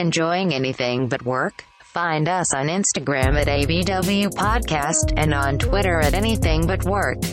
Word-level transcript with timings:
Enjoying 0.00 0.54
anything 0.54 1.08
but 1.08 1.24
work? 1.24 1.64
Find 1.86 2.28
us 2.28 2.54
on 2.54 2.68
Instagram 2.68 3.34
at 3.34 3.48
ABW 3.48 4.28
Podcast 4.28 5.12
and 5.16 5.34
on 5.34 5.58
Twitter 5.58 5.98
at 5.98 6.14
Anything 6.14 6.68
But 6.68 6.84
Work. 6.84 7.24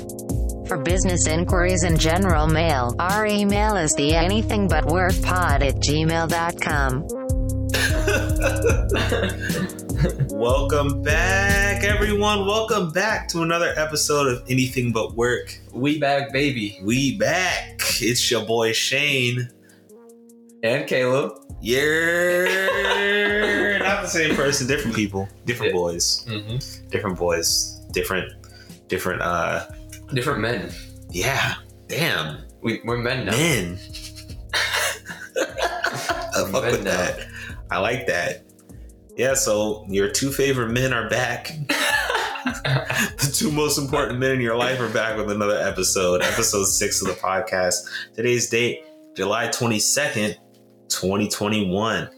For 0.67 0.79
business 0.79 1.27
inquiries 1.27 1.83
and 1.83 1.99
general 1.99 2.47
mail, 2.47 2.95
our 2.97 3.27
email 3.27 3.75
is 3.75 3.93
the 3.93 4.15
anything 4.15 4.67
but 4.67 4.87
work 4.87 5.13
pod 5.21 5.61
at 5.61 5.75
gmail.com. 5.75 7.05
Welcome 10.35 11.03
back, 11.03 11.83
everyone. 11.83 12.47
Welcome 12.47 12.91
back 12.91 13.27
to 13.29 13.43
another 13.43 13.75
episode 13.77 14.27
of 14.27 14.41
Anything 14.49 14.91
But 14.91 15.13
Work. 15.13 15.55
We 15.71 15.99
back, 15.99 16.33
baby. 16.33 16.79
We 16.81 17.15
back. 17.19 17.79
It's 18.01 18.31
your 18.31 18.43
boy 18.43 18.73
Shane. 18.73 19.51
And 20.65 20.87
Caleb. 20.87 21.33
You're 21.61 22.49
not 23.79 24.01
the 24.01 24.07
same 24.07 24.35
person, 24.35 24.65
different 24.67 24.95
people, 24.95 25.29
different 25.45 25.73
Yeah. 25.73 25.79
boys, 25.79 26.25
Mm-hmm. 26.27 26.87
different 26.89 27.17
boys, 27.19 27.79
different, 27.91 28.31
different. 28.87 29.21
uh 29.21 29.67
Different 30.13 30.39
men. 30.41 30.71
Yeah, 31.11 31.53
damn, 31.87 32.39
We, 32.63 32.81
we're 32.83 32.97
men 32.97 33.25
now. 33.27 33.31
men. 33.33 33.77
I 35.37 36.47
fuck 36.51 36.63
with 36.65 36.83
now. 36.83 36.91
that. 36.97 37.27
I 37.69 37.77
like 37.79 38.07
that. 38.07 38.43
Yeah, 39.15 39.33
so 39.35 39.85
your 39.87 40.09
two 40.09 40.31
favorite 40.31 40.69
men 40.71 40.93
are 40.93 41.07
back. 41.09 41.51
the 42.45 43.31
two 43.33 43.51
most 43.51 43.77
important 43.77 44.17
men 44.19 44.31
in 44.31 44.41
your 44.41 44.55
life 44.57 44.79
are 44.79 44.89
back 44.89 45.15
with 45.15 45.29
another 45.31 45.57
episode, 45.59 46.21
episode 46.23 46.65
six 46.65 47.01
of 47.01 47.07
the 47.07 47.13
podcast. 47.13 47.87
Today's 48.15 48.49
date, 48.49 48.83
July 49.15 49.47
22nd, 49.47 50.35
2021. 50.89 52.09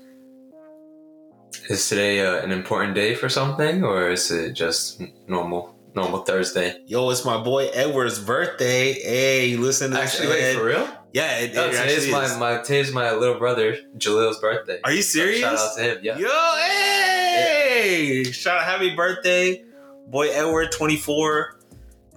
Is 1.69 1.89
today 1.89 2.25
uh, 2.25 2.41
an 2.43 2.51
important 2.51 2.95
day 2.95 3.13
for 3.13 3.27
something, 3.29 3.83
or 3.83 4.09
is 4.11 4.31
it 4.31 4.53
just 4.53 5.01
normal, 5.27 5.75
normal 5.95 6.19
Thursday? 6.23 6.81
Yo, 6.85 7.09
it's 7.09 7.25
my 7.25 7.41
boy 7.41 7.67
Edward's 7.73 8.19
birthday. 8.19 8.93
Hey, 8.93 9.47
you 9.47 9.59
listen 9.59 9.91
to 9.91 9.97
this, 9.97 10.13
Actually, 10.13 10.29
wait, 10.29 10.43
Ed? 10.43 10.55
for 10.55 10.65
real? 10.65 10.87
Yeah, 11.13 11.39
it, 11.39 11.53
No, 11.55 11.65
it 11.65 11.71
today's 11.71 11.91
actually 11.97 12.11
my, 12.11 12.23
is. 12.25 12.37
my 12.37 12.57
today's 12.61 12.91
my 12.93 13.11
little 13.13 13.37
brother 13.37 13.75
Jalil's 13.97 14.39
birthday. 14.39 14.79
Are 14.83 14.91
you 14.93 15.01
So 15.01 15.19
serious? 15.19 15.39
Shout 15.41 15.57
out 15.57 15.75
to 15.77 15.83
him. 15.83 15.97
Yeah. 16.03 16.17
Yo, 16.17 16.27
hey! 16.61 18.23
Shout 18.31 18.59
out, 18.59 18.63
happy 18.65 18.95
birthday, 18.95 19.63
boy 20.07 20.29
Edward, 20.29 20.71
24. 20.71 21.56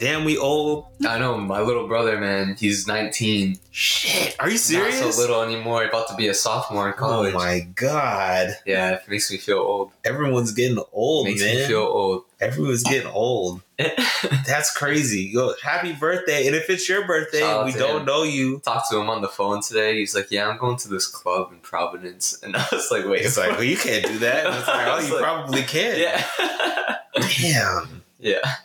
Damn, 0.01 0.25
we 0.25 0.39
old. 0.39 0.87
I 1.07 1.19
know 1.19 1.37
my 1.37 1.61
little 1.61 1.87
brother, 1.87 2.19
man. 2.19 2.57
He's 2.59 2.87
19. 2.87 3.59
Shit, 3.71 4.35
are 4.41 4.49
you 4.49 4.57
serious? 4.57 4.99
Not 4.99 5.13
so 5.13 5.21
little 5.21 5.43
anymore. 5.43 5.85
About 5.85 6.09
to 6.09 6.15
be 6.15 6.27
a 6.29 6.33
sophomore 6.33 6.89
in 6.89 6.95
oh 6.95 6.97
college. 6.97 7.35
Oh 7.35 7.39
my 7.39 7.61
god. 7.75 8.57
Yeah, 8.65 8.95
it 8.95 9.03
makes 9.09 9.31
me 9.31 9.37
feel 9.37 9.59
old. 9.59 9.93
Everyone's 10.03 10.53
getting 10.53 10.83
old, 10.95 11.27
makes 11.27 11.43
man. 11.43 11.55
me 11.57 11.67
feel 11.67 11.83
old. 11.83 12.25
Everyone's 12.41 12.83
getting 12.83 13.11
old. 13.11 13.61
That's 14.47 14.75
crazy. 14.75 15.31
Yo, 15.35 15.53
happy 15.63 15.93
birthday. 15.93 16.47
And 16.47 16.57
if 16.57 16.71
it's 16.71 16.89
your 16.89 17.07
birthday 17.07 17.41
Shout 17.41 17.67
we 17.67 17.73
don't 17.73 18.01
him. 18.01 18.07
know 18.07 18.23
you, 18.23 18.61
talked 18.61 18.91
to 18.91 18.99
him 18.99 19.11
on 19.11 19.21
the 19.21 19.29
phone 19.29 19.61
today. 19.61 19.99
He's 19.99 20.15
like, 20.15 20.31
"Yeah, 20.31 20.49
I'm 20.49 20.57
going 20.57 20.79
to 20.79 20.89
this 20.89 21.07
club 21.07 21.53
in 21.53 21.59
Providence," 21.59 22.39
and 22.43 22.57
I 22.57 22.67
was 22.73 22.91
like, 22.91 23.05
"Wait, 23.07 23.21
it's 23.21 23.37
like, 23.37 23.51
well, 23.51 23.65
you 23.65 23.77
can't 23.77 24.07
do 24.07 24.19
that. 24.21 24.47
And 24.47 24.55
it's 24.55 24.67
like, 24.67 24.87
oh, 24.87 24.99
you 25.01 25.13
like, 25.13 25.23
probably 25.23 25.63
can. 25.63 25.99
yeah, 25.99 26.97
Damn. 27.15 28.03
yeah." 28.19 28.57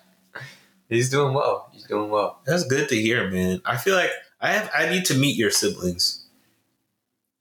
He's 0.90 1.10
doing 1.10 1.34
well. 1.34 1.70
He's 1.74 1.84
doing 1.86 2.10
well. 2.10 2.40
That's 2.46 2.66
good 2.66 2.90
to 2.90 2.96
hear, 2.96 3.30
man. 3.30 3.62
I 3.66 3.78
feel 3.78 3.96
like 3.96 4.12
I 4.42 4.52
have 4.52 4.70
I 4.76 4.90
need 4.90 5.06
to 5.06 5.16
meet 5.18 5.36
your 5.36 5.52
siblings. 5.52 6.26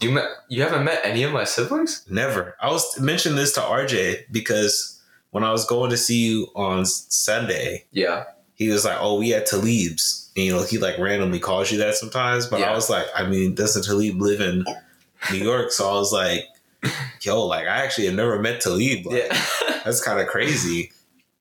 You 0.00 0.10
met? 0.10 0.28
You 0.48 0.62
haven't 0.62 0.84
met 0.84 1.00
any 1.04 1.22
of 1.22 1.32
my 1.32 1.44
siblings? 1.44 2.04
Never. 2.10 2.56
I 2.60 2.70
was 2.70 2.98
mentioning 2.98 3.36
this 3.36 3.52
to 3.54 3.60
RJ 3.60 4.24
because 4.32 5.00
when 5.30 5.44
I 5.44 5.52
was 5.52 5.64
going 5.66 5.90
to 5.90 5.96
see 5.96 6.26
you 6.26 6.48
on 6.54 6.84
Sunday, 6.86 7.84
Yeah. 7.92 8.24
he 8.54 8.68
was 8.68 8.84
like, 8.84 8.98
"Oh, 9.00 9.18
we 9.18 9.34
at 9.34 9.46
Talib's." 9.46 10.30
And, 10.36 10.46
you 10.46 10.52
know, 10.52 10.62
he 10.64 10.78
like 10.78 10.98
randomly 10.98 11.38
calls 11.38 11.70
you 11.70 11.78
that 11.78 11.94
sometimes. 11.94 12.46
But 12.46 12.62
I 12.62 12.74
was 12.74 12.90
like, 12.90 13.06
I 13.14 13.24
mean, 13.26 13.54
doesn't 13.54 13.84
Talib 13.84 14.20
live 14.20 14.40
in 14.40 14.64
New 15.32 15.38
York? 15.38 15.70
So 15.70 15.88
I 15.88 15.92
was 15.94 16.12
like, 16.12 16.44
"Yo, 17.22 17.46
like 17.46 17.66
I 17.66 17.84
actually 17.84 18.06
have 18.06 18.16
never 18.16 18.38
met 18.40 18.60
Talib. 18.60 19.06
Like, 19.06 19.24
Yeah. 19.30 19.40
That's 19.84 20.02
kind 20.02 20.18
of 20.20 20.26
crazy, 20.28 20.92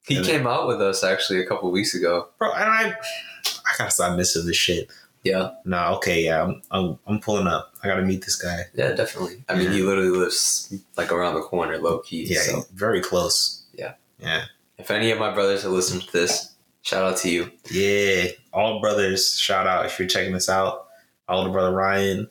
he 0.05 0.17
And- 0.17 0.25
came 0.25 0.47
out 0.47 0.67
with 0.67 0.81
us 0.81 1.03
actually 1.03 1.41
a 1.41 1.45
couple 1.47 1.69
weeks 1.71 1.93
ago. 1.95 2.29
bro." 2.37 2.51
And 2.51 2.63
I, 2.69 2.89
I 2.93 3.77
gotta 3.77 3.91
stop 3.91 4.17
missing 4.17 4.45
this 4.45 4.57
shit. 4.57 4.89
Yeah. 5.23 5.51
Nah, 5.63 5.95
okay, 5.95 6.25
yeah, 6.25 6.43
I'm, 6.43 6.61
I'm, 6.69 6.99
I'm 7.07 7.19
pulling 7.21 7.47
up. 7.47 7.73
I 7.81 7.87
gotta 7.87 8.01
meet 8.01 8.25
this 8.25 8.35
guy. 8.35 8.65
Yeah, 8.73 8.91
definitely. 8.91 9.43
I 9.47 9.55
mean, 9.55 9.71
he 9.71 9.81
literally 9.81 10.09
lives 10.09 10.73
like 10.97 11.13
around 11.13 11.35
the 11.35 11.41
corner, 11.41 11.77
low 11.77 11.99
key. 11.99 12.25
Yeah, 12.25 12.41
So 12.41 12.63
very 12.73 12.99
close. 12.99 13.63
Yeah. 13.73 13.93
yeah. 14.19 14.43
if 14.77 14.91
any 14.91 15.11
of 15.11 15.19
my 15.19 15.33
brothers 15.33 15.63
are 15.63 15.69
listening 15.69 16.05
to 16.05 16.11
this, 16.11 16.51
shout 16.81 17.03
out 17.05 17.17
to 17.19 17.29
you. 17.29 17.49
Yeah, 17.71 18.31
all 18.51 18.81
brothers, 18.81 19.39
shout 19.39 19.65
out 19.65 19.85
if 19.85 19.97
you're 19.97 20.09
checking 20.09 20.33
this 20.33 20.49
out. 20.49 20.87
Older 21.29 21.51
brother 21.51 21.71
Ryan, 21.71 22.29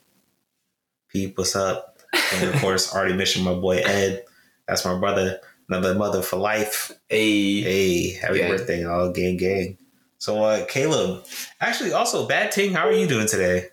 Pete, 1.09 1.33
what's 1.37 1.56
up? 1.56 1.97
And 2.34 2.50
of 2.54 2.56
course, 2.60 2.94
already 2.94 3.15
mentioned 3.15 3.44
my 3.47 3.54
boy 3.54 3.78
Ed. 3.78 4.25
That's 4.69 4.84
my 4.84 4.99
brother, 4.99 5.41
another 5.72 5.94
mother 5.94 6.22
for 6.22 6.37
life. 6.37 6.93
Hey. 7.09 7.62
Hey, 7.62 8.12
happy 8.12 8.38
Gang. 8.38 8.50
birthday, 8.50 8.84
all 8.84 9.10
gang 9.10 9.37
gang. 9.37 9.78
So, 10.19 10.44
uh, 10.44 10.65
Caleb, 10.66 11.25
actually, 11.60 11.93
also, 11.93 12.28
Bad 12.28 12.53
Ting, 12.53 12.72
how 12.72 12.87
are 12.87 12.93
you 12.93 13.09
doing 13.09 13.27
today? 13.27 13.69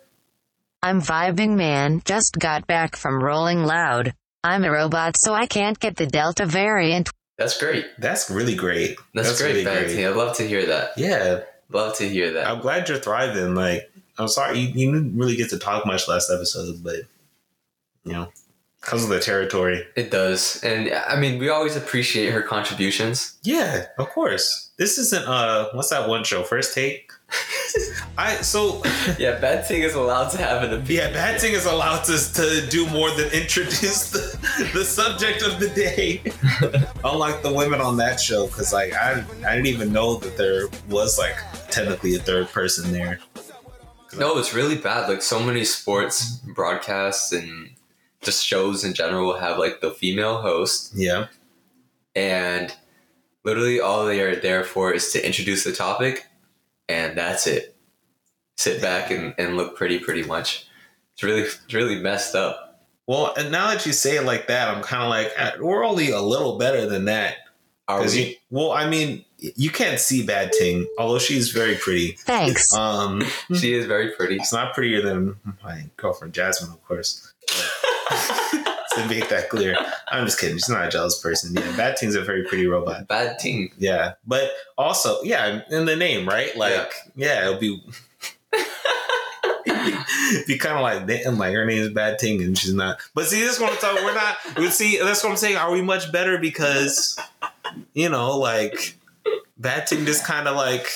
I'm 0.82 1.02
vibing 1.02 1.56
man, 1.56 2.02
just 2.06 2.38
got 2.40 2.66
back 2.66 2.96
from 2.96 3.22
Rolling 3.22 3.64
Loud. 3.64 4.14
I'm 4.44 4.64
a 4.64 4.72
robot 4.72 5.16
so 5.18 5.34
I 5.34 5.46
can't 5.46 5.80
get 5.80 5.98
the 5.98 6.08
Delta 6.08 6.46
variant. 6.46 7.10
That's 7.38 7.60
great. 7.60 7.86
That's 8.00 8.30
really 8.30 8.56
great. 8.56 8.98
That's, 9.14 9.40
great, 9.40 9.64
Bad 9.66 9.90
I'd 9.90 10.16
love 10.16 10.38
to 10.38 10.48
hear 10.48 10.66
that. 10.68 10.98
Yeah, 10.98 11.42
Love 11.72 11.96
to 11.98 12.10
hear 12.10 12.34
that. 12.34 12.48
I'm 12.48 12.62
glad 12.62 12.90
you're 12.90 12.98
thriving. 12.98 13.54
Like, 13.54 13.92
I'm 14.18 14.28
sorry 14.28 14.60
you, 14.60 14.70
you 14.70 14.92
didn't 14.92 15.16
really 15.18 15.36
get 15.36 15.52
to 15.52 15.60
talk 15.60 15.86
much 15.86 16.08
last 16.08 16.32
episode, 16.32 16.84
but 16.84 16.96
you 18.04 18.14
know, 18.14 18.32
because 18.82 19.04
of 19.04 19.10
the 19.10 19.20
territory. 19.20 19.86
It 19.96 20.12
does. 20.12 20.64
And 20.64 20.92
I 21.08 21.20
mean, 21.20 21.40
we 21.40 21.50
always 21.50 21.76
appreciate 21.76 22.32
her 22.32 22.42
contributions. 22.42 23.38
Yeah, 23.44 23.86
of 23.98 24.10
course. 24.10 24.72
This 24.78 24.98
isn't 24.98 25.28
uh, 25.28 25.70
what's 25.74 25.90
that 25.90 26.08
one 26.08 26.24
show? 26.24 26.44
First 26.44 26.74
take. 26.74 27.12
I 28.18 28.36
so 28.38 28.82
yeah, 29.20 29.40
Bad 29.40 29.66
Thing 29.66 29.84
is 29.84 29.94
allowed 29.94 30.30
to 30.30 30.38
have 30.38 30.64
an 30.64 30.74
opinion. 30.74 31.08
yeah, 31.08 31.14
Bad 31.14 31.40
Ting 31.40 31.54
is 31.54 31.66
allowed 31.66 32.04
to 32.06 32.34
to 32.34 32.68
do 32.70 32.90
more 32.90 33.12
than 33.12 33.30
introduce 33.32 34.12
the, 34.12 34.70
the 34.74 34.86
subject 34.86 35.44
of 35.44 35.60
the 35.60 35.70
day. 35.70 36.22
Unlike 37.04 37.44
the 37.44 37.54
women 37.54 37.82
on 37.82 37.98
that 37.98 38.20
show, 38.20 38.48
because 38.48 38.72
like 38.74 38.94
I 38.94 39.24
I 39.46 39.56
didn't 39.56 39.68
even 39.68 39.92
know 39.92 40.16
that 40.16 40.38
there 40.38 40.68
was 40.90 41.20
like 41.20 41.36
technically 41.70 42.16
a 42.16 42.20
third 42.20 42.48
person 42.50 42.92
there. 42.92 43.20
No, 44.18 44.38
it's 44.40 44.54
really 44.56 44.78
bad. 44.78 45.08
Like 45.08 45.22
so 45.22 45.40
many 45.44 45.64
sports 45.64 46.38
broadcasts 46.56 47.32
and 47.32 47.70
just 48.22 48.46
shows 48.46 48.84
in 48.84 48.94
general 48.94 49.28
will 49.28 49.38
have 49.40 49.58
like 49.58 49.82
the 49.82 49.92
female 49.92 50.42
host 50.42 50.92
Yeah. 50.96 51.28
and 52.16 52.74
literally 53.46 53.80
all 53.80 54.06
they 54.06 54.20
are 54.22 54.36
there 54.36 54.64
for 54.64 54.94
is 54.94 55.12
to 55.14 55.26
introduce 55.26 55.64
the 55.64 55.72
topic 55.72 56.26
and 56.88 57.18
that's 57.18 57.48
it. 57.48 57.76
Sit 58.58 58.82
back 58.82 59.10
and, 59.12 59.34
and 59.38 59.56
look 59.56 59.78
pretty 59.78 60.00
pretty 60.00 60.24
much. 60.24 60.68
It's 61.14 61.24
really 61.24 61.42
it's 61.42 61.74
really 61.74 62.00
messed 62.00 62.36
up. 62.36 62.86
Well, 63.08 63.34
and 63.38 63.52
now 63.52 63.68
that 63.70 63.86
you 63.86 63.94
say 63.94 64.18
it 64.18 64.24
like 64.26 64.48
that, 64.48 64.68
I'm 64.68 64.84
kind 64.84 65.04
of 65.04 65.10
like 65.10 65.32
uh, 65.38 65.52
we're 65.64 65.84
only 65.86 66.12
a 66.12 66.22
little 66.22 66.58
better 66.58 66.86
than 66.86 67.06
that. 67.06 67.38
Are 67.88 68.02
'Cause 68.02 68.16
we? 68.16 68.22
you, 68.26 68.36
well, 68.52 68.72
I 68.72 68.88
mean, 68.88 69.26
you 69.40 69.70
can't 69.72 70.00
see 70.00 70.24
Bad 70.26 70.52
Ting, 70.52 70.86
although 71.00 71.18
she's 71.20 71.50
very 71.50 71.76
pretty. 71.76 72.12
Thanks. 72.20 72.72
Um, 72.74 73.24
she 73.56 73.74
is 73.74 73.86
very 73.86 74.12
pretty. 74.12 74.36
it's 74.36 74.54
not 74.54 74.74
prettier 74.76 75.02
than 75.02 75.38
my 75.64 75.86
girlfriend 75.98 76.34
Jasmine, 76.34 76.70
of 76.72 76.84
course. 76.86 77.34
to 78.96 79.06
make 79.08 79.30
that 79.30 79.50
clear, 79.50 79.76
I'm 80.08 80.26
just 80.26 80.40
kidding. 80.40 80.58
She's 80.58 80.70
not 80.70 80.86
a 80.86 80.90
jealous 80.90 81.20
person. 81.20 81.56
Yeah, 81.56 81.76
Bad 81.76 81.98
Ting's 81.98 82.16
a 82.16 82.22
very 82.22 82.44
pretty 82.44 82.68
robot. 82.68 83.08
Bad 83.08 83.40
Ting. 83.40 83.72
Yeah, 83.78 84.14
but 84.26 84.52
also, 84.78 85.22
yeah, 85.24 85.62
in 85.70 85.86
the 85.86 85.96
name, 85.96 86.28
right? 86.28 86.56
Like, 86.56 86.94
yeah, 87.16 87.48
it'll 87.48 87.60
be. 87.60 87.84
be 90.48 90.58
kind 90.58 90.76
of 90.76 90.82
like 90.82 91.06
damn, 91.08 91.38
like 91.38 91.54
her 91.54 91.66
name 91.66 91.82
is 91.82 91.90
Bad 91.90 92.20
Ting 92.20 92.42
and 92.42 92.58
she's 92.58 92.74
not. 92.74 93.00
But 93.14 93.26
see, 93.28 93.42
this 93.42 93.60
one, 93.60 93.76
talking. 93.78 94.04
We're 94.04 94.16
not. 94.16 94.38
We 94.58 94.70
see. 94.70 94.98
That's 95.00 95.24
what 95.24 95.32
I'm 95.32 95.38
saying. 95.38 95.58
Are 95.58 95.72
we 95.72 95.82
much 95.82 96.12
better 96.12 96.38
because, 96.38 97.20
you 97.94 98.10
know, 98.10 98.38
like 98.38 98.98
Bad 99.58 99.88
Ting 99.88 100.06
just 100.06 100.26
kind 100.26 100.48
of 100.48 100.56
like 100.56 100.88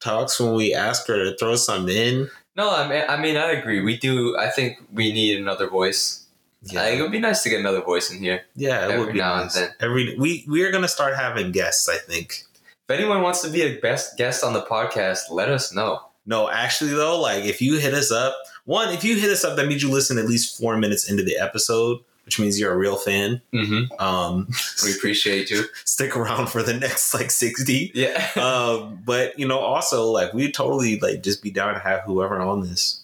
talks 0.00 0.40
when 0.40 0.54
we 0.54 0.74
ask 0.74 1.06
her 1.08 1.24
to 1.24 1.36
throw 1.36 1.56
something 1.56 1.94
in. 1.94 2.30
No, 2.58 2.74
I 2.74 2.88
mean, 2.88 3.04
I 3.08 3.16
mean, 3.16 3.36
I 3.36 3.52
agree. 3.52 3.80
We 3.80 3.96
do. 3.96 4.36
I 4.36 4.50
think 4.50 4.78
we 4.92 5.12
need 5.12 5.38
another 5.38 5.70
voice. 5.70 6.26
I 6.64 6.90
think 6.90 6.98
it 6.98 7.02
would 7.02 7.12
be 7.12 7.20
nice 7.20 7.44
to 7.44 7.48
get 7.48 7.60
another 7.60 7.80
voice 7.80 8.10
in 8.10 8.18
here. 8.18 8.42
yeah, 8.56 8.92
it 8.92 8.98
would 8.98 9.12
be 9.12 9.20
now 9.20 9.34
and 9.34 9.44
nice. 9.44 9.54
then. 9.54 9.70
Every 9.78 10.16
we 10.18 10.44
we 10.48 10.64
are 10.64 10.72
gonna 10.72 10.88
start 10.88 11.14
having 11.14 11.52
guests. 11.52 11.88
I 11.88 11.98
think. 11.98 12.42
If 12.88 12.98
anyone 12.98 13.22
wants 13.22 13.42
to 13.42 13.48
be 13.48 13.62
a 13.62 13.78
best 13.78 14.18
guest 14.18 14.42
on 14.42 14.54
the 14.54 14.62
podcast, 14.62 15.30
let 15.30 15.48
us 15.48 15.72
know. 15.72 16.00
No, 16.26 16.50
actually 16.50 16.90
though, 16.90 17.20
like 17.20 17.44
if 17.44 17.62
you 17.62 17.78
hit 17.78 17.94
us 17.94 18.10
up, 18.10 18.36
one, 18.64 18.92
if 18.92 19.04
you 19.04 19.16
hit 19.16 19.30
us 19.30 19.44
up, 19.44 19.56
that 19.56 19.68
means 19.68 19.82
you 19.82 19.90
listen 19.90 20.18
at 20.18 20.26
least 20.26 20.58
four 20.58 20.76
minutes 20.76 21.08
into 21.08 21.22
the 21.22 21.38
episode, 21.38 22.00
which 22.28 22.38
means 22.38 22.60
you're 22.60 22.74
a 22.74 22.76
real 22.76 22.96
fan. 22.96 23.40
Mm-hmm. 23.54 24.04
Um, 24.04 24.48
We 24.84 24.92
appreciate 24.92 25.48
you. 25.48 25.64
stick 25.86 26.14
around 26.14 26.48
for 26.50 26.62
the 26.62 26.74
next 26.74 27.14
like 27.14 27.30
60. 27.30 27.92
Yeah. 27.94 28.28
um, 28.36 29.00
but 29.02 29.38
you 29.38 29.48
know, 29.48 29.58
also 29.58 30.10
like 30.10 30.34
we 30.34 30.52
totally 30.52 31.00
like 31.00 31.22
just 31.22 31.42
be 31.42 31.50
down 31.50 31.72
to 31.72 31.80
have 31.80 32.02
whoever 32.02 32.38
on 32.38 32.60
this. 32.60 33.02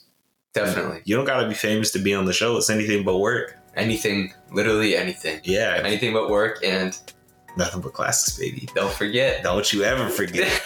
Definitely. 0.52 1.00
You 1.06 1.16
don't 1.16 1.24
gotta 1.24 1.48
be 1.48 1.54
famous 1.54 1.90
to 1.92 1.98
be 1.98 2.12
on 2.12 2.26
the 2.26 2.34
show. 2.34 2.58
It's 2.58 2.68
anything 2.68 3.02
but 3.02 3.16
work. 3.16 3.56
Anything, 3.76 4.34
literally 4.52 4.94
anything. 4.94 5.40
Yeah, 5.42 5.80
Anything 5.82 6.12
but 6.12 6.28
work, 6.28 6.62
and 6.62 6.96
nothing 7.56 7.80
but 7.80 7.94
classics, 7.94 8.38
baby. 8.38 8.68
don't 8.74 8.92
forget. 8.92 9.42
Don't 9.42 9.72
you 9.72 9.84
ever 9.84 10.10
forget. 10.10 10.62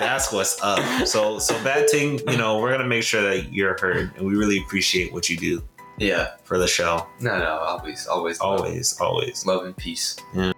That's 0.00 0.32
what's 0.32 0.60
up. 0.60 1.06
So, 1.06 1.38
so 1.38 1.54
bad 1.62 1.88
thing, 1.88 2.18
you 2.28 2.36
know, 2.36 2.58
we're 2.58 2.72
gonna 2.72 2.88
make 2.88 3.04
sure 3.04 3.22
that 3.22 3.52
you're 3.52 3.78
heard, 3.80 4.10
and 4.16 4.26
we 4.26 4.34
really 4.34 4.58
appreciate 4.58 5.12
what 5.12 5.30
you 5.30 5.36
do 5.36 5.62
yeah. 5.98 6.30
for 6.44 6.58
the 6.58 6.66
show. 6.66 7.06
No, 7.20 7.38
no, 7.38 7.58
always, 7.58 8.06
always, 8.06 8.40
love. 8.40 8.60
Always, 8.60 9.00
always. 9.00 9.46
love 9.46 9.64
and 9.64 9.76
peace. 9.76 10.16
Yeah. 10.34 10.52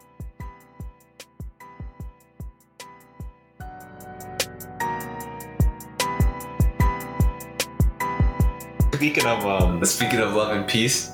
Speaking 8.94 9.26
of 9.26 9.44
um, 9.44 9.84
Speaking 9.84 10.20
of 10.20 10.32
love 10.32 10.56
and 10.56 10.66
peace, 10.66 11.12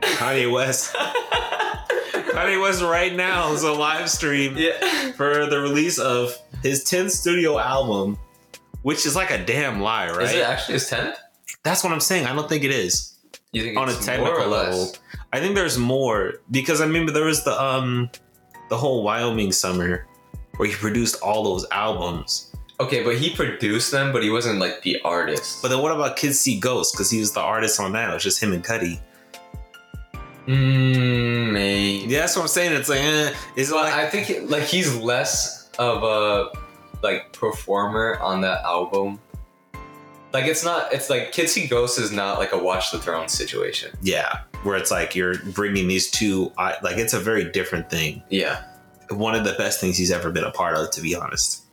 Kanye 0.00 0.50
West, 0.50 0.94
Kanye 2.12 2.62
West 2.62 2.82
right 2.82 3.14
now 3.14 3.52
is 3.52 3.64
a 3.64 3.72
live 3.72 4.08
stream 4.08 4.56
yeah. 4.56 5.10
for 5.12 5.46
the 5.46 5.60
release 5.60 5.98
of 5.98 6.38
his 6.62 6.84
10th 6.84 7.10
studio 7.10 7.58
album, 7.58 8.16
which 8.82 9.06
is 9.06 9.16
like 9.16 9.32
a 9.32 9.44
damn 9.44 9.80
lie, 9.80 10.08
right? 10.10 10.22
Is 10.22 10.32
it 10.34 10.42
actually 10.42 10.74
his 10.74 10.88
tenth? 10.88 11.16
That's 11.64 11.82
what 11.82 11.92
I'm 11.92 12.00
saying. 12.00 12.26
I 12.26 12.34
don't 12.34 12.48
think 12.48 12.62
it 12.62 12.70
is. 12.70 13.09
You 13.52 13.62
think 13.64 13.76
on 13.78 13.88
a 13.88 13.94
technical 13.94 14.46
level. 14.46 14.92
I 15.32 15.40
think 15.40 15.54
there's 15.56 15.76
more 15.78 16.34
because 16.50 16.80
I 16.80 16.84
remember 16.86 17.10
there 17.12 17.24
was 17.24 17.42
the 17.44 17.60
um 17.60 18.08
the 18.68 18.76
whole 18.76 19.02
Wyoming 19.02 19.50
summer 19.52 20.06
where 20.56 20.68
he 20.68 20.74
produced 20.74 21.20
all 21.20 21.42
those 21.42 21.66
albums. 21.72 22.54
Okay, 22.78 23.02
but 23.02 23.16
he 23.16 23.34
produced 23.34 23.90
them, 23.90 24.12
but 24.12 24.22
he 24.22 24.30
wasn't 24.30 24.58
like 24.60 24.82
the 24.82 25.00
artist. 25.04 25.60
But 25.62 25.68
then 25.68 25.80
what 25.82 25.92
about 25.92 26.16
Kids 26.16 26.38
See 26.38 26.58
Ghosts? 26.60 26.94
Because 26.94 27.10
he 27.10 27.18
was 27.18 27.32
the 27.32 27.40
artist 27.40 27.78
on 27.80 27.92
that. 27.92 28.10
It 28.10 28.14
was 28.14 28.22
just 28.22 28.40
him 28.42 28.52
and 28.52 28.64
Cudi. 28.64 29.00
mm, 30.46 31.52
maybe. 31.52 32.06
Yeah, 32.12 32.20
that's 32.20 32.36
what 32.36 32.42
I'm 32.42 32.48
saying. 32.48 32.72
It's 32.72 32.88
like 32.88 33.00
eh, 33.00 33.32
it's 33.56 33.70
Well, 33.70 33.82
like 33.84 33.94
I 33.94 34.08
think 34.08 34.30
it- 34.30 34.48
like 34.48 34.62
he's 34.64 34.94
less 34.96 35.68
of 35.78 36.02
a 36.02 36.50
like 37.02 37.32
performer 37.32 38.18
on 38.20 38.40
that 38.42 38.62
album. 38.64 39.18
Like 40.32 40.44
it's 40.44 40.64
not. 40.64 40.92
It's 40.92 41.10
like 41.10 41.32
Kids 41.32 41.52
See 41.52 41.66
Ghosts 41.66 41.98
is 41.98 42.12
not 42.12 42.38
like 42.38 42.52
a 42.52 42.58
Watch 42.58 42.92
the 42.92 42.98
Throne 42.98 43.28
situation. 43.28 43.90
yeah, 44.02 44.40
where 44.62 44.76
it's 44.76 44.90
like 44.90 45.16
you're 45.16 45.38
bringing 45.54 45.88
these 45.88 46.10
two. 46.10 46.52
Like 46.56 46.96
it's 46.98 47.14
a 47.14 47.20
very 47.20 47.50
different 47.50 47.90
thing. 47.90 48.22
Yeah, 48.30 48.62
One 49.10 49.34
of 49.34 49.44
the 49.44 49.54
best 49.54 49.80
things 49.80 49.96
he's 49.96 50.10
ever 50.12 50.30
been 50.30 50.44
a 50.44 50.52
part 50.52 50.76
of, 50.76 50.90
to 50.92 51.00
be 51.00 51.16
honest. 51.16 51.64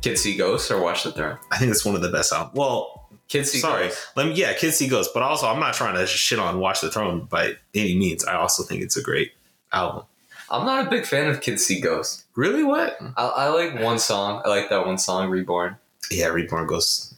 Kids 0.00 0.22
See 0.22 0.36
Ghosts 0.36 0.70
or 0.70 0.80
Watch 0.82 1.04
the 1.04 1.12
Throne. 1.12 1.38
I 1.52 1.58
think 1.58 1.70
it's 1.70 1.84
one 1.84 1.94
of 1.94 2.00
the 2.02 2.10
best 2.10 2.32
albums. 2.32 2.56
Well, 2.56 3.08
Kids 3.28 3.50
See 3.52 3.58
Sorry. 3.58 3.84
Ghosts. 3.88 4.06
let 4.16 4.26
me. 4.26 4.32
Yeah, 4.34 4.52
Kids 4.54 4.76
See 4.76 4.88
Ghosts, 4.88 5.12
but 5.12 5.22
also 5.22 5.46
I'm 5.46 5.60
not 5.60 5.74
trying 5.74 5.94
to 5.96 6.06
shit 6.06 6.38
on 6.38 6.58
Watch 6.60 6.80
the 6.80 6.90
Throne 6.90 7.26
by 7.26 7.52
any 7.74 7.96
means. 7.96 8.24
I 8.24 8.34
also 8.36 8.62
think 8.62 8.82
it's 8.82 8.96
a 8.96 9.02
great 9.02 9.32
album. 9.72 10.04
I'm 10.50 10.66
not 10.66 10.86
a 10.86 10.90
big 10.90 11.06
fan 11.06 11.28
of 11.28 11.40
Kids 11.40 11.64
See 11.64 11.80
Ghosts. 11.80 12.24
Really? 12.36 12.62
What? 12.64 12.96
I, 13.16 13.26
I 13.26 13.48
like 13.48 13.80
one 13.82 13.98
song. 13.98 14.42
I 14.44 14.48
like 14.48 14.70
that 14.70 14.86
one 14.86 14.98
song, 14.98 15.28
Reborn. 15.30 15.76
Yeah, 16.10 16.26
Reborn 16.28 16.66
Ghosts. 16.66 17.14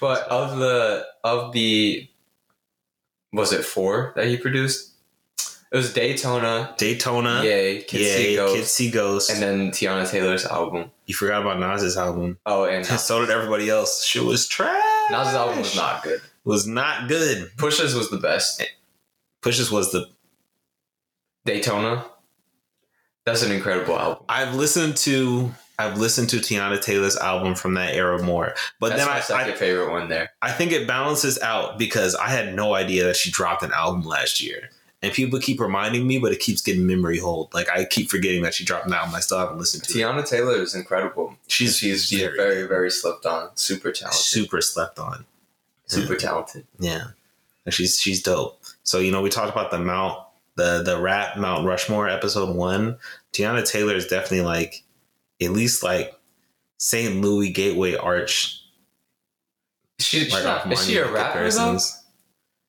But 0.00 0.22
of 0.28 0.58
the 0.58 1.06
of 1.24 1.52
the 1.52 2.08
was 3.32 3.52
it 3.52 3.64
four 3.64 4.12
that 4.16 4.26
he 4.26 4.36
produced? 4.36 4.88
It 5.72 5.76
was 5.76 5.92
Daytona, 5.92 6.74
Daytona, 6.78 7.42
Yay, 7.44 7.82
Kids 7.82 8.02
See 8.12 8.30
Yay, 8.30 8.36
Ghosts, 8.36 8.56
Kids 8.56 8.70
See 8.70 8.90
Ghosts. 8.90 9.30
and 9.30 9.40
then 9.40 9.70
Teyana 9.70 10.10
Taylor's 10.10 10.44
album. 10.44 10.90
you 11.06 11.14
forgot 11.14 11.42
about 11.42 11.60
Nas's 11.60 11.96
album. 11.96 12.38
Oh, 12.44 12.64
and 12.64 12.84
so 13.06 13.20
did 13.20 13.30
everybody 13.30 13.70
else. 13.70 14.04
Shit 14.04 14.24
was 14.24 14.48
trash. 14.48 14.82
Nas's 15.12 15.34
album 15.34 15.58
was 15.58 15.76
not 15.76 16.02
good. 16.02 16.20
Was 16.44 16.66
not 16.66 17.08
good. 17.08 17.50
Pusha's 17.56 17.94
was 17.94 18.10
the 18.10 18.16
best. 18.18 18.60
Eh, 18.62 18.64
Pusha's 19.42 19.70
was 19.70 19.92
the. 19.92 20.06
Daytona. 21.44 22.04
That's 23.24 23.42
an 23.42 23.52
incredible 23.52 23.96
album. 23.98 24.24
I've 24.28 24.54
listened 24.54 24.96
to. 24.98 25.52
I've 25.80 25.98
listened 25.98 26.28
to 26.30 26.36
Teyana 26.36 26.80
Taylor's 26.80 27.16
album 27.16 27.54
from 27.54 27.74
that 27.74 27.94
era 27.94 28.22
more, 28.22 28.54
but 28.78 28.90
That's 28.90 29.00
then 29.00 29.08
my 29.08 29.16
I, 29.16 29.20
second 29.20 29.54
I 29.54 29.56
favorite 29.56 29.90
one 29.90 30.08
there. 30.08 30.30
I 30.42 30.52
think 30.52 30.72
it 30.72 30.86
balances 30.86 31.38
out 31.40 31.78
because 31.78 32.14
I 32.14 32.28
had 32.28 32.54
no 32.54 32.74
idea 32.74 33.04
that 33.04 33.16
she 33.16 33.30
dropped 33.30 33.62
an 33.62 33.72
album 33.72 34.02
last 34.02 34.42
year. 34.42 34.70
And 35.02 35.12
people 35.14 35.38
keep 35.40 35.58
reminding 35.58 36.06
me, 36.06 36.18
but 36.18 36.30
it 36.30 36.40
keeps 36.40 36.60
getting 36.60 36.86
memory 36.86 37.16
hold. 37.18 37.54
Like 37.54 37.70
I 37.70 37.86
keep 37.86 38.10
forgetting 38.10 38.42
that 38.42 38.52
she 38.52 38.64
dropped 38.66 38.86
an 38.86 38.92
album. 38.92 39.14
I 39.14 39.20
still 39.20 39.38
haven't 39.38 39.56
listened 39.56 39.84
to 39.84 39.90
it. 39.98 40.02
Teyana 40.02 40.28
Taylor 40.28 40.56
is 40.56 40.74
incredible. 40.74 41.34
She's 41.46 41.78
She's, 41.78 42.04
she's 42.04 42.20
very, 42.20 42.36
very, 42.36 42.68
very, 42.68 42.90
slept 42.90 43.24
on. 43.24 43.48
Super 43.54 43.92
talented. 43.92 44.20
super 44.20 44.60
slept 44.60 44.98
on. 44.98 45.24
Super 45.86 46.16
talented. 46.16 46.66
Yeah, 46.78 47.04
and 47.64 47.72
she's 47.74 47.98
she's 47.98 48.22
dope. 48.22 48.60
So 48.82 48.98
you 48.98 49.10
know, 49.10 49.22
we 49.22 49.30
talked 49.30 49.50
about 49.50 49.70
the 49.70 49.78
Mount 49.78 50.18
the 50.56 50.82
the 50.82 51.00
rap 51.00 51.38
Mount 51.38 51.66
Rushmore 51.66 52.08
episode 52.08 52.54
one. 52.54 52.98
Teyana 53.32 53.66
Taylor 53.66 53.94
is 53.94 54.06
definitely 54.06 54.42
like 54.42 54.82
at 55.42 55.50
least 55.50 55.82
like 55.82 56.14
St. 56.78 57.20
Louis 57.20 57.50
Gateway 57.50 57.94
Arch. 57.94 58.56
She, 59.98 60.28
not, 60.30 60.70
is 60.72 60.86
she 60.86 60.96
a 60.96 61.10
rapper 61.10 61.50
though? 61.50 61.78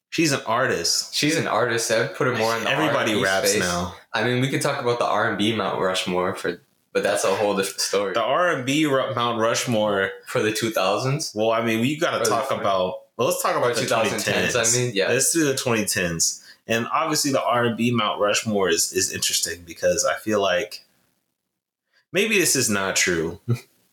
She's 0.09 0.33
an 0.33 0.41
artist. 0.45 1.15
She's 1.15 1.37
an 1.37 1.47
artist. 1.47 1.89
I 1.89 2.07
put 2.07 2.27
her 2.27 2.35
more 2.35 2.55
in 2.57 2.65
the 2.65 2.69
Everybody 2.69 3.11
R&B 3.13 3.23
raps 3.23 3.51
space. 3.51 3.61
now. 3.61 3.95
I 4.13 4.25
mean, 4.25 4.41
we 4.41 4.49
could 4.49 4.61
talk 4.61 4.81
about 4.81 4.99
the 4.99 5.05
R 5.05 5.29
and 5.29 5.37
B 5.37 5.55
Mount 5.55 5.79
Rushmore 5.79 6.35
for, 6.35 6.61
but 6.91 7.01
that's 7.01 7.23
a 7.23 7.33
whole 7.33 7.55
different 7.55 7.79
story. 7.79 8.13
The 8.13 8.21
R 8.21 8.49
and 8.51 8.65
B 8.65 8.85
Mount 8.85 9.39
Rushmore. 9.39 10.11
For 10.27 10.41
the 10.41 10.51
two 10.51 10.69
thousands, 10.71 11.31
Well, 11.33 11.51
I 11.51 11.63
mean, 11.63 11.79
we 11.79 11.97
got 11.97 12.21
to 12.21 12.29
talk 12.29 12.51
about. 12.51 12.95
Well, 13.15 13.29
let's 13.29 13.41
talk 13.41 13.55
about 13.55 13.75
the 13.75 13.81
two 13.81 13.87
thousand 13.87 14.19
2010s. 14.19 14.55
I 14.55 14.77
mean, 14.77 14.91
yeah, 14.93 15.07
Let's 15.07 15.31
do 15.31 15.45
the 15.45 15.53
2010s. 15.53 16.43
And 16.67 16.87
obviously, 16.91 17.31
the 17.31 17.41
R 17.41 17.63
and 17.63 17.77
B 17.77 17.91
Mount 17.91 18.19
Rushmore 18.19 18.67
is 18.67 18.91
is 18.91 19.13
interesting 19.13 19.63
because 19.65 20.03
I 20.05 20.15
feel 20.19 20.41
like 20.41 20.83
maybe 22.11 22.37
this 22.39 22.55
is 22.55 22.69
not 22.69 22.95
true. 22.95 23.39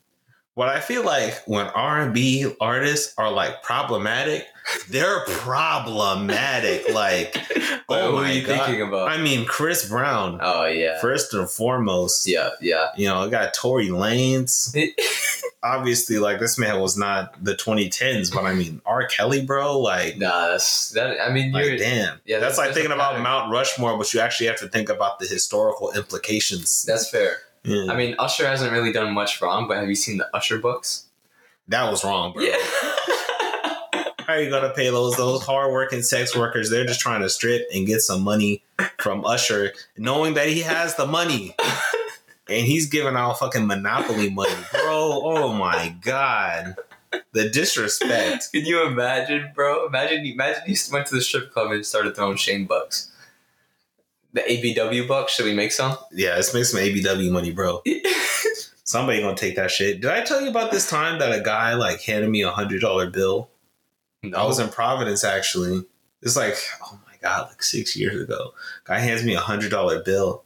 what 0.53 0.69
I 0.69 0.79
feel 0.79 1.03
like 1.05 1.41
when 1.45 1.67
R 1.67 2.01
and 2.01 2.13
B 2.13 2.51
artists 2.59 3.13
are 3.17 3.31
like 3.31 3.63
problematic, 3.63 4.45
they're 4.89 5.21
problematic. 5.25 6.89
like, 6.93 7.35
Wait, 7.35 8.01
oh 8.01 8.11
who 8.11 8.17
my 8.17 8.29
are 8.29 8.33
you 8.33 8.45
God. 8.45 8.65
thinking 8.65 8.87
about? 8.87 9.07
I 9.09 9.17
mean, 9.21 9.45
Chris 9.45 9.87
Brown 9.87 10.39
oh 10.41 10.65
yeah, 10.65 10.99
first 11.01 11.33
and 11.33 11.49
foremost. 11.49 12.27
yeah, 12.27 12.49
yeah. 12.61 12.87
You 12.97 13.07
know, 13.07 13.23
I 13.23 13.29
got 13.29 13.53
Tory 13.53 13.87
Lanez. 13.87 14.75
Obviously, 15.63 16.19
like 16.19 16.39
this 16.39 16.57
man 16.57 16.79
was 16.79 16.97
not 16.97 17.43
the 17.43 17.53
2010s, 17.53 18.33
but 18.33 18.45
I 18.45 18.53
mean, 18.53 18.81
R. 18.85 19.05
Kelly, 19.07 19.45
bro, 19.45 19.77
like 19.79 20.17
nah, 20.17 20.47
that's 20.51 20.91
that. 20.91 21.19
I 21.19 21.31
mean, 21.33 21.53
you're 21.53 21.71
Like, 21.71 21.79
damn. 21.79 22.19
yeah, 22.25 22.39
that's 22.39 22.55
there's- 22.55 22.57
like 22.69 22.73
thinking 22.73 22.91
about. 22.93 23.19
Mount 23.19 23.51
Rushmore, 23.51 23.97
but 23.97 24.13
you 24.13 24.19
actually 24.21 24.47
have 24.47 24.59
to 24.59 24.67
think 24.69 24.87
about 24.87 25.19
the 25.19 25.25
historical 25.27 25.91
implications. 25.91 26.85
that's 26.85 27.09
fair. 27.09 27.37
Yeah. 27.69 27.91
I 27.91 27.95
mean, 27.95 28.15
Usher 28.19 28.47
hasn't 28.47 28.71
really 28.71 28.91
done 28.91 29.13
much 29.13 29.41
wrong, 29.41 29.67
but 29.67 29.77
have 29.77 29.89
you 29.89 29.95
seen 29.95 30.17
the 30.17 30.27
Usher 30.35 30.57
books? 30.57 31.05
that 31.67 31.89
was 31.89 32.03
wrong, 32.03 32.33
bro. 32.33 32.43
How 34.25 34.35
are 34.35 34.41
you 34.41 34.49
gonna 34.49 34.71
pay 34.71 34.89
those 34.89 35.15
those 35.15 35.43
hardworking 35.43 36.01
sex 36.03 36.35
workers? 36.35 36.69
They're 36.69 36.85
just 36.85 36.99
trying 36.99 37.21
to 37.21 37.29
strip 37.29 37.67
and 37.73 37.87
get 37.87 38.01
some 38.01 38.21
money 38.21 38.63
from 38.99 39.25
Usher, 39.25 39.73
knowing 39.97 40.33
that 40.35 40.49
he 40.49 40.61
has 40.61 40.95
the 40.95 41.05
money. 41.07 41.55
And 42.47 42.65
he's 42.65 42.87
giving 42.87 43.15
out 43.15 43.37
fucking 43.37 43.67
monopoly 43.67 44.29
money, 44.31 44.55
bro. 44.71 45.21
Oh 45.23 45.53
my 45.53 45.95
god. 46.01 46.75
The 47.31 47.49
disrespect. 47.49 48.49
Can 48.53 48.65
you 48.65 48.85
imagine, 48.87 49.51
bro? 49.53 49.85
Imagine, 49.85 50.25
imagine 50.25 50.63
you 50.65 50.75
went 50.91 51.05
to 51.07 51.15
the 51.15 51.21
strip 51.21 51.51
club 51.51 51.71
and 51.71 51.85
started 51.85 52.15
throwing 52.15 52.37
Shane 52.37 52.65
bucks. 52.65 53.11
The 54.33 54.41
ABW 54.41 55.07
bucks. 55.07 55.33
Should 55.33 55.45
we 55.45 55.53
make 55.53 55.71
some? 55.71 55.97
Yeah, 56.11 56.35
let's 56.35 56.53
make 56.53 56.65
some 56.65 56.79
ABW 56.79 57.31
money, 57.31 57.51
bro. 57.51 57.81
Somebody 58.83 59.21
gonna 59.21 59.35
take 59.35 59.55
that 59.55 59.71
shit. 59.71 60.01
Did 60.01 60.11
I 60.11 60.21
tell 60.21 60.41
you 60.41 60.49
about 60.49 60.71
this 60.71 60.89
time 60.89 61.19
that 61.19 61.31
a 61.31 61.41
guy 61.41 61.73
like 61.75 62.01
handed 62.01 62.29
me 62.29 62.41
a 62.41 62.51
hundred 62.51 62.81
dollar 62.81 63.09
bill? 63.09 63.49
I 64.23 64.45
was 64.45 64.59
in 64.59 64.69
Providence 64.69 65.23
actually. 65.23 65.85
It's 66.21 66.35
like, 66.35 66.55
oh 66.83 66.99
my 67.07 67.13
god, 67.21 67.49
like 67.49 67.63
six 67.63 67.95
years 67.95 68.21
ago. 68.21 68.53
Guy 68.83 68.99
hands 68.99 69.23
me 69.23 69.35
a 69.35 69.39
hundred 69.39 69.71
dollar 69.71 70.03
bill 70.03 70.43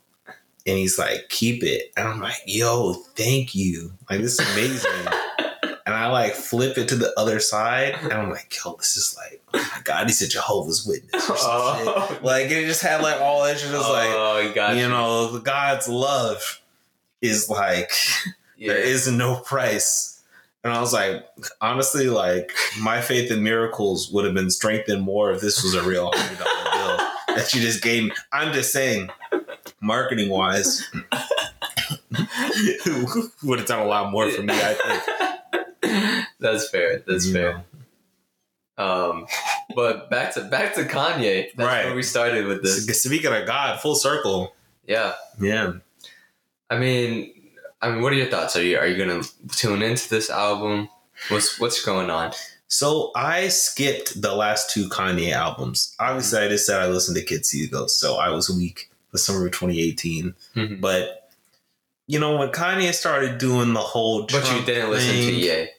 and 0.65 0.77
he's 0.77 0.97
like, 0.97 1.29
keep 1.29 1.63
it. 1.63 1.91
And 1.97 2.07
I'm 2.07 2.19
like, 2.21 2.41
yo, 2.45 2.93
thank 3.15 3.53
you. 3.55 3.93
Like 4.09 4.21
this 4.21 4.39
is 4.39 4.53
amazing. 4.53 4.91
and 5.85 5.93
I 5.95 6.07
like 6.07 6.33
flip 6.33 6.77
it 6.77 6.87
to 6.89 6.95
the 6.95 7.13
other 7.19 7.39
side 7.39 7.95
and 8.01 8.13
I'm 8.13 8.29
like, 8.31 8.55
yo, 8.63 8.75
this 8.77 8.95
is 8.97 9.15
like, 9.17 9.41
oh 9.53 9.69
my 9.75 9.81
god, 9.83 10.07
he's 10.07 10.21
a 10.21 10.27
Jehovah's 10.27 10.85
Witness 10.85 11.29
or 11.29 11.37
some 11.37 11.49
Oh. 11.51 12.07
shit. 12.09 12.23
Like 12.23 12.45
it 12.51 12.65
just 12.67 12.81
had 12.81 13.01
like 13.01 13.19
all 13.21 13.43
that 13.43 13.57
shit 13.59 13.71
just 13.71 13.89
like 13.89 14.09
oh, 14.09 14.47
I 14.49 14.53
got 14.53 14.75
you 14.77 14.87
know, 14.87 15.39
God's 15.43 15.87
love 15.89 16.61
is 17.21 17.49
like 17.49 17.91
Yeah. 18.57 18.73
there 18.73 18.81
is 18.83 19.11
no 19.11 19.37
price. 19.37 20.09
And 20.65 20.71
I 20.71 20.79
was 20.79 20.93
like, 20.93 21.25
honestly, 21.59 22.07
like 22.07 22.53
my 22.79 23.01
faith 23.01 23.29
in 23.31 23.43
miracles 23.43 24.09
would 24.11 24.23
have 24.23 24.33
been 24.33 24.49
strengthened 24.49 25.01
more 25.01 25.33
if 25.33 25.41
this 25.41 25.61
was 25.61 25.73
a 25.73 25.83
real 25.83 26.09
hundred 26.13 26.37
dollar 26.41 26.97
bill. 26.97 27.35
that 27.35 27.53
you 27.53 27.59
just 27.59 27.83
gave 27.83 28.05
me. 28.05 28.11
I'm 28.31 28.53
just 28.53 28.71
saying, 28.71 29.09
marketing 29.81 30.29
wise, 30.29 30.89
would 33.43 33.59
have 33.59 33.67
done 33.67 33.79
a 33.79 33.85
lot 33.85 34.11
more 34.11 34.29
for 34.29 34.41
me. 34.41 34.53
I 34.53 34.73
think. 34.73 35.32
That's 36.39 36.69
fair. 36.69 37.03
That's 37.07 37.25
You 37.27 37.33
fair. 37.33 37.63
Um, 38.77 39.27
but 39.75 40.09
back 40.09 40.33
to 40.33 40.41
back 40.45 40.73
to 40.75 40.83
Kanye. 40.83 41.49
That's 41.55 41.67
Right. 41.67 41.85
where 41.85 41.95
we 41.95 42.03
started 42.03 42.45
with 42.47 42.63
this. 42.63 42.85
Speaking 43.03 43.31
of 43.33 43.45
God, 43.45 43.79
full 43.79 43.95
circle. 43.95 44.55
Yeah. 44.87 45.13
Yeah. 45.39 45.73
I 46.69 46.79
mean, 46.79 47.33
I 47.81 47.91
mean, 47.91 48.01
what 48.01 48.11
are 48.13 48.15
your 48.15 48.27
thoughts? 48.31 48.55
Are 48.55 48.63
you 48.63 48.77
are 48.77 48.87
you 48.87 48.97
gonna 48.97 49.21
tune 49.51 49.81
into 49.83 50.09
this 50.09 50.29
album? 50.29 50.89
What's 51.29 51.59
what's 51.59 51.83
going 51.85 52.09
on? 52.09 52.31
So 52.67 53.11
I 53.15 53.49
skipped 53.49 54.19
the 54.19 54.33
last 54.33 54.71
two 54.71 54.89
Kanye 54.89 55.31
albums. 55.31 55.95
Obviously, 55.99 56.39
I 56.39 56.47
just 56.47 56.65
said 56.65 56.81
I 56.81 56.87
listened 56.87 57.15
to 57.17 57.23
Kids 57.23 57.49
See 57.49 57.67
Ghost, 57.67 57.99
so 57.99 58.15
I 58.15 58.29
was 58.29 58.49
weak 58.49 58.89
the 59.11 59.19
summer 59.19 59.45
of 59.45 59.51
2018. 59.51 60.33
Mhm. 60.55 60.81
But 60.81 61.29
you 62.07 62.19
know, 62.19 62.37
when 62.37 62.49
Kanye 62.49 62.91
started 62.93 63.37
doing 63.37 63.73
the 63.73 63.79
whole, 63.79 64.25
But 64.25 64.51
you 64.51 64.65
didn't 64.65 64.89
listen 64.89 65.11
to 65.15 65.21
thing, 65.25 65.35
Ye. 65.39 65.69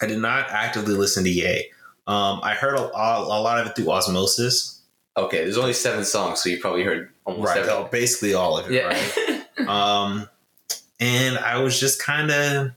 I 0.00 0.06
did 0.06 0.18
not 0.18 0.50
actively 0.50 0.94
listen 0.94 1.24
to 1.24 1.30
Ye. 1.30 1.70
Um, 2.06 2.40
I 2.42 2.54
heard 2.54 2.74
a, 2.74 2.82
a, 2.96 3.18
a 3.22 3.40
lot 3.40 3.58
of 3.60 3.66
it 3.68 3.76
through 3.76 3.90
osmosis. 3.90 4.80
Okay, 5.16 5.38
there's 5.44 5.56
only 5.58 5.72
seven 5.72 6.04
songs, 6.04 6.42
so 6.42 6.48
you 6.48 6.60
probably 6.60 6.82
heard 6.82 7.10
almost 7.24 7.46
Right, 7.46 7.58
everything. 7.58 7.88
basically 7.92 8.34
all 8.34 8.58
of 8.58 8.70
it. 8.70 8.72
Yeah. 8.74 8.88
Right. 9.58 9.68
um, 9.68 10.28
and 11.00 11.38
I 11.38 11.58
was 11.60 11.78
just 11.78 12.02
kind 12.02 12.30
of 12.30 12.72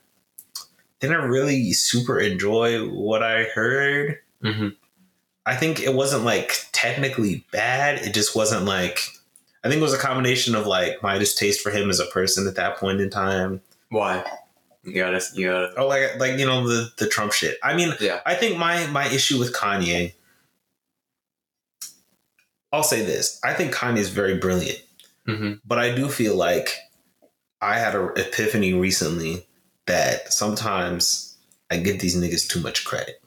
didn't 1.00 1.30
really 1.30 1.74
super 1.74 2.20
enjoy 2.20 2.88
what 2.88 3.24
I 3.24 3.44
heard. 3.46 4.20
hmm 4.42 4.70
I 5.46 5.56
think 5.56 5.80
it 5.80 5.94
wasn't 5.94 6.26
like 6.26 6.66
technically 6.74 7.46
bad. 7.54 8.00
It 8.06 8.14
just 8.14 8.36
wasn't 8.36 8.66
like 8.66 9.00
I 9.64 9.70
think 9.70 9.80
it 9.80 9.84
was 9.84 9.94
a 9.94 9.98
combination 9.98 10.56
of 10.56 10.68
like 10.68 11.02
my 11.02 11.18
distaste 11.18 11.62
for 11.62 11.70
him 11.72 11.90
as 11.90 12.00
a 12.02 12.06
person 12.08 12.48
at 12.48 12.56
that 12.56 12.78
point 12.78 13.00
in 13.02 13.10
time. 13.10 13.62
Why? 13.90 14.24
You 14.88 14.94
gotta, 14.94 15.22
you 15.36 15.48
gotta. 15.50 15.74
Oh, 15.78 15.88
like 15.88 16.18
like 16.18 16.40
you 16.40 16.46
know 16.46 16.68
the 16.68 16.90
the 16.98 17.08
Trump 17.08 17.34
shit. 17.34 17.58
I 17.62 17.76
mean, 17.76 17.94
Yeah. 18.00 18.22
I 18.26 18.36
think 18.36 18.58
my 18.58 18.88
my 18.88 19.06
issue 19.08 19.38
with 19.38 19.54
Kanye 19.54 20.14
I'll 22.72 22.84
say 22.84 23.04
this. 23.04 23.40
I 23.44 23.54
think 23.54 23.74
Kanye 23.74 23.98
is 24.00 24.10
very 24.10 24.38
brilliant, 24.38 24.82
hmm 25.26 25.54
but 25.66 25.78
I 25.80 25.96
do 25.96 26.10
feel 26.10 26.36
like 26.36 26.76
I 27.62 27.80
had 27.80 27.96
an 27.96 28.10
epiphany 28.18 28.74
recently 28.74 29.46
that 29.88 30.32
sometimes 30.34 31.38
I 31.72 31.78
give 31.78 32.00
these 32.00 32.16
niggas 32.16 32.48
too 32.48 32.60
much 32.62 32.86
credit. 32.86 33.22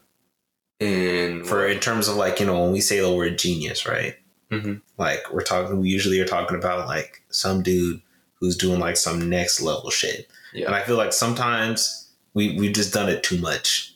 And 0.79 1.47
For 1.47 1.67
in 1.67 1.79
terms 1.81 2.09
of 2.09 2.17
like, 2.17 2.41
you 2.41 2.47
know, 2.47 2.63
when 2.63 2.73
we 2.73 2.81
say 2.81 3.01
the 3.01 3.13
word 3.13 3.39
genius, 3.39 3.87
right? 3.87 4.15
hmm 4.51 4.75
like 4.99 5.21
we're 5.33 5.43
talking 5.43 5.79
we 5.81 5.89
usually 5.89 6.19
are 6.21 6.27
talking 6.27 6.57
about 6.59 6.89
like 6.89 7.23
some 7.31 7.63
dude 7.63 8.01
who's 8.35 8.57
doing 8.57 8.81
like 8.81 8.97
some 8.97 9.29
next 9.31 9.61
level 9.61 9.91
shit 9.91 10.29
and 10.55 10.75
i 10.75 10.83
feel 10.83 10.97
like 10.97 11.13
sometimes 11.13 12.01
we 12.35 12.57
we've 12.59 12.75
just 12.75 12.93
done 12.93 13.09
it 13.09 13.23
too 13.23 13.39
much. 13.39 13.95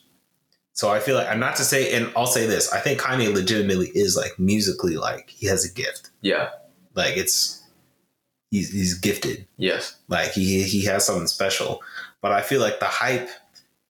So 0.73 0.89
i 0.91 0.99
feel 0.99 1.15
like 1.15 1.27
i'm 1.27 1.39
not 1.39 1.55
to 1.57 1.63
say 1.63 1.93
and 1.93 2.11
i'll 2.17 2.27
say 2.27 2.45
this 2.45 2.71
i 2.73 2.79
think 2.79 2.99
kanye 2.99 3.33
legitimately 3.33 3.91
is 3.95 4.17
like 4.17 4.37
musically 4.37 4.97
like 4.97 5.29
he 5.29 5.47
has 5.47 5.63
a 5.65 5.73
gift. 5.73 6.09
Yeah, 6.21 6.49
like 6.95 7.15
it's 7.15 7.63
he's, 8.51 8.71
he's 8.71 8.93
gifted. 8.95 9.47
Yes, 9.57 9.95
like 10.09 10.31
he 10.31 10.63
he 10.63 10.83
has 10.85 11.05
something 11.05 11.27
special. 11.27 11.81
But 12.21 12.31
i 12.31 12.41
feel 12.41 12.59
like 12.59 12.79
the 12.79 12.85
hype 12.87 13.29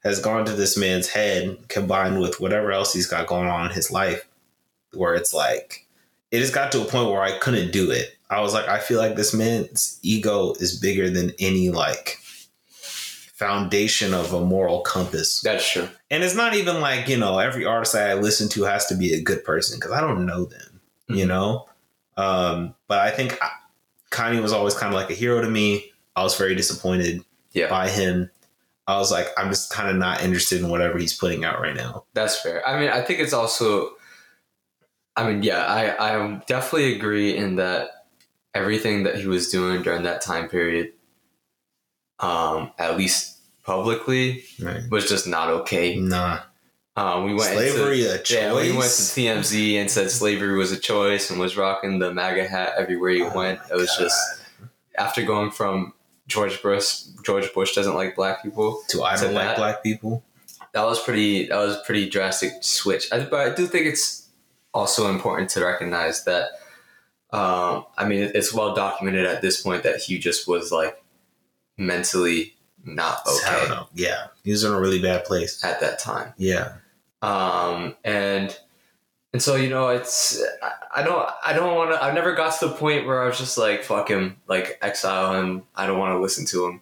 has 0.04 0.20
gone 0.20 0.46
to 0.46 0.52
this 0.52 0.78
man's 0.78 1.10
head 1.10 1.58
combined 1.68 2.20
with 2.22 2.40
whatever 2.40 2.72
else 2.72 2.94
he's 2.94 3.08
got 3.08 3.26
going 3.26 3.50
on 3.50 3.66
in 3.66 3.72
his 3.72 3.90
life 3.90 4.28
where 4.94 5.16
it's 5.16 5.34
like 5.34 5.88
it 6.32 6.40
has 6.40 6.52
got 6.52 6.72
to 6.72 6.82
a 6.82 6.86
point 6.86 7.10
where 7.10 7.24
i 7.24 7.38
couldn't 7.40 7.72
do 7.72 7.90
it. 7.90 8.16
I 8.30 8.42
was 8.42 8.54
like 8.54 8.68
i 8.68 8.80
feel 8.80 9.00
like 9.00 9.16
this 9.16 9.34
man's 9.34 10.00
ego 10.04 10.54
is 10.60 10.80
bigger 10.80 11.10
than 11.10 11.32
any 11.40 11.70
like 11.70 12.20
foundation 13.36 14.14
of 14.14 14.34
a 14.34 14.40
moral 14.40 14.80
compass 14.82 15.42
that's 15.42 15.70
true. 15.70 15.88
and 16.10 16.24
it's 16.24 16.36
not 16.36 16.56
even 16.56 16.80
like 16.80 17.08
you 17.10 17.18
know 17.18 17.38
every 17.38 17.66
artist 17.66 17.94
i 17.94 18.14
listen 18.14 18.48
to 18.48 18.64
has 18.64 18.86
to 18.86 18.96
be 18.96 19.14
a 19.14 19.22
good 19.22 19.44
person 19.44 19.78
because 19.78 19.92
i 19.92 20.00
don't 20.00 20.26
know 20.26 20.46
them 20.46 20.80
you 21.10 21.26
Mhm. 21.26 21.28
know 21.28 21.66
um 22.16 22.74
but 22.88 23.00
i 23.00 23.12
think 23.12 23.38
I- 23.42 23.52
kanye 24.10 24.42
was 24.42 24.54
always 24.54 24.74
kind 24.74 24.94
of 24.94 25.00
like 25.00 25.10
a 25.10 25.14
hero 25.14 25.42
to 25.42 25.50
me 25.50 25.92
i 26.16 26.24
was 26.24 26.38
very 26.38 26.56
disappointed 26.56 27.26
Yeah. 27.52 27.68
by 27.70 27.90
him 27.90 28.32
i 28.88 28.96
was 28.98 29.12
like 29.12 29.28
i'm 29.38 29.50
just 29.50 29.70
kind 29.70 29.90
of 29.90 29.98
not 29.98 30.24
interested 30.24 30.62
in 30.62 30.70
whatever 30.70 30.98
he's 30.98 31.14
putting 31.14 31.44
out 31.44 31.60
right 31.60 31.76
now 31.76 32.06
That's 32.14 32.40
fair. 32.42 32.66
I 32.66 32.80
mean, 32.80 32.90
I 32.90 33.02
think 33.02 33.20
it's 33.20 33.34
also. 33.34 33.92
I 35.18 35.28
mean, 35.28 35.44
yeah, 35.44 35.66
I 35.66 36.14
I 36.14 36.42
definitely 36.48 36.96
agree 36.96 37.36
in 37.36 37.56
that 37.56 37.90
everything 38.54 39.04
that 39.04 39.16
he 39.16 39.28
was 39.28 39.50
doing 39.50 39.82
during 39.82 40.04
that 40.04 40.22
time 40.22 40.48
period, 40.50 40.92
um, 42.20 42.72
at 42.78 42.98
least 42.98 43.38
publicly, 43.64 44.44
right 44.62 44.84
was 44.90 45.08
just 45.10 45.28
not 45.28 45.50
okay. 45.50 45.96
nah 45.98 46.40
Um, 46.96 47.26
we 47.26 47.34
went 47.34 47.54
slavery 47.54 48.02
Into, 48.04 48.16
a 48.16 48.18
choice 48.20 48.32
yeah, 48.32 48.54
we 48.54 48.72
went 48.72 48.84
to 48.84 49.04
TMZ 49.14 49.74
and 49.76 49.92
said 49.92 50.12
slavery 50.12 50.56
was 50.58 50.72
a 50.72 50.80
choice 50.80 51.30
and 51.30 51.40
was 51.40 51.58
rocking 51.58 52.00
the 52.00 52.14
MAGA 52.14 52.48
hat 52.48 52.74
everywhere 52.78 53.12
he 53.12 53.24
Oh 53.24 53.36
went. 53.36 53.60
It 53.70 53.76
was 53.76 53.90
God. 53.90 54.04
just 54.04 54.42
after 54.98 55.24
going 55.24 55.52
from 55.52 55.94
George 56.28 56.62
Bush, 56.62 57.04
George 57.24 57.54
Bush 57.54 57.76
doesn't 57.76 57.96
like 57.96 58.16
black 58.16 58.42
people. 58.42 58.82
to 58.90 59.04
i 59.04 59.16
don't 59.18 59.34
like 59.34 59.58
black 59.58 59.84
people 59.84 60.24
That 60.74 60.84
was 60.86 61.02
pretty. 61.02 61.48
That 61.48 61.58
was 61.58 61.78
a 61.78 61.82
pretty 61.86 62.10
drastic 62.10 62.52
switch. 62.62 63.12
I, 63.12 63.20
but 63.26 63.40
I 63.52 63.56
do 63.56 63.66
think 63.66 63.86
it's 63.88 64.28
also 64.74 65.10
important 65.10 65.50
to 65.52 65.64
recognize 65.66 66.24
that. 66.26 66.50
Um, 67.32 67.86
I 67.98 68.06
mean, 68.06 68.32
it's 68.34 68.54
well 68.54 68.74
documented 68.76 69.26
at 69.26 69.42
this 69.42 69.62
point 69.62 69.84
that 69.84 70.00
he 70.02 70.20
just 70.20 70.48
was 70.48 70.72
like 70.72 71.02
mentally 71.78 72.54
not 72.84 73.22
okay. 73.28 73.68
Know. 73.68 73.88
yeah 73.94 74.28
he 74.44 74.52
was 74.52 74.64
in 74.64 74.72
a 74.72 74.80
really 74.80 75.02
bad 75.02 75.26
place. 75.26 75.64
At 75.64 75.80
that 75.82 76.00
time. 76.00 76.34
yeah. 76.38 76.74
Um, 77.22 77.96
and 78.04 78.56
and 79.34 79.42
so 79.42 79.56
you 79.56 79.70
know 79.70 79.90
it's 79.90 80.42
I, 80.62 81.02
I 81.02 81.04
don't 81.04 81.28
I 81.46 81.54
don't 81.54 81.76
want 81.76 81.92
to 81.92 82.02
I've 82.02 82.14
never 82.14 82.36
got 82.36 82.58
to 82.60 82.68
the 82.68 82.74
point 82.76 83.08
where 83.08 83.24
I 83.24 83.28
was 83.28 83.40
just 83.40 83.58
like 83.58 83.84
fuck 83.84 84.10
him 84.10 84.38
like 84.48 84.78
exile 84.82 85.34
him. 85.34 85.64
I 85.76 85.88
don't 85.88 85.98
want 85.98 86.14
to 86.14 86.20
listen 86.20 86.46
to 86.48 86.68
him. 86.68 86.82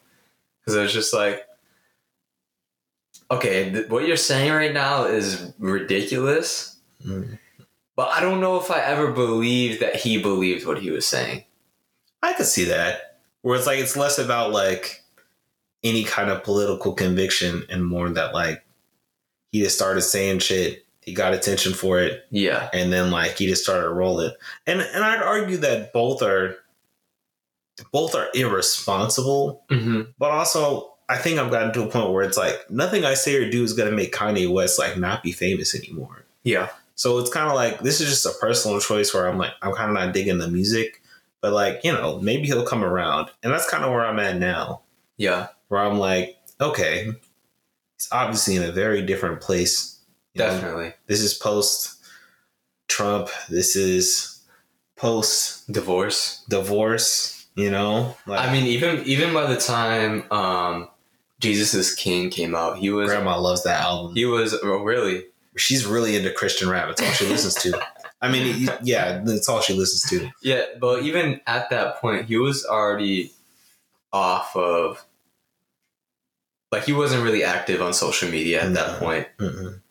Because 0.59 0.77
I 0.77 0.83
was 0.83 0.93
just 0.93 1.13
like 1.13 1.47
okay 3.31 3.71
th- 3.71 3.89
what 3.89 4.05
you're 4.05 4.17
saying 4.17 4.51
right 4.51 4.73
now 4.73 5.05
is 5.05 5.53
ridiculous. 5.57 6.77
Mm. 7.05 7.37
but 7.97 8.09
I 8.09 8.21
don't 8.21 8.39
know 8.39 8.57
if 8.57 8.71
I 8.71 8.79
ever 8.79 9.11
believed 9.11 9.81
that 9.81 9.97
he 9.97 10.21
believed 10.21 10.65
what 10.65 10.81
he 10.81 10.89
was 10.89 11.05
saying. 11.05 11.43
I 12.21 12.33
could 12.33 12.45
see 12.45 12.65
that 12.65 13.12
where 13.43 13.55
it's 13.55 13.67
like 13.67 13.79
it's 13.79 13.95
less 13.95 14.17
about 14.17 14.51
like 14.51 15.03
any 15.83 16.03
kind 16.03 16.31
of 16.31 16.43
political 16.43 16.93
conviction 16.93 17.63
and 17.69 17.85
more 17.85 18.09
that 18.09 18.33
like 18.33 18.65
he 19.51 19.61
just 19.61 19.75
started 19.75 20.01
saying 20.01 20.39
shit 20.39 20.83
he 21.01 21.13
got 21.13 21.33
attention 21.33 21.73
for 21.73 21.99
it 21.99 22.25
yeah. 22.31 22.69
and 22.73 22.91
then 22.91 23.11
like 23.11 23.37
he 23.37 23.45
just 23.45 23.63
started 23.63 23.89
rolling. 23.89 24.31
And 24.65 24.81
and 24.81 25.03
i'd 25.03 25.21
argue 25.21 25.57
that 25.57 25.93
both 25.93 26.23
are 26.23 26.55
both 27.91 28.15
are 28.15 28.29
irresponsible 28.33 29.63
mm-hmm. 29.69 30.01
but 30.17 30.31
also 30.31 30.93
i 31.09 31.17
think 31.17 31.39
i've 31.39 31.51
gotten 31.51 31.73
to 31.73 31.83
a 31.83 31.87
point 31.87 32.11
where 32.11 32.23
it's 32.23 32.37
like 32.37 32.55
nothing 32.69 33.03
i 33.03 33.13
say 33.13 33.35
or 33.35 33.49
do 33.49 33.63
is 33.63 33.73
going 33.73 33.89
to 33.89 33.95
make 33.95 34.13
kanye 34.13 34.51
west 34.51 34.79
like 34.79 34.97
not 34.97 35.21
be 35.23 35.31
famous 35.31 35.75
anymore. 35.75 36.25
Yeah. 36.43 36.69
So 36.95 37.17
it's 37.19 37.31
kind 37.31 37.49
of 37.49 37.55
like 37.55 37.79
this 37.79 37.99
is 37.99 38.09
just 38.09 38.25
a 38.25 38.39
personal 38.39 38.79
choice 38.79 39.13
where 39.13 39.27
i'm 39.27 39.37
like 39.37 39.51
i'm 39.61 39.73
kind 39.73 39.89
of 39.89 39.95
not 39.95 40.13
digging 40.13 40.37
the 40.37 40.47
music 40.47 41.02
but 41.43 41.53
like 41.53 41.83
you 41.83 41.91
know 41.91 42.19
maybe 42.21 42.47
he'll 42.47 42.65
come 42.65 42.83
around 42.83 43.29
and 43.43 43.53
that's 43.53 43.69
kind 43.69 43.83
of 43.83 43.91
where 43.91 44.03
i'm 44.03 44.17
at 44.17 44.37
now 44.37 44.81
yeah 45.17 45.49
where 45.67 45.81
i'm 45.81 45.99
like 45.99 46.35
okay 46.59 47.05
he's 47.05 48.09
obviously 48.11 48.55
in 48.55 48.63
a 48.63 48.71
very 48.71 49.03
different 49.05 49.39
place 49.39 49.99
you 50.33 50.39
know? 50.39 50.49
definitely 50.49 50.91
this 51.05 51.21
is 51.21 51.35
post 51.35 51.99
Trump. 52.93 53.29
This 53.49 53.75
is 53.75 54.41
post 54.95 55.71
divorce 55.71 56.43
divorce. 56.49 57.47
You 57.55 57.69
know, 57.69 58.17
like 58.25 58.39
I 58.39 58.51
mean 58.51 58.65
even 58.65 59.03
even 59.05 59.33
by 59.33 59.45
the 59.51 59.59
time 59.59 60.31
um 60.31 60.89
Jesus 61.39 61.73
is 61.73 61.93
King 61.93 62.29
came 62.29 62.55
out 62.55 62.77
he 62.77 62.89
was 62.89 63.09
Grandma 63.09 63.39
loves 63.39 63.63
that 63.63 63.81
album. 63.81 64.15
He 64.15 64.25
was 64.25 64.53
oh, 64.63 64.83
really. 64.83 65.25
She's 65.55 65.85
really 65.85 66.15
into 66.15 66.31
Christian 66.31 66.67
rap. 66.67 66.89
It's 66.89 67.01
all 67.01 67.11
she 67.11 67.27
listens 67.27 67.53
to. 67.55 67.79
I 68.23 68.29
mean, 68.31 68.69
yeah, 68.83 69.21
that's 69.23 69.49
all 69.49 69.59
she 69.61 69.73
listens 69.73 70.09
to. 70.09 70.31
Yeah, 70.41 70.63
but 70.79 71.03
even 71.03 71.41
at 71.45 71.69
that 71.71 71.97
point, 71.97 72.25
he 72.25 72.37
was 72.37 72.65
already 72.65 73.33
off 74.13 74.55
of. 74.55 75.05
Like 76.71 76.85
he 76.85 76.93
wasn't 76.93 77.23
really 77.23 77.43
active 77.43 77.81
on 77.81 77.93
social 77.93 78.29
media 78.31 78.63
at 78.63 78.71
No. 78.71 78.73
that 78.75 78.99
point. 78.99 79.27
Mm-mm. 79.37 79.81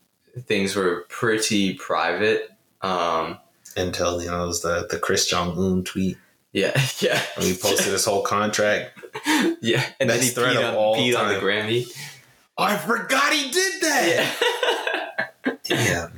Things 0.46 0.74
were 0.74 1.04
pretty 1.08 1.74
private. 1.74 2.50
Um, 2.80 3.38
Until 3.76 4.20
you 4.20 4.28
know, 4.30 4.44
it 4.44 4.46
was 4.46 4.62
the 4.62 4.86
the 4.90 4.98
Kris 4.98 5.26
Jong-Un 5.28 5.84
tweet 5.84 6.16
yeah, 6.52 6.72
yeah. 7.00 7.20
when 7.36 7.46
he 7.46 7.54
posted 7.54 7.92
his 7.92 8.04
whole 8.04 8.22
contract. 8.22 8.98
yeah, 9.60 9.84
and 10.00 10.08
then 10.10 10.18
he 10.20 10.26
Best 10.26 10.34
thread 10.34 10.56
peed, 10.56 10.60
of 10.60 10.70
on, 10.70 10.74
all 10.74 10.96
peed 10.96 11.16
on 11.18 11.28
the. 11.28 11.34
Grammy. 11.38 11.86
I 12.58 12.76
forgot 12.76 13.32
he 13.32 13.50
did 13.50 13.82
that. 13.82 15.28
Yeah. 15.44 15.54
Damn. 15.64 16.12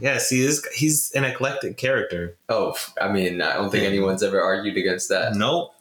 Yeah, 0.00 0.18
see, 0.18 0.42
this, 0.42 0.64
he's 0.74 1.10
an 1.12 1.24
eclectic 1.24 1.76
character. 1.76 2.36
Oh, 2.48 2.76
I 3.00 3.10
mean, 3.10 3.42
I 3.42 3.54
don't 3.54 3.70
think 3.70 3.84
anyone's 3.84 4.22
ever 4.22 4.40
argued 4.40 4.76
against 4.76 5.08
that. 5.08 5.34
Nope. 5.34 5.74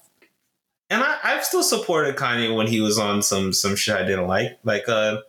And 0.90 1.04
I, 1.04 1.18
I've 1.24 1.44
still 1.44 1.64
supported 1.64 2.16
Kanye 2.16 2.56
when 2.56 2.68
he 2.68 2.82
was 2.82 2.98
on 2.98 3.22
some 3.22 3.54
some 3.54 3.76
shit 3.76 3.96
I 3.96 4.04
didn't 4.06 4.28
like. 4.28 4.58
Like 4.64 4.88
uh 4.88 5.22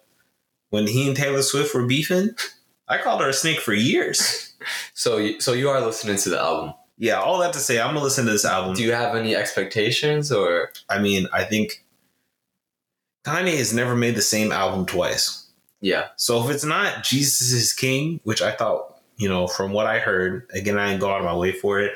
when 0.70 0.86
he 0.86 1.06
and 1.08 1.16
Taylor 1.16 1.42
Swift 1.42 1.74
were 1.74 1.86
beefing, 1.86 2.30
I 2.88 2.98
called 2.98 3.20
her 3.20 3.28
a 3.28 3.32
snake 3.32 3.60
for 3.60 3.74
years. 3.74 4.44
So, 4.92 5.38
so 5.38 5.52
you 5.52 5.70
are 5.70 5.80
listening 5.80 6.16
to 6.16 6.30
the 6.30 6.38
album. 6.40 6.74
Yeah, 6.98 7.20
all 7.20 7.38
that 7.38 7.52
to 7.52 7.60
say, 7.60 7.80
I'm 7.80 7.94
gonna 7.94 8.02
listen 8.02 8.26
to 8.26 8.32
this 8.32 8.44
album. 8.44 8.74
Do 8.74 8.82
you 8.82 8.92
have 8.92 9.14
any 9.14 9.36
expectations 9.36 10.32
or? 10.32 10.72
I 10.90 10.98
mean, 10.98 11.28
I 11.32 11.44
think 11.44 11.84
Kanye 13.24 13.56
has 13.56 13.72
never 13.72 13.94
made 13.94 14.16
the 14.16 14.20
same 14.20 14.50
album 14.50 14.84
twice. 14.84 15.47
Yeah, 15.80 16.08
So 16.16 16.42
if 16.44 16.50
it's 16.54 16.64
not 16.64 17.04
Jesus 17.04 17.52
is 17.52 17.72
King, 17.72 18.20
which 18.24 18.42
I 18.42 18.50
thought, 18.52 18.96
you 19.16 19.28
know, 19.28 19.46
from 19.46 19.72
what 19.72 19.86
I 19.86 20.00
heard, 20.00 20.48
again, 20.52 20.76
I 20.78 20.88
didn't 20.88 21.00
go 21.00 21.10
out 21.10 21.20
of 21.20 21.24
my 21.24 21.36
way 21.36 21.52
for 21.52 21.80
it, 21.80 21.92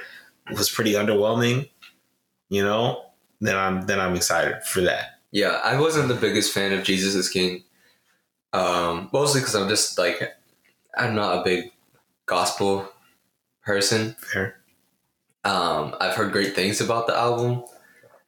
was 0.50 0.70
pretty 0.70 0.92
underwhelming, 0.92 1.68
you 2.48 2.62
know, 2.62 3.04
then 3.40 3.56
I'm 3.56 3.82
then 3.86 3.98
I'm 3.98 4.14
excited 4.14 4.62
for 4.64 4.82
that. 4.82 5.18
yeah. 5.32 5.60
I 5.64 5.80
wasn't 5.80 6.08
the 6.08 6.14
biggest 6.14 6.52
fan 6.52 6.72
of 6.72 6.84
Jesus 6.84 7.14
is 7.14 7.28
King. 7.28 7.64
Um, 8.52 9.08
mostly 9.12 9.40
because 9.40 9.54
I'm 9.54 9.68
just 9.68 9.98
like, 9.98 10.20
I'm 10.96 11.14
not 11.14 11.38
a 11.38 11.44
big 11.44 11.72
gospel 12.26 12.88
person. 13.64 14.14
Fair. 14.18 14.60
Um, 15.44 15.96
I've 16.00 16.14
heard 16.14 16.32
great 16.32 16.54
things 16.54 16.80
about 16.80 17.06
the 17.06 17.16
album. 17.16 17.64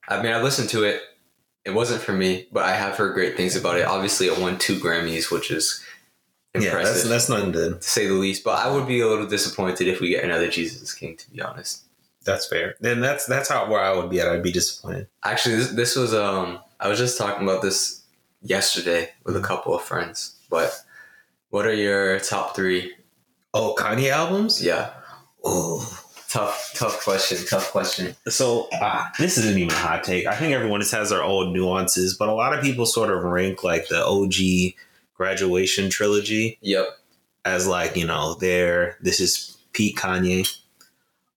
I 0.08 0.22
mean, 0.22 0.32
I 0.32 0.42
listened 0.42 0.68
to 0.70 0.82
it. 0.84 1.02
It 1.64 1.72
wasn't 1.74 2.02
for 2.02 2.12
me, 2.12 2.46
but 2.52 2.64
I 2.64 2.72
have 2.76 2.96
heard 2.96 3.14
great 3.14 3.36
things 3.36 3.56
about 3.56 3.78
it. 3.78 3.86
Obviously, 3.86 4.26
it 4.26 4.38
won 4.38 4.58
two 4.58 4.78
Grammys, 4.78 5.30
which 5.30 5.50
is 5.50 5.82
Yeah, 6.54 6.62
impressive 6.62 6.94
that's 6.94 7.08
that's 7.08 7.28
nothing 7.28 7.52
to 7.52 7.74
to 7.76 7.82
say 7.82 8.06
the 8.06 8.14
least. 8.14 8.44
But 8.44 8.58
I 8.64 8.70
would 8.70 8.86
be 8.86 9.00
a 9.00 9.06
little 9.08 9.26
disappointed 9.26 9.88
if 9.88 10.00
we 10.00 10.10
get 10.10 10.24
another 10.24 10.48
Jesus 10.48 10.92
King, 10.94 11.16
to 11.16 11.30
be 11.30 11.40
honest. 11.40 11.82
that's 12.24 12.46
fair. 12.46 12.74
Then 12.80 13.00
that's 13.00 13.26
that's 13.26 13.48
how 13.48 13.68
where 13.70 13.80
I 13.80 13.94
would 13.96 14.10
be 14.10 14.20
at. 14.20 14.28
I'd 14.28 14.42
be 14.42 14.52
disappointed. 14.52 15.08
Actually, 15.24 15.56
this, 15.56 15.70
this 15.70 15.96
was 15.96 16.12
um, 16.14 16.58
I 16.80 16.88
was 16.88 16.98
just 16.98 17.16
talking 17.18 17.42
about 17.48 17.62
this 17.62 18.02
yesterday 18.42 19.10
with 19.24 19.36
a 19.36 19.40
couple 19.40 19.74
of 19.74 19.82
friends. 19.82 20.36
But 20.50 20.70
what 21.50 21.66
are 21.66 21.72
your 21.74 22.20
top 22.20 22.54
three? 22.54 22.92
Oh, 23.54 23.74
Kanye 23.78 24.10
albums? 24.10 24.62
Yeah, 24.62 24.90
Oh. 25.44 26.00
Tough, 26.34 26.72
tough 26.74 27.00
question. 27.02 27.38
Tough 27.46 27.70
question. 27.70 28.14
So 28.28 28.68
uh, 28.80 29.06
this 29.18 29.38
isn't 29.38 29.56
even 29.56 29.70
a 29.70 29.78
hot 29.78 30.04
take. 30.04 30.26
I 30.26 30.34
think 30.34 30.52
everyone 30.52 30.80
just 30.80 30.92
has 30.92 31.10
their 31.10 31.22
own 31.22 31.52
nuances, 31.52 32.14
but 32.16 32.28
a 32.28 32.34
lot 32.34 32.52
of 32.56 32.62
people 32.62 32.86
sort 32.86 33.10
of 33.10 33.22
rank 33.22 33.62
like 33.62 33.88
the 33.88 34.04
OG 34.04 34.74
graduation 35.14 35.88
trilogy 35.90 36.58
Yep. 36.60 36.86
as 37.44 37.66
like 37.66 37.96
you 37.96 38.06
know 38.06 38.34
there. 38.34 38.98
this 39.00 39.20
is 39.20 39.56
Pete 39.72 39.96
Kanye. 39.96 40.46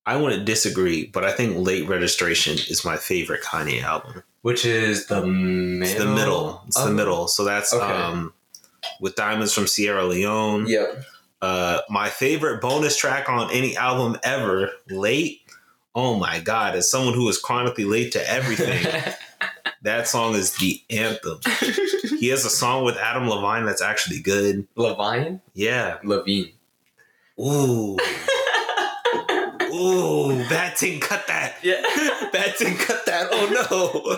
I 0.06 0.16
wouldn't 0.16 0.46
disagree, 0.46 1.06
but 1.06 1.24
I 1.26 1.32
think 1.34 1.58
Late 1.58 1.88
Registration 1.88 2.54
is 2.54 2.86
my 2.86 2.96
favorite 2.98 3.44
Kanye 3.44 3.84
album. 3.84 4.24
Which 4.42 4.66
is 4.66 5.08
the 5.08 5.26
middle? 5.26 5.84
It's 5.84 5.94
the 5.96 6.06
middle. 6.06 6.64
It's 6.68 6.82
the 6.84 6.92
middle. 6.92 7.28
So 7.28 7.44
that's 7.44 7.74
Okay. 7.74 7.86
um 7.86 8.34
with 9.02 9.16
Diamonds 9.16 9.54
from 9.54 9.68
Sierra 9.68 10.06
Leone. 10.06 10.66
Yep. 10.68 11.04
Uh 11.42 11.82
my 11.90 12.10
favorite 12.10 12.62
bonus 12.62 12.98
track 12.98 13.30
on 13.30 13.52
any 13.52 13.76
album 13.78 14.20
ever, 14.24 14.72
Late. 14.90 15.42
Oh 15.96 16.18
my 16.20 16.40
god, 16.40 16.76
as 16.76 16.92
someone 16.92 17.14
who 17.16 17.28
is 17.30 17.40
chronically 17.40 17.86
late 17.86 18.12
to 18.12 18.30
everything, 18.30 18.86
that 19.82 20.08
song 20.08 20.36
is 20.36 20.56
the 20.58 20.82
anthem. 20.90 21.40
He 22.20 22.30
has 22.30 22.46
a 22.46 22.50
song 22.50 22.84
with 22.84 22.98
Adam 22.98 23.28
Levine 23.30 23.66
that's 23.66 23.82
actually 23.82 24.20
good. 24.20 24.68
Levine? 24.76 25.42
Yeah. 25.54 25.98
Levine. 26.04 26.52
Ooh. 27.40 27.98
Ooh, 29.74 30.38
bad 30.50 30.78
thing, 30.78 31.00
cut 31.00 31.28
that. 31.28 31.56
Yeah. 31.62 31.82
Bad 32.32 32.56
thing, 32.56 32.78
cut 32.78 33.06
that. 33.06 33.28
Oh 33.32 33.48
no. 33.52 34.18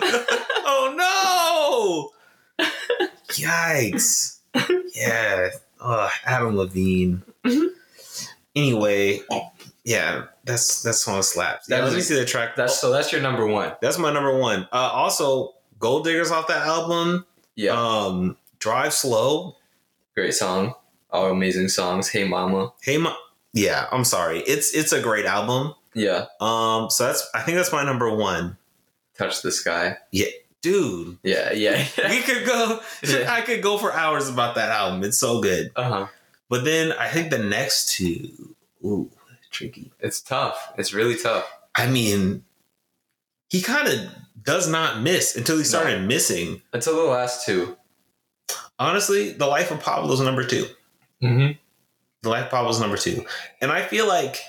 oh 0.64 2.12
no. 2.58 2.66
Yikes. 3.28 4.38
Yeah. 4.94 5.50
Oh, 5.80 6.10
Adam 6.26 6.56
Levine. 6.56 7.22
Anyway, 8.56 9.20
yeah, 9.84 10.24
that's 10.44 10.82
that 10.82 10.94
song 10.94 11.22
slaps. 11.22 11.68
Yeah, 11.68 11.84
let 11.84 11.92
me 11.94 12.00
see 12.00 12.14
the 12.14 12.24
track. 12.24 12.56
That's 12.56 12.78
so 12.80 12.90
that's 12.90 13.12
your 13.12 13.20
number 13.22 13.46
one. 13.46 13.72
That's 13.80 13.98
my 13.98 14.12
number 14.12 14.36
one. 14.36 14.68
Uh, 14.72 14.90
also, 14.92 15.54
Gold 15.78 16.04
Diggers 16.04 16.30
off 16.30 16.48
that 16.48 16.66
album. 16.66 17.24
Yeah. 17.54 17.72
Um, 17.72 18.36
Drive 18.58 18.92
Slow. 18.92 19.56
Great 20.14 20.34
song. 20.34 20.74
All 21.10 21.30
amazing 21.30 21.68
songs. 21.68 22.08
Hey 22.08 22.26
mama. 22.26 22.72
Hey, 22.82 22.98
ma- 22.98 23.16
yeah. 23.52 23.86
I'm 23.90 24.04
sorry. 24.04 24.40
It's 24.40 24.74
it's 24.74 24.92
a 24.92 25.00
great 25.00 25.26
album. 25.26 25.74
Yeah. 25.94 26.26
Um, 26.40 26.90
so 26.90 27.06
that's 27.06 27.28
I 27.34 27.40
think 27.42 27.56
that's 27.56 27.72
my 27.72 27.84
number 27.84 28.14
one, 28.14 28.56
Touch 29.16 29.42
the 29.42 29.52
sky. 29.52 29.96
Dude. 30.62 31.18
Yeah, 31.22 31.52
yeah. 31.52 31.86
We 32.08 32.20
could 32.20 32.46
go. 32.46 32.80
Yeah. 33.02 33.26
I 33.32 33.40
could 33.42 33.62
go 33.62 33.78
for 33.78 33.92
hours 33.92 34.28
about 34.28 34.54
that 34.56 34.70
album. 34.70 35.04
It's 35.04 35.18
so 35.18 35.40
good. 35.40 35.70
uh-huh. 35.76 36.06
But 36.48 36.64
then 36.64 36.92
I 36.92 37.08
think 37.08 37.30
the 37.30 37.38
next 37.38 37.90
two, 37.90 38.54
ooh, 38.84 39.10
tricky. 39.50 39.92
It's 40.00 40.20
tough. 40.20 40.72
It's 40.76 40.92
really 40.92 41.16
tough. 41.16 41.48
I 41.74 41.86
mean, 41.86 42.44
he 43.48 43.62
kind 43.62 43.86
of 43.86 44.10
does 44.42 44.68
not 44.68 45.00
miss 45.00 45.36
until 45.36 45.58
he 45.58 45.64
started 45.64 46.06
missing. 46.08 46.62
Until 46.72 46.96
the 46.96 47.10
last 47.10 47.46
two. 47.46 47.76
Honestly, 48.78 49.32
The 49.32 49.46
Life 49.46 49.70
of 49.70 49.80
Pablo 49.80 50.12
is 50.12 50.20
number 50.20 50.42
two. 50.44 50.66
Mm-hmm. 51.22 51.52
The 52.22 52.28
Life 52.28 52.46
of 52.46 52.50
Pablo 52.50 52.70
is 52.70 52.80
number 52.80 52.96
two, 52.96 53.24
and 53.60 53.70
I 53.70 53.82
feel 53.82 54.08
like. 54.08 54.40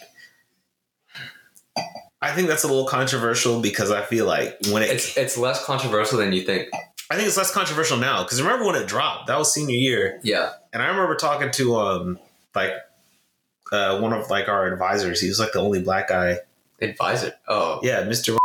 I 2.22 2.32
think 2.34 2.48
that's 2.48 2.64
a 2.64 2.68
little 2.68 2.86
controversial 2.86 3.62
because 3.62 3.90
I 3.92 4.02
feel 4.04 4.26
like 4.26 4.58
when 4.72 4.84
it, 4.84 4.90
It's 4.92 5.18
it's 5.18 5.38
less 5.38 5.64
controversial 5.66 6.20
than 6.20 6.32
you 6.34 6.44
think. 6.44 6.70
I 7.10 7.16
think 7.16 7.28
it's 7.28 7.38
less 7.38 7.52
controversial 7.52 7.98
now 7.98 8.24
because 8.24 8.42
remember 8.42 8.66
when 8.66 8.76
it 8.76 8.88
dropped? 8.88 9.28
That 9.28 9.38
was 9.38 9.54
senior 9.54 9.76
year, 9.76 10.20
Yeah. 10.24 10.52
and 10.72 10.82
I 10.82 10.88
remember 10.88 11.16
talking 11.16 11.52
to 11.52 11.76
um 11.78 12.20
like 12.56 12.74
uh 13.72 14.00
one 14.00 14.14
of 14.14 14.30
like 14.30 14.48
our 14.48 14.68
advisors. 14.72 15.20
He 15.20 15.28
was 15.28 15.40
like 15.40 15.54
the 15.54 15.60
only 15.60 15.82
black 15.82 16.10
guy. 16.10 16.38
Advisor. 16.82 17.34
Oh. 17.48 17.80
Yeah, 17.84 18.04
Mister. 18.06 18.38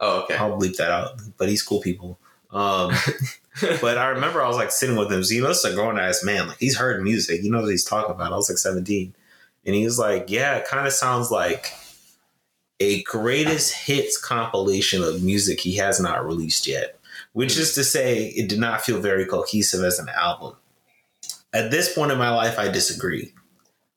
Oh, 0.00 0.22
okay. 0.22 0.36
I'll 0.36 0.56
bleep 0.58 0.76
that 0.76 0.90
out, 0.90 1.20
but 1.38 1.48
he's 1.48 1.62
cool 1.62 1.80
people. 1.80 2.18
Um, 2.52 2.92
but 3.80 3.98
I 3.98 4.08
remember 4.08 4.42
I 4.42 4.48
was 4.48 4.56
like 4.56 4.70
sitting 4.70 4.96
with 4.96 5.12
him. 5.12 5.22
So, 5.24 5.34
know, 5.36 5.50
it's 5.50 5.64
a 5.64 5.74
grown 5.74 5.98
ass 5.98 6.22
man. 6.24 6.48
Like 6.48 6.58
he's 6.58 6.76
heard 6.76 7.02
music. 7.02 7.42
You 7.42 7.50
know 7.50 7.60
what 7.60 7.70
he's 7.70 7.84
talking 7.84 8.12
about. 8.14 8.32
I 8.32 8.36
was 8.36 8.48
like 8.48 8.58
17. 8.58 9.12
And 9.66 9.74
he 9.74 9.84
was 9.84 9.98
like, 9.98 10.26
Yeah, 10.28 10.56
it 10.56 10.66
kind 10.66 10.86
of 10.86 10.92
sounds 10.92 11.30
like 11.30 11.72
a 12.80 13.02
greatest 13.04 13.74
hits 13.74 14.16
compilation 14.16 15.02
of 15.02 15.22
music 15.22 15.60
he 15.60 15.76
has 15.76 16.00
not 16.00 16.24
released 16.24 16.66
yet. 16.66 16.98
Which 17.32 17.56
is 17.58 17.74
to 17.74 17.84
say, 17.84 18.26
it 18.28 18.48
did 18.48 18.58
not 18.58 18.82
feel 18.82 19.00
very 19.00 19.26
cohesive 19.26 19.82
as 19.84 19.98
an 19.98 20.08
album. 20.08 20.54
At 21.52 21.70
this 21.70 21.92
point 21.94 22.12
in 22.12 22.18
my 22.18 22.30
life, 22.30 22.58
I 22.58 22.68
disagree. 22.68 23.32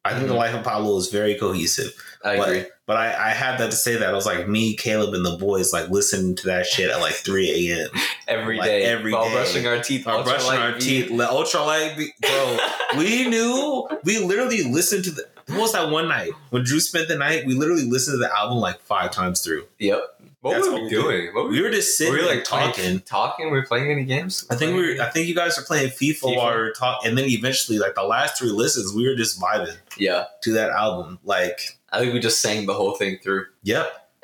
I 0.04 0.14
think 0.16 0.28
The 0.28 0.34
Mhm. 0.34 0.38
Life 0.38 0.56
of 0.56 0.64
Pablo 0.64 0.98
is 0.98 1.10
very 1.10 1.36
cohesive. 1.36 1.94
I 2.26 2.38
but, 2.38 2.50
agree. 2.50 2.66
But 2.88 2.98
I, 2.98 3.28
I 3.28 3.30
had 3.30 3.60
that 3.60 3.70
to 3.72 3.78
say 3.78 3.96
that. 3.98 4.10
I 4.10 4.14
was 4.14 4.26
like, 4.26 4.48
me, 4.48 4.76
Caleb, 4.76 5.14
and 5.14 5.24
the 5.26 5.38
boys, 5.38 5.72
like, 5.72 5.90
listening 5.90 6.36
to 6.38 6.48
that 6.48 6.66
shit 6.66 6.90
at 6.90 7.00
like 7.00 7.14
3 7.14 7.70
a.m. 7.72 7.90
Every 8.28 8.58
like, 8.58 8.68
day. 8.68 8.82
every 8.84 9.14
while 9.14 9.26
day. 9.26 9.34
brushing 9.34 9.68
our 9.68 9.82
teeth. 9.82 10.08
Or 10.08 10.24
brushing 10.24 10.58
our 10.58 10.74
V. 10.74 10.80
teeth. 10.80 11.12
Ultralight, 11.12 12.10
bro. 12.20 12.58
we 12.98 13.28
knew, 13.30 13.88
we 14.04 14.18
literally 14.20 14.64
listened 14.64 15.04
to 15.06 15.12
the, 15.12 15.26
what 15.52 15.62
was 15.62 15.74
that 15.74 15.90
one 15.90 16.08
night? 16.08 16.32
When 16.50 16.64
Drew 16.64 16.80
spent 16.80 17.08
the 17.08 17.18
night, 17.18 17.46
we 17.46 17.54
literally 17.54 17.84
listened 17.86 18.16
to 18.16 18.18
the 18.20 18.36
album 18.36 18.58
like 18.60 18.80
five 18.82 19.12
times 19.12 19.42
through. 19.42 19.66
Yep. 19.80 20.00
What 20.42 20.54
That's 20.54 20.66
were 20.68 20.74
what 20.74 20.82
we 20.82 20.88
we 20.88 20.90
doing? 20.90 21.36
What 21.36 21.44
were 21.46 21.50
We 21.52 21.62
were 21.62 21.70
just 21.70 21.96
sitting 21.98 22.14
were 22.14 22.20
we 22.20 22.26
like 22.26 22.38
like 22.38 22.44
talking. 22.46 22.74
talking? 22.74 23.00
Talking? 23.02 23.46
We 23.52 23.58
were 23.60 23.66
playing 23.66 23.92
any 23.92 24.06
games? 24.06 24.46
I 24.50 24.56
think 24.56 24.76
we 24.76 24.96
were, 24.96 25.02
I 25.04 25.10
think 25.10 25.28
you 25.28 25.36
guys 25.36 25.56
were 25.56 25.64
playing 25.64 25.90
FIFA, 25.92 26.20
FIFA. 26.24 26.36
while 26.38 26.50
we 26.56 26.62
were 26.62 26.72
talking. 26.72 27.10
And 27.10 27.18
then 27.18 27.26
eventually, 27.30 27.78
like 27.78 27.94
the 27.94 28.04
last 28.04 28.40
three 28.40 28.50
listens, 28.50 28.92
we 28.94 29.08
were 29.08 29.16
just 29.16 29.40
vibing 29.40 29.78
Yeah. 29.98 30.26
to 30.42 30.54
that 30.54 30.72
album. 30.72 31.20
Like, 31.24 31.78
I 31.92 32.00
think 32.00 32.14
we 32.14 32.20
just 32.20 32.42
sang 32.42 32.66
the 32.66 32.74
whole 32.74 32.96
thing 32.96 33.20
through. 33.22 33.46
Yep. 33.64 33.94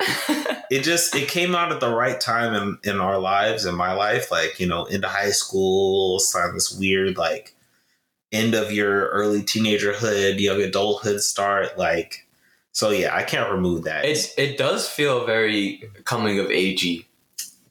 it 0.70 0.82
just 0.82 1.14
it 1.14 1.28
came 1.28 1.54
out 1.54 1.72
at 1.72 1.80
the 1.80 1.92
right 1.92 2.20
time 2.20 2.54
in, 2.54 2.78
in 2.92 3.00
our 3.00 3.18
lives 3.18 3.64
in 3.64 3.74
my 3.74 3.92
life 3.92 4.30
like 4.30 4.60
you 4.60 4.66
know 4.68 4.84
into 4.84 5.08
high 5.08 5.30
school 5.30 6.20
sign 6.20 6.54
this 6.54 6.72
weird 6.78 7.16
like 7.16 7.52
end 8.32 8.54
of 8.54 8.72
your 8.72 9.08
early 9.08 9.42
teenagerhood 9.42 10.38
young 10.38 10.60
adulthood 10.60 11.20
start 11.20 11.78
like 11.78 12.26
so 12.72 12.90
yeah 12.90 13.14
i 13.14 13.22
can't 13.22 13.50
remove 13.50 13.84
that. 13.84 14.04
It 14.04 14.32
it 14.36 14.58
does 14.58 14.88
feel 14.88 15.24
very 15.26 15.90
coming 16.04 16.38
of 16.38 16.46
agey. 16.46 17.06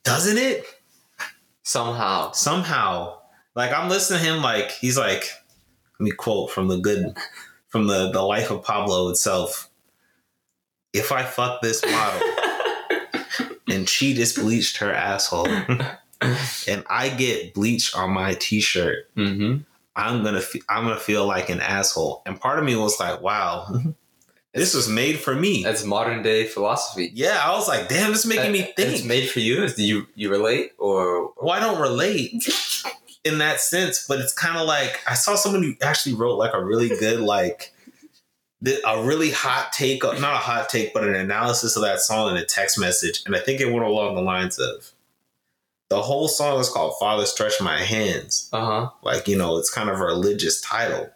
Doesn't 0.04 0.38
it? 0.38 0.66
Somehow. 1.64 2.32
somehow. 2.32 3.20
Like 3.56 3.72
i'm 3.72 3.90
listening 3.90 4.20
to 4.20 4.26
him 4.26 4.42
like 4.42 4.72
he's 4.72 4.98
like 4.98 5.30
let 6.00 6.06
me 6.06 6.12
quote 6.12 6.52
from 6.52 6.68
the 6.68 6.78
good 6.78 7.16
from 7.68 7.88
the 7.88 8.12
the 8.12 8.22
life 8.22 8.52
of 8.52 8.64
pablo 8.64 9.10
itself. 9.10 9.70
If 10.94 11.12
i 11.12 11.24
fuck 11.24 11.62
this 11.62 11.84
model 11.86 12.28
and 13.70 13.88
she 13.88 14.14
just 14.14 14.38
bleached 14.38 14.78
her 14.78 14.92
asshole 14.92 15.48
and 16.68 16.84
I 16.90 17.10
get 17.10 17.54
bleach 17.54 17.96
on 17.96 18.12
my 18.12 18.34
t-shirt, 18.34 19.14
mm-hmm. 19.16 19.62
I'm 19.98 20.24
gonna 20.24 20.42
fe- 20.42 20.62
I'm 20.70 20.84
gonna 20.84 21.00
feel 21.00 21.26
like 21.26 21.50
an 21.50 21.60
asshole. 21.60 22.22
And 22.26 22.40
part 22.40 22.60
of 22.60 22.66
me 22.66 22.76
was 22.76 23.00
like, 23.00 23.20
wow, 23.22 23.68
this 24.54 24.76
was 24.76 24.88
made 24.88 25.20
for 25.20 25.36
me. 25.36 25.64
That's 25.64 25.84
modern 25.84 26.22
day 26.22 26.46
philosophy. 26.46 27.12
Yeah, 27.14 27.42
I 27.44 27.52
was 27.54 27.68
like, 27.68 27.90
damn, 27.90 28.12
this 28.12 28.20
is 28.20 28.26
making 28.28 28.52
me 28.52 28.62
uh, 28.62 28.68
think. 28.78 28.94
It's 28.94 29.04
made 29.04 29.28
for 29.30 29.40
you. 29.40 29.68
Do 29.68 29.84
you 29.84 30.08
you 30.14 30.30
relate 30.30 30.74
or? 30.78 31.34
well, 31.42 31.50
I 31.52 31.60
don't 31.60 31.82
relate 31.82 32.48
in 33.24 33.40
that 33.40 33.60
sense, 33.60 34.06
but 34.08 34.20
it's 34.20 34.34
kind 34.34 34.58
of 34.58 34.68
like 34.68 35.02
I 35.08 35.16
saw 35.16 35.36
someone 35.36 35.64
who 35.64 35.74
actually 35.82 36.14
wrote 36.14 36.38
like 36.38 36.54
a 36.54 36.64
really 36.64 36.90
good 36.90 37.20
like 37.20 37.74
a 38.64 39.04
really 39.04 39.32
hot 39.32 39.72
take, 39.74 40.04
not 40.04 40.22
a 40.22 40.38
hot 40.38 40.70
take, 40.70 40.94
but 40.94 41.04
an 41.04 41.16
analysis 41.16 41.76
of 41.76 41.82
that 41.82 42.00
song 42.02 42.30
in 42.32 42.38
a 42.38 42.46
text 42.46 42.80
message, 42.80 43.24
and 43.26 43.36
I 43.36 43.40
think 43.40 43.62
it 43.62 43.72
went 43.72 43.86
along 43.86 44.14
the 44.14 44.22
lines 44.22 44.60
of 44.60 44.92
the 45.90 46.02
whole 46.02 46.28
song 46.28 46.60
is 46.60 46.70
called 46.70 46.96
"Father 47.00 47.26
Stretch 47.26 47.62
My 47.62 47.80
Hands." 47.80 48.50
Uh 48.54 48.66
huh. 48.66 48.90
like 49.04 49.28
you 49.28 49.38
know, 49.38 49.58
it's 49.58 49.74
kind 49.74 49.90
of 49.90 50.00
a 50.00 50.04
religious 50.06 50.60
title, 50.62 51.10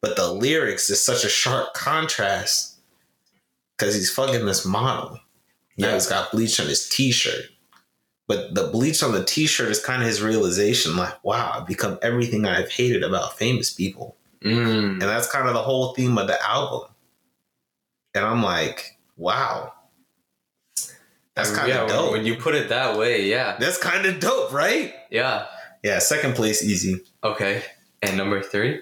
but 0.00 0.16
the 0.16 0.32
lyrics 0.32 0.88
is 0.90 1.02
such 1.04 1.24
a 1.24 1.28
sharp 1.28 1.74
contrast 1.74 2.76
because 3.76 3.94
he's 3.94 4.10
fucking 4.10 4.46
this 4.46 4.64
model. 4.64 5.20
Now 5.76 5.88
Yeah. 5.88 5.94
he's 5.94 6.06
got 6.08 6.30
bleach 6.32 6.58
on 6.60 6.66
his 6.66 6.88
t-shirt. 6.88 7.44
But 8.26 8.54
the 8.54 8.66
bleach 8.68 9.02
on 9.02 9.12
the 9.12 9.24
t-shirt 9.24 9.70
is 9.70 9.82
kind 9.82 10.02
of 10.02 10.08
his 10.08 10.20
realization, 10.20 10.96
like, 10.96 11.22
wow, 11.24 11.52
I've 11.54 11.66
become 11.66 11.98
everything 12.02 12.44
I've 12.44 12.70
hated 12.70 13.02
about 13.02 13.38
famous 13.38 13.72
people. 13.72 14.16
Mm. 14.44 14.92
And 14.92 15.00
that's 15.00 15.30
kind 15.30 15.48
of 15.48 15.54
the 15.54 15.62
whole 15.62 15.94
theme 15.94 16.18
of 16.18 16.26
the 16.26 16.38
album. 16.46 16.88
And 18.14 18.24
I'm 18.26 18.42
like, 18.42 18.98
wow. 19.16 19.72
That's 21.38 21.50
kind 21.56 21.70
of 21.70 21.76
yeah, 21.76 21.86
dope. 21.86 22.12
When 22.12 22.24
you 22.26 22.36
put 22.36 22.54
it 22.54 22.68
that 22.68 22.98
way, 22.98 23.26
yeah, 23.28 23.56
that's 23.58 23.78
kind 23.78 24.04
of 24.06 24.20
dope, 24.20 24.52
right? 24.52 24.94
yeah. 25.10 25.46
Yeah, 25.84 26.00
second 26.00 26.34
place, 26.34 26.62
easy. 26.64 27.00
Okay. 27.22 27.62
And 28.02 28.16
number 28.16 28.42
three. 28.42 28.80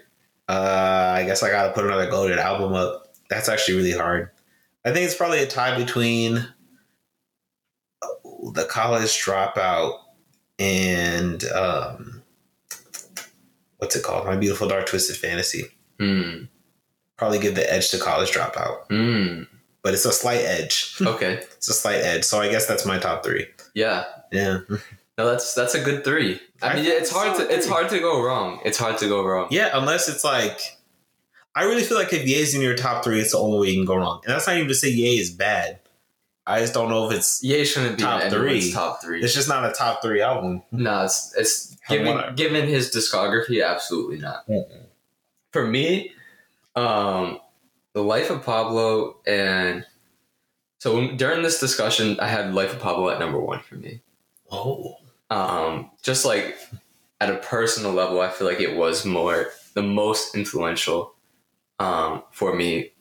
Uh, 0.48 1.12
I 1.14 1.24
guess 1.24 1.42
I 1.42 1.50
gotta 1.50 1.72
put 1.72 1.84
another 1.84 2.08
goaded 2.08 2.38
album 2.38 2.72
up. 2.72 3.14
That's 3.28 3.50
actually 3.50 3.76
really 3.76 3.92
hard. 3.92 4.30
I 4.84 4.92
think 4.92 5.04
it's 5.04 5.14
probably 5.14 5.40
a 5.42 5.46
tie 5.46 5.76
between 5.76 6.48
the 8.52 8.64
college 8.64 9.10
dropout 9.22 9.98
and 10.58 11.44
um, 11.50 12.22
what's 13.76 13.94
it 13.96 14.02
called? 14.02 14.24
My 14.26 14.36
beautiful 14.36 14.66
dark 14.68 14.86
twisted 14.86 15.16
fantasy. 15.16 15.64
Hmm. 16.00 16.44
Probably 17.18 17.38
give 17.40 17.54
the 17.56 17.70
edge 17.70 17.90
to 17.90 17.98
college 17.98 18.30
dropout, 18.30 18.86
Hmm. 18.88 19.42
But 19.86 19.94
it's 19.94 20.04
a 20.04 20.10
slight 20.12 20.40
edge. 20.40 20.96
Okay. 21.06 21.34
it's 21.56 21.68
a 21.68 21.72
slight 21.72 22.00
edge. 22.00 22.24
So 22.24 22.40
I 22.40 22.48
guess 22.50 22.66
that's 22.66 22.84
my 22.84 22.98
top 22.98 23.22
three. 23.24 23.46
Yeah. 23.72 24.04
Yeah, 24.32 24.58
No, 25.16 25.30
that's 25.30 25.54
that's 25.54 25.76
a 25.76 25.80
good 25.80 26.02
three. 26.02 26.40
I 26.60 26.70
I 26.70 26.74
mean, 26.74 26.86
it's 26.86 27.12
hard 27.12 27.36
to 27.36 27.48
it's 27.48 27.68
hard 27.68 27.88
to 27.90 28.00
go 28.00 28.20
wrong. 28.20 28.58
It's 28.64 28.78
hard 28.78 28.98
to 28.98 29.06
go 29.06 29.24
wrong. 29.24 29.46
yeah. 29.52 29.70
Unless 29.72 30.08
it's 30.08 30.24
like, 30.24 30.58
I 31.54 31.62
really 31.62 31.84
feel 31.84 31.96
like 31.96 32.12
if 32.12 32.26
Ye 32.26 32.34
is 32.34 32.56
in 32.56 32.62
your 32.62 32.74
top 32.74 33.04
three, 33.04 33.20
it's 33.20 33.30
the 33.30 33.38
only 33.38 33.60
way 33.60 33.68
you 33.68 33.76
can 33.78 33.86
go 33.86 33.94
wrong. 33.96 34.22
And 34.24 34.34
that's 34.34 34.48
not 34.48 34.56
even 34.56 34.66
to 34.66 34.74
say 34.74 34.88
Ye 34.90 35.20
is 35.20 35.30
bad. 35.30 35.78
I 36.48 36.58
just 36.60 36.74
don't 36.74 36.88
know 36.88 37.08
if 37.08 37.16
it's 37.16 37.40
Ye 37.44 37.64
shouldn't 37.64 37.96
be 37.96 38.02
Top 38.02 38.22
three. 38.24 38.72
top 38.72 39.00
three. 39.00 39.22
It's 39.22 39.34
just 39.34 39.48
not 39.48 39.64
a 39.64 39.72
top 39.72 40.02
three 40.02 40.20
album. 40.20 40.62
No, 40.72 41.04
it's, 41.04 41.32
it's 41.38 41.76
given 41.88 42.34
given 42.34 42.66
his 42.68 42.90
discography, 42.90 43.64
absolutely 43.64 44.18
not. 44.18 44.44
Mm-mm. 44.48 44.86
For 45.52 45.64
me, 45.64 46.10
um, 46.74 47.38
the 47.96 48.02
life 48.02 48.28
of 48.28 48.44
Pablo 48.44 49.16
and 49.26 49.86
so 50.80 50.94
when, 50.94 51.16
during 51.16 51.42
this 51.42 51.58
discussion, 51.58 52.20
I 52.20 52.28
had 52.28 52.52
life 52.52 52.74
of 52.74 52.78
Pablo 52.78 53.08
at 53.08 53.18
number 53.18 53.40
one 53.40 53.60
for 53.60 53.76
me. 53.76 54.02
Oh, 54.50 54.98
Um, 55.30 55.90
just 56.02 56.26
like 56.26 56.58
at 57.22 57.30
a 57.30 57.38
personal 57.38 57.92
level, 57.92 58.20
I 58.20 58.28
feel 58.28 58.46
like 58.46 58.60
it 58.60 58.76
was 58.76 59.06
more 59.06 59.46
the 59.72 59.82
most 59.82 60.34
influential 60.34 61.14
um, 61.78 62.22
for 62.32 62.54
me, 62.54 62.92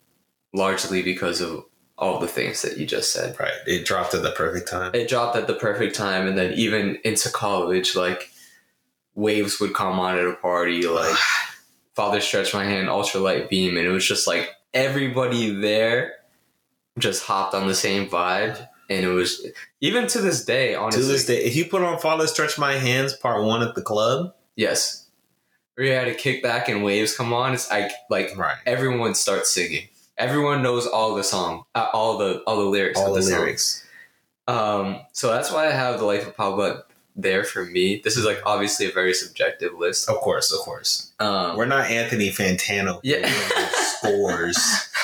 largely 0.54 1.02
because 1.02 1.42
of 1.42 1.66
all 1.98 2.20
the 2.20 2.28
things 2.30 2.62
that 2.62 2.78
you 2.78 2.86
just 2.86 3.12
said. 3.12 3.38
right. 3.38 3.52
It 3.68 3.86
dropped 3.86 4.14
at 4.14 4.24
the 4.24 4.32
perfect 4.32 4.70
time. 4.70 4.92
it 4.96 5.10
dropped 5.10 5.36
at 5.36 5.48
the 5.48 5.56
perfect 5.56 5.94
time 5.94 6.26
and 6.26 6.38
then 6.38 6.54
even 6.54 7.00
into 7.04 7.30
college 7.30 7.98
like 7.98 8.30
waves 9.14 9.60
would 9.60 9.74
come 9.74 10.00
on 10.00 10.18
at 10.18 10.26
a 10.26 10.34
party 10.36 10.88
like 10.88 11.16
father 11.96 12.20
stretched 12.22 12.54
my 12.54 12.64
hand 12.66 12.88
ultralight 12.90 13.50
beam 13.50 13.78
and 13.78 13.86
it 13.88 13.92
was 13.92 14.06
just 14.06 14.28
like 14.28 14.50
everybody 14.76 15.50
there 15.50 16.14
just 17.00 17.24
hopped 17.24 17.56
on 17.56 17.68
the 17.68 17.76
same 17.76 18.08
vibe 18.08 18.68
and 18.90 19.06
it 19.06 19.10
was 19.10 19.46
even 19.82 20.08
to 20.08 20.22
this 20.22 20.46
day 20.46 20.74
to 20.74 20.80
honestly. 20.80 21.04
this 21.04 21.26
day, 21.26 21.44
if 21.44 21.56
you 21.56 21.66
put 21.66 21.82
on 21.82 22.00
"Father 22.00 22.28
Stretch 22.28 22.58
My 22.58 22.74
Hands" 22.74 23.12
part 23.14 23.44
one 23.44 23.62
at 23.62 23.76
the 23.76 23.82
club, 23.82 24.34
yes. 24.56 25.08
We 25.78 25.90
had 25.90 26.08
a 26.08 26.16
kickback 26.16 26.70
and 26.70 26.84
waves 26.84 27.16
come 27.18 27.34
on. 27.34 27.54
It's 27.54 27.70
like 27.70 27.92
like 28.10 28.38
right, 28.38 28.58
everyone 28.66 29.16
starts 29.16 29.52
singing. 29.52 29.88
Everyone 30.18 30.62
knows 30.62 30.88
all 30.88 31.16
the 31.16 31.24
song 31.24 31.66
uh, 31.74 31.90
all 31.94 32.18
the 32.18 32.42
all 32.48 32.58
the 32.58 32.70
lyrics 32.70 33.00
all 33.00 33.08
of 33.08 33.16
the 33.16 33.22
the, 33.22 33.28
song. 33.28 33.40
lyrics. 33.40 33.86
Um, 34.48 35.02
so 35.12 35.32
that's 35.32 35.52
why 35.52 35.68
I 35.68 35.72
have 35.72 36.00
the 36.00 36.06
Life 36.06 36.28
of 36.28 36.38
Pablo 36.38 36.84
there 37.16 37.44
for 37.44 37.66
me. 37.66 38.02
This 38.04 38.18
is 38.18 38.26
like 38.26 38.42
obviously 38.46 38.88
a 38.88 38.92
very 38.92 39.14
subjective 39.14 39.74
list. 39.78 40.10
Of 40.10 40.18
course, 40.18 40.52
of 40.52 40.60
course. 40.60 41.12
Um, 41.20 41.56
We're 41.58 41.66
not 41.66 41.90
Anthony 41.90 42.30
Fantano. 42.30 43.00
Yeah. 43.04 43.30
Scores. 43.74 44.90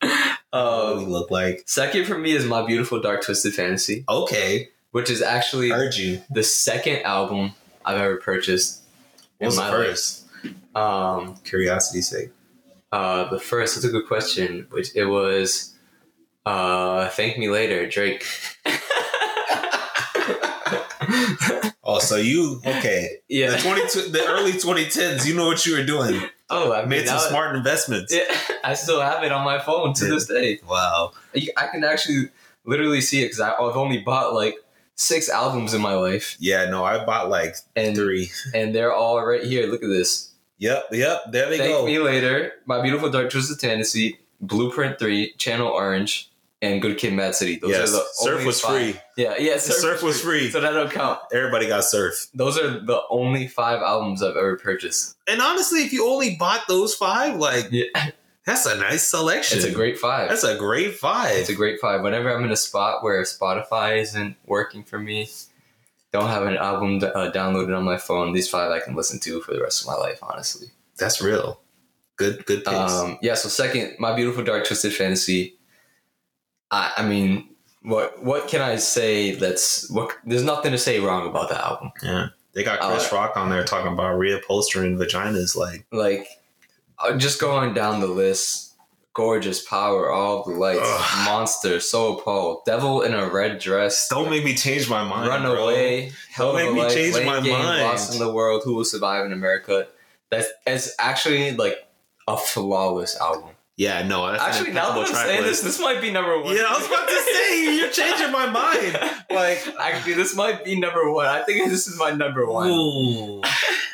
what 0.00 0.96
we 0.98 1.04
um, 1.04 1.10
look 1.10 1.30
like. 1.30 1.62
second 1.66 2.06
for 2.06 2.18
me 2.18 2.32
is 2.32 2.44
My 2.44 2.64
Beautiful 2.66 3.00
Dark 3.00 3.22
Twisted 3.24 3.54
Fantasy, 3.54 4.04
Okay, 4.08 4.68
which 4.92 5.10
is 5.10 5.22
actually 5.22 5.70
heard 5.70 5.94
you. 5.94 6.22
the 6.30 6.42
second 6.42 7.02
album 7.02 7.52
I've 7.84 7.98
ever 8.00 8.16
purchased. 8.16 8.82
What 9.38 9.46
was 9.46 9.56
the 9.56 9.62
my 9.62 9.70
first? 9.70 10.26
Um, 10.74 11.36
Curiosity's 11.44 12.08
sake. 12.08 12.30
uh, 12.92 13.28
the 13.30 13.38
first, 13.40 13.74
that's 13.76 13.84
a 13.86 13.90
good 13.90 14.06
question, 14.06 14.66
which 14.70 14.94
it 14.94 15.06
was 15.06 15.74
uh, 16.46 17.08
Thank 17.10 17.38
Me 17.38 17.48
Later, 17.48 17.88
Drake. 17.88 18.24
Oh, 21.86 21.98
so 21.98 22.16
you 22.16 22.62
okay? 22.64 23.18
The 23.28 23.34
yeah. 23.36 23.56
twenty 23.58 23.86
two, 23.88 24.08
the 24.08 24.24
early 24.26 24.52
twenty 24.58 24.86
tens. 24.86 25.28
You 25.28 25.34
know 25.34 25.46
what 25.46 25.66
you 25.66 25.76
were 25.76 25.84
doing. 25.84 26.18
Oh, 26.48 26.72
I 26.72 26.80
mean, 26.80 26.88
Made 26.90 27.06
some 27.06 27.18
that- 27.18 27.28
smart 27.28 27.56
investments. 27.56 28.14
Yeah, 28.14 28.24
I 28.64 28.72
still 28.74 29.00
have 29.02 29.22
it 29.22 29.32
on 29.32 29.44
my 29.44 29.58
phone 29.58 29.92
to 29.94 30.04
Yeah. 30.06 30.10
this 30.14 30.26
day. 30.26 30.60
Wow. 30.66 31.12
I 31.34 31.66
can 31.66 31.84
actually 31.84 32.30
literally 32.64 33.02
see 33.02 33.20
it 33.20 33.26
because 33.26 33.40
I've 33.40 33.58
only 33.76 33.98
bought 33.98 34.32
like 34.32 34.56
six 34.94 35.28
albums 35.28 35.74
in 35.74 35.82
my 35.82 35.94
life, 35.94 36.36
Yeah. 36.40 36.64
No, 36.70 36.84
I 36.84 37.04
bought 37.04 37.28
like 37.28 37.56
and 37.76 37.94
three. 37.94 38.30
and 38.54 38.74
they're 38.74 38.92
all 38.94 39.22
right 39.26 39.42
here. 39.44 39.66
Look 39.66 39.82
at 39.82 39.88
this. 39.88 40.30
Yep. 40.58 40.84
Yep. 40.92 41.20
There 41.32 41.50
they 41.50 41.58
Thank 41.58 41.70
go. 41.70 41.84
Me 41.84 41.98
Later, 41.98 42.52
My 42.64 42.80
Beautiful 42.80 43.10
Dark 43.10 43.28
Twisted 43.30 43.58
Fantasy, 43.60 44.20
Blueprint 44.40 44.98
Three, 44.98 45.34
Channel 45.36 45.66
Orange, 45.68 46.30
and 46.64 46.80
Good 46.82 46.98
Kid, 46.98 47.12
Mad 47.12 47.34
City. 47.34 47.56
Those 47.56 47.70
yes. 47.70 47.88
are 47.90 47.92
the 47.92 48.04
Surf 48.14 48.44
was 48.46 48.60
five. 48.60 48.72
free. 48.94 49.00
Yeah, 49.16 49.34
yeah. 49.38 49.58
Surf, 49.58 50.02
was 50.02 50.20
free. 50.20 50.50
so 50.50 50.60
that 50.60 50.70
don't 50.72 50.90
count. 50.90 51.20
Everybody 51.32 51.68
got 51.68 51.84
surf. 51.84 52.26
Those 52.34 52.58
are 52.58 52.80
the 52.80 53.02
only 53.10 53.46
five 53.48 53.80
albums 53.80 54.22
I've 54.22 54.36
ever 54.36 54.56
purchased. 54.56 55.16
And 55.28 55.40
honestly, 55.40 55.80
if 55.80 55.92
you 55.92 56.08
only 56.08 56.36
bought 56.36 56.62
those 56.68 56.94
five, 56.94 57.36
like 57.36 57.68
Yeah, 57.70 57.84
that's 58.46 58.66
a 58.66 58.76
nice 58.78 59.06
selection. 59.06 59.58
it's 59.58 59.66
a 59.66 59.72
great 59.72 59.98
five. 59.98 60.28
That's 60.28 60.44
a 60.44 60.56
great 60.56 60.96
five. 60.96 61.36
It's 61.36 61.48
a 61.48 61.54
great 61.54 61.80
five. 61.80 62.02
Whenever 62.02 62.34
I'm 62.34 62.44
in 62.44 62.50
a 62.50 62.56
spot 62.56 63.02
where 63.02 63.22
Spotify 63.22 64.00
isn't 64.00 64.36
working 64.46 64.84
for 64.84 64.98
me, 64.98 65.28
don't 66.12 66.28
have 66.28 66.44
an 66.46 66.56
album 66.56 66.98
uh, 67.02 67.30
downloaded 67.32 67.76
on 67.76 67.84
my 67.84 67.96
phone, 67.98 68.32
these 68.32 68.48
five 68.48 68.70
I 68.70 68.80
can 68.80 68.94
listen 68.94 69.18
to 69.20 69.40
for 69.40 69.52
the 69.52 69.60
rest 69.60 69.82
of 69.82 69.88
my 69.88 69.94
life, 69.94 70.20
honestly. 70.22 70.68
That's 70.96 71.20
real. 71.20 71.60
Good. 72.16 72.46
Good 72.46 72.64
picks. 72.64 72.92
Um, 72.92 73.18
yeah, 73.20 73.34
so 73.34 73.48
second, 73.48 73.96
My 73.98 74.14
Beautiful 74.14 74.44
Dark 74.44 74.64
Twisted 74.66 74.94
Fantasy. 74.94 75.53
I, 76.74 76.92
I 76.98 77.02
mean, 77.06 77.48
what 77.82 78.22
what 78.24 78.48
can 78.48 78.60
I 78.62 78.76
say 78.76 79.34
that's 79.36 79.88
what 79.90 80.12
there's 80.24 80.42
nothing 80.42 80.72
to 80.72 80.78
say 80.78 81.00
wrong 81.00 81.28
about 81.28 81.48
the 81.50 81.64
album. 81.64 81.92
yeah. 82.02 82.28
They 82.54 82.62
got 82.62 82.78
Chris 82.80 83.12
uh, 83.12 83.16
Rock 83.16 83.36
on 83.36 83.50
there 83.50 83.64
talking 83.64 83.92
about 83.92 84.16
reupholstering 84.16 84.96
vaginas. 84.96 85.56
Like, 85.56 85.86
Like 85.90 86.26
uh, 87.00 87.16
just 87.16 87.40
going 87.40 87.74
down 87.74 87.98
the 88.00 88.06
list, 88.06 88.74
gorgeous 89.12 89.60
power, 89.64 90.08
all 90.10 90.44
the 90.44 90.52
lights, 90.52 90.80
Ugh. 90.84 91.24
monster, 91.26 91.80
So 91.80 92.16
Appalled, 92.16 92.64
devil 92.64 93.02
in 93.02 93.12
a 93.12 93.28
red 93.28 93.58
dress. 93.58 94.08
don't 94.08 94.30
make 94.30 94.44
me 94.44 94.54
change 94.54 94.88
my 94.88 95.02
mind. 95.02 95.28
Run 95.28 95.42
bro. 95.42 95.64
away. 95.64 96.12
Hell 96.30 96.50
of 96.50 96.56
make 96.56 96.70
a 96.70 96.72
me 96.74 96.80
life, 96.82 96.94
change 96.94 97.14
late 97.14 97.26
my 97.26 97.40
game, 97.40 97.58
mind. 97.58 97.82
Lost 97.82 98.12
in 98.14 98.20
the 98.20 98.32
world. 98.32 98.62
Who 98.64 98.74
will 98.76 98.84
survive 98.84 99.26
in 99.26 99.32
America? 99.32 99.88
That's 100.30 100.48
it's 100.66 100.94
actually 101.00 101.56
like 101.56 101.76
a 102.28 102.36
flawless 102.36 103.16
album. 103.20 103.50
Yeah, 103.76 104.06
no. 104.06 104.32
Actually, 104.32 104.72
now 104.72 104.92
that 104.92 105.08
I'm 105.08 105.14
saying 105.14 105.42
this, 105.42 105.60
this 105.62 105.80
might 105.80 106.00
be 106.00 106.10
number 106.10 106.40
one. 106.40 106.54
Yeah, 106.54 106.66
I 106.68 106.78
was 106.78 106.86
about 106.86 107.08
to 107.08 107.16
say 107.16 107.76
you're 107.76 107.90
changing 107.90 108.30
my 108.30 108.48
mind. 108.48 108.98
Like, 109.34 109.66
actually, 109.80 110.14
this 110.14 110.36
might 110.36 110.64
be 110.64 110.78
number 110.78 111.10
one. 111.10 111.26
I 111.26 111.42
think 111.42 111.68
this 111.68 111.88
is 111.88 111.98
my 111.98 112.12
number 112.12 112.46
one 112.46 113.42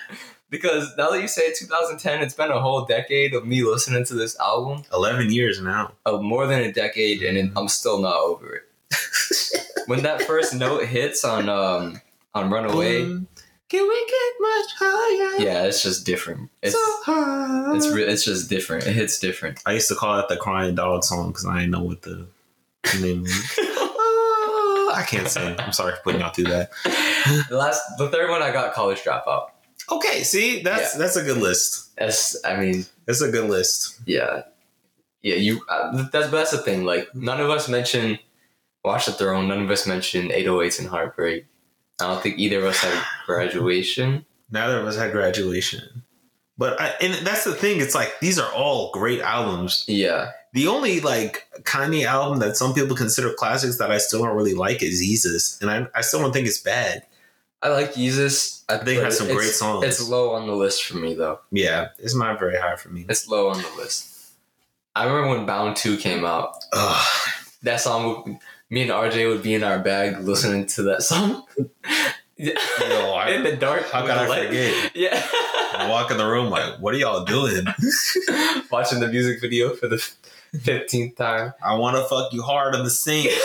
because 0.51 0.95
now 0.99 1.09
that 1.11 1.23
you 1.23 1.29
say 1.29 1.51
2010, 1.55 2.21
it's 2.21 2.35
been 2.35 2.51
a 2.51 2.61
whole 2.61 2.85
decade 2.85 3.33
of 3.33 3.47
me 3.47 3.63
listening 3.63 4.05
to 4.05 4.15
this 4.15 4.39
album, 4.39 4.83
eleven 4.93 5.31
years 5.31 5.63
now. 5.63 5.93
of 6.05 6.21
more 6.21 6.47
than 6.47 6.61
a 6.61 6.71
decade, 6.73 7.23
and 7.23 7.39
mm-hmm. 7.39 7.57
I'm 7.57 7.69
still 7.69 8.03
not 8.03 8.17
over 8.17 8.55
it. 8.55 8.63
when 9.87 10.03
that 10.03 10.23
first 10.23 10.55
note 10.55 10.85
hits 10.85 11.25
on 11.25 11.49
um 11.49 12.03
on 12.35 12.51
Runaway, 12.51 13.05
Boom. 13.05 13.29
Can 13.71 13.89
we 13.89 14.07
get 14.07 14.41
much 14.41 14.71
higher? 14.81 15.45
Yeah, 15.47 15.63
it's 15.65 15.81
just 15.83 16.05
different. 16.05 16.51
It's 16.61 16.75
so 16.75 17.03
high. 17.05 17.77
it's 17.77 17.89
re- 17.89 18.03
it's 18.03 18.25
just 18.25 18.51
different. 18.51 18.85
It 18.87 18.93
hits 18.95 19.19
different. 19.21 19.63
I 19.65 19.73
used 19.73 19.89
to 19.89 19.95
call 19.95 20.19
it 20.19 20.29
the 20.29 20.37
crying 20.37 20.75
dog 20.75 21.05
song 21.05 21.29
because 21.29 21.47
I 21.47 21.61
didn't 21.61 21.71
know 21.71 21.83
what 21.85 22.03
the 22.03 22.27
name 23.01 23.23
was. 23.23 23.59
I 24.93 25.05
can't 25.09 25.29
say. 25.29 25.55
I'm 25.59 25.73
sorry 25.73 25.95
for 25.95 26.03
putting 26.03 26.21
y'all 26.21 26.31
through 26.33 26.47
that. 26.47 26.71
the 27.49 27.57
last, 27.57 27.81
the 27.97 28.09
third 28.09 28.29
one, 28.29 28.43
I 28.43 28.51
got 28.53 28.75
college 28.75 29.03
dropout. 29.03 29.51
Okay, 29.91 30.23
see, 30.25 30.63
that's 30.63 30.95
that's 30.97 31.15
a 31.17 31.23
good 31.23 31.39
list. 31.39 31.97
That's, 31.97 32.37
I 32.45 32.57
mean, 32.57 32.87
That's 33.07 33.21
a 33.23 33.31
good 33.31 33.49
list. 33.49 34.01
yeah, 34.05 34.43
yeah. 35.23 35.37
You 35.37 35.61
uh, 35.69 36.09
that's 36.11 36.29
that's 36.31 36.51
the 36.51 36.59
thing. 36.59 36.85
Like 36.85 37.15
none 37.15 37.41
of 37.41 37.51
us 37.51 37.69
mentioned 37.69 38.19
Watch 38.85 39.07
the 39.07 39.13
Throne. 39.13 39.47
None 39.49 39.63
of 39.63 39.71
us 39.71 39.87
mentioned 39.87 40.31
808s 40.31 40.81
and 40.81 40.89
Heartbreak. 40.89 41.47
I 42.01 42.13
don't 42.13 42.23
think 42.23 42.39
either 42.39 42.59
of 42.59 42.65
us 42.65 42.79
had 42.81 43.05
graduation. 43.27 44.25
Neither 44.51 44.81
of 44.81 44.87
us 44.87 44.97
had 44.97 45.13
graduation, 45.13 46.03
but 46.59 46.81
I, 46.81 46.89
and 47.01 47.15
that's 47.27 47.45
the 47.45 47.55
thing. 47.55 47.81
It's 47.81 47.95
like 47.95 48.19
these 48.21 48.39
are 48.39 48.51
all 48.53 48.91
great 48.93 49.21
albums. 49.21 49.85
Yeah, 49.87 50.33
The 50.53 50.67
only 50.67 51.01
like 51.01 51.47
Kanye 51.63 52.05
album 52.05 52.41
that 52.41 52.57
some 52.57 52.75
people 52.75 52.97
consider 52.97 53.33
classics 53.33 53.79
that 53.79 53.93
I 53.93 53.99
still 53.99 54.25
don't 54.25 54.37
really 54.37 54.55
like 54.55 54.83
is 54.83 55.01
Yeezus, 55.01 55.61
and 55.63 55.71
I, 55.71 55.87
I 55.99 56.01
still 56.01 56.21
don't 56.21 56.33
think 56.33 56.49
it's 56.49 56.61
bad. 56.61 57.05
I 57.63 57.69
like 57.69 57.93
Yeezus. 57.95 58.65
I 58.69 58.79
think 58.79 58.99
but 58.99 59.05
have 59.05 59.13
some 59.15 59.29
great 59.29 59.51
songs. 59.51 59.85
It's 59.85 60.09
low 60.09 60.33
on 60.33 60.47
the 60.47 60.55
list 60.55 60.85
for 60.85 60.97
me 60.97 61.15
though. 61.15 61.39
Yeah, 61.53 61.89
it's 61.99 62.17
not 62.17 62.39
very 62.41 62.59
high 62.59 62.77
for 62.77 62.89
me. 62.89 63.07
It's 63.09 63.29
low 63.29 63.51
on 63.51 63.61
the 63.63 63.71
list. 63.77 64.33
I 64.97 65.05
remember 65.05 65.29
when 65.37 65.47
Bound 65.47 65.77
Two 65.77 65.97
came 65.97 66.25
out. 66.25 66.57
Ugh. 66.73 67.07
That 67.63 67.81
song, 67.81 68.41
me 68.71 68.83
and 68.83 68.91
RJ 68.91 69.29
would 69.29 69.43
be 69.43 69.55
in 69.55 69.63
our 69.65 69.79
bag 69.79 70.19
listening 70.21 70.67
to 70.67 70.83
that 70.85 71.03
song. 71.03 71.45
Yeah. 72.37 72.53
Yo, 72.81 73.11
I- 73.13 73.31
in 73.31 73.43
the 73.43 73.57
dark. 73.57 73.91
how 73.91 74.03
could 74.03 74.11
I 74.13 74.27
light. 74.27 74.47
forget? 74.47 74.93
Yeah. 74.97 75.23
I 75.73 75.89
walk 75.91 76.11
in 76.11 76.17
the 76.17 76.27
room 76.27 76.49
like, 76.51 76.79
what 76.81 76.95
are 76.95 76.99
y'all 76.99 77.25
doing? 77.25 77.65
Watching 78.71 79.01
the 79.01 79.09
music 79.09 79.41
video 79.41 79.75
for 79.75 79.89
the 79.89 79.99
fifteenth 80.59 81.17
time. 81.17 81.53
I 81.63 81.75
want 81.75 81.97
to 81.97 82.05
fuck 82.05 82.33
you 82.33 82.43
hard 82.43 82.75
on 82.75 82.85
the 82.85 82.91
sink. 82.91 83.29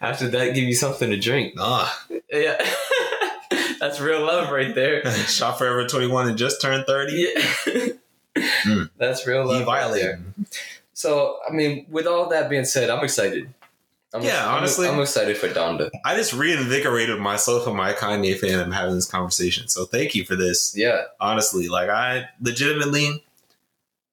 After 0.00 0.28
that, 0.28 0.52
give 0.54 0.64
you 0.64 0.74
something 0.74 1.10
to 1.10 1.18
drink. 1.18 1.56
Nah. 1.56 1.88
Yeah. 2.30 2.56
That's 3.80 4.00
real 4.00 4.20
love 4.22 4.50
right 4.50 4.74
there. 4.74 5.04
Shot 5.26 5.58
Forever 5.58 5.86
21 5.86 6.28
and 6.28 6.38
just 6.38 6.60
turned 6.60 6.84
30. 6.86 7.12
Yeah. 7.12 7.86
Mm. 8.64 8.90
That's 8.98 9.26
real 9.26 9.46
love. 9.46 9.60
He 9.60 9.64
right 9.64 9.82
violated. 9.82 10.22
So, 10.96 11.36
I 11.46 11.52
mean, 11.52 11.84
with 11.90 12.06
all 12.06 12.26
that 12.30 12.48
being 12.48 12.64
said, 12.64 12.88
I'm 12.88 13.04
excited. 13.04 13.52
I'm 14.14 14.22
Yeah, 14.22 14.46
honestly- 14.46 14.88
I'm, 14.88 14.98
excited 14.98 15.36
for 15.36 15.46
Donda. 15.48 15.90
I 16.06 16.16
just 16.16 16.32
reinvigorated 16.32 17.18
myself 17.20 17.66
and 17.66 17.76
my 17.76 17.92
Kanye 17.92 18.38
fan 18.38 18.52
and 18.52 18.62
I'm 18.62 18.72
having 18.72 18.94
this 18.94 19.04
conversation. 19.06 19.68
So 19.68 19.84
thank 19.84 20.14
you 20.14 20.24
for 20.24 20.36
this. 20.36 20.74
Yeah, 20.74 21.02
Honestly, 21.20 21.68
like 21.68 21.90
I 21.90 22.30
legitimately, 22.40 23.22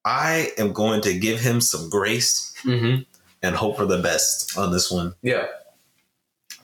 I 0.03 0.51
am 0.57 0.73
going 0.73 0.99
to 1.03 1.17
give 1.17 1.39
him 1.39 1.61
some 1.61 1.89
grace 1.89 2.53
mm-hmm. 2.65 3.03
and 3.41 3.55
hope 3.55 3.77
for 3.77 3.85
the 3.85 3.99
best 3.99 4.57
on 4.57 4.71
this 4.73 4.91
one. 4.91 5.15
yeah. 5.21 5.45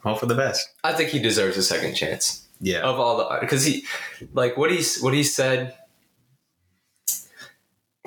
Hope 0.03 0.19
for 0.19 0.25
the 0.27 0.35
best. 0.35 0.67
I 0.83 0.91
think 0.93 1.09
he 1.11 1.19
deserves 1.19 1.55
a 1.57 1.63
second 1.63 1.93
chance 1.95 2.45
Yeah. 2.61 2.81
of 2.81 2.99
all 2.99 3.17
the 3.17 3.37
because 3.41 3.63
he, 3.65 3.85
like 4.33 4.57
what 4.57 4.69
he 4.71 4.81
what 5.01 5.13
he 5.13 5.23
said. 5.23 5.75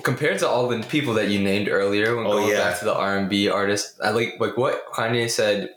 Compared 0.03 0.39
to 0.41 0.49
all 0.49 0.69
the 0.69 0.83
people 0.85 1.15
that 1.15 1.29
you 1.29 1.39
named 1.41 1.69
earlier, 1.69 2.17
when 2.17 2.27
Oh, 2.27 2.33
going 2.33 2.49
yeah. 2.49 2.71
back 2.71 2.79
to 2.79 2.85
the 2.87 2.95
R 2.95 3.17
and 3.19 3.29
B 3.29 3.49
artists, 3.49 3.99
I 4.01 4.11
like 4.11 4.35
like 4.41 4.57
what 4.57 4.91
Kanye 4.93 5.31
said 5.31 5.71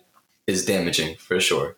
is 0.48 0.66
damaging 0.66 1.16
for 1.18 1.40
sure. 1.40 1.76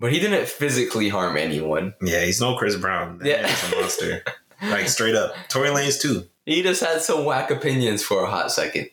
But 0.00 0.12
he 0.12 0.20
didn't 0.20 0.46
physically 0.48 1.08
harm 1.08 1.36
anyone. 1.36 1.94
Yeah, 2.02 2.24
he's 2.24 2.40
no 2.40 2.56
Chris 2.56 2.76
Brown. 2.76 3.20
Yeah. 3.24 3.42
man's 3.42 3.72
a 3.72 3.76
monster. 3.80 4.24
like 4.62 4.88
straight 4.88 5.14
up. 5.14 5.34
Tory 5.48 5.68
Lanez 5.68 6.00
too. 6.00 6.26
He 6.44 6.62
just 6.62 6.82
had 6.82 7.00
some 7.02 7.24
whack 7.24 7.50
opinions 7.50 8.02
for 8.02 8.22
a 8.24 8.30
hot 8.30 8.52
second. 8.52 8.88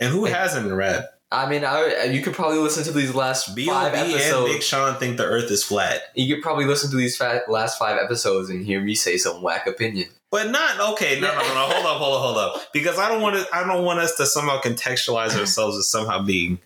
And 0.00 0.10
who 0.10 0.24
hasn't 0.26 0.66
in 0.66 0.74
rap? 0.74 1.04
I 1.32 1.48
mean, 1.48 1.64
I, 1.64 2.04
you 2.04 2.22
could 2.22 2.34
probably 2.34 2.58
listen 2.58 2.84
to 2.84 2.92
these 2.92 3.14
last 3.14 3.56
B.O.B. 3.56 3.70
five 3.70 3.94
and 3.94 4.12
episodes. 4.12 4.52
Big 4.52 4.62
Sean 4.62 4.94
think 4.96 5.16
the 5.16 5.24
earth 5.24 5.50
is 5.50 5.64
flat. 5.64 6.02
you 6.14 6.32
could 6.34 6.42
probably 6.42 6.66
listen 6.66 6.90
to 6.90 6.96
these 6.96 7.16
fa- 7.16 7.42
last 7.48 7.78
five 7.78 7.98
episodes 7.98 8.48
and 8.50 8.64
hear 8.64 8.80
me 8.80 8.94
say 8.94 9.16
some 9.16 9.42
whack 9.42 9.66
opinion. 9.66 10.08
But 10.30 10.50
not 10.50 10.92
okay. 10.92 11.20
No, 11.20 11.28
no, 11.32 11.38
no, 11.40 11.54
no. 11.54 11.60
Hold 11.68 11.86
up, 11.86 11.96
hold 11.98 12.14
up, 12.16 12.20
hold 12.22 12.38
up. 12.38 12.72
Because 12.72 12.98
I 12.98 13.08
don't 13.08 13.22
want 13.22 13.36
to. 13.36 13.46
I 13.54 13.64
don't 13.66 13.84
want 13.84 14.00
us 14.00 14.16
to 14.16 14.26
somehow 14.26 14.60
contextualize 14.60 15.38
ourselves 15.38 15.78
as 15.78 15.88
somehow 15.88 16.22
being 16.22 16.58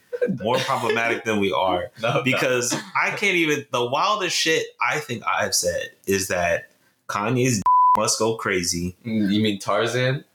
more 0.42 0.56
problematic 0.58 1.24
than 1.24 1.40
we 1.40 1.52
are. 1.52 1.90
No, 2.02 2.22
Because 2.24 2.74
I 3.00 3.10
can't 3.10 3.36
even. 3.36 3.66
The 3.70 3.84
wildest 3.84 4.34
shit 4.36 4.66
I 4.86 4.98
think 4.98 5.22
I've 5.26 5.54
said 5.54 5.90
is 6.06 6.28
that 6.28 6.70
Kanye's 7.08 7.62
must 7.96 8.18
go 8.18 8.36
crazy. 8.36 8.96
you 9.04 9.40
mean 9.42 9.58
Tarzan? 9.58 10.24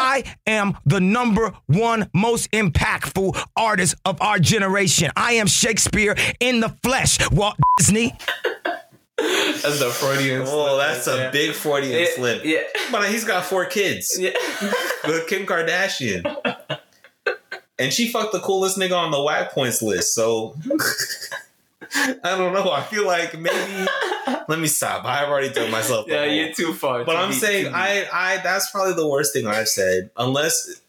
I 0.00 0.24
am 0.46 0.76
the 0.86 1.00
number 1.00 1.52
one 1.66 2.08
most 2.14 2.50
impactful 2.52 3.38
artist 3.56 3.94
of 4.04 4.20
our 4.22 4.38
generation. 4.38 5.10
I 5.16 5.32
am 5.34 5.46
Shakespeare 5.46 6.14
in 6.40 6.60
the 6.60 6.70
flesh, 6.82 7.18
Walt 7.30 7.56
Disney. 7.78 8.16
That's 9.18 9.80
the 9.80 9.90
Freudian. 9.90 10.42
Oh, 10.46 10.46
slip 10.46 10.86
that's 10.86 11.06
right 11.08 11.14
a 11.14 11.16
there. 11.18 11.32
big 11.32 11.52
Freudian 11.54 11.98
Yeah, 12.00 12.06
slip. 12.14 12.44
Yeah. 12.44 12.60
But 12.92 13.08
he's 13.10 13.24
got 13.24 13.44
four 13.44 13.64
kids 13.66 14.16
Yeah. 14.18 14.30
with 15.06 15.26
Kim 15.26 15.44
Kardashian. 15.46 16.22
And 17.80 17.92
she 17.92 18.10
fucked 18.10 18.32
the 18.32 18.40
coolest 18.40 18.76
nigga 18.78 18.96
on 18.96 19.10
the 19.10 19.22
whack 19.22 19.52
points 19.52 19.82
list. 19.82 20.14
So 20.14 20.56
I 22.24 22.36
don't 22.36 22.52
know. 22.52 22.70
I 22.70 22.82
feel 22.82 23.06
like 23.06 23.38
maybe 23.38 23.86
let 24.48 24.58
me 24.58 24.66
stop. 24.68 25.04
I've 25.04 25.28
already 25.28 25.50
told 25.50 25.70
myself. 25.70 26.06
yeah, 26.08 26.24
whole- 26.24 26.32
you're 26.34 26.52
too 26.52 26.72
far. 26.74 27.04
But 27.04 27.12
Too 27.12 27.18
I'm 27.18 27.30
deep, 27.30 27.40
saying. 27.40 27.72
I 27.74 28.06
I 28.12 28.36
that's 28.38 28.70
probably 28.70 28.94
the 28.94 29.08
worst 29.08 29.32
thing 29.32 29.46
I've 29.46 29.68
said. 29.68 30.10
Unless 30.16 30.80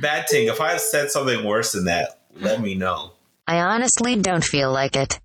bad 0.00 0.28
thing. 0.28 0.48
If 0.48 0.60
I've 0.60 0.80
said 0.80 1.10
something 1.10 1.44
worse 1.44 1.72
than 1.72 1.84
that, 1.86 2.18
let 2.40 2.60
me 2.60 2.74
know. 2.74 3.12
I 3.46 3.58
honestly 3.60 4.16
don't 4.16 4.44
feel 4.44 4.70
like 4.72 4.96
it. 4.96 5.18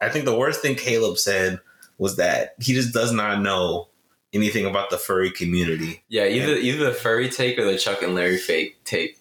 I 0.00 0.08
think 0.08 0.24
the 0.24 0.36
worst 0.36 0.60
thing 0.60 0.74
Caleb 0.74 1.18
said 1.18 1.60
was 1.98 2.16
that 2.16 2.54
he 2.60 2.74
just 2.74 2.92
does 2.92 3.12
not 3.12 3.40
know 3.40 3.88
anything 4.32 4.66
about 4.66 4.90
the 4.90 4.98
furry 4.98 5.30
community. 5.30 6.02
Yeah, 6.08 6.26
either 6.26 6.54
either 6.56 6.84
the 6.86 6.92
furry 6.92 7.28
take 7.30 7.58
or 7.58 7.64
the 7.64 7.78
Chuck 7.78 8.02
and 8.02 8.14
Larry 8.14 8.36
fake 8.36 8.82
take. 8.84 9.18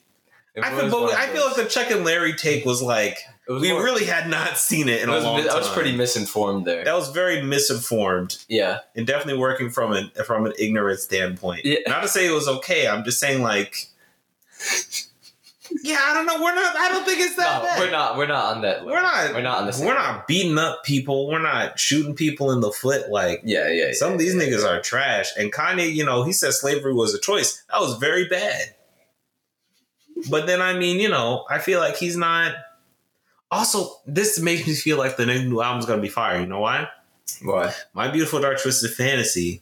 I 0.61 0.69
feel, 0.71 0.89
but 0.89 1.13
I 1.13 1.27
feel 1.27 1.45
like 1.45 1.55
the 1.57 1.65
Chuck 1.65 1.91
and 1.91 2.05
Larry 2.05 2.33
take 2.33 2.65
was 2.65 2.81
like 2.81 3.17
was 3.47 3.61
we 3.61 3.71
more- 3.71 3.83
really 3.83 4.05
had 4.05 4.29
not 4.29 4.57
seen 4.57 4.87
it 4.89 5.01
in 5.03 5.09
it 5.09 5.13
a 5.13 5.19
long 5.19 5.41
time. 5.41 5.49
I 5.51 5.57
was 5.57 5.69
pretty 5.69 5.95
misinformed 5.95 6.65
there. 6.65 6.83
that 6.83 6.95
was 6.95 7.09
very 7.09 7.41
misinformed 7.41 8.37
Yeah, 8.47 8.79
and 8.95 9.05
definitely 9.05 9.39
working 9.39 9.69
from 9.69 9.91
an 9.93 10.11
from 10.25 10.45
an 10.45 10.53
ignorant 10.57 10.99
standpoint. 10.99 11.65
Yeah. 11.65 11.79
Not 11.87 12.01
to 12.01 12.07
say 12.07 12.25
it 12.27 12.31
was 12.31 12.47
okay. 12.47 12.87
I'm 12.87 13.03
just 13.03 13.19
saying 13.19 13.41
like. 13.41 13.87
Yeah, 15.83 15.99
I 16.01 16.13
don't 16.13 16.25
know. 16.25 16.41
We're 16.41 16.55
not. 16.55 16.75
I 16.75 16.89
don't 16.89 17.05
think 17.05 17.19
it's 17.19 17.35
that 17.35 17.59
no, 17.59 17.63
bad. 17.67 17.79
we're 17.79 17.91
not. 17.91 18.17
We're 18.17 18.27
not 18.27 18.55
on 18.55 18.61
that. 18.61 18.77
Level. 18.85 18.93
We're 18.93 19.01
not. 19.01 19.33
We're 19.33 19.41
not 19.41 19.57
on 19.59 19.65
the. 19.67 19.85
We're 19.85 19.93
not 19.93 20.27
beating 20.27 20.57
up 20.57 20.83
people. 20.83 21.27
We're 21.27 21.41
not 21.41 21.79
shooting 21.79 22.15
people 22.15 22.51
in 22.51 22.61
the 22.61 22.71
foot. 22.71 23.09
Like 23.09 23.41
Yeah, 23.43 23.69
yeah. 23.69 23.91
some 23.93 24.13
of 24.13 24.19
these 24.19 24.35
niggas 24.35 24.63
are 24.63 24.81
trash. 24.81 25.27
And 25.37 25.51
Kanye, 25.51 25.93
you 25.93 26.05
know, 26.05 26.23
he 26.23 26.31
said 26.33 26.53
slavery 26.53 26.93
was 26.93 27.13
a 27.13 27.19
choice. 27.19 27.63
That 27.71 27.81
was 27.81 27.97
very 27.97 28.27
bad. 28.27 28.75
But 30.29 30.47
then, 30.47 30.61
I 30.61 30.77
mean, 30.77 30.99
you 30.99 31.09
know, 31.09 31.45
I 31.49 31.59
feel 31.59 31.79
like 31.79 31.97
he's 31.97 32.15
not. 32.17 32.53
Also, 33.51 33.89
this 34.07 34.39
makes 34.39 34.65
me 34.65 34.73
feel 34.73 34.97
like 34.97 35.17
the 35.17 35.25
new 35.25 35.61
album's 35.61 35.85
gonna 35.85 36.01
be 36.01 36.09
fire. 36.09 36.39
You 36.39 36.47
know 36.47 36.59
why? 36.61 36.87
Why? 37.41 37.73
My 37.93 38.07
Beautiful 38.07 38.39
Dark 38.39 38.61
Twisted 38.61 38.91
Fantasy 38.91 39.61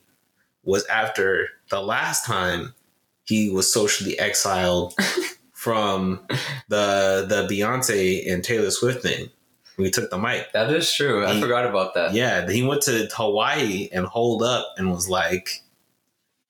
was 0.63 0.86
after 0.86 1.49
the 1.69 1.82
last 1.82 2.26
time 2.26 2.73
he 3.23 3.49
was 3.49 3.71
socially 3.71 4.17
exiled 4.19 4.93
from 5.63 6.19
the 6.67 7.26
the 7.28 7.47
Beyonce 7.49 8.30
and 8.32 8.43
Taylor 8.43 8.69
Swift 8.71 9.02
thing. 9.02 9.30
We 9.78 9.89
took 9.89 10.10
the 10.12 10.17
mic. 10.19 10.52
That 10.52 10.69
is 10.71 10.93
true. 10.93 11.26
I 11.26 11.34
He- 11.34 11.41
forgot 11.41 11.65
about 11.65 11.93
that. 11.95 12.13
Yeah, 12.13 12.47
he 12.49 12.62
went 12.62 12.82
to 12.84 13.08
Hawaii 13.13 13.89
and 13.91 14.06
holed 14.06 14.43
up 14.43 14.73
and 14.78 14.91
was 14.91 15.10
like, 15.10 15.63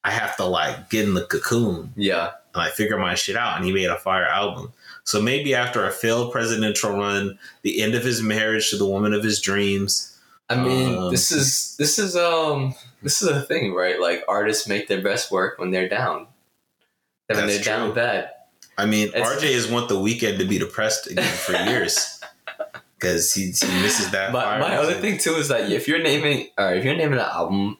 I 0.03 0.11
have 0.11 0.35
to 0.37 0.45
like 0.45 0.89
get 0.89 1.05
in 1.07 1.13
the 1.13 1.25
cocoon 1.25 1.93
Yeah. 1.95 2.31
and 2.53 2.55
like 2.63 2.73
figure 2.73 2.97
my 2.97 3.15
shit 3.15 3.37
out. 3.37 3.55
And 3.55 3.65
he 3.65 3.71
made 3.71 3.85
a 3.89 3.97
fire 3.97 4.25
album. 4.25 4.73
So 5.05 5.21
maybe 5.21 5.55
after 5.55 5.85
a 5.87 5.91
failed 5.91 6.33
presidential 6.33 6.91
run, 6.97 7.37
the 7.61 7.81
end 7.81 7.93
of 7.95 8.03
his 8.03 8.21
marriage 8.21 8.69
to 8.71 8.77
the 8.77 8.85
woman 8.87 9.13
of 9.13 9.23
his 9.23 9.39
dreams. 9.39 10.19
I 10.49 10.55
mean, 10.57 10.97
Um, 10.97 11.11
this 11.11 11.31
is 11.31 11.77
this 11.77 11.97
is 11.97 12.17
um 12.17 12.75
this 13.03 13.21
is 13.21 13.29
a 13.29 13.41
thing, 13.43 13.73
right? 13.73 14.01
Like 14.01 14.25
artists 14.27 14.67
make 14.67 14.87
their 14.89 15.01
best 15.01 15.31
work 15.31 15.59
when 15.59 15.71
they're 15.71 15.87
down. 15.87 16.27
And 17.29 17.37
when 17.37 17.47
they're 17.47 17.55
That's 17.55 17.65
down 17.65 17.87
true. 17.87 17.95
bad. 17.95 18.31
I 18.77 18.85
mean, 18.85 19.09
It's- 19.09 19.27
RJ 19.27 19.53
has 19.53 19.67
want 19.67 19.89
the 19.89 19.95
Weeknd 19.95 20.37
to 20.39 20.45
be 20.45 20.57
depressed 20.57 21.07
again 21.09 21.23
for 21.23 21.53
years 21.69 22.19
because 22.99 23.33
he, 23.33 23.45
he 23.45 23.81
misses 23.81 24.11
that. 24.11 24.31
My, 24.31 24.41
fire 24.43 24.59
my 24.59 24.75
other 24.77 24.93
thing 24.95 25.17
too 25.17 25.35
is 25.35 25.47
that 25.49 25.71
if 25.71 25.87
you're 25.87 26.01
naming 26.01 26.49
or 26.57 26.73
if 26.73 26.83
you're 26.83 26.95
naming 26.95 27.19
an 27.19 27.25
album 27.25 27.77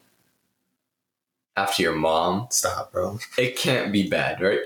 after 1.56 1.82
your 1.82 1.94
mom, 1.94 2.46
Stop, 2.50 2.92
bro. 2.92 3.18
it 3.38 3.56
can't 3.56 3.92
be 3.92 4.08
bad, 4.08 4.40
right? 4.40 4.60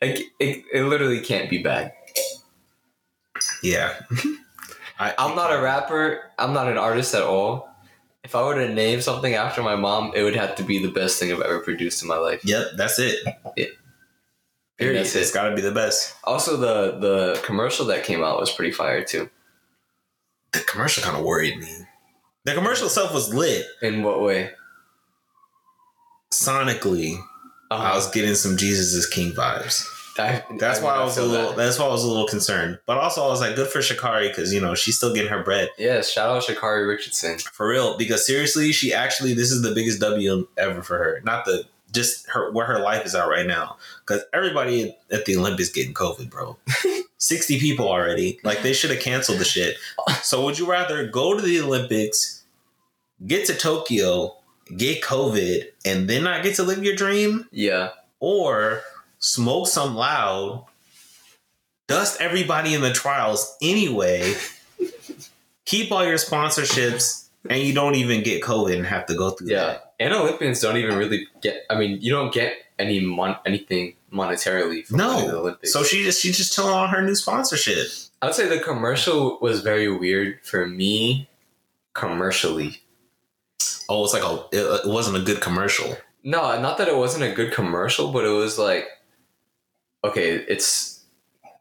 Like 0.00 0.20
it, 0.38 0.64
it 0.72 0.84
literally 0.84 1.20
can't 1.20 1.50
be 1.50 1.62
bad. 1.62 1.92
Yeah. 3.62 3.94
I, 4.98 5.14
I'm 5.18 5.34
not 5.34 5.52
a 5.52 5.60
rapper. 5.60 6.20
I'm 6.38 6.52
not 6.52 6.68
an 6.68 6.76
artist 6.78 7.14
at 7.14 7.22
all. 7.22 7.68
If 8.22 8.34
I 8.34 8.42
were 8.44 8.54
to 8.54 8.72
name 8.72 9.00
something 9.00 9.34
after 9.34 9.62
my 9.62 9.76
mom, 9.76 10.12
it 10.14 10.22
would 10.22 10.36
have 10.36 10.54
to 10.56 10.62
be 10.62 10.78
the 10.78 10.90
best 10.90 11.18
thing 11.18 11.32
I've 11.32 11.40
ever 11.40 11.60
produced 11.60 12.02
in 12.02 12.08
my 12.08 12.18
life. 12.18 12.44
Yep, 12.44 12.66
that's 12.76 12.98
it. 12.98 13.16
That's 14.80 15.14
it. 15.14 15.20
It's 15.20 15.30
got 15.32 15.48
to 15.48 15.54
be 15.54 15.62
the 15.62 15.72
best. 15.72 16.14
Also, 16.24 16.56
the 16.56 16.98
the 16.98 17.40
commercial 17.44 17.86
that 17.86 18.04
came 18.04 18.22
out 18.24 18.38
was 18.40 18.50
pretty 18.50 18.72
fire 18.72 19.04
too. 19.04 19.28
The 20.52 20.60
commercial 20.60 21.02
kind 21.02 21.16
of 21.16 21.24
worried 21.24 21.58
me. 21.58 21.86
The 22.44 22.54
commercial 22.54 22.86
itself 22.86 23.12
was 23.14 23.32
lit 23.34 23.66
In 23.82 24.02
what 24.02 24.20
way? 24.22 24.50
sonically. 26.32 27.18
Uh-huh. 27.70 27.82
I 27.92 27.94
was 27.94 28.10
getting 28.10 28.34
some 28.34 28.56
Jesus 28.56 28.92
is 28.94 29.06
King 29.06 29.32
vibes. 29.32 29.84
I- 30.18 30.42
That's 30.58 30.80
I 30.80 30.84
why 30.84 30.94
I 30.96 31.04
was 31.04 31.16
a 31.18 31.22
little. 31.22 31.48
that. 31.50 31.56
That's 31.56 31.78
why 31.78 31.86
I 31.86 31.88
was 31.88 32.04
a 32.04 32.08
little 32.08 32.26
concerned. 32.26 32.78
But 32.86 32.98
also, 32.98 33.22
I 33.24 33.28
was 33.28 33.40
like, 33.40 33.54
good 33.56 33.68
for 33.68 33.78
Sha'Carri 33.78 34.28
because 34.28 34.52
you 34.52 34.60
know 34.60 34.74
she's 34.74 34.96
still 34.96 35.14
getting 35.14 35.30
her 35.30 35.42
bread 35.42 35.70
Yeah, 35.78 36.02
shout 36.02 36.36
out 36.36 36.42
Sha'Carri 36.42 36.86
Richardson. 36.88 37.38
for 37.38 37.68
real. 37.68 37.96
Because 37.96 38.26
seriously, 38.26 38.72
she 38.72 38.92
actually 38.92 39.34
this 39.34 39.50
is 39.52 39.62
the 39.62 39.70
biggest 39.72 40.00
W 40.00 40.48
ever 40.58 40.82
for 40.82 40.98
her. 40.98 41.20
Not 41.24 41.44
the 41.44 41.64
just 41.92 42.28
her 42.30 42.50
where 42.52 42.66
her 42.66 42.78
life 42.78 43.04
is 43.04 43.14
at 43.14 43.28
right 43.28 43.46
now. 43.46 43.76
Because 44.00 44.24
everybody 44.32 44.96
at 45.10 45.24
the 45.24 45.36
Olympics 45.36 45.70
getting 45.70 45.94
COVID, 45.94 46.30
bro. 46.30 46.56
Sixty 47.18 47.58
people 47.58 47.88
already. 47.88 48.40
Like 48.42 48.62
they 48.62 48.72
should 48.72 48.90
have 48.90 49.00
canceled 49.00 49.38
the 49.38 49.44
shit. 49.44 49.76
So 50.22 50.44
would 50.44 50.58
you 50.58 50.70
rather 50.70 51.06
go 51.06 51.36
to 51.36 51.42
the 51.42 51.60
Olympics, 51.60 52.42
get 53.26 53.46
to 53.46 53.54
Tokyo, 53.54 54.36
get 54.76 55.02
COVID, 55.02 55.68
and 55.84 56.08
then 56.08 56.24
not 56.24 56.42
get 56.42 56.56
to 56.56 56.62
live 56.62 56.82
your 56.82 56.96
dream? 56.96 57.46
Yeah, 57.50 57.90
or 58.20 58.82
smoke 59.18 59.68
some 59.68 59.94
loud, 59.94 60.66
dust 61.88 62.20
everybody 62.20 62.74
in 62.74 62.80
the 62.80 62.92
trials 62.92 63.56
anyway, 63.60 64.34
keep 65.64 65.92
all 65.92 66.04
your 66.04 66.18
sponsorships, 66.18 67.28
and 67.48 67.62
you 67.62 67.74
don't 67.74 67.94
even 67.94 68.22
get 68.22 68.42
COVID 68.42 68.76
and 68.76 68.86
have 68.86 69.06
to 69.06 69.14
go 69.14 69.30
through 69.30 69.48
yeah. 69.48 69.66
that. 69.66 69.89
And 70.00 70.12
Olympians 70.14 70.60
don't 70.60 70.76
even 70.78 70.96
really 70.96 71.28
get. 71.42 71.64
I 71.70 71.78
mean, 71.78 72.00
you 72.00 72.10
don't 72.10 72.32
get 72.32 72.54
any 72.78 73.00
mon- 73.00 73.36
anything 73.46 73.94
monetarily 74.12 74.86
from 74.86 74.96
winning 74.98 75.26
the 75.26 75.32
No. 75.32 75.38
Olympics. 75.40 75.72
So 75.72 75.82
she 75.84 76.02
just 76.02 76.20
she 76.22 76.32
just 76.32 76.54
chilling 76.54 76.72
on 76.74 76.88
her 76.88 77.02
new 77.02 77.14
sponsorship. 77.14 77.86
I 78.22 78.26
would 78.26 78.34
say 78.34 78.48
the 78.48 78.58
commercial 78.64 79.38
was 79.40 79.60
very 79.60 79.94
weird 79.94 80.40
for 80.42 80.66
me, 80.66 81.28
commercially. 81.92 82.80
Oh, 83.88 84.04
it's 84.04 84.14
like 84.14 84.24
a 84.24 84.44
it, 84.52 84.84
it 84.86 84.88
wasn't 84.88 85.18
a 85.18 85.20
good 85.20 85.40
commercial. 85.40 85.96
No, 86.24 86.60
not 86.60 86.78
that 86.78 86.88
it 86.88 86.96
wasn't 86.96 87.24
a 87.24 87.32
good 87.34 87.52
commercial, 87.52 88.10
but 88.12 88.24
it 88.24 88.28
was 88.30 88.58
like, 88.58 88.88
okay, 90.04 90.30
it's 90.32 91.04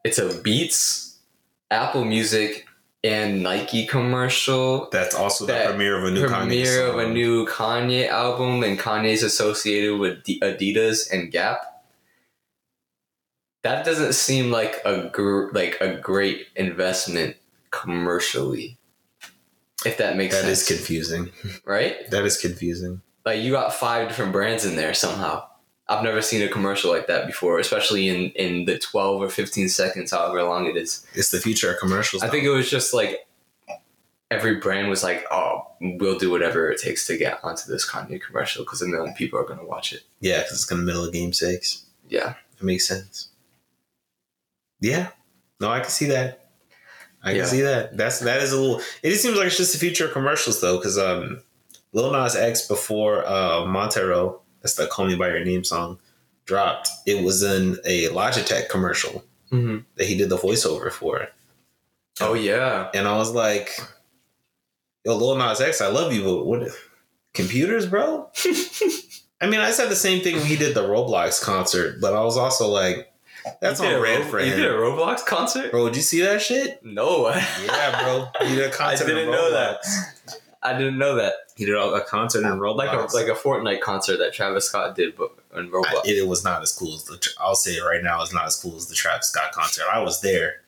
it's 0.03 0.17
a 0.17 0.41
Beats, 0.41 1.17
Apple 1.71 2.05
Music, 2.05 2.65
and 3.03 3.41
Nike 3.43 3.85
commercial. 3.85 4.89
That's 4.91 5.15
also 5.15 5.45
the 5.45 5.53
That 5.53 5.67
premiere 5.69 5.97
of 5.97 6.03
a 6.05 6.11
new 6.11 6.25
Kanye 6.27 6.29
Premiere 6.29 6.85
of 6.87 6.97
a 6.97 7.07
new 7.09 7.45
Kanye 7.47 8.07
album, 8.09 8.63
and 8.63 8.77
Kanye's 8.77 9.23
associated 9.23 9.97
with 9.99 10.23
Adidas 10.25 11.11
and 11.11 11.31
Gap. 11.31 11.61
That 13.63 13.83
doesn't 13.85 14.13
seem 14.13 14.51
like 14.51 14.77
a 14.85 15.09
gr- 15.11 15.49
like 15.51 15.77
a 15.81 15.95
great 15.95 16.47
investment 16.55 17.35
commercially. 17.71 18.77
If 19.85 19.97
that 19.97 20.17
makes 20.17 20.35
That 20.41 20.49
is 20.49 20.65
sense, 20.65 20.77
confusing. 20.77 21.31
right? 21.65 22.09
That 22.11 22.25
is 22.25 22.37
confusing. 22.39 23.01
like 23.25 23.41
you 23.41 23.51
got 23.51 23.73
five 23.73 24.07
different 24.07 24.31
brands 24.31 24.65
in 24.65 24.75
there 24.75 24.93
somehow. 24.93 25.45
I've 25.89 26.03
never 26.03 26.21
seen 26.21 26.41
a 26.43 26.47
commercial 26.47 26.91
like 26.91 27.07
that 27.07 27.25
before, 27.27 27.59
especially 27.59 28.07
in 28.07 28.29
in 28.31 28.65
the 28.65 28.77
twelve 28.77 29.21
or 29.21 29.29
fifteen 29.29 29.67
seconds, 29.69 30.11
however 30.11 30.43
long 30.43 30.67
it 30.67 30.77
is. 30.77 31.05
It's 31.15 31.31
the 31.31 31.39
future 31.39 31.73
of 31.73 31.79
commercials. 31.79 32.21
I 32.23 32.29
think 32.29 32.43
it 32.45 32.49
was 32.51 32.69
just 32.69 32.93
like 32.93 33.27
every 34.31 34.55
brand 34.57 34.89
was 34.89 35.03
like, 35.03 35.25
"Oh, 35.31 35.65
we'll 35.81 36.17
do 36.19 36.29
whatever 36.29 36.69
it 36.71 36.79
takes 36.79 37.07
to 37.07 37.17
get 37.17 37.39
onto 37.43 37.69
this 37.71 37.89
Kanye 37.89 38.21
commercial 38.21 38.63
because 38.63 38.81
a 38.83 38.87
million 38.87 39.13
people 39.15 39.39
are 39.39 39.43
going 39.45 39.59
to 39.59 39.65
watch 39.65 39.91
it." 39.93 40.03
yeah, 40.21 40.37
because 40.41 40.61
it's 40.61 40.71
in 40.71 40.77
the 40.77 40.83
middle 40.83 41.03
of 41.05 41.11
Game 41.13 41.33
Six. 41.33 41.85
Yeah, 42.07 42.35
It 42.57 42.63
makes 42.63 42.87
sense. 42.87 43.29
Yeah. 44.81 45.09
No, 45.59 45.69
I 45.69 45.79
can 45.81 45.89
see 45.89 46.05
that. 46.07 46.49
I 47.21 47.31
Yeah. 47.31 47.37
can 47.41 47.45
see 47.47 47.61
that. 47.61 47.97
That's 47.97 48.19
that 48.19 48.41
is 48.41 48.51
a 48.53 48.59
little. 48.59 48.79
It 49.03 49.09
just 49.09 49.21
seems 49.23 49.37
like 49.37 49.47
it's 49.47 49.57
just 49.57 49.73
the 49.73 49.79
future 49.79 50.05
of 50.05 50.13
commercials 50.13 50.61
though, 50.61 50.77
because 50.77 50.97
um, 50.97 51.41
Lil 51.93 52.11
Nas 52.11 52.35
X 52.35 52.67
before 52.67 53.25
uh 53.27 53.65
Montero, 53.65 54.41
that's 54.75 54.89
the 54.89 54.93
"Call 54.93 55.05
Me 55.05 55.15
by 55.15 55.29
Your 55.29 55.43
Name" 55.43 55.63
song, 55.63 55.99
dropped. 56.45 56.89
It 57.05 57.23
was 57.23 57.43
in 57.43 57.77
a 57.85 58.07
Logitech 58.09 58.69
commercial 58.69 59.23
mm-hmm. 59.51 59.79
that 59.95 60.07
he 60.07 60.17
did 60.17 60.29
the 60.29 60.37
voiceover 60.37 60.91
for, 60.91 61.27
Oh 62.21 62.33
yeah, 62.33 62.89
and 62.93 63.07
I 63.07 63.17
was 63.17 63.31
like, 63.31 63.79
"Yo, 65.05 65.15
Lil 65.15 65.37
Nas 65.37 65.61
X, 65.61 65.81
I 65.81 65.87
love 65.87 66.13
you, 66.13 66.23
but 66.23 66.45
what? 66.45 66.69
Computers, 67.33 67.85
bro." 67.85 68.29
I 69.41 69.47
mean, 69.47 69.61
I 69.61 69.71
said 69.71 69.89
the 69.89 69.95
same 69.95 70.21
thing 70.21 70.35
when 70.35 70.45
he 70.45 70.57
did 70.57 70.75
the 70.75 70.83
Roblox 70.83 71.41
concert, 71.41 72.01
but 72.01 72.13
I 72.13 72.21
was 72.23 72.35
also 72.35 72.67
like, 72.67 73.11
"That's 73.61 73.79
on 73.79 74.01
red 74.01 74.19
Ro- 74.19 74.25
for 74.25 74.39
You 74.41 74.55
did 74.55 74.65
a 74.65 74.73
Roblox 74.73 75.25
concert? 75.25 75.71
Bro, 75.71 75.87
did 75.87 75.95
you 75.95 76.01
see 76.01 76.21
that 76.21 76.41
shit? 76.41 76.83
No, 76.83 77.29
Yeah, 77.65 78.03
bro. 78.03 78.47
He 78.47 78.55
did 78.55 78.67
a 78.67 78.71
concert. 78.71 79.05
I 79.05 79.07
didn't 79.07 79.31
know 79.31 79.51
that. 79.51 79.77
I 80.61 80.77
didn't 80.77 80.97
know 80.97 81.15
that. 81.15 81.33
He 81.55 81.65
did 81.65 81.75
a 81.75 82.01
concert 82.01 82.39
in 82.45 82.59
Roblox. 82.59 82.75
Like 82.77 82.93
a 82.93 83.15
like 83.15 83.27
a 83.27 83.39
Fortnite 83.39 83.81
concert 83.81 84.17
that 84.17 84.33
Travis 84.33 84.65
Scott 84.65 84.95
did, 84.95 85.15
but 85.17 85.31
in 85.55 85.69
Roblox. 85.69 85.85
I- 85.87 86.01
it, 86.05 86.17
it 86.17 86.27
was 86.27 86.43
not 86.43 86.61
as 86.61 86.73
cool 86.73 86.93
as 86.95 87.03
the. 87.05 87.25
I'll 87.39 87.55
say 87.55 87.71
it 87.73 87.81
right 87.83 88.03
now. 88.03 88.21
It's 88.21 88.33
not 88.33 88.45
as 88.45 88.55
cool 88.61 88.75
as 88.75 88.87
the 88.87 88.95
Travis 88.95 89.27
Scott 89.29 89.51
concert. 89.53 89.85
I 89.91 89.99
was 90.01 90.21
there. 90.21 90.61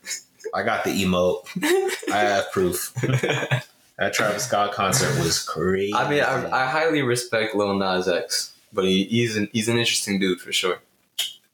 I 0.53 0.63
got 0.63 0.83
the 0.83 0.91
emote. 1.03 1.45
I 2.11 2.17
have 2.19 2.51
proof. 2.51 2.93
That 3.97 4.13
Travis 4.13 4.45
Scott 4.45 4.71
concert 4.71 5.15
was 5.23 5.43
crazy. 5.43 5.93
I 5.93 6.09
mean, 6.09 6.23
I, 6.23 6.63
I 6.63 6.65
highly 6.65 7.03
respect 7.03 7.53
Lil 7.53 7.75
Nas 7.77 8.07
X, 8.07 8.51
but 8.73 8.83
he, 8.85 9.03
he's 9.03 9.37
an 9.37 9.47
he's 9.53 9.67
an 9.67 9.77
interesting 9.77 10.17
dude 10.19 10.41
for 10.41 10.51
sure. 10.51 10.79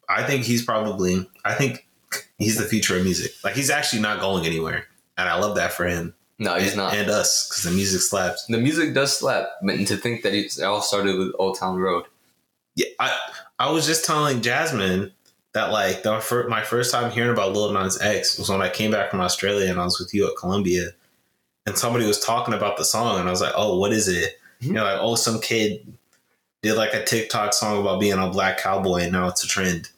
I 0.07 0.23
think 0.23 0.43
he's 0.45 0.63
probably. 0.63 1.29
I 1.43 1.55
think 1.55 1.85
he's 2.37 2.57
the 2.57 2.63
future 2.63 2.95
of 2.95 3.03
music. 3.03 3.33
Like 3.43 3.55
he's 3.55 3.69
actually 3.69 4.01
not 4.01 4.21
going 4.21 4.45
anywhere, 4.45 4.85
and 5.17 5.27
I 5.27 5.37
love 5.37 5.55
that 5.57 5.73
for 5.73 5.85
him. 5.87 6.13
No, 6.39 6.55
he's 6.55 6.69
and, 6.69 6.77
not. 6.77 6.93
And 6.93 7.09
us, 7.09 7.47
because 7.49 7.63
the 7.63 7.71
music 7.71 8.01
slaps. 8.01 8.45
the 8.45 8.57
music 8.57 8.93
does 8.93 9.17
slap, 9.17 9.47
but 9.63 9.77
to 9.87 9.97
think 9.97 10.21
that 10.21 10.33
it 10.33 10.59
all 10.61 10.81
started 10.81 11.17
with 11.17 11.33
Old 11.39 11.57
Town 11.57 11.77
Road. 11.77 12.05
Yeah, 12.75 12.87
I 12.99 13.17
I 13.57 13.71
was 13.71 13.87
just 13.87 14.05
telling 14.05 14.41
Jasmine 14.41 15.11
that 15.53 15.71
like 15.71 16.03
the 16.03 16.19
fir- 16.19 16.47
my 16.47 16.61
first 16.61 16.91
time 16.91 17.09
hearing 17.09 17.31
about 17.31 17.53
Lil 17.53 17.71
Nas 17.71 17.99
X 17.99 18.37
was 18.37 18.49
when 18.49 18.61
I 18.61 18.69
came 18.69 18.91
back 18.91 19.09
from 19.09 19.21
Australia 19.21 19.71
and 19.71 19.79
I 19.79 19.83
was 19.83 19.99
with 19.99 20.13
you 20.13 20.27
at 20.27 20.37
Columbia, 20.37 20.91
and 21.65 21.75
somebody 21.75 22.05
was 22.05 22.19
talking 22.19 22.53
about 22.53 22.77
the 22.77 22.85
song 22.85 23.19
and 23.19 23.27
I 23.27 23.31
was 23.31 23.41
like, 23.41 23.53
oh, 23.55 23.79
what 23.79 23.91
is 23.91 24.07
it? 24.07 24.37
Mhm. 24.61 24.67
You 24.67 24.73
know, 24.73 24.83
like 24.83 24.99
oh, 25.01 25.15
some 25.15 25.41
kid 25.41 25.97
did 26.61 26.75
like 26.75 26.93
a 26.93 27.03
TikTok 27.03 27.53
song 27.53 27.81
about 27.81 27.99
being 27.99 28.19
a 28.19 28.29
black 28.29 28.59
cowboy 28.59 29.01
and 29.01 29.11
now 29.11 29.27
it's 29.27 29.43
a 29.43 29.47
trend. 29.47 29.89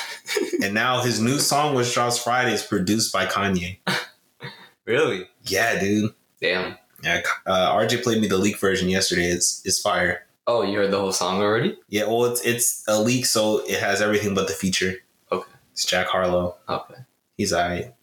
and 0.62 0.74
now 0.74 1.00
his 1.02 1.20
new 1.20 1.38
song, 1.38 1.74
which 1.74 1.92
drops 1.92 2.22
Friday, 2.22 2.52
is 2.52 2.62
produced 2.62 3.12
by 3.12 3.26
Kanye. 3.26 3.78
Really? 4.88 5.28
Yeah, 5.44 5.78
dude. 5.78 6.14
Damn. 6.40 6.76
Yeah, 7.04 7.20
uh, 7.46 7.74
RJ 7.76 8.02
played 8.02 8.20
me 8.22 8.26
the 8.26 8.38
leak 8.38 8.58
version 8.58 8.88
yesterday. 8.88 9.26
It's 9.28 9.62
it's 9.64 9.78
fire. 9.80 10.26
Oh, 10.46 10.62
you 10.62 10.78
heard 10.78 10.90
the 10.90 10.98
whole 10.98 11.12
song 11.12 11.40
already? 11.42 11.76
Yeah, 11.90 12.06
well, 12.06 12.24
it's 12.24 12.40
it's 12.44 12.82
a 12.88 13.00
leak, 13.00 13.26
so 13.26 13.58
it 13.66 13.78
has 13.80 14.00
everything 14.00 14.34
but 14.34 14.48
the 14.48 14.54
feature. 14.54 14.94
Okay. 15.30 15.48
It's 15.72 15.84
Jack 15.84 16.06
Harlow. 16.08 16.56
Okay. 16.68 16.94
He's 17.36 17.52
alright. 17.52 17.94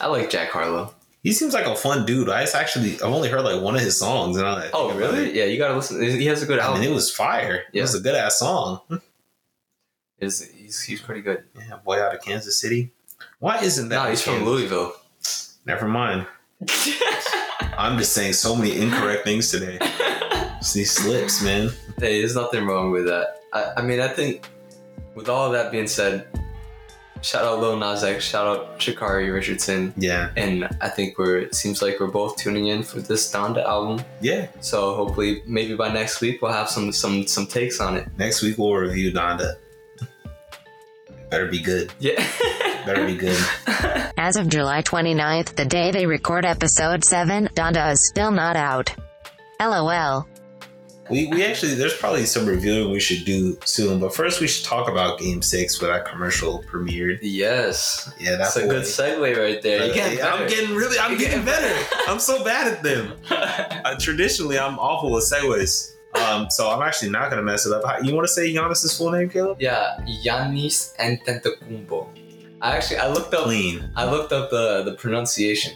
I 0.00 0.08
like 0.08 0.28
Jack 0.28 0.50
Harlow. 0.50 0.92
He 1.22 1.32
seems 1.32 1.54
like 1.54 1.64
a 1.66 1.74
fun 1.76 2.04
dude. 2.04 2.28
I 2.28 2.42
actually 2.42 2.94
I've 2.96 3.04
only 3.04 3.28
heard 3.30 3.44
like 3.44 3.62
one 3.62 3.76
of 3.76 3.80
his 3.80 3.96
songs, 3.96 4.36
and 4.36 4.46
I 4.46 4.68
Oh, 4.74 4.92
really? 4.94 5.32
Yeah, 5.38 5.44
you 5.44 5.56
gotta 5.56 5.76
listen. 5.76 6.02
He 6.02 6.26
has 6.26 6.42
a 6.42 6.46
good 6.46 6.58
I 6.58 6.64
album. 6.64 6.80
mean, 6.82 6.90
it 6.90 6.94
was 6.94 7.10
fire. 7.10 7.62
It 7.72 7.80
was 7.80 7.94
a 7.94 8.00
good 8.00 8.16
ass 8.16 8.40
song. 8.40 8.80
Is 10.20 10.48
he's, 10.56 10.82
he's 10.82 11.00
pretty 11.00 11.20
good. 11.22 11.44
Yeah, 11.56 11.76
boy 11.84 12.00
out 12.00 12.14
of 12.14 12.22
Kansas 12.22 12.58
City. 12.58 12.92
Why 13.38 13.58
isn't 13.62 13.88
that? 13.88 14.04
No, 14.04 14.10
he's 14.10 14.22
from 14.22 14.44
Louisville. 14.44 14.94
Never 15.66 15.88
mind. 15.88 16.26
I'm 17.76 17.98
just 17.98 18.12
saying 18.12 18.34
so 18.34 18.54
many 18.54 18.76
incorrect 18.80 19.24
things 19.24 19.50
today. 19.50 19.78
It's 19.80 20.72
these 20.72 20.92
slips, 20.92 21.42
man. 21.42 21.70
Hey, 21.98 22.20
there's 22.20 22.34
nothing 22.36 22.66
wrong 22.66 22.90
with 22.90 23.06
that. 23.06 23.40
I, 23.52 23.72
I 23.78 23.82
mean, 23.82 24.00
I 24.00 24.08
think 24.08 24.48
with 25.14 25.28
all 25.28 25.46
of 25.46 25.52
that 25.52 25.70
being 25.72 25.86
said, 25.86 26.26
shout 27.22 27.44
out 27.44 27.60
Lil 27.60 27.76
Nas 27.76 28.04
X, 28.04 28.24
shout 28.24 28.46
out 28.46 28.78
Sha'Carri 28.78 29.32
Richardson, 29.32 29.92
Yeah, 29.96 30.30
and 30.36 30.68
I 30.80 30.88
think 30.88 31.18
we're. 31.18 31.38
It 31.38 31.54
seems 31.54 31.82
like 31.82 31.98
we're 32.00 32.06
both 32.08 32.36
tuning 32.36 32.66
in 32.68 32.82
for 32.82 33.00
this 33.00 33.30
Donda 33.32 33.64
album. 33.64 34.04
yeah. 34.20 34.46
So 34.60 34.94
hopefully, 34.94 35.42
maybe 35.46 35.74
by 35.74 35.92
next 35.92 36.20
week 36.20 36.40
we'll 36.42 36.52
have 36.52 36.68
some 36.68 36.92
some 36.92 37.26
some 37.26 37.46
takes 37.46 37.80
on 37.80 37.96
it. 37.96 38.06
Next 38.18 38.42
week 38.42 38.56
we'll 38.58 38.74
review 38.74 39.12
Donda. 39.12 39.54
Better 41.30 41.46
be 41.48 41.58
good. 41.60 41.92
Yeah. 41.98 42.22
Better 42.86 43.06
be 43.06 43.16
good. 43.16 43.38
As 44.16 44.36
of 44.36 44.48
July 44.48 44.82
29th, 44.82 45.54
the 45.56 45.64
day 45.64 45.90
they 45.90 46.06
record 46.06 46.44
episode 46.44 47.04
7, 47.04 47.48
Donda 47.54 47.92
is 47.92 48.06
still 48.08 48.30
not 48.30 48.56
out. 48.56 48.94
LOL. 49.60 50.26
We, 51.10 51.26
we 51.26 51.44
actually 51.44 51.74
there's 51.74 51.96
probably 51.96 52.24
some 52.24 52.46
reviewing 52.46 52.90
we 52.90 52.98
should 52.98 53.26
do 53.26 53.58
soon, 53.66 54.00
but 54.00 54.14
first 54.14 54.40
we 54.40 54.46
should 54.48 54.64
talk 54.64 54.88
about 54.88 55.18
Game 55.18 55.42
Six 55.42 55.78
where 55.82 55.92
that 55.92 56.06
commercial 56.06 56.62
premiered. 56.62 57.18
Yes. 57.20 58.10
Yeah, 58.18 58.36
That's 58.36 58.54
that 58.54 58.64
a 58.64 58.68
good 58.68 58.84
segue 58.84 59.36
right 59.36 59.60
there. 59.60 59.84
You 59.86 59.92
getting 59.92 60.22
I'm 60.22 60.48
getting 60.48 60.74
really, 60.74 60.98
I'm 60.98 61.18
getting 61.18 61.40
getting 61.40 61.44
better. 61.44 61.86
I'm 62.08 62.18
so 62.18 62.42
bad 62.44 62.72
at 62.72 62.82
them. 62.82 63.12
Uh, 63.84 63.94
traditionally, 64.00 64.58
I'm 64.58 64.78
awful 64.78 65.12
with 65.12 65.30
segues. 65.30 65.92
Um, 66.14 66.48
so 66.48 66.70
I'm 66.70 66.80
actually 66.80 67.10
not 67.10 67.28
gonna 67.28 67.42
mess 67.42 67.66
it 67.66 67.72
up. 67.74 67.82
You 68.02 68.14
want 68.14 68.26
to 68.26 68.32
say 68.32 68.50
Giannis's 68.50 68.96
full 68.96 69.10
name, 69.10 69.28
Caleb? 69.28 69.58
yeah, 69.60 69.98
Giannis 70.24 70.96
Antetokounmpo. 70.96 72.08
I 72.64 72.68
actually 72.76 72.98
I 73.06 73.08
looked 73.16 73.32
up 73.34 73.44
Clean. 73.44 73.76
I 73.94 74.04
looked 74.10 74.32
up 74.32 74.50
the 74.50 74.82
the 74.88 74.94
pronunciation 74.94 75.72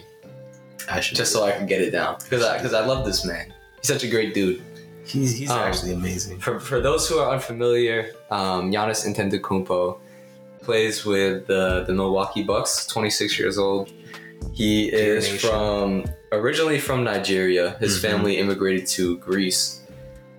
I 0.89 0.99
should 0.99 1.17
just 1.17 1.31
so 1.31 1.43
I 1.45 1.51
can 1.51 1.65
get 1.67 1.81
it 1.81 1.91
down 1.91 2.17
because 2.23 2.43
I 2.43 2.57
because 2.57 2.73
I 2.73 2.83
love 2.85 3.05
this 3.05 3.23
man. 3.25 3.45
He's 3.79 3.87
such 3.93 4.03
a 4.03 4.09
great 4.15 4.33
dude. 4.33 4.61
He's 5.05 5.31
he's 5.39 5.49
Um, 5.51 5.59
actually 5.59 5.93
amazing. 5.93 6.39
For, 6.39 6.59
for 6.59 6.81
those 6.81 7.07
who 7.07 7.17
are 7.19 7.31
unfamiliar, 7.31 7.97
um, 8.31 8.71
Giannis 8.71 9.01
Antetokounmpo 9.07 9.99
plays 10.61 11.05
with 11.05 11.47
the, 11.47 11.83
the 11.87 11.93
Milwaukee 11.93 12.43
Bucks. 12.43 12.85
26 12.87 13.39
years 13.39 13.57
old. 13.57 13.91
He 14.53 14.91
is 14.91 15.27
from 15.41 16.05
originally 16.31 16.79
from 16.79 17.03
Nigeria. 17.03 17.75
His 17.79 17.97
Mhm. 17.97 18.01
family 18.01 18.37
immigrated 18.37 18.85
to 18.97 19.17
Greece, 19.17 19.78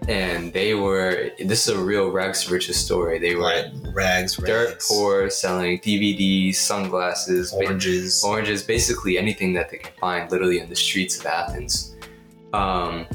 and 0.09 0.53
they 0.53 0.75
were. 0.75 1.31
This 1.39 1.69
is 1.69 1.75
a 1.77 1.79
real 1.79 2.09
rags 2.11 2.45
to 2.45 2.53
riches 2.53 2.77
story. 2.77 3.19
They 3.19 3.35
were 3.35 3.43
Like 3.43 3.67
rags, 3.93 4.37
dirt 4.37 4.71
rags, 4.71 4.89
poor, 4.89 5.31
selling 5.31 5.79
DVDs, 5.81 6.57
sunglasses, 6.57 7.51
ba- 7.53 7.65
oranges. 7.67 8.23
oranges, 8.25 8.63
basically 8.63 9.19
anything 9.19 9.53
that 9.55 9.71
they 9.71 9.79
can 9.79 9.93
find, 10.01 10.31
literally 10.31 10.59
in 10.61 10.69
the 10.69 10.77
streets 10.77 11.19
of 11.19 11.27
Athens. 11.27 11.95
Um, 12.53 13.07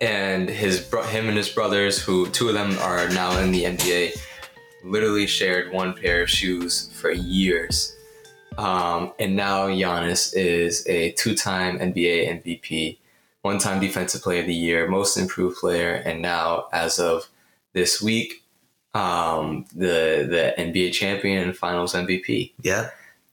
and 0.00 0.48
his 0.48 0.80
bro- 0.80 1.02
him 1.04 1.28
and 1.28 1.36
his 1.36 1.48
brothers, 1.48 2.00
who 2.02 2.28
two 2.30 2.48
of 2.48 2.54
them 2.54 2.76
are 2.80 3.08
now 3.10 3.38
in 3.38 3.50
the 3.50 3.64
NBA, 3.64 4.12
literally 4.84 5.26
shared 5.26 5.72
one 5.72 5.94
pair 5.94 6.22
of 6.22 6.30
shoes 6.30 6.90
for 7.00 7.10
years. 7.12 7.96
Um, 8.58 9.12
and 9.18 9.36
now 9.36 9.68
Giannis 9.68 10.34
is 10.34 10.86
a 10.86 11.12
two-time 11.12 11.78
NBA 11.78 12.42
MVP, 12.42 12.96
one-time 13.46 13.80
Defensive 13.80 14.22
Player 14.22 14.40
of 14.40 14.46
the 14.46 14.54
Year, 14.54 14.88
Most 14.88 15.16
Improved 15.16 15.56
Player, 15.58 15.94
and 15.94 16.20
now, 16.20 16.66
as 16.72 16.98
of 16.98 17.28
this 17.74 18.02
week, 18.02 18.42
um, 18.94 19.64
the 19.74 20.26
the 20.28 20.54
NBA 20.58 20.92
champion 20.92 21.42
and 21.44 21.56
Finals 21.56 21.94
MVP. 21.94 22.52
Yeah. 22.62 22.90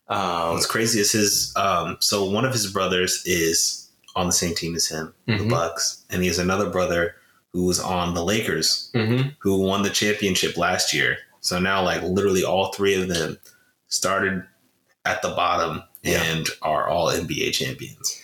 Um, 0.09 0.53
What's 0.53 0.66
crazy 0.68 0.99
is 0.99 1.11
his. 1.14 1.53
Um, 1.55 1.97
so 1.99 2.30
one 2.30 2.45
of 2.45 2.53
his 2.53 2.68
brothers 2.72 3.24
is 3.26 3.89
on 4.16 4.28
the 4.28 4.34
same 4.34 4.53
team 4.55 4.76
as 4.76 4.88
him, 4.88 5.14
the 5.26 5.34
Mhm. 5.34 5.49
Bucks, 5.49 6.03
and 6.11 6.22
he 6.22 6.28
has 6.28 6.38
another 6.39 6.70
brother 6.70 7.16
who 7.53 7.66
was 7.66 7.80
on 7.80 8.14
the 8.14 8.24
Lakers, 8.24 8.89
mhm. 8.93 9.36
who 9.39 9.57
won 9.57 9.82
the 9.84 9.89
championship 9.89 10.57
last 10.57 10.93
year. 10.93 11.18
So 11.41 11.59
now, 11.59 11.84
like 11.84 12.01
literally, 12.03 12.43
all 12.43 12.72
three 12.74 12.93
of 13.01 13.07
them 13.07 13.39
started 13.88 14.43
at 15.05 15.22
the 15.22 15.30
bottom 15.30 15.84
Yeah. 16.03 16.22
and 16.24 16.47
are 16.61 16.88
all 16.88 17.09
NBA 17.09 17.51
champions. 17.51 18.20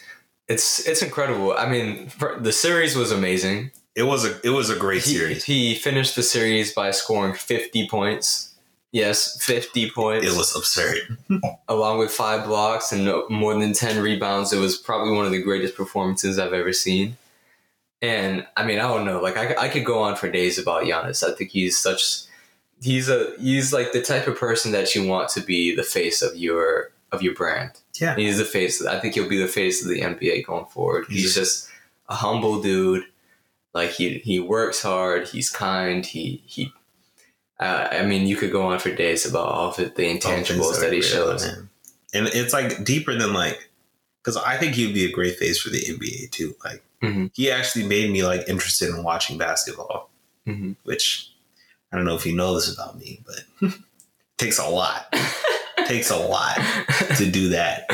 It's 0.49 0.85
it's 0.87 1.01
incredible. 1.01 1.53
I 1.55 1.69
mean, 1.69 2.11
the 2.39 2.51
series 2.51 2.95
was 2.95 3.11
amazing. 3.11 3.71
It 3.95 4.03
was 4.03 4.25
a 4.25 4.39
it 4.43 4.49
was 4.49 4.69
a 4.69 4.75
great 4.75 5.03
He, 5.03 5.15
series. 5.15 5.43
he 5.43 5.75
finished 5.75 6.15
the 6.15 6.23
series 6.23 6.73
by 6.73 6.91
scoring 6.91 7.35
50 7.35 7.87
points. 7.87 8.47
Yes, 8.91 9.37
50 9.45 9.91
points. 9.91 10.25
It 10.25 10.35
was 10.35 10.55
absurd. 10.55 11.17
along 11.67 11.99
with 11.99 12.09
five 12.09 12.45
blocks 12.47 12.91
and 12.91 13.05
more 13.29 13.53
than 13.53 13.73
10 13.73 14.01
rebounds. 14.01 14.51
It 14.51 14.57
was 14.59 14.77
probably 14.77 15.13
one 15.15 15.27
of 15.27 15.31
the 15.31 15.41
greatest 15.43 15.75
performances 15.75 16.39
I've 16.39 16.53
ever 16.53 16.73
seen. 16.73 17.15
And 18.01 18.47
I 18.57 18.65
mean, 18.65 18.79
I 18.79 18.87
don't 18.87 19.05
know. 19.05 19.21
Like, 19.21 19.37
I, 19.37 19.65
I 19.65 19.67
could 19.69 19.85
go 19.85 19.99
on 20.01 20.15
for 20.15 20.31
days 20.31 20.57
about 20.57 20.85
Giannis. 20.85 21.21
I 21.21 21.35
think 21.35 21.51
he's 21.51 21.77
such. 21.77 22.21
He's 22.81 23.09
a 23.09 23.33
he's 23.39 23.71
like 23.73 23.91
the 23.91 24.01
type 24.01 24.25
of 24.27 24.39
person 24.39 24.71
that 24.71 24.95
you 24.95 25.05
want 25.05 25.29
to 25.31 25.41
be 25.41 25.75
the 25.75 25.83
face 25.83 26.21
of 26.23 26.35
your 26.35 26.91
of 27.11 27.21
your 27.21 27.33
brand. 27.35 27.71
Yeah. 27.99 28.15
He's 28.15 28.37
the 28.37 28.45
face. 28.45 28.81
Of, 28.81 28.87
I 28.87 28.99
think 28.99 29.13
he'll 29.15 29.29
be 29.29 29.37
the 29.41 29.47
face 29.47 29.83
of 29.83 29.89
the 29.89 30.01
NBA 30.01 30.45
going 30.45 30.65
forward. 30.67 31.05
He's, 31.09 31.21
He's- 31.21 31.33
just 31.35 31.69
a 32.07 32.15
humble 32.15 32.61
dude. 32.61 33.03
Like 33.73 33.91
he 33.91 34.17
he 34.19 34.39
works 34.39 34.81
hard. 34.81 35.27
He's 35.27 35.49
kind. 35.49 36.05
He 36.05 36.41
he. 36.45 36.73
Uh, 37.59 37.87
I 37.91 38.05
mean, 38.05 38.25
you 38.25 38.35
could 38.37 38.51
go 38.51 38.63
on 38.63 38.79
for 38.79 38.89
days 38.93 39.25
about 39.25 39.47
all 39.47 39.69
of 39.69 39.75
the, 39.75 39.85
the 39.85 40.03
intangibles 40.03 40.79
that 40.79 40.93
he 40.93 41.01
shows. 41.01 41.43
And 42.13 42.27
it's 42.27 42.53
like 42.53 42.83
deeper 42.85 43.13
than 43.13 43.33
like, 43.33 43.69
because 44.23 44.37
I 44.37 44.55
think 44.57 44.75
he'd 44.75 44.93
be 44.93 45.05
a 45.05 45.11
great 45.11 45.37
face 45.37 45.59
for 45.61 45.69
the 45.69 45.77
NBA 45.79 46.31
too. 46.31 46.55
Like, 46.63 46.81
Mhm. 47.03 47.31
he 47.35 47.51
actually 47.51 47.85
made 47.85 48.11
me 48.11 48.23
like 48.23 48.47
interested 48.47 48.89
in 48.89 49.03
watching 49.03 49.37
basketball, 49.37 50.09
Mhm. 50.47 50.77
which 50.83 51.29
I 51.91 51.97
don't 51.97 52.05
know 52.05 52.15
if 52.15 52.25
you 52.25 52.33
know 52.35 52.55
this 52.55 52.73
about 52.73 52.97
me, 52.97 53.21
but 53.25 53.43
it 53.69 53.73
takes 54.37 54.57
a 54.57 54.67
lot. 54.67 55.13
takes 55.89 56.09
a 56.09 56.17
lot 56.17 56.55
to 57.17 57.29
do 57.29 57.49
that. 57.49 57.89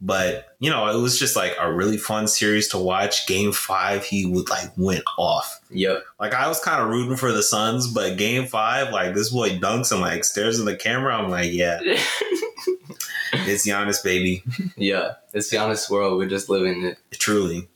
But 0.00 0.54
you 0.60 0.70
know, 0.70 0.86
it 0.88 1.00
was 1.00 1.18
just 1.18 1.34
like 1.34 1.56
a 1.60 1.72
really 1.72 1.96
fun 1.96 2.28
series 2.28 2.68
to 2.68 2.78
watch. 2.78 3.26
Game 3.26 3.52
five, 3.52 4.04
he 4.04 4.26
would 4.26 4.48
like 4.48 4.70
went 4.76 5.04
off. 5.16 5.60
Yep. 5.70 6.04
Like 6.20 6.34
I 6.34 6.46
was 6.48 6.60
kind 6.60 6.82
of 6.82 6.88
rooting 6.88 7.16
for 7.16 7.32
the 7.32 7.42
Suns, 7.42 7.92
but 7.92 8.16
game 8.16 8.46
five, 8.46 8.92
like 8.92 9.14
this 9.14 9.30
boy 9.30 9.58
dunks 9.58 9.90
and 9.90 10.00
like 10.00 10.24
stares 10.24 10.60
in 10.60 10.66
the 10.66 10.76
camera. 10.76 11.16
I'm 11.16 11.30
like, 11.30 11.52
yeah, 11.52 11.80
it's 13.32 13.66
Giannis, 13.66 14.02
baby. 14.02 14.42
yeah. 14.76 15.14
It's 15.34 15.50
the 15.50 15.58
honest 15.58 15.90
world. 15.90 16.18
We're 16.18 16.28
just 16.28 16.48
living 16.48 16.84
it. 16.84 16.98
Truly, 17.12 17.68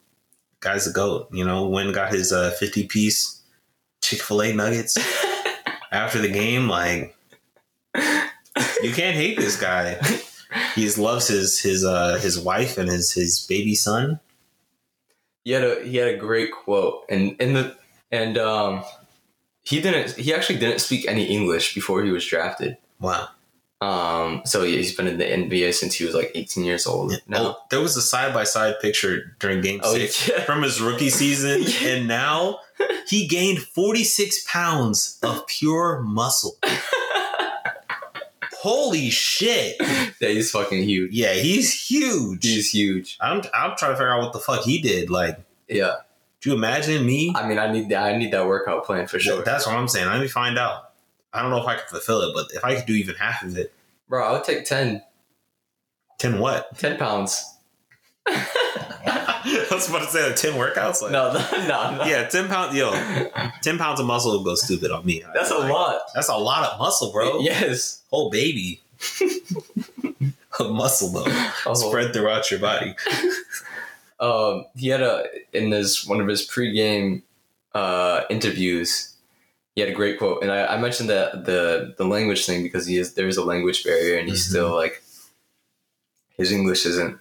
guy's 0.60 0.86
a 0.86 0.92
goat. 0.92 1.28
You 1.32 1.44
know, 1.44 1.68
when 1.68 1.92
got 1.92 2.12
his 2.12 2.32
uh, 2.32 2.52
50 2.52 2.86
piece 2.86 3.42
Chick 4.00 4.20
Fil 4.22 4.42
A 4.42 4.52
nuggets 4.52 4.96
after 5.92 6.20
the 6.20 6.30
game. 6.30 6.68
Like, 6.68 7.16
you 8.82 8.92
can't 8.92 9.16
hate 9.16 9.36
this 9.38 9.56
guy. 9.60 9.98
He 10.74 10.86
loves 10.90 11.28
his 11.28 11.58
his 11.60 11.82
uh 11.82 12.18
his 12.20 12.38
wife 12.38 12.76
and 12.76 12.86
his 12.88 13.10
his 13.12 13.40
baby 13.48 13.74
son. 13.74 14.20
he 15.44 15.52
had 15.52 15.64
a 15.64 15.82
he 15.82 15.96
had 15.96 16.08
a 16.08 16.16
great 16.18 16.50
quote, 16.52 17.04
and 17.08 17.40
in 17.40 17.54
the 17.54 17.74
and 18.10 18.36
um, 18.36 18.84
he 19.62 19.80
didn't. 19.80 20.12
He 20.16 20.34
actually 20.34 20.58
didn't 20.58 20.80
speak 20.80 21.06
any 21.08 21.24
English 21.24 21.74
before 21.74 22.02
he 22.04 22.10
was 22.10 22.26
drafted. 22.26 22.76
Wow. 23.00 23.28
Um, 23.80 24.42
so 24.44 24.62
he's 24.62 24.94
been 24.94 25.08
in 25.08 25.16
the 25.18 25.24
NBA 25.24 25.72
since 25.74 25.94
he 25.94 26.04
was 26.04 26.14
like 26.14 26.30
18 26.34 26.64
years 26.64 26.86
old. 26.86 27.14
Now, 27.26 27.38
Oh, 27.42 27.56
there 27.70 27.80
was 27.80 27.96
a 27.96 28.02
side 28.02 28.32
by 28.34 28.44
side 28.44 28.74
picture 28.80 29.34
during 29.40 29.60
Game 29.62 29.80
oh 29.82 29.94
Six. 29.94 30.28
yeah, 30.28 30.40
from 30.44 30.62
his 30.62 30.80
rookie 30.82 31.10
season, 31.10 31.62
Yeah. 31.66 31.88
and 31.96 32.06
now 32.08 32.60
he 33.08 33.26
gained 33.26 33.58
46 33.60 34.44
pounds 34.46 35.18
of 35.22 35.46
pure 35.46 36.00
muscle. 36.02 36.56
Holy 38.62 39.10
shit. 39.10 39.74
yeah, 39.80 40.28
he's 40.28 40.52
fucking 40.52 40.84
huge. 40.84 41.10
Yeah, 41.12 41.32
he's 41.32 41.88
huge. 41.88 42.44
He's 42.44 42.70
huge. 42.70 43.18
I'm, 43.20 43.42
I'm 43.52 43.76
trying 43.76 43.90
to 43.90 43.96
figure 43.96 44.14
out 44.14 44.22
what 44.22 44.32
the 44.32 44.38
fuck 44.38 44.60
he 44.60 44.80
did. 44.80 45.10
Like, 45.10 45.36
Yeah, 45.66 45.96
do 46.40 46.50
you 46.50 46.54
imagine 46.54 47.04
me? 47.04 47.32
I 47.34 47.48
mean, 47.48 47.58
I 47.58 47.72
need 47.72 47.88
that. 47.88 48.04
I 48.04 48.16
need 48.16 48.32
that 48.32 48.46
workout 48.46 48.84
plan 48.84 49.08
for 49.08 49.18
sure, 49.18 49.42
That's 49.42 49.66
what 49.66 49.74
I'm 49.74 49.88
saying. 49.88 50.06
Let 50.06 50.20
me 50.20 50.28
find 50.28 50.60
out. 50.60 50.92
I 51.32 51.42
don't 51.42 51.50
know 51.50 51.60
if 51.60 51.66
I 51.66 51.74
can 51.74 51.88
fulfill 51.88 52.20
it, 52.22 52.34
but 52.34 52.52
if 52.54 52.64
I 52.64 52.76
could 52.76 52.86
do 52.86 52.92
even 52.92 53.16
half 53.16 53.42
of 53.42 53.58
it, 53.58 53.74
bro. 54.08 54.24
I 54.24 54.30
would 54.30 54.44
take 54.44 54.64
10, 54.64 55.02
10 56.18 56.38
what? 56.38 56.78
10 56.78 56.98
pounds. 56.98 57.44
I 59.70 59.74
was 59.74 59.88
about 59.88 60.02
to 60.02 60.08
say 60.08 60.32
10 60.34 60.52
workouts. 60.58 61.02
Like, 61.02 61.12
No, 61.12 61.32
no, 61.68 61.96
no. 61.96 62.04
Yeah, 62.04 62.28
10 62.28 62.48
pounds. 62.48 62.76
Yo, 62.76 62.90
10 63.62 63.78
pounds 63.78 64.00
of 64.00 64.06
muscle 64.06 64.32
will 64.32 64.44
go 64.44 64.54
stupid 64.54 64.90
on 64.90 65.04
me. 65.04 65.22
that's 65.34 65.50
a 65.50 65.58
Like, 65.58 65.72
lot. 65.72 66.00
That's 66.14 66.28
a 66.28 66.36
lot 66.36 66.68
of 66.70 66.78
muscle, 66.78 67.12
bro. 67.12 67.40
Yes. 67.40 68.02
whole 68.10 68.30
baby. 68.30 68.80
a 70.60 70.64
muscle 70.64 71.08
though, 71.08 71.24
Oh. 71.66 71.74
spread 71.74 72.12
throughout 72.12 72.50
your 72.50 72.60
body. 72.60 72.94
um, 74.20 74.66
he 74.76 74.88
had 74.88 75.00
a 75.02 75.24
in 75.52 75.72
his 75.72 76.06
one 76.06 76.20
of 76.20 76.28
his 76.28 76.46
pregame 76.48 77.22
uh, 77.74 78.22
interviews. 78.30 79.14
He 79.74 79.80
had 79.80 79.90
a 79.90 79.94
great 79.94 80.18
quote, 80.18 80.42
and 80.42 80.52
I, 80.52 80.66
I 80.66 80.78
mentioned 80.80 81.08
that 81.10 81.46
the 81.46 81.94
the 81.96 82.04
language 82.04 82.44
thing 82.46 82.62
because 82.62 82.86
he 82.86 82.98
is 82.98 83.14
there's 83.14 83.36
a 83.38 83.44
language 83.44 83.82
barrier, 83.84 84.18
and 84.18 84.28
he's 84.28 84.44
Mhm. 84.46 84.50
still 84.50 84.74
like 84.74 85.02
his 86.36 86.52
English 86.52 86.86
isn't 86.86 87.18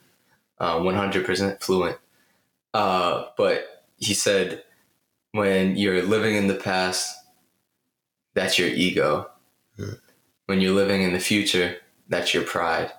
one 0.57 0.95
hundred 0.95 1.25
percent 1.25 1.63
fluent. 1.63 1.97
Uh, 2.73 3.25
but 3.37 3.83
he 3.97 4.13
said, 4.13 4.63
when 5.31 5.75
you're 5.77 6.01
living 6.03 6.35
in 6.35 6.47
the 6.47 6.55
past, 6.55 7.15
that's 8.33 8.57
your 8.57 8.69
ego. 8.69 9.29
Hmm. 9.77 9.93
When 10.45 10.61
you're 10.61 10.75
living 10.75 11.01
in 11.03 11.13
the 11.13 11.19
future, 11.19 11.77
that's 12.07 12.33
your 12.33 12.43
pride. 12.43 12.91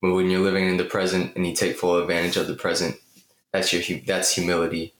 But 0.00 0.14
when 0.14 0.30
you're 0.30 0.40
living 0.40 0.68
in 0.68 0.76
the 0.76 0.84
present 0.84 1.34
and 1.36 1.46
you 1.46 1.54
take 1.54 1.76
full 1.76 1.98
advantage 1.98 2.36
of 2.36 2.46
the 2.48 2.54
present, 2.54 2.96
that's 3.52 3.72
your 3.72 3.82
that's 4.06 4.34
humility, 4.34 4.94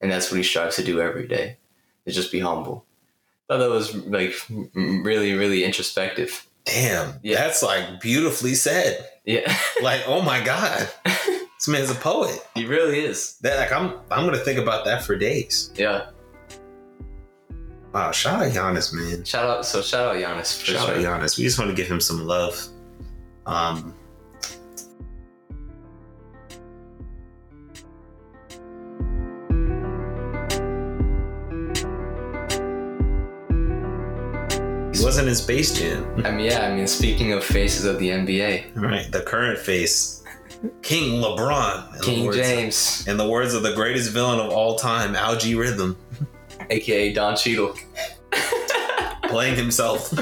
and 0.00 0.10
that's 0.10 0.30
what 0.30 0.38
he 0.38 0.42
strives 0.42 0.76
to 0.76 0.84
do 0.84 1.00
every 1.00 1.28
day. 1.28 1.58
To 2.06 2.12
just 2.12 2.32
be 2.32 2.40
humble. 2.40 2.84
Thought 3.48 3.58
that 3.58 3.70
was 3.70 3.94
like 3.94 4.34
really 4.74 5.34
really 5.34 5.64
introspective. 5.64 6.46
Damn, 6.64 7.14
Yeah. 7.22 7.36
that's 7.36 7.62
like 7.62 8.00
beautifully 8.00 8.54
said. 8.54 9.08
Yeah, 9.24 9.54
Like, 9.82 10.02
oh 10.06 10.22
my 10.22 10.42
god, 10.42 10.88
this 11.60 11.68
man's 11.68 11.90
a 11.90 11.94
poet. 11.94 12.40
he 12.54 12.64
really 12.64 13.00
is. 13.00 13.36
That 13.42 13.58
like 13.58 13.70
I'm 13.72 13.98
I'm 14.10 14.24
gonna 14.24 14.38
think 14.38 14.58
about 14.58 14.84
that 14.86 15.04
for 15.04 15.14
days. 15.16 15.70
Yeah, 15.76 16.06
Wow, 17.92 18.12
shout 18.12 18.42
out 18.42 18.52
Giannis, 18.52 18.94
man. 18.94 19.24
Shout 19.24 19.44
out, 19.44 19.66
so 19.66 19.82
shout 19.82 20.14
out 20.14 20.22
Giannis 20.22 20.58
for 20.60 20.66
Shout 20.66 20.88
out. 20.90 20.96
Giannis. 20.96 21.36
We 21.36 21.44
just 21.44 21.58
want 21.58 21.70
to 21.70 21.76
give 21.76 21.88
him 21.88 22.00
some 22.00 22.24
love. 22.26 22.66
Um, 23.46 23.94
he 34.92 35.04
wasn't 35.04 35.28
in 35.28 35.34
Space 35.34 35.78
Jam. 35.78 36.04
I 36.24 36.30
mean, 36.30 36.46
yeah, 36.46 36.66
I 36.66 36.74
mean, 36.74 36.86
speaking 36.86 37.32
of 37.32 37.44
faces 37.44 37.84
of 37.84 37.98
the 37.98 38.08
NBA, 38.10 38.72
Right. 38.74 39.10
The 39.10 39.22
current 39.22 39.58
face, 39.58 40.19
King 40.82 41.22
LeBron. 41.22 42.02
King 42.02 42.26
words- 42.26 42.36
James, 42.36 43.06
In 43.08 43.16
the 43.16 43.28
words 43.28 43.54
of 43.54 43.62
the 43.62 43.72
greatest 43.74 44.10
villain 44.10 44.40
of 44.40 44.50
all 44.52 44.76
time, 44.76 45.14
Al-G 45.16 45.54
Rhythm, 45.54 45.96
aka 46.70 47.12
Don 47.12 47.36
Cheadle. 47.36 47.74
playing 49.24 49.54
himself. 49.56 50.12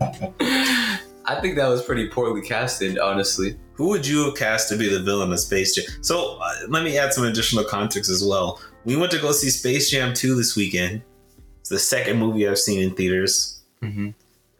I 0.00 1.38
think 1.42 1.56
that 1.56 1.68
was 1.68 1.82
pretty 1.82 2.08
poorly 2.08 2.40
casted, 2.40 2.98
honestly. 2.98 3.56
Who 3.74 3.88
would 3.88 4.06
you 4.06 4.24
have 4.24 4.34
cast 4.36 4.68
to 4.70 4.76
be 4.76 4.88
the 4.88 5.00
villain 5.02 5.32
of 5.32 5.38
Space 5.40 5.74
Jam? 5.74 5.84
So 6.02 6.38
uh, 6.42 6.52
let 6.68 6.82
me 6.82 6.96
add 6.98 7.12
some 7.12 7.24
additional 7.24 7.64
context 7.64 8.10
as 8.10 8.24
well. 8.24 8.60
We 8.84 8.96
went 8.96 9.12
to 9.12 9.18
go 9.20 9.32
see 9.32 9.50
Space 9.50 9.90
Jam 9.90 10.14
2 10.14 10.34
this 10.34 10.56
weekend. 10.56 11.02
It's 11.60 11.68
the 11.68 11.78
second 11.78 12.18
movie 12.18 12.48
I've 12.48 12.58
seen 12.58 12.80
in 12.80 12.94
theaters 12.94 13.54
Mm-hmm. 13.82 14.08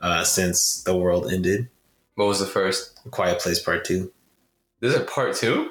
uh, 0.00 0.22
since 0.22 0.82
the 0.84 0.96
world 0.96 1.32
ended. 1.32 1.68
What 2.14 2.26
was 2.28 2.38
the 2.38 2.46
first? 2.46 3.00
A 3.04 3.08
Quiet 3.08 3.40
Place 3.40 3.58
Part 3.58 3.84
2. 3.84 4.12
This 4.80 4.94
is 4.94 5.08
part 5.10 5.34
two. 5.36 5.70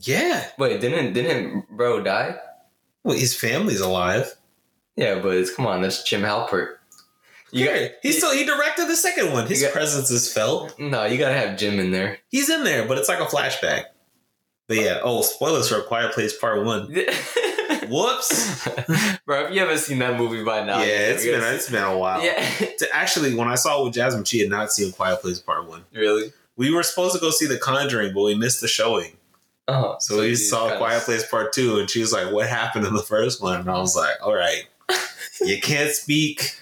Yeah. 0.00 0.48
Wait, 0.58 0.80
didn't 0.80 1.12
didn't 1.12 1.68
bro 1.76 2.02
die? 2.02 2.36
Well, 3.02 3.16
his 3.16 3.34
family's 3.34 3.80
alive. 3.80 4.34
Yeah, 4.96 5.20
but 5.20 5.36
it's 5.36 5.54
come 5.54 5.66
on, 5.66 5.82
that's 5.82 6.02
Jim 6.04 6.22
Halpert. 6.22 6.76
You 7.52 7.66
Yeah, 7.66 7.80
got, 7.88 7.90
he 8.02 8.12
still 8.12 8.32
he 8.32 8.44
directed 8.44 8.86
the 8.88 8.96
second 8.96 9.32
one. 9.32 9.46
His 9.46 9.62
got- 9.62 9.72
presence 9.72 10.10
is 10.10 10.32
felt. 10.32 10.78
no, 10.78 11.04
you 11.04 11.18
gotta 11.18 11.34
have 11.38 11.58
Jim 11.58 11.78
in 11.78 11.90
there. 11.90 12.18
He's 12.28 12.48
in 12.50 12.64
there, 12.64 12.86
but 12.86 12.98
it's 12.98 13.08
like 13.08 13.20
a 13.20 13.24
flashback. 13.26 13.84
But 14.66 14.78
yeah, 14.78 15.00
oh, 15.02 15.20
spoilers 15.22 15.68
for 15.68 15.76
A 15.80 15.82
Quiet 15.82 16.12
Place 16.14 16.36
Part 16.38 16.64
1. 16.64 16.94
Whoops. 17.90 18.66
bro, 19.26 19.46
if 19.46 19.54
you 19.54 19.60
haven't 19.60 19.78
seen 19.78 19.98
that 19.98 20.16
movie 20.18 20.42
by 20.42 20.64
now, 20.64 20.80
yeah, 20.82 21.18
you're 21.20 21.38
been 21.40 21.54
it's 21.54 21.70
been 21.70 21.82
a 21.84 21.98
while. 21.98 22.24
Yeah, 22.24 22.42
To- 22.78 22.88
Actually, 22.94 23.34
when 23.34 23.48
I 23.48 23.56
saw 23.56 23.80
it 23.80 23.84
with 23.84 23.94
Jasmine, 23.94 24.24
she 24.24 24.40
had 24.40 24.48
not 24.48 24.72
seen 24.72 24.92
Quiet 24.92 25.20
Place 25.20 25.38
Part 25.38 25.68
1. 25.68 25.84
really. 25.94 26.32
We 26.56 26.70
were 26.72 26.82
supposed 26.82 27.14
to 27.14 27.20
go 27.20 27.30
see 27.30 27.46
The 27.46 27.58
Conjuring, 27.58 28.14
but 28.14 28.22
we 28.22 28.34
missed 28.34 28.60
the 28.60 28.68
showing. 28.68 29.16
Oh, 29.66 29.96
So, 29.98 30.20
we 30.20 30.34
saw 30.34 30.76
Quiet 30.76 31.02
Place 31.04 31.26
Part 31.26 31.52
2, 31.54 31.78
and 31.78 31.88
she 31.90 32.00
was 32.00 32.12
like, 32.12 32.30
What 32.32 32.48
happened 32.48 32.86
in 32.86 32.94
the 32.94 33.02
first 33.02 33.42
one? 33.42 33.60
And 33.60 33.70
I 33.70 33.78
was 33.78 33.96
like, 33.96 34.16
All 34.22 34.34
right, 34.34 34.64
you 35.40 35.60
can't 35.60 35.90
speak. 35.90 36.56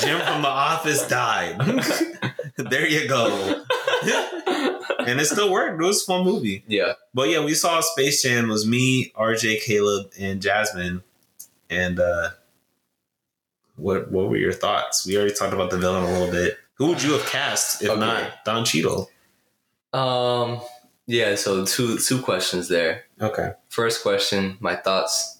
Jim 0.00 0.20
from 0.24 0.42
The 0.42 0.48
Office 0.48 1.06
died. 1.06 1.58
there 2.56 2.86
you 2.88 3.08
go. 3.08 3.62
And 5.06 5.20
it 5.20 5.26
still 5.26 5.52
worked. 5.52 5.80
It 5.80 5.84
was 5.84 6.02
a 6.02 6.06
fun 6.06 6.24
movie. 6.24 6.64
yeah, 6.66 6.94
But 7.14 7.28
yeah, 7.28 7.44
we 7.44 7.54
saw 7.54 7.80
Space 7.80 8.22
Jam. 8.24 8.46
It 8.46 8.52
was 8.52 8.66
me, 8.66 9.12
RJ, 9.16 9.60
Caleb, 9.60 10.10
and 10.18 10.42
Jasmine. 10.42 11.04
And 11.70 12.00
uh, 12.00 12.30
what 13.76 14.10
what 14.10 14.28
were 14.28 14.36
your 14.36 14.52
thoughts? 14.52 15.06
We 15.06 15.16
already 15.16 15.32
talked 15.34 15.52
about 15.52 15.70
the 15.70 15.78
villain 15.78 16.02
a 16.02 16.10
little 16.12 16.30
bit. 16.32 16.58
Who 16.74 16.88
would 16.88 17.02
you 17.04 17.12
have 17.12 17.26
cast 17.26 17.82
if 17.82 17.90
Okay. 17.90 18.00
not 18.00 18.44
Don 18.44 18.64
Cheadle? 18.64 19.08
Um, 19.96 20.60
yeah. 21.06 21.34
So 21.34 21.64
two 21.64 21.98
two 21.98 22.20
questions 22.20 22.68
there. 22.68 23.04
Okay. 23.20 23.52
First 23.68 24.02
question, 24.02 24.56
my 24.60 24.76
thoughts. 24.76 25.38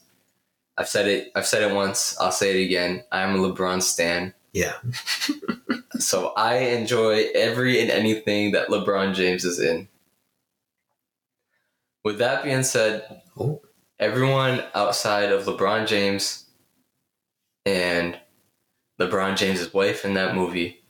I've 0.79 0.89
said 0.89 1.09
it. 1.09 1.33
I've 1.35 1.47
said 1.47 1.63
it 1.63 1.75
once. 1.75 2.17
I'll 2.21 2.33
say 2.33 2.61
it 2.61 2.67
again. 2.67 3.05
I'm 3.11 3.37
a 3.37 3.39
LeBron 3.39 3.83
stan. 3.83 4.35
Yeah. 4.53 4.75
So 5.99 6.33
I 6.37 6.57
enjoy 6.59 7.27
every 7.35 7.81
and 7.81 7.91
anything 7.91 8.53
that 8.53 8.69
LeBron 8.69 9.15
James 9.15 9.45
is 9.45 9.59
in. 9.59 9.89
With 12.05 12.19
that 12.19 12.45
being 12.45 12.63
said, 12.63 13.23
everyone 13.99 14.63
outside 14.75 15.33
of 15.33 15.45
LeBron 15.45 15.87
James 15.87 16.45
and 17.65 18.19
LeBron 19.01 19.37
James's 19.37 19.75
wife 19.75 20.05
in 20.05 20.15
that 20.15 20.35
movie 20.35 20.83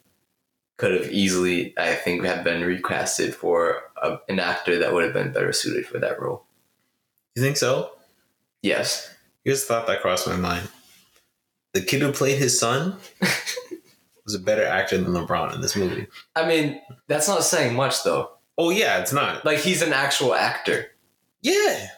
could 0.77 0.93
have 0.93 1.11
easily, 1.11 1.75
I 1.79 1.95
think, 1.95 2.25
have 2.25 2.45
been 2.45 2.63
recasted 2.63 3.35
for 3.35 3.83
a, 4.03 4.19
an 4.29 4.39
actor 4.39 4.79
that 4.79 4.93
would 4.93 5.05
have 5.05 5.15
been 5.15 5.33
better 5.33 5.53
suited 5.53 5.87
for 5.87 5.99
that 5.99 6.21
role. 6.21 6.45
You 7.35 7.43
think 7.43 7.57
so? 7.57 7.93
Yes. 8.63 9.15
Here's 9.45 9.63
a 9.63 9.67
thought 9.67 9.87
that 9.87 10.03
crossed 10.03 10.27
my 10.27 10.37
mind. 10.37 10.69
The 11.73 11.81
kid 11.81 12.03
who 12.03 12.13
played 12.13 12.39
his 12.39 12.59
son 12.59 12.97
was 14.25 14.35
a 14.35 14.39
better 14.39 14.65
actor 14.65 14.99
than 14.99 15.13
LeBron 15.13 15.55
in 15.55 15.61
this 15.61 15.77
movie. 15.77 16.07
I 16.35 16.47
mean, 16.49 16.81
that's 17.07 17.29
not 17.29 17.45
saying 17.45 17.75
much 17.75 18.03
though. 18.03 18.33
Oh 18.59 18.71
yeah, 18.71 18.99
it's 19.01 19.13
not. 19.13 19.45
Like 19.45 19.59
he's 19.59 19.83
an 19.83 19.93
actual 19.93 20.35
actor. 20.35 20.87
Yeah. 21.43 21.89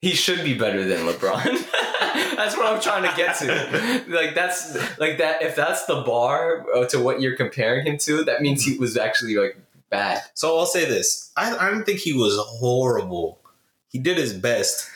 He 0.00 0.12
should 0.12 0.44
be 0.44 0.56
better 0.56 0.84
than 0.84 1.06
LeBron. 1.06 1.44
that's 2.36 2.56
what 2.56 2.66
I'm 2.66 2.80
trying 2.80 3.08
to 3.08 3.16
get 3.16 3.36
to. 3.38 4.04
Like 4.08 4.34
that's 4.34 4.98
like 4.98 5.18
that. 5.18 5.42
If 5.42 5.56
that's 5.56 5.86
the 5.86 6.02
bar 6.02 6.66
uh, 6.74 6.86
to 6.86 7.00
what 7.00 7.20
you're 7.20 7.36
comparing 7.36 7.86
him 7.86 7.98
to, 7.98 8.24
that 8.24 8.42
means 8.42 8.64
he 8.64 8.78
was 8.78 8.96
actually 8.96 9.36
like 9.36 9.56
bad. 9.90 10.22
So 10.34 10.58
I'll 10.58 10.66
say 10.66 10.84
this: 10.84 11.32
I, 11.36 11.56
I 11.56 11.70
don't 11.70 11.84
think 11.84 12.00
he 12.00 12.12
was 12.12 12.36
horrible. 12.38 13.40
He 13.88 13.98
did 13.98 14.18
his 14.18 14.32
best, 14.34 14.88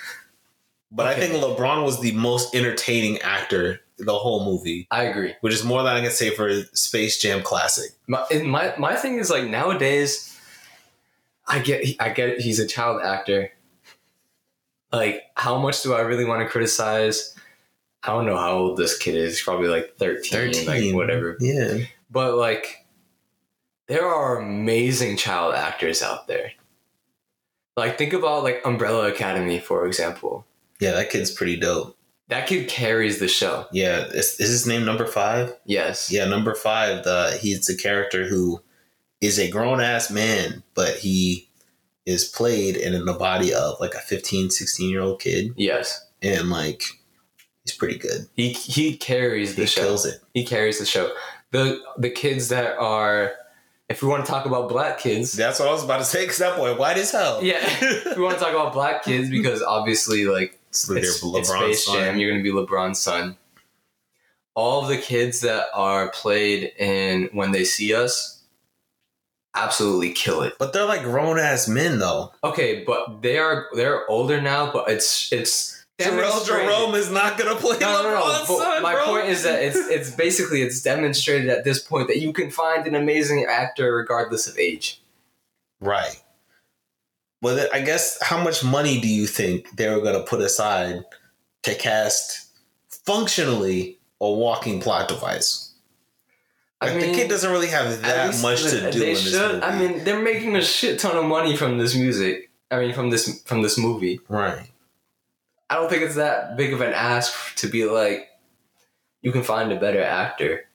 but 0.93 1.07
I 1.07 1.14
think 1.14 1.32
LeBron 1.32 1.84
was 1.84 2.01
the 2.01 2.12
most 2.12 2.55
entertaining 2.55 3.18
actor 3.22 3.80
the 4.05 4.18
whole 4.18 4.45
movie, 4.45 4.86
I 4.91 5.05
agree. 5.05 5.34
which 5.41 5.53
is 5.53 5.64
more 5.64 5.82
than 5.82 5.95
I 5.95 6.01
can 6.01 6.11
say 6.11 6.30
for 6.30 6.62
Space 6.72 7.18
Jam 7.18 7.43
Classic. 7.43 7.91
My 8.07 8.24
my 8.45 8.74
my 8.78 8.97
thing 8.97 9.18
is 9.18 9.30
like 9.30 9.45
nowadays, 9.49 10.38
I 11.47 11.61
get 11.61 11.84
I 12.01 12.11
get 12.11 12.41
he's 12.41 12.59
a 12.59 12.66
child 12.66 13.03
actor. 13.03 13.51
Like, 14.93 15.22
how 15.36 15.59
much 15.59 15.82
do 15.82 15.95
I 15.95 16.01
really 16.01 16.24
want 16.24 16.43
to 16.43 16.49
criticize? 16.49 17.34
I 18.03 18.09
don't 18.09 18.26
know 18.26 18.36
how 18.36 18.57
old 18.57 18.78
this 18.78 18.97
kid 18.97 19.14
is. 19.14 19.34
He's 19.38 19.45
probably 19.45 19.68
like 19.68 19.97
13, 19.99 20.66
like 20.66 20.95
whatever. 20.95 21.36
Yeah, 21.41 21.78
But 22.11 22.34
like, 22.36 22.86
there 23.88 24.07
are 24.07 24.38
amazing 24.38 25.16
child 25.16 25.55
actors 25.55 26.03
out 26.03 26.26
there. 26.26 26.53
Like, 27.76 27.99
think 27.99 28.12
about 28.12 28.43
like 28.43 28.62
Umbrella 28.64 29.09
Academy, 29.09 29.59
for 29.61 29.86
example. 29.86 30.47
yeah, 30.80 30.93
that 30.93 31.11
kid's 31.11 31.30
pretty 31.30 31.57
dope. 31.57 31.97
That 32.28 32.47
kid 32.47 32.68
carries 32.68 33.18
the 33.18 33.26
show. 33.28 33.66
Yeah, 33.72 34.05
is, 34.07 34.38
is 34.38 34.49
his 34.51 34.66
name 34.66 34.84
number 34.84 35.07
five? 35.07 35.53
Yes. 35.64 36.12
Yeah, 36.12 36.26
number 36.26 36.55
five. 36.55 37.03
The 37.05 37.36
he's 37.41 37.68
a 37.68 37.76
character 37.76 38.26
who 38.28 38.62
is 39.20 39.38
a 39.38 39.51
grown 39.51 39.80
ass 39.80 40.11
man, 40.11 40.62
but 40.74 40.95
he 40.97 41.49
is 42.11 42.25
played 42.25 42.77
and 42.77 42.95
in 42.95 43.05
the 43.07 43.15
body 43.15 43.55
of 43.55 43.79
like 43.81 43.95
a 43.95 44.01
15, 44.01 44.51
16 44.51 44.91
year 44.91 45.01
old 45.01 45.21
kid, 45.21 45.55
Yes. 45.57 46.05
and 46.21 46.51
like 46.51 46.83
he's 47.65 47.75
pretty 47.75 47.99
good. 47.99 48.27
He 48.35 48.53
he 48.53 48.97
carries 48.97 49.55
the 49.55 49.63
He 49.63 49.67
show. 49.69 49.83
kills 49.83 50.05
it. 50.07 50.21
He 50.35 50.45
carries 50.45 50.79
the 50.79 50.87
show. 50.87 51.13
The 51.53 51.81
the 51.99 52.11
kids 52.11 52.49
that 52.49 52.77
are, 52.79 53.33
if 53.89 54.03
we 54.03 54.09
want 54.09 54.25
to 54.25 54.31
talk 54.31 54.47
about 54.47 54.69
black 54.69 54.99
kids, 54.99 55.33
That's 55.33 55.59
what 55.59 55.69
I 55.69 55.73
was 55.73 55.83
about 55.85 55.99
to 55.99 56.05
say. 56.05 56.27
Cause 56.27 56.39
that 56.39 56.57
boy 56.57 56.77
white 56.77 56.97
as 56.99 57.11
hell. 57.13 57.43
yeah, 57.43 57.59
if 57.63 58.17
we 58.17 58.23
want 58.23 58.39
to 58.39 58.45
talk 58.45 58.53
about 58.55 58.73
black 58.73 59.03
kids 59.05 59.29
because 59.39 59.63
obviously 59.63 60.27
like 60.27 60.59
It's, 60.69 60.89
it's, 60.91 61.21
their 61.23 61.39
it's 61.41 61.49
Space 61.49 61.85
son. 61.87 61.95
Jam, 61.97 62.19
you're 62.19 62.31
gonna 62.31 62.43
be 62.43 62.53
LeBron's 62.53 62.99
son. 63.01 63.37
All 64.55 64.83
of 64.83 64.89
the 64.89 64.99
kids 64.99 65.41
that 65.41 65.67
are 65.75 66.11
played 66.11 66.73
in 66.79 67.31
When 67.33 67.53
They 67.53 67.65
See 67.65 67.95
Us, 67.95 68.39
absolutely 69.55 70.13
kill 70.13 70.43
it. 70.43 70.55
But 70.59 70.73
they're 70.73 70.85
like 70.87 71.03
grown 71.03 71.39
ass 71.39 71.69
men 71.69 71.99
though. 71.99 72.33
Okay, 72.45 72.85
but 72.85 73.23
they 73.23 73.39
are 73.39 73.67
they're 73.75 74.09
older 74.11 74.41
now, 74.41 74.73
but 74.73 74.89
it's 74.91 75.33
it's 75.33 75.77
Jharrel 75.99 76.47
Jerome 76.47 76.95
is 76.95 77.11
not 77.11 77.37
gonna 77.37 77.57
play 77.57 77.79
No, 77.79 78.03
no, 78.03 78.15
no. 78.15 78.45
Son, 78.45 78.83
my 78.83 78.95
bro. 78.95 79.05
point 79.05 79.27
is 79.27 79.43
that 79.43 79.63
it's 79.63 79.77
it's 79.77 80.11
basically 80.17 80.63
it's 80.63 80.81
demonstrated 80.83 81.51
at 81.51 81.65
this 81.65 81.79
point 81.79 82.09
that 82.09 82.19
you 82.19 82.33
can 82.33 82.51
find 82.51 82.87
an 82.87 82.95
amazing 82.95 83.45
actor 83.49 83.95
regardless 83.95 84.47
of 84.47 84.59
age. 84.59 85.01
right. 85.81 86.23
Well, 87.43 87.57
then 87.57 87.69
I 87.73 87.81
guess 87.81 88.19
how 88.23 88.43
much 88.43 88.63
money 88.63 89.01
do 89.01 89.09
you 89.09 89.27
think 89.27 89.75
they 89.77 89.89
were 89.89 90.03
gonna 90.03 90.23
put 90.23 90.41
aside 90.43 91.05
to 91.63 91.75
cast 91.75 92.49
functionally 93.07 93.99
a 94.21 94.31
walking 94.31 94.81
plot 94.81 95.09
device? 95.09 95.70
Like, 96.83 96.95
the 96.95 97.12
kid 97.12 97.28
doesn't 97.28 97.51
really 97.51 97.66
have 97.68 98.01
that 98.03 98.41
much 98.41 98.62
to 98.62 98.70
they- 98.70 98.91
do 98.91 98.99
They 99.01 99.09
in 99.09 99.14
this 99.14 99.31
should. 99.33 99.62
I 99.62 99.78
mean, 99.78 100.03
they're 100.05 100.22
making 100.22 100.57
a 100.57 100.62
shit 100.62 100.99
ton 100.99 101.16
of 101.16 101.24
money 101.26 101.55
from 101.57 101.76
this 101.76 101.95
music. 101.95 102.51
I 102.70 102.78
mean, 102.81 102.95
from 102.95 103.11
this 103.11 103.43
from 103.43 103.62
this 103.62 103.76
movie. 103.76 104.20
right. 104.28 104.66
I 105.68 105.76
don't 105.76 105.89
think 105.89 106.03
it's 106.03 106.16
that 106.16 106.57
big 106.57 106.72
of 106.72 106.81
an 106.81 106.93
ask 106.93 107.55
to 107.57 107.68
be 107.68 107.85
like, 107.85 108.28
you 109.22 109.31
can 109.31 109.45
find 109.45 109.70
a 109.70 109.78
better 109.78 110.03
actor 110.03 110.68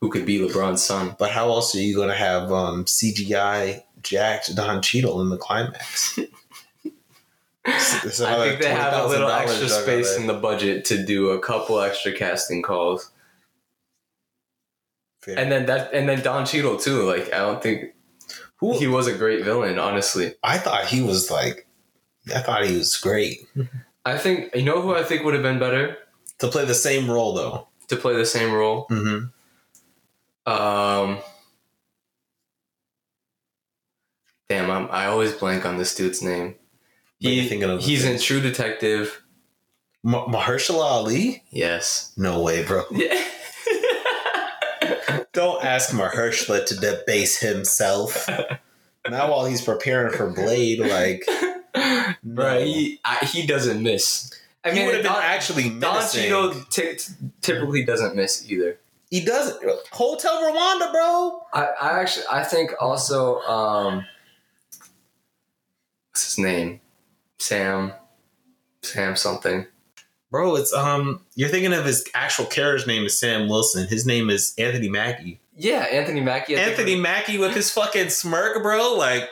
who 0.00 0.10
could 0.10 0.26
be 0.26 0.38
LeBron's 0.38 0.82
son. 0.82 1.16
But 1.18 1.30
how 1.30 1.48
else 1.48 1.74
are 1.74 1.80
you 1.80 1.96
gonna 1.96 2.14
have 2.14 2.52
um, 2.52 2.84
CGI 2.84 3.82
jacked 4.02 4.54
Don 4.54 4.82
Cheadle 4.82 5.20
in 5.22 5.30
the 5.30 5.38
climax? 5.38 6.18
I 7.66 7.78
think 7.78 8.60
they 8.60 8.70
have 8.70 9.04
a 9.04 9.06
little 9.06 9.28
$20,000 9.28 9.40
extra 9.42 9.68
space 9.68 10.16
in 10.16 10.26
the 10.26 10.34
budget 10.34 10.84
to 10.86 11.04
do 11.04 11.30
a 11.30 11.38
couple 11.38 11.80
extra 11.80 12.12
casting 12.12 12.62
calls. 12.62 13.10
There. 15.26 15.38
And 15.38 15.50
then 15.52 15.66
that 15.66 15.92
and 15.92 16.08
then 16.08 16.22
Don 16.22 16.44
Cheadle 16.46 16.76
too. 16.78 17.02
Like 17.02 17.32
I 17.32 17.38
don't 17.38 17.62
think 17.62 17.94
Who- 18.56 18.78
he 18.78 18.86
was 18.86 19.06
a 19.06 19.14
great 19.14 19.44
villain, 19.44 19.78
honestly. 19.78 20.34
I 20.42 20.58
thought 20.58 20.86
he 20.86 21.02
was 21.02 21.30
like, 21.30 21.66
I 22.34 22.40
thought 22.40 22.64
he 22.66 22.76
was 22.76 22.96
great 22.96 23.46
I 24.04 24.16
think 24.18 24.54
you 24.54 24.62
know 24.62 24.80
who 24.80 24.94
I 24.94 25.02
think 25.02 25.24
would 25.24 25.34
have 25.34 25.42
been 25.42 25.58
better 25.58 25.96
to 26.38 26.48
play 26.48 26.64
the 26.64 26.74
same 26.74 27.10
role 27.10 27.34
though. 27.34 27.68
to 27.88 27.96
play 27.96 28.14
the 28.16 28.24
same 28.26 28.52
role. 28.52 28.86
Mm-hmm. 28.90 29.26
Um, 30.50 31.18
damn, 34.48 34.70
I'm, 34.70 34.88
I 34.90 35.06
always 35.06 35.32
blank 35.32 35.64
on 35.66 35.76
this 35.76 35.94
dude's 35.94 36.22
name. 36.22 36.56
He, 37.18 37.46
thinking 37.48 37.68
of 37.68 37.82
he's 37.82 38.04
in. 38.04 38.18
True 38.18 38.40
Detective. 38.40 39.22
Ma- 40.02 40.26
Mahershala 40.26 40.82
Ali? 40.82 41.44
Yes. 41.50 42.12
No 42.16 42.40
way, 42.40 42.64
bro. 42.64 42.84
Yeah. 42.90 43.22
Don't 45.32 45.64
ask 45.64 45.90
Mahershala 45.90 46.66
to 46.66 46.76
debase 46.76 47.38
himself. 47.38 48.28
now 49.08 49.30
while 49.30 49.46
he's 49.46 49.62
preparing 49.62 50.12
for 50.12 50.30
Blade, 50.30 50.80
like 50.80 51.24
no. 51.76 52.14
Right. 52.24 52.66
He 52.66 53.00
I, 53.04 53.24
he 53.26 53.46
doesn't 53.46 53.82
miss. 53.82 54.32
I 54.64 54.70
he 54.72 54.78
mean, 54.78 54.86
would 54.86 54.94
have 54.96 55.02
been 55.04 55.12
Don, 55.12 55.22
actually 55.22 55.68
Don 55.70 55.80
menacing. 55.80 56.22
Cheadle 56.22 56.54
ty- 56.70 56.96
typically 57.40 57.84
doesn't 57.84 58.16
miss 58.16 58.50
either. 58.50 58.78
He 59.10 59.20
doesn't. 59.24 59.62
Hotel 59.92 60.36
Rwanda, 60.36 60.92
bro. 60.92 61.42
I, 61.52 61.66
I 61.80 62.00
actually 62.00 62.26
I 62.30 62.44
think 62.44 62.72
also 62.80 63.40
um 63.40 64.04
what's 66.10 66.26
his 66.34 66.38
name? 66.38 66.80
Sam 67.38 67.92
Sam 68.82 69.16
something. 69.16 69.66
Bro, 70.30 70.56
it's 70.56 70.72
um. 70.72 71.22
You're 71.34 71.48
thinking 71.48 71.72
of 71.72 71.84
his 71.84 72.08
actual 72.14 72.46
character's 72.46 72.86
name 72.86 73.04
is 73.04 73.18
Sam 73.18 73.48
Wilson. 73.48 73.88
His 73.88 74.06
name 74.06 74.30
is 74.30 74.54
Anthony 74.58 74.88
Mackie. 74.88 75.40
Yeah, 75.56 75.80
Anthony 75.90 76.20
Mackie. 76.20 76.54
I 76.54 76.64
think- 76.64 76.70
Anthony 76.70 76.96
Mackie 76.96 77.38
with 77.38 77.54
his 77.54 77.70
fucking 77.72 78.10
smirk, 78.10 78.62
bro. 78.62 78.94
Like 78.94 79.28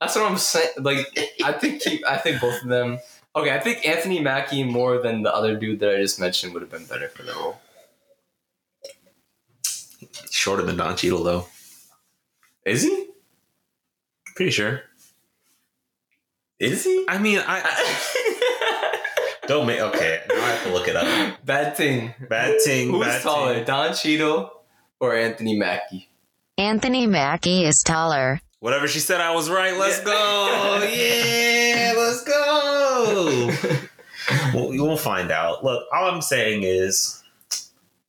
That's 0.00 0.16
what 0.16 0.30
I'm 0.30 0.36
saying. 0.38 0.68
Like 0.78 1.06
I 1.44 1.52
think 1.52 1.82
he, 1.82 2.04
I 2.04 2.16
think 2.18 2.40
both 2.40 2.62
of 2.62 2.68
them 2.68 2.98
Okay, 3.34 3.50
I 3.50 3.60
think 3.60 3.86
Anthony 3.86 4.20
Mackie 4.20 4.62
more 4.62 4.98
than 4.98 5.22
the 5.22 5.34
other 5.34 5.56
dude 5.56 5.80
that 5.80 5.94
I 5.94 6.02
just 6.02 6.20
mentioned 6.20 6.52
would 6.52 6.60
have 6.60 6.70
been 6.70 6.84
better 6.84 7.08
for 7.08 7.22
the 7.22 7.32
role. 7.32 7.58
shorter 10.30 10.62
than 10.62 10.76
Don 10.76 10.96
Cheadle 10.96 11.22
though. 11.22 11.46
Is 12.66 12.82
he? 12.82 13.06
Pretty 14.36 14.50
sure. 14.50 14.82
Is 16.58 16.84
he? 16.84 17.04
I 17.08 17.18
mean, 17.18 17.40
I 17.44 17.60
don't 19.46 19.66
make 19.66 19.80
okay. 19.80 20.22
Now 20.28 20.34
I 20.36 20.50
have 20.50 20.62
to 20.64 20.72
look 20.72 20.88
it 20.88 20.96
up. 20.96 21.44
Bad 21.44 21.76
thing. 21.76 22.14
Bad 22.28 22.60
thing. 22.62 22.90
Who's 22.90 23.06
bad 23.06 23.22
taller, 23.22 23.54
ting. 23.56 23.64
Don 23.64 23.94
Cheadle 23.94 24.52
or 25.00 25.14
Anthony 25.16 25.56
Mackie? 25.58 26.08
Anthony 26.58 27.06
Mackie 27.06 27.64
is 27.64 27.82
taller. 27.82 28.40
Whatever 28.60 28.86
she 28.86 29.00
said, 29.00 29.20
I 29.20 29.34
was 29.34 29.50
right. 29.50 29.76
Let's 29.76 29.98
Yeah. 29.98 30.04
go. 30.04 30.88
Yeah, 30.92 31.94
let's 31.96 32.22
go. 32.24 33.50
well, 34.54 34.72
you 34.72 34.82
will 34.84 34.96
find 34.96 35.30
out. 35.30 35.64
Look, 35.64 35.84
all 35.92 36.10
I'm 36.10 36.22
saying 36.22 36.62
is, 36.62 37.22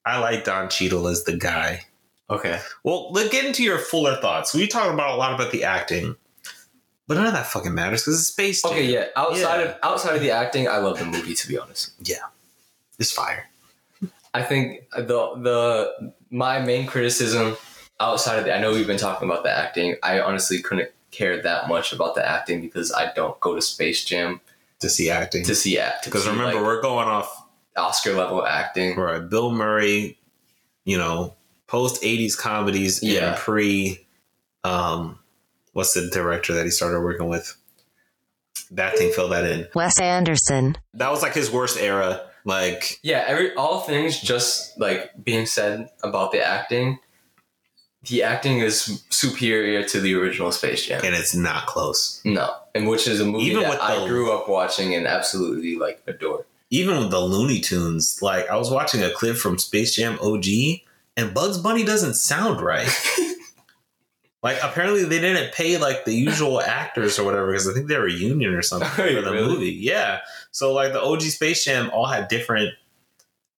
I 0.05 0.19
like 0.19 0.43
Don 0.43 0.69
Cheadle 0.69 1.07
as 1.07 1.23
the 1.23 1.35
guy. 1.37 1.85
Okay. 2.29 2.59
Well, 2.83 3.11
let's 3.11 3.29
get 3.29 3.45
into 3.45 3.63
your 3.63 3.77
fuller 3.79 4.15
thoughts. 4.17 4.53
We 4.53 4.67
talked 4.67 4.93
about 4.93 5.11
a 5.13 5.15
lot 5.15 5.33
about 5.33 5.51
the 5.51 5.63
acting, 5.63 6.15
but 7.07 7.15
none 7.15 7.25
of 7.27 7.33
that 7.33 7.47
fucking 7.47 7.73
matters 7.73 8.01
because 8.03 8.19
it's 8.19 8.29
Space 8.29 8.61
Jam. 8.61 8.71
Okay, 8.71 8.85
yeah. 8.85 9.05
Outside 9.15 9.59
Yeah. 9.61 9.65
of 9.71 9.75
outside 9.83 10.15
of 10.15 10.21
the 10.21 10.31
acting, 10.31 10.67
I 10.67 10.77
love 10.77 10.99
the 10.99 11.05
movie 11.05 11.33
to 11.35 11.47
be 11.47 11.57
honest. 11.57 11.91
Yeah, 12.01 12.17
it's 12.99 13.11
fire. 13.11 13.49
I 14.33 14.41
think 14.41 14.89
the 14.95 15.03
the 15.35 16.13
my 16.31 16.59
main 16.59 16.87
criticism 16.87 17.55
outside 17.99 18.39
of 18.39 18.45
the 18.45 18.55
I 18.55 18.59
know 18.59 18.71
we've 18.71 18.87
been 18.87 18.97
talking 18.97 19.29
about 19.29 19.43
the 19.43 19.51
acting. 19.51 19.95
I 20.01 20.19
honestly 20.21 20.61
couldn't 20.61 20.89
care 21.11 21.41
that 21.43 21.67
much 21.67 21.93
about 21.93 22.15
the 22.15 22.27
acting 22.27 22.59
because 22.61 22.91
I 22.91 23.13
don't 23.13 23.39
go 23.39 23.53
to 23.53 23.61
Space 23.61 24.03
Jam 24.03 24.41
To 24.79 24.89
see 24.89 25.11
acting, 25.11 25.45
to 25.45 25.53
see 25.53 25.77
act. 25.77 26.05
because 26.05 26.25
remember 26.27 26.55
like, 26.55 26.63
we're 26.63 26.81
going 26.81 27.07
off 27.07 27.45
Oscar 27.77 28.13
level 28.13 28.43
acting. 28.45 28.95
right. 28.97 29.19
Bill 29.29 29.51
Murray, 29.51 30.17
you 30.85 30.97
know, 30.97 31.35
post 31.67 32.01
'80s 32.01 32.35
comedies 32.37 33.03
Yeah. 33.03 33.29
and 33.33 33.37
pre. 33.37 34.05
Um, 34.63 35.19
what's 35.73 35.93
the 35.93 36.09
director 36.09 36.53
that 36.53 36.65
he 36.65 36.71
started 36.71 37.01
working 37.01 37.27
with? 37.27 37.55
That 38.71 38.97
thing 38.97 39.11
filled 39.11 39.31
that 39.33 39.45
in. 39.45 39.67
Wes 39.75 39.99
Anderson. 39.99 40.75
That 40.93 41.11
was 41.11 41.21
like 41.21 41.33
his 41.33 41.51
worst 41.51 41.77
era. 41.79 42.21
Like 42.45 42.99
Yeah, 43.03 43.23
every 43.27 43.53
all 43.55 43.81
things 43.81 44.19
just 44.19 44.77
like 44.79 45.11
being 45.23 45.45
said 45.45 45.89
about 46.03 46.31
the 46.31 46.43
acting. 46.45 46.99
The 48.05 48.23
acting 48.23 48.59
is 48.59 49.03
superior 49.09 49.83
to 49.87 50.01
the 50.01 50.13
original 50.15 50.51
Space 50.51 50.85
Jam. 50.85 51.01
and 51.05 51.15
it's 51.15 51.33
not 51.33 51.67
close. 51.67 52.19
No, 52.25 52.53
and 52.75 52.87
which 52.89 53.07
is 53.07 53.21
a 53.21 53.25
movie 53.25 53.45
Even 53.45 53.61
that 53.63 53.69
with 53.69 53.79
I 53.79 53.99
the- 54.01 54.07
grew 54.07 54.31
up 54.33 54.49
watching 54.49 54.93
and 54.93 55.07
absolutely 55.07 55.77
like 55.77 56.01
adore. 56.07 56.45
Even 56.69 56.97
with 56.97 57.11
the 57.11 57.19
Looney 57.21 57.59
Tunes, 57.61 58.19
like 58.21 58.49
I 58.49 58.57
was 58.57 58.69
watching 58.71 59.03
a 59.03 59.11
clip 59.11 59.37
from 59.37 59.57
Space 59.59 59.95
Jam 59.95 60.17
OG, 60.21 60.45
and 61.15 61.33
Bugs 61.33 61.59
Bunny 61.59 61.83
doesn't 61.85 62.15
sound 62.15 62.59
right. 62.61 62.89
like 64.43 64.57
apparently 64.61 65.05
they 65.05 65.19
didn't 65.19 65.53
pay 65.53 65.77
like 65.77 66.05
the 66.05 66.13
usual 66.13 66.61
actors 66.61 67.17
or 67.17 67.23
whatever 67.25 67.47
because 67.51 67.67
I 67.67 67.73
think 67.73 67.87
they 67.87 67.97
were 67.97 68.07
a 68.07 68.11
union 68.11 68.53
or 68.53 68.61
something 68.61 68.89
for 68.95 69.03
the 69.03 69.31
Really? 69.31 69.47
movie. 69.47 69.71
Yeah, 69.71 70.19
so 70.51 70.73
like 70.73 70.91
the 70.93 71.01
OG 71.01 71.21
Space 71.21 71.63
Jam 71.65 71.89
all 71.93 72.05
had 72.07 72.27
different 72.27 72.69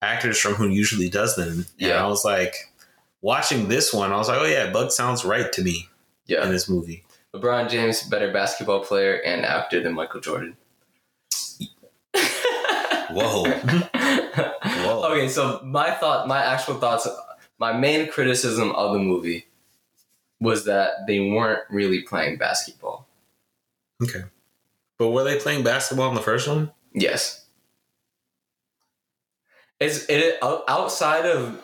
actors 0.01 0.37
from 0.39 0.53
who 0.53 0.67
usually 0.69 1.09
does 1.09 1.35
them. 1.35 1.49
And 1.49 1.65
Yeah. 1.79 2.03
I 2.03 2.07
was 2.07 2.23
like 2.23 2.53
watching 3.21 3.67
this 3.67 3.91
one, 3.91 4.11
I 4.13 4.17
was 4.17 4.27
like, 4.29 4.39
oh 4.39 4.45
yeah, 4.45 4.69
Bug 4.71 4.91
sounds 4.91 5.25
right 5.25 5.51
to 5.53 5.61
me 5.63 5.89
Yeah. 6.27 6.43
in 6.45 6.51
this 6.51 6.69
movie. 6.69 7.03
LeBron 7.33 7.69
James 7.69 8.03
better 8.03 8.31
basketball 8.31 8.79
player 8.85 9.15
and 9.25 9.45
actor 9.45 9.81
than 9.81 9.93
Michael 9.93 10.21
Jordan. 10.21 10.55
Whoa. 13.11 13.43
Whoa. 14.63 15.03
Okay, 15.11 15.27
so 15.29 15.61
my 15.63 15.91
thought, 15.91 16.27
my 16.27 16.43
actual 16.43 16.75
thoughts, 16.75 17.07
my 17.59 17.73
main 17.73 18.09
criticism 18.09 18.71
of 18.71 18.93
the 18.93 18.99
movie 18.99 19.47
was 20.39 20.65
that 20.65 21.07
they 21.07 21.19
weren't 21.19 21.63
really 21.69 22.01
playing 22.01 22.37
basketball. 22.37 23.07
Okay. 24.03 24.23
But 24.97 25.09
were 25.09 25.23
they 25.23 25.39
playing 25.39 25.63
basketball 25.63 26.09
in 26.09 26.15
the 26.15 26.21
first 26.21 26.47
one? 26.47 26.71
Yes. 26.93 27.45
Is 29.79 30.05
it 30.07 30.37
outside 30.41 31.25
of 31.25 31.61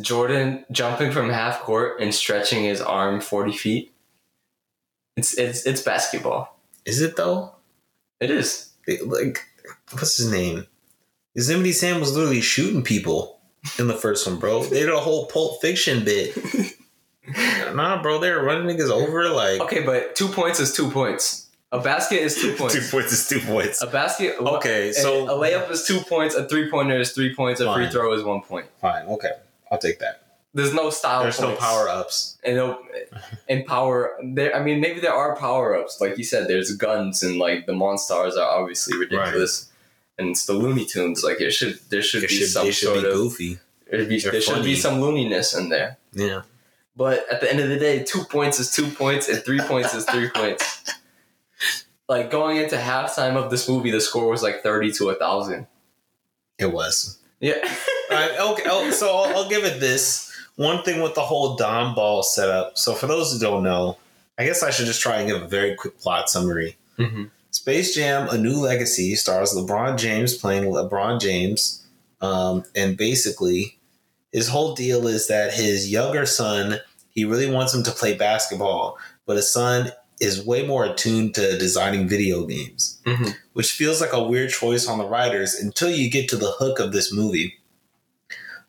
Jordan 0.00 0.64
jumping 0.70 1.12
from 1.12 1.30
half 1.30 1.60
court 1.60 2.00
and 2.00 2.14
stretching 2.14 2.64
his 2.64 2.80
arm 2.80 3.20
forty 3.20 3.52
feet? 3.52 3.94
It's 5.16 5.36
it's 5.38 5.64
it's 5.64 5.80
basketball. 5.82 6.58
Is 6.84 7.00
it 7.00 7.16
though? 7.16 7.54
It 8.20 8.30
is. 8.30 8.70
They- 8.86 8.98
like, 8.98 9.46
what's 9.92 10.18
his 10.18 10.30
name? 10.30 10.66
Yosemite 11.34 11.72
Sam 11.72 12.00
was 12.00 12.14
literally 12.14 12.42
shooting 12.42 12.82
people 12.82 13.40
in 13.78 13.88
the 13.88 13.94
first 13.94 14.26
one, 14.26 14.38
bro. 14.38 14.62
They 14.62 14.80
did 14.80 14.90
a 14.90 15.00
whole 15.00 15.26
Pulp 15.26 15.60
Fiction 15.62 16.04
bit. 16.04 16.36
nah, 17.74 18.02
bro, 18.02 18.18
they're 18.18 18.42
running 18.42 18.76
niggas 18.76 18.90
over 18.90 19.28
like 19.30 19.60
Okay, 19.60 19.80
but 19.82 20.14
two 20.16 20.28
points 20.28 20.60
is 20.60 20.72
two 20.74 20.90
points. 20.90 21.48
A 21.72 21.80
basket 21.80 22.20
is 22.20 22.36
two 22.40 22.54
points. 22.58 22.74
two 22.74 22.82
points 22.90 23.12
is 23.12 23.28
two 23.28 23.40
points. 23.40 23.82
A 23.82 23.86
basket. 23.86 24.36
Okay, 24.38 24.92
so- 24.92 25.24
a 25.28 25.32
layup 25.38 25.70
is 25.70 25.84
two 25.84 26.00
points. 26.00 26.34
A 26.34 26.46
three 26.48 26.70
pointer 26.70 26.98
is 26.98 27.12
three 27.12 27.34
points. 27.34 27.60
A 27.60 27.72
free 27.74 27.88
throw 27.90 28.12
is 28.12 28.22
one 28.22 28.42
point. 28.42 28.66
Fine, 28.80 29.06
okay, 29.06 29.32
I'll 29.70 29.78
take 29.78 29.98
that. 30.00 30.20
There's 30.56 30.72
no 30.72 30.90
style. 30.90 31.22
There's 31.24 31.40
no 31.40 31.56
power 31.56 31.88
ups. 31.88 32.38
and 32.44 32.54
no, 32.54 32.78
and 33.48 33.66
power 33.66 34.16
there. 34.22 34.54
I 34.54 34.62
mean, 34.62 34.80
maybe 34.80 35.00
there 35.00 35.12
are 35.12 35.34
power 35.34 35.76
ups, 35.76 36.00
like 36.00 36.16
you 36.16 36.22
said. 36.22 36.46
There's 36.46 36.70
guns 36.76 37.24
and 37.24 37.38
like 37.40 37.66
the 37.66 37.72
monstars 37.72 38.36
are 38.36 38.60
obviously 38.60 38.96
ridiculous, 38.96 39.72
and 40.16 40.28
it's 40.28 40.46
the 40.46 40.52
Looney 40.52 40.84
Tunes. 40.84 41.24
Like 41.24 41.40
it 41.40 41.50
should 41.50 41.80
there 41.90 42.02
should 42.02 42.22
It 42.22 42.28
be 42.28 42.36
should, 42.36 42.48
some 42.50 42.68
it 42.68 42.72
should 42.72 42.86
sort 42.90 43.02
be 43.02 43.08
of 43.08 43.14
goofy. 43.14 43.58
be- 43.90 44.20
there 44.20 44.40
should 44.40 44.62
be 44.62 44.76
some 44.76 45.00
looniness 45.00 45.58
in 45.58 45.70
there. 45.70 45.98
Yeah. 46.12 46.42
But 46.96 47.26
at 47.30 47.40
the 47.40 47.50
end 47.50 47.60
of 47.60 47.68
the 47.68 47.78
day, 47.78 48.04
two 48.04 48.24
points 48.24 48.60
is 48.60 48.70
two 48.70 48.88
points, 48.88 49.28
and 49.28 49.42
three 49.44 49.60
points 49.60 49.94
is 49.94 50.04
three 50.04 50.30
points. 50.34 50.92
Like 52.08 52.30
going 52.30 52.58
into 52.58 52.76
halftime 52.76 53.36
of 53.36 53.50
this 53.50 53.68
movie, 53.68 53.90
the 53.90 54.00
score 54.00 54.28
was 54.28 54.42
like 54.42 54.62
thirty 54.62 54.92
to 54.92 55.10
a 55.10 55.14
thousand. 55.14 55.66
It 56.58 56.72
was. 56.72 57.18
Yeah. 57.40 57.54
Alright, 58.10 58.38
okay, 58.38 58.62
oh, 58.66 58.90
so 58.90 59.08
I'll, 59.08 59.36
I'll 59.36 59.48
give 59.48 59.64
it 59.64 59.80
this. 59.80 60.30
One 60.56 60.84
thing 60.84 61.02
with 61.02 61.14
the 61.14 61.22
whole 61.22 61.56
Dom 61.56 61.94
Ball 61.94 62.22
setup. 62.22 62.78
So 62.78 62.94
for 62.94 63.06
those 63.06 63.32
who 63.32 63.38
don't 63.40 63.64
know, 63.64 63.98
I 64.38 64.44
guess 64.44 64.62
I 64.62 64.70
should 64.70 64.86
just 64.86 65.00
try 65.00 65.16
and 65.16 65.28
give 65.28 65.42
a 65.42 65.48
very 65.48 65.74
quick 65.74 65.98
plot 65.98 66.30
summary. 66.30 66.76
Mhm. 66.98 67.30
Space 67.50 67.94
Jam: 67.94 68.28
A 68.28 68.36
New 68.36 68.56
Legacy 68.56 69.14
stars 69.16 69.52
LeBron 69.52 69.96
James 69.96 70.36
playing 70.36 70.64
LeBron 70.64 71.20
James, 71.20 71.84
um, 72.20 72.64
and 72.74 72.96
basically, 72.96 73.78
his 74.34 74.48
whole 74.48 74.74
deal 74.74 75.06
is 75.06 75.28
that 75.28 75.54
his 75.54 75.90
younger 75.90 76.26
son 76.26 76.80
he 77.14 77.24
really 77.24 77.48
wants 77.50 77.72
him 77.72 77.84
to 77.84 77.92
play 77.92 78.14
basketball, 78.14 78.98
but 79.24 79.36
his 79.36 79.50
son 79.50 79.92
is 80.20 80.44
way 80.44 80.66
more 80.66 80.84
attuned 80.84 81.34
to 81.36 81.56
designing 81.58 82.08
video 82.08 82.44
games, 82.44 83.00
hmm 83.06 83.30
which 83.52 83.70
feels 83.70 84.00
like 84.00 84.12
a 84.12 84.20
weird 84.22 84.50
choice 84.50 84.88
on 84.88 84.98
the 84.98 85.06
writers 85.06 85.54
until 85.54 85.88
you 85.88 86.10
get 86.10 86.28
to 86.28 86.34
the 86.36 86.50
hook 86.58 86.80
of 86.80 86.90
this 86.90 87.12
movie. 87.12 87.54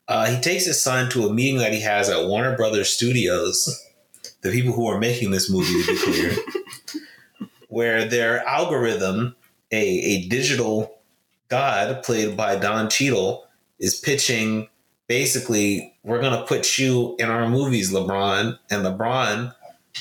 Uh, 0.07 0.27
he 0.27 0.39
takes 0.39 0.65
his 0.65 0.79
son 0.79 1.09
to 1.09 1.25
a 1.25 1.33
meeting 1.33 1.57
that 1.57 1.73
he 1.73 1.81
has 1.81 2.07
at 2.07 2.27
Warner 2.27 2.55
Brothers 2.55 2.91
Studios, 2.91 3.83
the 4.41 4.51
people 4.51 4.73
who 4.73 4.85
are 4.85 4.99
making 4.99 5.31
this 5.31 5.49
movie, 5.49 5.81
to 5.81 5.87
be 5.87 5.97
clear, 5.97 6.35
where 7.67 8.05
their 8.05 8.45
algorithm, 8.45 9.35
a, 9.71 9.83
a 9.83 10.27
digital 10.27 10.99
god 11.47 12.03
played 12.03 12.37
by 12.37 12.55
Don 12.55 12.87
Cheadle, 12.87 13.47
is 13.79 13.95
pitching 13.95 14.69
basically, 15.07 15.93
we're 16.03 16.21
going 16.21 16.37
to 16.39 16.45
put 16.45 16.77
you 16.77 17.15
in 17.19 17.29
our 17.29 17.47
movies, 17.49 17.91
LeBron. 17.91 18.57
And 18.69 18.85
LeBron, 18.85 19.53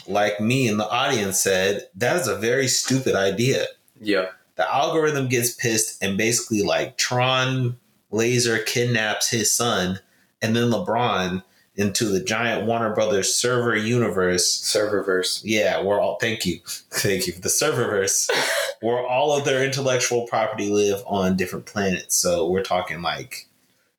like 0.06 0.40
me 0.40 0.68
and 0.68 0.78
the 0.80 0.88
audience 0.88 1.40
said, 1.40 1.88
that 1.96 2.16
is 2.16 2.28
a 2.28 2.36
very 2.36 2.66
stupid 2.68 3.14
idea 3.14 3.66
Yeah. 4.00 4.26
the 4.56 4.72
algorithm 4.74 5.28
gets 5.28 5.54
pissed 5.54 6.02
and 6.02 6.16
basically 6.18 6.62
like 6.62 6.96
Tron 6.96 7.76
laser 8.10 8.58
kidnaps 8.58 9.30
his 9.30 9.50
son 9.52 9.98
and 10.42 10.54
then 10.54 10.70
LeBron 10.70 11.42
into 11.76 12.04
the 12.06 12.22
giant 12.22 12.66
Warner 12.66 12.94
Brothers 12.94 13.34
server 13.34 13.74
universe. 13.74 14.46
Serververse. 14.62 15.40
Yeah, 15.44 15.82
we're 15.82 16.00
all 16.00 16.16
thank 16.20 16.46
you. 16.46 16.60
Thank 16.90 17.26
you. 17.26 17.32
The 17.32 17.48
serververse 17.48 18.30
where 18.80 19.04
all 19.04 19.36
of 19.36 19.44
their 19.44 19.64
intellectual 19.64 20.26
property 20.28 20.70
live 20.70 21.02
on 21.06 21.36
different 21.36 21.66
planets. 21.66 22.16
So 22.16 22.48
we're 22.48 22.62
talking 22.62 23.02
like 23.02 23.48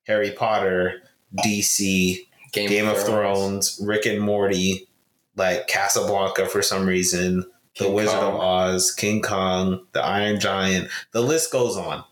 Harry 0.08 0.32
Potter, 0.32 1.02
DC, 1.44 2.20
Game, 2.52 2.88
of 2.88 3.02
Thrones, 3.04 3.80
Rick 3.84 4.06
and 4.06 4.22
Morty, 4.22 4.88
like 5.36 5.68
Casablanca 5.68 6.46
for 6.46 6.62
some 6.62 6.86
reason, 6.86 7.42
The 7.78 7.86
King 7.86 7.94
Wizard 7.94 8.20
of 8.20 8.36
Oz, 8.36 8.92
King 8.92 9.22
Kong, 9.22 9.86
The 9.92 10.02
Iron 10.02 10.40
Giant. 10.40 10.90
The 11.12 11.22
list 11.22 11.52
goes 11.52 11.76
on. 11.76 12.04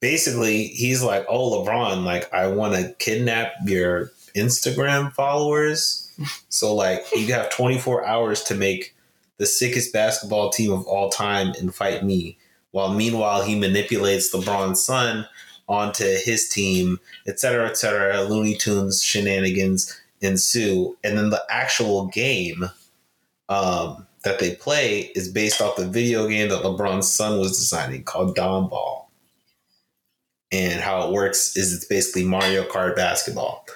Basically, 0.00 0.64
he's 0.64 1.02
like, 1.02 1.24
"Oh, 1.28 1.64
LeBron, 1.64 2.04
like 2.04 2.32
I 2.32 2.48
want 2.48 2.74
to 2.74 2.94
kidnap 2.98 3.52
your 3.64 4.12
Instagram 4.36 5.12
followers, 5.14 6.12
so 6.50 6.74
like 6.74 7.02
you 7.16 7.32
have 7.32 7.48
24 7.48 8.04
hours 8.04 8.44
to 8.44 8.54
make 8.54 8.94
the 9.38 9.46
sickest 9.46 9.92
basketball 9.92 10.50
team 10.50 10.72
of 10.72 10.86
all 10.86 11.08
time 11.08 11.54
and 11.58 11.74
fight 11.74 12.04
me." 12.04 12.36
While 12.72 12.92
meanwhile, 12.92 13.42
he 13.42 13.58
manipulates 13.58 14.34
LeBron's 14.34 14.84
son 14.84 15.26
onto 15.68 16.04
his 16.04 16.48
team, 16.48 17.00
etc., 17.26 17.36
cetera, 17.36 17.68
et 17.68 17.76
cetera. 17.76 18.22
Looney 18.22 18.56
Tunes 18.56 19.02
shenanigans 19.02 20.00
ensue, 20.20 20.96
and 21.04 21.18
then 21.18 21.30
the 21.30 21.44
actual 21.50 22.06
game 22.06 22.70
um, 23.48 24.06
that 24.24 24.38
they 24.38 24.54
play 24.54 25.12
is 25.14 25.28
based 25.28 25.60
off 25.60 25.76
the 25.76 25.86
video 25.86 26.28
game 26.28 26.48
that 26.48 26.62
LeBron's 26.62 27.10
son 27.10 27.38
was 27.38 27.58
designing 27.58 28.02
called 28.02 28.34
Dom 28.34 28.68
Ball. 28.68 29.10
And 30.52 30.80
how 30.80 31.06
it 31.06 31.12
works 31.12 31.56
is 31.56 31.74
it's 31.74 31.84
basically 31.84 32.24
Mario 32.24 32.62
Kart 32.64 32.94
basketball, 32.94 33.66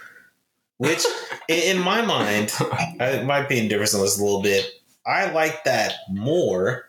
which 0.78 1.04
in 1.48 1.78
my 1.78 2.00
mind, 2.00 2.52
my 2.98 3.38
opinion 3.38 3.68
differs 3.68 3.94
on 3.94 4.02
this 4.02 4.18
a 4.18 4.22
little 4.22 4.42
bit. 4.42 4.70
I 5.04 5.30
like 5.32 5.64
that 5.64 5.94
more 6.08 6.86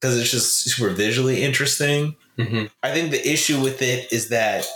because 0.00 0.18
it's 0.18 0.30
just 0.30 0.64
super 0.64 0.90
visually 0.90 1.42
interesting. 1.42 2.16
Hmm 2.38 2.64
I 2.82 2.92
think 2.92 3.10
the 3.10 3.30
issue 3.30 3.60
with 3.60 3.82
it 3.82 4.12
is 4.12 4.28
that 4.30 4.66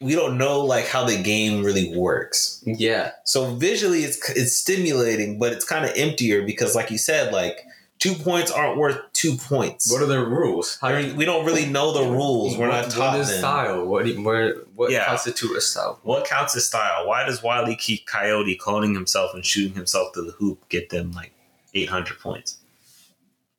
we 0.00 0.14
don't 0.14 0.36
know 0.36 0.60
like 0.60 0.86
how 0.86 1.04
the 1.04 1.16
game 1.22 1.64
really 1.64 1.96
works. 1.96 2.62
Yeah. 2.66 3.12
So 3.24 3.54
visually, 3.54 4.00
it's 4.04 4.18
it's 4.30 4.56
stimulating, 4.56 5.38
but 5.38 5.52
it's 5.52 5.64
kind 5.64 5.84
of 5.84 5.92
emptier 5.96 6.42
because, 6.42 6.74
like 6.74 6.90
you 6.90 6.98
said, 6.98 7.32
like 7.32 7.60
two 7.98 8.12
points 8.14 8.50
aren't 8.50 8.76
worth 8.78 8.98
two 9.14 9.36
points. 9.36 9.90
What 9.90 10.02
are 10.02 10.06
the 10.06 10.22
rules? 10.24 10.76
How 10.82 10.88
I 10.88 11.02
mean, 11.02 11.16
we 11.16 11.24
don't 11.24 11.46
really 11.46 11.64
know 11.64 11.92
the 11.92 12.02
rules. 12.10 12.58
We're 12.58 12.68
not 12.68 12.84
What- 12.84 12.92
taught 12.94 13.12
What 13.12 13.20
is 13.20 13.28
them. 13.30 13.38
style? 13.38 13.86
What 13.86 14.04
do 14.04 14.10
you- 14.10 14.22
where 14.22 14.56
what 14.74 14.90
Yeah. 14.90 15.06
constitute 15.06 15.56
a 15.56 15.62
style? 15.62 15.98
What 16.02 16.26
counts 16.26 16.54
as 16.54 16.66
style? 16.66 17.06
Why 17.06 17.24
does 17.24 17.42
Wiley 17.42 17.74
Key 17.74 18.04
Coyote 18.06 18.58
cloning 18.58 18.92
himself 18.94 19.32
and 19.32 19.46
shooting 19.46 19.74
himself 19.74 20.12
to 20.12 20.20
the 20.22 20.32
hoop 20.32 20.68
get 20.68 20.90
them 20.90 21.12
like 21.12 21.32
800 21.72 22.20
points? 22.20 22.58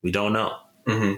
We 0.03 0.11
don't 0.11 0.33
know. 0.33 0.57
hmm 0.85 1.13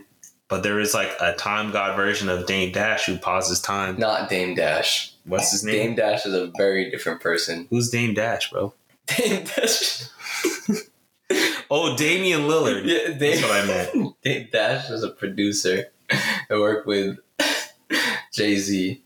But 0.50 0.64
there 0.64 0.80
is 0.80 0.94
like 0.94 1.12
a 1.22 1.34
time 1.34 1.72
god 1.72 1.96
version 1.96 2.28
of 2.28 2.46
Dame 2.48 2.72
Dash 2.72 3.06
who 3.06 3.18
pauses 3.18 3.62
time. 3.62 3.98
Not 3.98 4.30
Dame 4.30 4.56
Dash. 4.56 5.14
What's 5.26 5.52
his 5.52 5.64
name? 5.64 5.76
Dame 5.76 5.96
Dash 5.96 6.26
is 6.26 6.34
a 6.34 6.52
very 6.58 6.90
different 6.90 7.22
person. 7.22 7.68
Who's 7.70 7.90
Dame 7.90 8.16
Dash, 8.16 8.50
bro? 8.52 8.74
Dame 9.06 9.46
Dash. 9.46 10.04
Oh, 11.72 11.96
Damian 11.96 12.42
Lillard. 12.42 12.86
Yeah, 12.86 13.16
Dame, 13.16 13.20
That's 13.20 13.42
what 13.44 13.52
I 13.52 13.66
meant. 13.68 14.16
Dame 14.24 14.48
Dash 14.52 14.90
is 14.90 15.04
a 15.04 15.10
producer. 15.10 15.86
I 16.50 16.56
worked 16.56 16.88
with 16.88 17.20
Jay 18.34 18.56
Z 18.56 19.04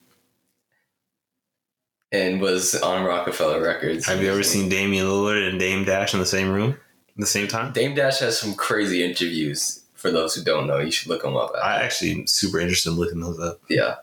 and 2.14 2.40
was 2.40 2.76
on 2.76 3.04
Roc-A-Fella 3.04 3.60
Records. 3.62 4.08
Have 4.08 4.22
you 4.22 4.32
ever 4.32 4.44
seen 4.44 4.70
Damian 4.70 5.08
Lillard 5.08 5.50
and 5.50 5.60
Dame 5.60 5.84
Dash 5.84 6.14
in 6.14 6.22
the 6.22 6.26
same 6.26 6.50
room 6.54 6.72
at 6.72 7.18
the 7.18 7.26
same 7.26 7.50
time? 7.50 7.74
Dame 7.74 7.96
Dash 7.96 8.20
has 8.20 8.40
some 8.40 8.54
crazy 8.54 9.04
interviews. 9.04 9.83
For 10.04 10.12
those 10.12 10.36
who 10.36 10.44
don't 10.44 10.68
know, 10.68 10.80
you 10.80 10.92
should 10.92 11.08
look 11.08 11.22
them 11.22 11.38
up. 11.38 11.54
I 11.56 11.82
actually 11.82 12.12
am 12.12 12.28
super 12.28 12.60
interested 12.60 12.90
in 12.90 12.98
looking 12.98 13.22
those 13.22 13.40
up. 13.40 13.62
yeah. 13.70 13.96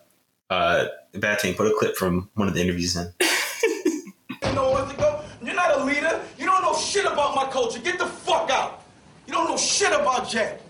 Uh, 0.49 0.87
Batting, 1.13 1.53
put 1.55 1.67
a 1.67 1.75
clip 1.79 1.95
from 1.95 2.31
one 2.37 2.49
of 2.49 2.55
the 2.55 2.63
interviews 2.63 2.97
in. 2.97 3.13
You 4.43 4.53
know 4.55 4.71
what 4.71 4.89
to 4.91 4.97
go? 4.97 5.23
You're 5.45 5.55
not 5.55 5.79
a 5.79 5.85
leader. 5.85 6.19
You 6.39 6.47
don't 6.47 6.63
know 6.63 6.75
shit 6.75 7.05
about 7.05 7.37
my 7.37 7.45
culture. 7.51 7.79
Get 7.81 7.99
the 7.99 8.07
fuck 8.07 8.49
out. 8.51 8.83
You 9.27 9.35
don't 9.35 9.47
know 9.47 9.59
shit 9.59 9.93
about 9.93 10.29
Jack. 10.29 10.61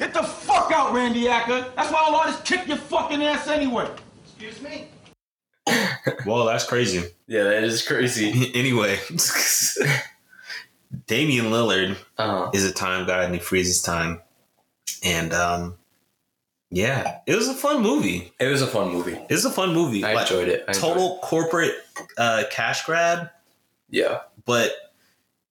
Get 0.00 0.12
the 0.12 0.22
fuck 0.24 0.72
out, 0.72 0.92
Randy 0.92 1.28
Acker. 1.28 1.70
That's 1.76 1.92
why 1.92 2.00
all 2.06 2.16
artists 2.16 2.42
kick 2.42 2.66
your 2.66 2.76
fucking 2.76 3.22
ass 3.22 3.46
anyway. 3.46 3.88
Excuse 4.24 4.60
me? 4.60 4.88
Well, 6.26 6.44
that's 6.46 6.64
crazy. 6.64 7.04
Yeah, 7.28 7.44
that 7.44 7.62
is 7.62 7.86
crazy. 7.86 8.50
anyway, 8.54 8.98
Damian 11.06 11.46
Lillard 11.46 11.96
Uh, 12.18 12.50
is 12.52 12.64
a 12.64 12.72
time 12.72 13.06
guy 13.06 13.22
and 13.24 13.32
he 13.34 13.40
freezes 13.40 13.80
time. 13.80 14.20
And 15.02 15.32
um, 15.32 15.76
yeah, 16.70 17.18
it 17.26 17.34
was 17.34 17.48
a 17.48 17.54
fun 17.54 17.82
movie. 17.82 18.32
it 18.38 18.46
was 18.46 18.62
a 18.62 18.66
fun 18.66 18.92
movie. 18.92 19.14
It 19.14 19.30
was 19.32 19.44
a 19.44 19.50
fun 19.50 19.72
movie. 19.74 20.04
I 20.04 20.12
Like, 20.14 20.30
enjoyed 20.30 20.48
it. 20.48 20.64
I 20.68 20.72
enjoyed 20.72 20.80
Total 20.94 21.18
corporate 21.22 21.74
uh, 22.18 22.44
cash 22.50 22.84
grab. 22.86 23.30
Yeah. 23.88 24.20
but 24.46 24.72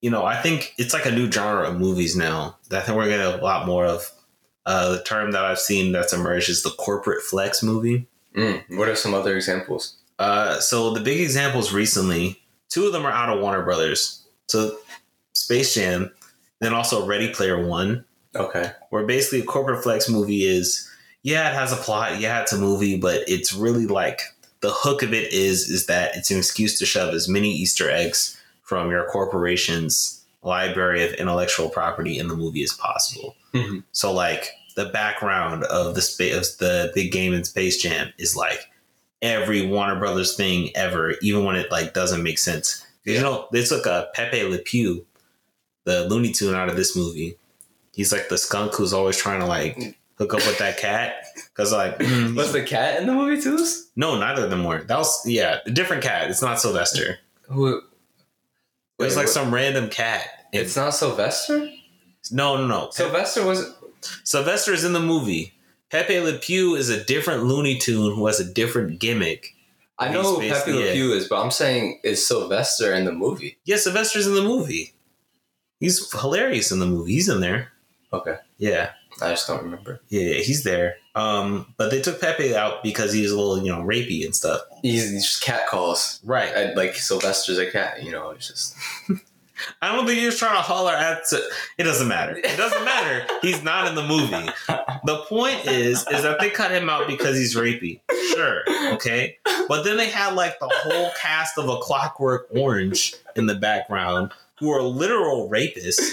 you 0.02 0.10
know, 0.10 0.24
I 0.24 0.42
think 0.42 0.74
it's 0.78 0.94
like 0.94 1.06
a 1.06 1.12
new 1.12 1.30
genre 1.30 1.68
of 1.68 1.78
movies 1.78 2.16
now. 2.16 2.58
that 2.70 2.84
I 2.84 2.86
think 2.86 2.98
we're 2.98 3.10
getting 3.10 3.26
a 3.26 3.44
lot 3.44 3.66
more 3.68 3.86
of. 3.86 4.10
Uh, 4.66 4.92
the 4.98 5.04
term 5.04 5.32
that 5.32 5.44
I've 5.44 5.58
seen 5.60 5.92
that's 5.92 6.14
emerged 6.14 6.48
is 6.50 6.62
the 6.64 6.70
corporate 6.70 7.24
flex 7.24 7.64
movie. 7.64 8.08
Mm, 8.36 8.78
what 8.78 8.88
are 8.88 8.96
some 8.96 9.16
other 9.16 9.36
examples? 9.36 9.96
Uh, 10.20 10.60
so 10.60 10.94
the 10.94 11.00
big 11.00 11.20
examples 11.22 11.74
recently, 11.74 12.40
two 12.70 12.86
of 12.86 12.94
them 12.94 13.04
are 13.06 13.12
out 13.12 13.30
of 13.36 13.42
Warner 13.42 13.64
Brothers. 13.64 14.24
So 14.48 14.78
Space 15.34 15.74
Jam, 15.74 16.12
then 16.60 16.74
also 16.74 17.06
Ready 17.08 17.34
Player 17.34 17.66
One, 17.66 18.06
Okay. 18.36 18.72
where 18.90 19.06
basically 19.06 19.40
a 19.42 19.46
corporate 19.46 19.82
flex 19.84 20.08
movie 20.08 20.44
is, 20.44 20.90
yeah, 21.24 21.50
it 21.50 21.56
has 21.56 21.74
a 21.74 21.78
plot, 21.78 22.20
yeah, 22.20 22.42
it's 22.42 22.54
a 22.54 22.60
movie, 22.60 22.98
but 22.98 23.24
it's 23.28 23.54
really 23.54 23.88
like 23.88 24.22
the 24.62 24.72
hook 24.72 25.02
of 25.04 25.14
it 25.14 25.32
is 25.34 25.70
is 25.70 25.86
that 25.88 26.16
it's 26.16 26.32
an 26.32 26.38
excuse 26.38 26.78
to 26.80 26.86
shove 26.86 27.14
as 27.14 27.28
many 27.28 27.50
Easter 27.50 27.90
eggs 27.90 28.40
from 28.62 28.92
your 28.92 29.06
corporation's 29.06 30.24
library 30.44 31.04
of 31.04 31.14
intellectual 31.14 31.70
property 31.70 32.18
in 32.20 32.28
the 32.28 32.36
movie 32.36 32.64
as 32.64 32.74
possible. 32.74 33.36
Mhm. 33.54 33.84
So 33.94 34.14
like 34.14 34.52
the 34.76 34.86
background 34.86 35.64
of 35.66 35.96
the 35.96 36.02
space 36.02 36.36
of 36.54 36.58
the 36.60 36.92
big 36.94 37.12
game 37.12 37.34
in 37.34 37.44
Space 37.44 37.82
Jam 37.82 38.14
is 38.18 38.36
like 38.36 38.70
every 39.22 39.66
Warner 39.66 40.00
Brothers 40.00 40.36
thing 40.36 40.70
ever, 40.76 41.16
even 41.22 41.44
when 41.46 41.56
it 41.56 41.72
like 41.72 41.94
doesn't 41.94 42.24
make 42.24 42.38
sense. 42.38 42.86
You 43.04 43.20
know, 43.20 43.48
they 43.52 43.64
took 43.64 43.86
a 43.86 44.08
Pepe 44.14 44.44
Le 44.44 44.60
Pew, 44.60 45.06
the 45.86 46.08
Looney 46.08 46.32
Tune, 46.32 46.54
out 46.54 46.70
of 46.70 46.76
this 46.76 46.96
movie. 46.96 47.36
He's 48.00 48.14
like 48.14 48.30
the 48.30 48.38
skunk 48.38 48.76
who's 48.76 48.94
always 48.94 49.18
trying 49.18 49.42
to 49.42 49.46
like 49.46 49.98
hook 50.18 50.34
up 50.34 50.40
with 50.48 50.58
that 50.60 50.78
cat. 50.78 51.16
Cause 51.54 51.74
like, 51.74 52.00
mm, 52.00 52.34
Was 52.34 52.54
the 52.54 52.64
cat 52.64 53.02
in 53.02 53.08
the 53.08 53.14
movie 53.14 53.42
too? 53.42 53.60
no, 53.98 54.18
neither 54.18 54.46
of 54.46 54.50
them 54.50 54.64
were. 54.64 54.84
That 54.84 55.00
was 55.00 55.22
yeah, 55.26 55.58
a 55.66 55.70
different 55.70 56.02
cat. 56.02 56.30
It's 56.30 56.42
not 56.42 56.62
Sylvester. 56.62 57.20
Who? 57.50 57.68
It 57.68 57.84
was 59.00 59.10
Wait, 59.10 59.16
like 59.18 59.26
what? 59.26 59.34
some 59.34 59.54
random 59.54 59.90
cat. 59.90 60.24
It's 60.54 60.78
not 60.78 60.92
Sylvester. 60.92 61.70
no, 62.32 62.56
no, 62.56 62.68
no. 62.68 62.88
Sylvester 62.92 63.46
was. 63.46 63.70
Sylvester 64.24 64.72
is 64.72 64.86
in 64.86 64.94
the 64.94 65.02
movie. 65.02 65.56
Pepe 65.92 66.22
Le 66.22 66.38
Pew 66.38 66.76
is 66.76 66.88
a 66.90 67.04
different 67.04 67.44
Looney 67.44 67.78
Tune 67.80 68.16
who 68.16 68.28
has 68.28 68.40
a 68.40 68.50
different 68.50 69.02
gimmick. 69.02 69.56
I 69.98 70.08
know 70.08 70.24
who 70.36 70.48
Pepe 70.48 70.72
Le 70.72 70.84
it. 70.84 70.94
Pew 70.94 71.12
is, 71.12 71.28
but 71.28 71.44
I'm 71.44 71.52
saying 71.52 72.00
is 72.06 72.26
Sylvester 72.26 72.94
in 72.94 73.04
the 73.04 73.12
movie. 73.12 73.58
Yeah, 73.66 73.76
Sylvester's 73.76 74.26
in 74.26 74.36
the 74.36 74.42
movie. 74.42 74.94
He's 75.82 76.10
hilarious 76.18 76.72
in 76.72 76.80
the 76.80 76.86
movie. 76.86 77.12
He's 77.12 77.28
in 77.28 77.42
there. 77.42 77.74
Okay. 78.12 78.38
Yeah. 78.58 78.92
I 79.22 79.30
just 79.32 79.48
don't 79.48 79.64
remember. 79.64 80.02
Yeah, 80.10 80.22
yeah, 80.22 80.42
he's 80.42 80.64
there. 80.64 80.96
Um, 81.16 81.74
but 81.78 81.92
they 81.92 82.02
took 82.02 82.22
Pepe 82.22 82.56
out 82.56 82.84
because 82.84 83.12
he 83.12 83.22
was 83.22 83.32
a 83.32 83.38
little, 83.40 83.64
you 83.64 83.72
know, 83.72 83.82
rapey 83.82 84.24
and 84.24 84.36
stuff. 84.36 84.62
He's, 84.82 85.10
he's 85.10 85.26
just 85.26 85.44
cat 85.44 85.68
calls. 85.68 86.22
Right. 86.24 86.76
Like 86.76 86.96
Sylvester's 86.96 87.58
a 87.58 87.70
cat. 87.70 88.04
You 88.04 88.12
know, 88.12 88.30
it's 88.30 88.48
just. 88.48 88.76
I 89.82 89.94
don't 89.94 90.06
think 90.06 90.20
he 90.20 90.26
was 90.26 90.38
trying 90.38 90.56
to 90.56 90.62
holler 90.62 90.94
at. 90.94 91.24
It 91.78 91.84
doesn't 91.84 92.08
matter. 92.08 92.38
It 92.38 92.58
doesn't 92.58 92.86
matter. 92.86 93.26
He's 93.42 93.64
not 93.64 93.88
in 93.88 93.96
the 93.96 94.08
movie. 94.08 94.50
The 95.04 95.24
point 95.28 95.66
is, 95.66 96.08
is 96.08 96.24
that 96.24 96.40
they 96.40 96.50
cut 96.50 96.72
him 96.72 96.90
out 96.90 97.08
because 97.08 97.38
he's 97.38 97.56
rapey. 97.56 98.00
Sure, 98.34 98.62
okay. 98.94 99.38
But 99.68 99.84
then 99.84 99.98
they 99.98 100.10
had 100.10 100.34
like 100.34 100.60
the 100.60 100.70
whole 100.72 101.12
cast 101.22 101.58
of 101.58 101.68
a 101.68 101.78
Clockwork 101.78 102.48
Orange 102.52 103.16
in 103.36 103.48
the 103.48 103.56
background, 103.56 104.32
who 104.60 104.72
are 104.72 104.82
literal 104.82 105.50
rapists, 105.50 106.10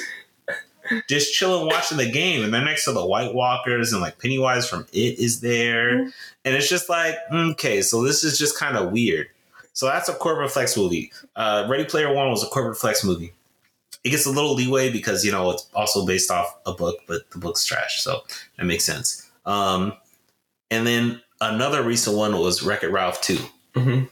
just 1.08 1.34
chilling 1.34 1.66
watching 1.66 1.98
the 1.98 2.10
game, 2.10 2.42
and 2.44 2.52
they're 2.52 2.64
next 2.64 2.84
to 2.84 2.92
the 2.92 3.04
White 3.04 3.34
Walkers, 3.34 3.92
and 3.92 4.00
like 4.02 4.18
Pennywise 4.18 4.68
from 4.68 4.86
It 4.92 5.18
is 5.18 5.40
there, 5.40 5.98
and 6.00 6.12
it's 6.44 6.68
just 6.68 6.88
like, 6.88 7.16
okay, 7.32 7.82
so 7.82 8.02
this 8.02 8.24
is 8.24 8.38
just 8.38 8.58
kind 8.58 8.76
of 8.76 8.92
weird. 8.92 9.28
So 9.72 9.86
that's 9.86 10.08
a 10.08 10.14
corporate 10.14 10.50
flex 10.50 10.76
movie. 10.76 11.12
Uh, 11.34 11.66
Ready 11.68 11.84
Player 11.84 12.12
One 12.12 12.30
was 12.30 12.42
a 12.42 12.46
corporate 12.46 12.78
flex 12.78 13.04
movie. 13.04 13.32
It 14.04 14.10
gets 14.10 14.24
a 14.26 14.30
little 14.30 14.54
leeway 14.54 14.90
because 14.90 15.24
you 15.24 15.32
know 15.32 15.50
it's 15.50 15.68
also 15.74 16.06
based 16.06 16.30
off 16.30 16.56
a 16.64 16.72
book, 16.72 16.96
but 17.06 17.28
the 17.30 17.38
book's 17.38 17.64
trash, 17.64 18.00
so 18.02 18.22
that 18.56 18.64
makes 18.64 18.84
sense. 18.84 19.28
Um, 19.44 19.92
and 20.70 20.86
then 20.86 21.20
another 21.40 21.82
recent 21.82 22.16
one 22.16 22.36
was 22.38 22.62
Wreck 22.62 22.82
It 22.82 22.90
Ralph 22.90 23.20
Two. 23.20 23.38
Mhm. 23.74 24.08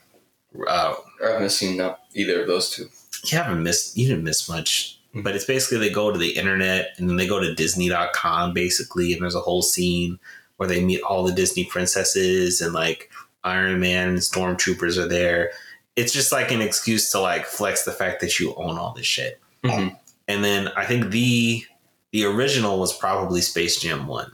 Uh, 0.69 0.95
I 1.25 1.31
haven't 1.33 1.51
seen 1.51 1.81
either 2.15 2.43
of 2.43 2.47
those 2.47 2.71
two. 2.71 2.89
you 3.25 3.39
haven't 3.39 3.63
missed 3.63 3.97
you 3.97 4.07
didn't 4.07 4.25
miss 4.25 4.49
much 4.49 4.99
but 5.23 5.35
it's 5.37 5.45
basically 5.45 5.79
they 5.79 5.91
go 5.93 6.11
to 6.11 6.19
the 6.19 6.31
internet 6.37 6.95
and 6.99 7.09
then 7.09 7.17
they 7.17 7.27
go 7.27 7.39
to 7.41 7.55
disney.com 7.55 8.53
basically 8.53 9.13
and 9.13 9.23
there's 9.23 9.35
a 9.35 9.41
whole 9.41 9.63
scene 9.63 10.19
where 10.57 10.69
they 10.69 10.85
meet 10.85 11.01
all 11.03 11.23
the 11.25 11.33
disney 11.33 11.65
princesses 11.65 12.61
and 12.61 12.73
like 12.73 13.11
iron 13.45 13.79
man 13.81 14.09
and 14.09 14.19
stormtroopers 14.19 14.97
are 14.99 15.09
there 15.09 15.51
it's 15.97 16.13
just 16.13 16.33
like 16.33 16.51
an 16.51 16.61
excuse 16.61 17.11
to 17.11 17.21
like 17.21 17.45
flex 17.47 17.85
the 17.85 17.93
fact 17.93 18.21
that 18.21 18.41
you 18.41 18.55
own 18.57 18.77
all 18.79 18.93
this 18.95 19.07
shit 19.07 19.41
Mhm. 19.63 19.97
and 20.29 20.45
then 20.45 20.69
i 20.77 20.85
think 20.85 21.11
the 21.11 21.65
the 22.13 22.25
original 22.25 22.79
was 22.81 22.93
probably 22.97 23.41
space 23.41 23.81
jam 23.81 24.07
1 24.07 24.33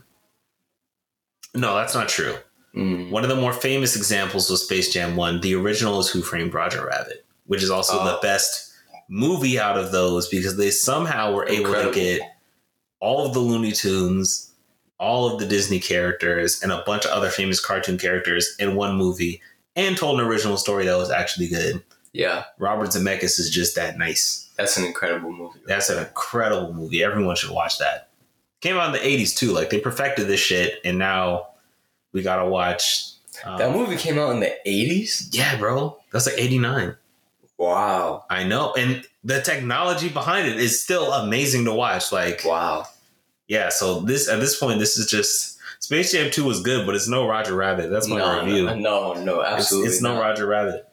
no 1.55 1.74
that's 1.76 1.95
not 1.95 2.09
true 2.09 2.37
Mm. 2.74 3.11
one 3.11 3.24
of 3.24 3.28
the 3.28 3.35
more 3.35 3.53
famous 3.53 3.97
examples 3.97 4.49
was 4.49 4.62
Space 4.62 4.93
Jam 4.93 5.16
1. 5.16 5.41
The 5.41 5.57
original 5.57 5.99
is 5.99 6.09
Who 6.09 6.22
Framed 6.22 6.55
Roger 6.55 6.87
Rabbit, 6.87 7.26
which 7.47 7.64
is 7.64 7.70
also 7.70 7.99
Oh. 7.99 8.05
the 8.05 8.18
best 8.22 8.70
movie 9.12 9.58
out 9.58 9.76
of 9.76 9.90
those 9.92 10.28
because 10.28 10.56
they 10.56 10.70
somehow 10.70 11.34
were 11.34 11.46
able 11.48 11.66
Incredible. 11.66 11.92
to 11.92 12.00
get 12.00 12.20
all 13.00 13.26
of 13.26 13.34
the 13.34 13.40
Looney 13.40 13.72
Tunes, 13.72 14.52
all 14.98 15.30
of 15.32 15.40
the 15.40 15.46
Disney 15.46 15.80
characters, 15.80 16.62
and 16.62 16.70
a 16.70 16.82
bunch 16.86 17.04
of 17.04 17.11
other 17.11 17.28
famous 17.28 17.58
cartoon 17.64 17.98
characters 17.98 18.54
in 18.61 18.76
one 18.76 18.96
movie 18.96 19.42
and 19.76 19.96
told 19.96 20.20
an 20.20 20.26
original 20.26 20.56
story 20.56 20.84
that 20.86 20.96
was 20.96 21.11
actually 21.11 21.48
good. 21.48 21.82
Yeah, 22.12 22.44
Robert 22.58 22.88
Zemeckis 22.90 23.38
is 23.38 23.50
just 23.50 23.74
that 23.76 23.98
nice. 23.98 24.48
that's 24.56 24.76
an 24.76 24.84
incredible 24.84 25.32
movie. 25.32 25.61
That's 25.66 25.90
an 25.90 25.98
incredible 25.98 26.72
movie. 26.72 27.02
Everyone 27.04 27.36
should 27.36 27.50
watch 27.52 27.78
that. 27.78 28.08
Came 28.61 28.76
out 28.76 28.86
in 28.86 28.92
the 28.92 28.98
80s 28.98 29.36
too. 29.36 29.52
Like 29.52 29.70
they 29.70 29.80
perfected 29.80 30.26
this 30.28 30.40
shit 30.40 30.80
and 30.84 30.98
now 30.98 31.48
we 32.12 32.22
gotta 32.22 32.48
watch. 32.48 33.12
um, 33.44 33.58
That 33.58 33.72
movie 33.74 33.96
came 33.96 34.18
out 34.18 34.30
in 34.32 34.40
the 34.40 34.52
eighties. 34.68 35.30
Yeah, 35.32 35.56
bro. 35.56 35.98
That's 36.12 36.26
like 36.26 36.34
89. 36.38 36.96
Wow, 37.61 38.24
I 38.30 38.44
know. 38.44 38.72
And 38.72 39.04
the 39.22 39.42
technology 39.42 40.08
behind 40.08 40.48
it 40.48 40.56
is 40.58 40.82
still 40.82 41.12
amazing 41.12 41.66
to 41.66 41.74
watch. 41.74 42.11
Like, 42.11 42.40
wow. 42.42 42.86
yeah, 43.48 43.68
so 43.68 44.00
this 44.00 44.30
at 44.30 44.40
this 44.40 44.58
point, 44.58 44.78
this 44.78 44.96
is 44.96 45.11
just 45.11 45.58
Space 45.78 46.12
Jam 46.12 46.30
2 46.30 46.42
was 46.42 46.62
good, 46.62 46.86
but 46.86 46.94
it's 46.94 47.06
no 47.06 47.28
Roger 47.28 47.54
Rabbit. 47.54 47.90
That's 47.90 48.08
my 48.08 48.16
no, 48.16 48.40
review. 48.42 48.64
no, 48.64 48.74
no, 48.76 49.12
no, 49.22 49.40
It's, 49.42 49.50
absolutely. 49.50 49.88
it's 49.90 50.00
no. 50.00 50.18
Roger 50.18 50.46
Rabbit. 50.46 50.86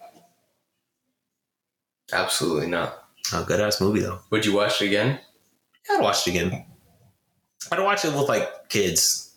Absolutely 2.11 2.67
not. 2.67 3.01
A 3.33 3.43
good 3.43 3.61
ass 3.61 3.79
movie 3.79 4.01
though. 4.01 4.19
Would 4.29 4.45
you 4.45 4.53
watch 4.53 4.81
it 4.81 4.87
again? 4.87 5.21
Yeah, 5.89 5.95
I'd 5.97 6.01
watch 6.03 6.27
it 6.27 6.31
again. 6.31 6.65
I'd 7.71 7.79
watch 7.79 8.03
it 8.03 8.13
with 8.13 8.27
like 8.27 8.67
kids. 8.67 9.33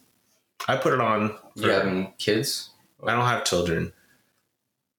I 0.67 0.75
put 0.77 0.93
it 0.95 1.01
on. 1.01 1.37
You 1.55 1.69
having 1.71 2.13
kids? 2.19 2.71
I 3.07 3.15
don't 3.15 3.25
have 3.25 3.45
children. 3.45 3.93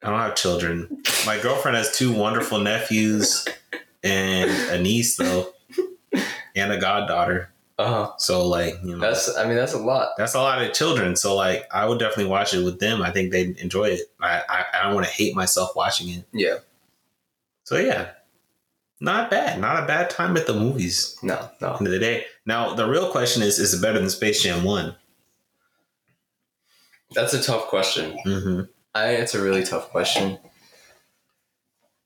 I 0.03 0.09
don't 0.09 0.19
have 0.19 0.35
children. 0.35 1.03
My 1.25 1.39
girlfriend 1.39 1.77
has 1.77 1.95
two 1.95 2.11
wonderful 2.11 2.59
nephews 2.59 3.47
and 4.03 4.49
a 4.71 4.81
niece 4.81 5.17
though, 5.17 5.53
and 6.55 6.71
a 6.71 6.79
goddaughter. 6.79 7.51
Uh 7.77 7.87
huh. 7.87 8.11
So 8.17 8.47
like, 8.47 8.75
you 8.83 8.95
know, 8.95 8.99
That's. 8.99 9.35
I 9.37 9.45
mean, 9.45 9.55
that's 9.55 9.73
a 9.73 9.77
lot. 9.79 10.09
that's 10.17 10.33
a 10.35 10.39
lot 10.39 10.61
of 10.61 10.73
children. 10.73 11.15
So 11.15 11.35
like, 11.35 11.67
I 11.71 11.87
would 11.87 11.99
definitely 11.99 12.25
watch 12.31 12.53
it 12.53 12.63
with 12.63 12.79
them. 12.79 13.01
I 13.01 13.11
think 13.11 13.31
they'd 13.31 13.57
enjoy 13.57 13.89
it. 13.89 14.01
I 14.19 14.41
I, 14.47 14.65
I 14.73 14.83
don't 14.83 14.95
want 14.95 15.07
to 15.07 15.13
hate 15.13 15.35
myself 15.35 15.75
watching 15.75 16.09
it. 16.09 16.25
Yeah. 16.31 16.57
So 17.63 17.77
yeah, 17.77 18.11
not 18.99 19.31
bad. 19.31 19.59
Not 19.59 19.83
a 19.83 19.87
bad 19.87 20.09
time 20.09 20.35
at 20.37 20.45
the 20.45 20.53
movies. 20.53 21.17
No, 21.23 21.49
no. 21.59 21.75
End 21.75 21.87
of 21.87 21.93
the 21.93 21.99
day. 21.99 22.25
Now 22.45 22.73
the 22.75 22.87
real 22.87 23.09
question 23.11 23.41
is: 23.41 23.59
Is 23.59 23.73
it 23.73 23.81
better 23.81 23.99
than 23.99 24.09
Space 24.09 24.43
Jam 24.43 24.63
One? 24.63 24.95
That's 27.13 27.33
a 27.33 27.41
tough 27.41 27.67
question. 27.67 28.17
Mm-hmm. 28.25 28.61
I. 28.93 29.09
It's 29.11 29.33
a 29.35 29.41
really 29.41 29.63
tough 29.63 29.89
question. 29.89 30.37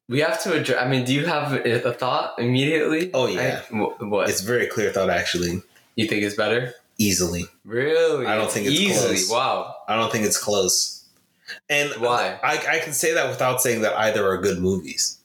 We 0.07 0.19
have 0.19 0.41
to 0.43 0.53
address. 0.53 0.81
I 0.83 0.87
mean, 0.87 1.03
do 1.05 1.13
you 1.13 1.25
have 1.25 1.53
a 1.53 1.87
a 1.87 1.93
thought 1.93 2.35
immediately? 2.37 3.09
Oh, 3.13 3.27
yeah. 3.27 3.61
I- 3.71 3.75
wh- 3.75 3.99
what 4.01 4.29
It's 4.29 4.41
very 4.41 4.67
clear 4.67 4.91
thought, 4.91 5.09
actually. 5.09 5.61
you 5.95 6.07
think 6.07 6.23
it's 6.23 6.35
better? 6.35 6.73
Easily, 6.97 7.45
Really? 7.65 8.25
I 8.25 8.35
don't 8.35 8.49
think 8.49 8.67
it's 8.67 8.79
easily. 8.79 9.15
close. 9.15 9.29
Wow. 9.29 9.75
I 9.87 9.97
don't 9.97 10.09
think 10.11 10.25
it's 10.25 10.37
close. 10.37 11.03
And 11.69 11.91
Why? 11.99 12.39
I, 12.41 12.77
I 12.77 12.79
can 12.79 12.93
say 12.93 13.13
that 13.13 13.27
without 13.29 13.61
saying 13.61 13.81
that 13.81 13.97
either 13.97 14.25
are 14.25 14.37
good 14.37 14.59
movies 14.59 15.17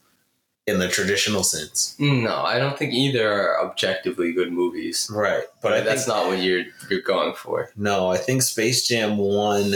in 0.67 0.81
the 0.81 0.89
traditional 0.89 1.45
sense. 1.45 1.95
Mm, 2.01 2.23
no, 2.25 2.35
I 2.43 2.59
don't 2.59 2.77
think 2.77 2.93
either 2.93 3.31
are 3.33 3.65
objectively 3.65 4.33
good 4.33 4.53
movies. 4.53 5.09
Right. 5.15 5.45
But 5.63 5.85
that's 5.85 6.07
think, 6.07 6.17
not 6.17 6.27
what 6.27 6.41
you're 6.41 6.65
you're 6.91 7.03
going 7.03 7.35
for. 7.35 7.71
no, 7.77 8.09
I 8.09 8.17
think 8.17 8.43
Space 8.43 8.89
Jam 8.89 9.17
1 9.17 9.75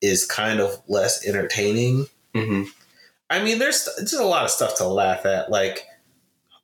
is 0.00 0.24
kind 0.24 0.60
of 0.60 0.82
less 0.88 1.26
entertaining. 1.26 2.06
Mm-hmm. 2.34 2.64
I 3.30 3.42
mean, 3.42 3.58
there's 3.58 3.88
just 4.00 4.14
a 4.14 4.24
lot 4.24 4.44
of 4.44 4.50
stuff 4.50 4.76
to 4.78 4.86
laugh 4.86 5.26
at. 5.26 5.50
Like, 5.50 5.84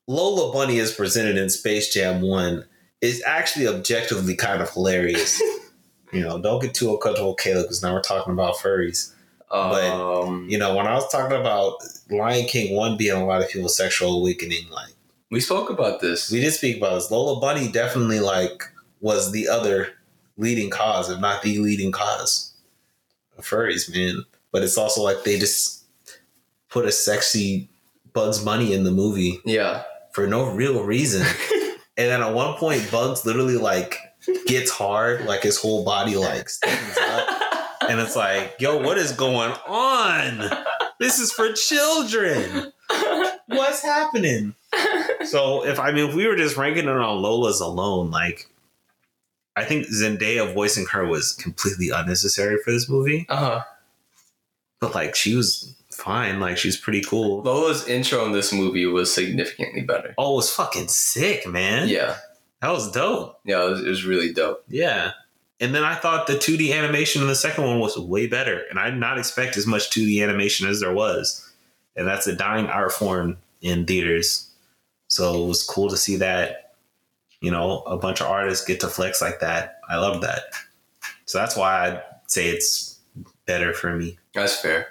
Lola 0.07 0.53
Bunny 0.53 0.79
is 0.79 0.93
presented 0.93 1.37
in 1.37 1.51
Space 1.51 1.93
Jam 1.93 2.21
1 2.21 2.65
is 3.01 3.23
actually 3.27 3.67
objectively 3.67 4.37
kind 4.37 4.63
of 4.63 4.71
hilarious. 4.71 5.41
you 6.13 6.21
know, 6.21 6.41
don't 6.41 6.63
get 6.63 6.75
too 6.75 6.93
uncomfortable, 6.93 7.35
Caleb, 7.35 7.65
because 7.65 7.83
now 7.83 7.95
we're 7.95 8.03
talking 8.03 8.33
about 8.33 8.57
furries. 8.57 9.13
But, 9.51 9.85
Um, 9.85 10.47
You 10.49 10.59
know, 10.59 10.75
when 10.75 10.87
I 10.87 10.95
was 10.95 11.11
talking 11.11 11.37
about 11.37 11.83
Lion 12.11 12.47
King 12.47 12.77
1 12.77 12.97
being 12.97 13.17
a 13.17 13.27
lot 13.27 13.43
of 13.43 13.49
people's 13.49 13.77
sexual 13.77 14.21
awakening, 14.21 14.69
like, 14.71 14.95
we 15.31 15.41
spoke 15.41 15.71
about 15.71 16.01
this. 16.01 16.31
we 16.31 16.41
did 16.41 16.53
speak 16.53 16.77
about 16.77 16.95
this. 16.95 17.11
Lola 17.11 17.41
Bunny 17.41 17.71
definitely, 17.71 18.21
like, 18.21 18.63
was 19.01 19.33
the 19.33 19.49
other 19.49 19.89
leading 20.37 20.71
cause, 20.71 21.11
if 21.11 21.19
not 21.21 21.43
the 21.43 21.59
leading 21.59 21.91
cause 21.91 22.52
furries, 23.41 23.93
man. 23.93 24.25
But 24.51 24.63
it's 24.63 24.77
also 24.77 25.03
like 25.03 25.25
they 25.25 25.39
just 25.39 25.85
put 26.69 26.87
a 26.87 26.93
sexy 26.93 27.69
Bugs 28.13 28.39
Bunny 28.39 28.73
in 28.73 28.85
the 28.85 28.91
movie 28.91 29.41
yeah. 29.45 29.85
for 30.13 30.27
no 30.27 30.51
real 30.51 30.85
reason. 30.85 31.23
and 31.97 32.11
then 32.11 32.23
at 32.23 32.35
one 32.35 32.57
point, 32.57 32.91
Bugs 32.91 33.25
literally, 33.25 33.57
like, 33.57 33.99
gets 34.47 34.71
hard, 34.71 35.25
like 35.25 35.43
his 35.43 35.59
whole 35.59 35.85
body, 35.85 36.17
like, 36.17 36.49
stands 36.49 36.99
up. 36.99 37.43
And 37.89 38.01
it's 38.01 38.17
like, 38.17 38.57
yo, 38.59 38.79
what 38.79 38.99
is 38.99 39.13
going 39.13 39.53
on? 39.67 40.51
This 41.01 41.19
is 41.19 41.33
for 41.33 41.53
children. 41.53 42.73
What's 43.47 43.83
happening? 43.83 44.55
So 45.25 45.67
if 45.67 45.79
I 45.79 45.93
mean 45.93 46.09
if 46.09 46.15
we 46.15 46.27
were 46.27 46.37
just 46.37 46.57
ranking 46.57 46.85
it 46.85 46.91
on 46.91 47.23
Lola's 47.23 47.61
alone, 47.61 48.11
like 48.11 48.49
I 49.57 49.65
think 49.65 49.87
Zendaya 49.87 50.53
voicing 50.53 50.87
her 50.87 51.07
was 51.07 51.33
completely 51.33 51.91
unnecessary 51.91 52.59
for 52.65 52.71
this 52.73 52.89
movie. 52.89 53.27
Uh 53.29 53.37
huh. 53.37 53.65
But 54.81 54.95
like 54.95 55.15
she 55.15 55.35
was 55.35 55.75
fine, 55.91 56.41
like 56.41 56.57
she's 56.59 56.77
pretty 56.77 57.03
cool. 57.03 57.43
Lola's 57.43 57.87
intro 57.87 58.25
in 58.25 58.33
this 58.33 58.53
movie 58.53 58.87
was 58.87 59.13
significantly 59.13 59.83
better. 59.83 60.15
Oh, 60.19 60.33
it 60.33 60.37
was 60.37 60.51
fucking 60.51 60.89
sick, 60.89 61.47
man. 61.47 61.89
Yeah. 61.89 62.17
That 62.61 62.71
was 62.71 62.91
dope. 62.91 63.41
Yeah, 63.45 63.67
it 63.67 63.71
was, 63.71 63.81
it 63.85 63.89
was 63.89 64.05
really 64.05 64.33
dope. 64.33 64.65
Yeah. 64.69 65.13
And 65.61 65.75
then 65.75 65.85
I 65.85 65.95
thought 65.95 66.27
the 66.27 66.35
2D 66.35 66.73
animation 66.77 67.23
in 67.23 67.29
the 67.29 67.37
second 67.37 67.65
one 67.65 67.79
was 67.79 67.97
way 67.97 68.27
better. 68.27 68.65
And 68.71 68.79
I 68.79 68.91
did 68.91 68.99
not 68.99 69.19
expect 69.19 69.57
as 69.57 69.67
much 69.67 69.91
2D 69.91 70.23
animation 70.23 70.69
as 70.69 70.81
there 70.81 70.93
was. 70.93 71.49
And 71.95 72.07
that's 72.07 72.27
a 72.27 72.35
dying 72.35 72.67
art 72.67 72.93
form 72.93 73.37
in 73.61 73.87
theaters. 73.87 74.49
So 75.07 75.45
it 75.45 75.47
was 75.47 75.63
cool 75.63 75.89
to 75.91 75.97
see 75.97 76.17
that, 76.17 76.72
you 77.43 77.51
know, 77.51 77.81
a 77.81 77.99
bunch 77.99 78.21
of 78.23 78.29
artists 78.29 78.65
get 78.67 78.81
to 78.81 78.89
flex 78.89 79.21
like 79.21 79.41
that. 79.41 79.81
I 79.91 79.99
love 79.99 80.23
that. 80.23 80.45
So 81.27 81.37
that's 81.39 81.57
why 81.57 81.87
I'd 81.89 82.03
say 82.27 82.49
it's 82.49 82.99
better 83.47 83.75
for 83.75 83.95
me. 83.95 84.19
That's 84.33 84.57
fair. 84.59 84.89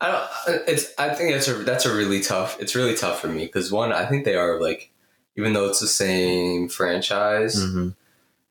I 0.00 0.10
don't. 0.46 0.68
It's. 0.68 0.92
I 0.98 1.14
think 1.14 1.32
that's 1.34 1.48
a. 1.48 1.54
That's 1.54 1.84
a 1.86 1.94
really 1.94 2.20
tough. 2.20 2.58
It's 2.60 2.74
really 2.74 2.94
tough 2.96 3.20
for 3.20 3.28
me 3.28 3.44
because 3.44 3.70
one, 3.70 3.92
I 3.92 4.06
think 4.06 4.24
they 4.24 4.34
are 4.36 4.60
like, 4.60 4.90
even 5.36 5.52
though 5.52 5.66
it's 5.68 5.80
the 5.80 5.86
same 5.86 6.68
franchise, 6.68 7.54
Mm-hmm. 7.56 7.90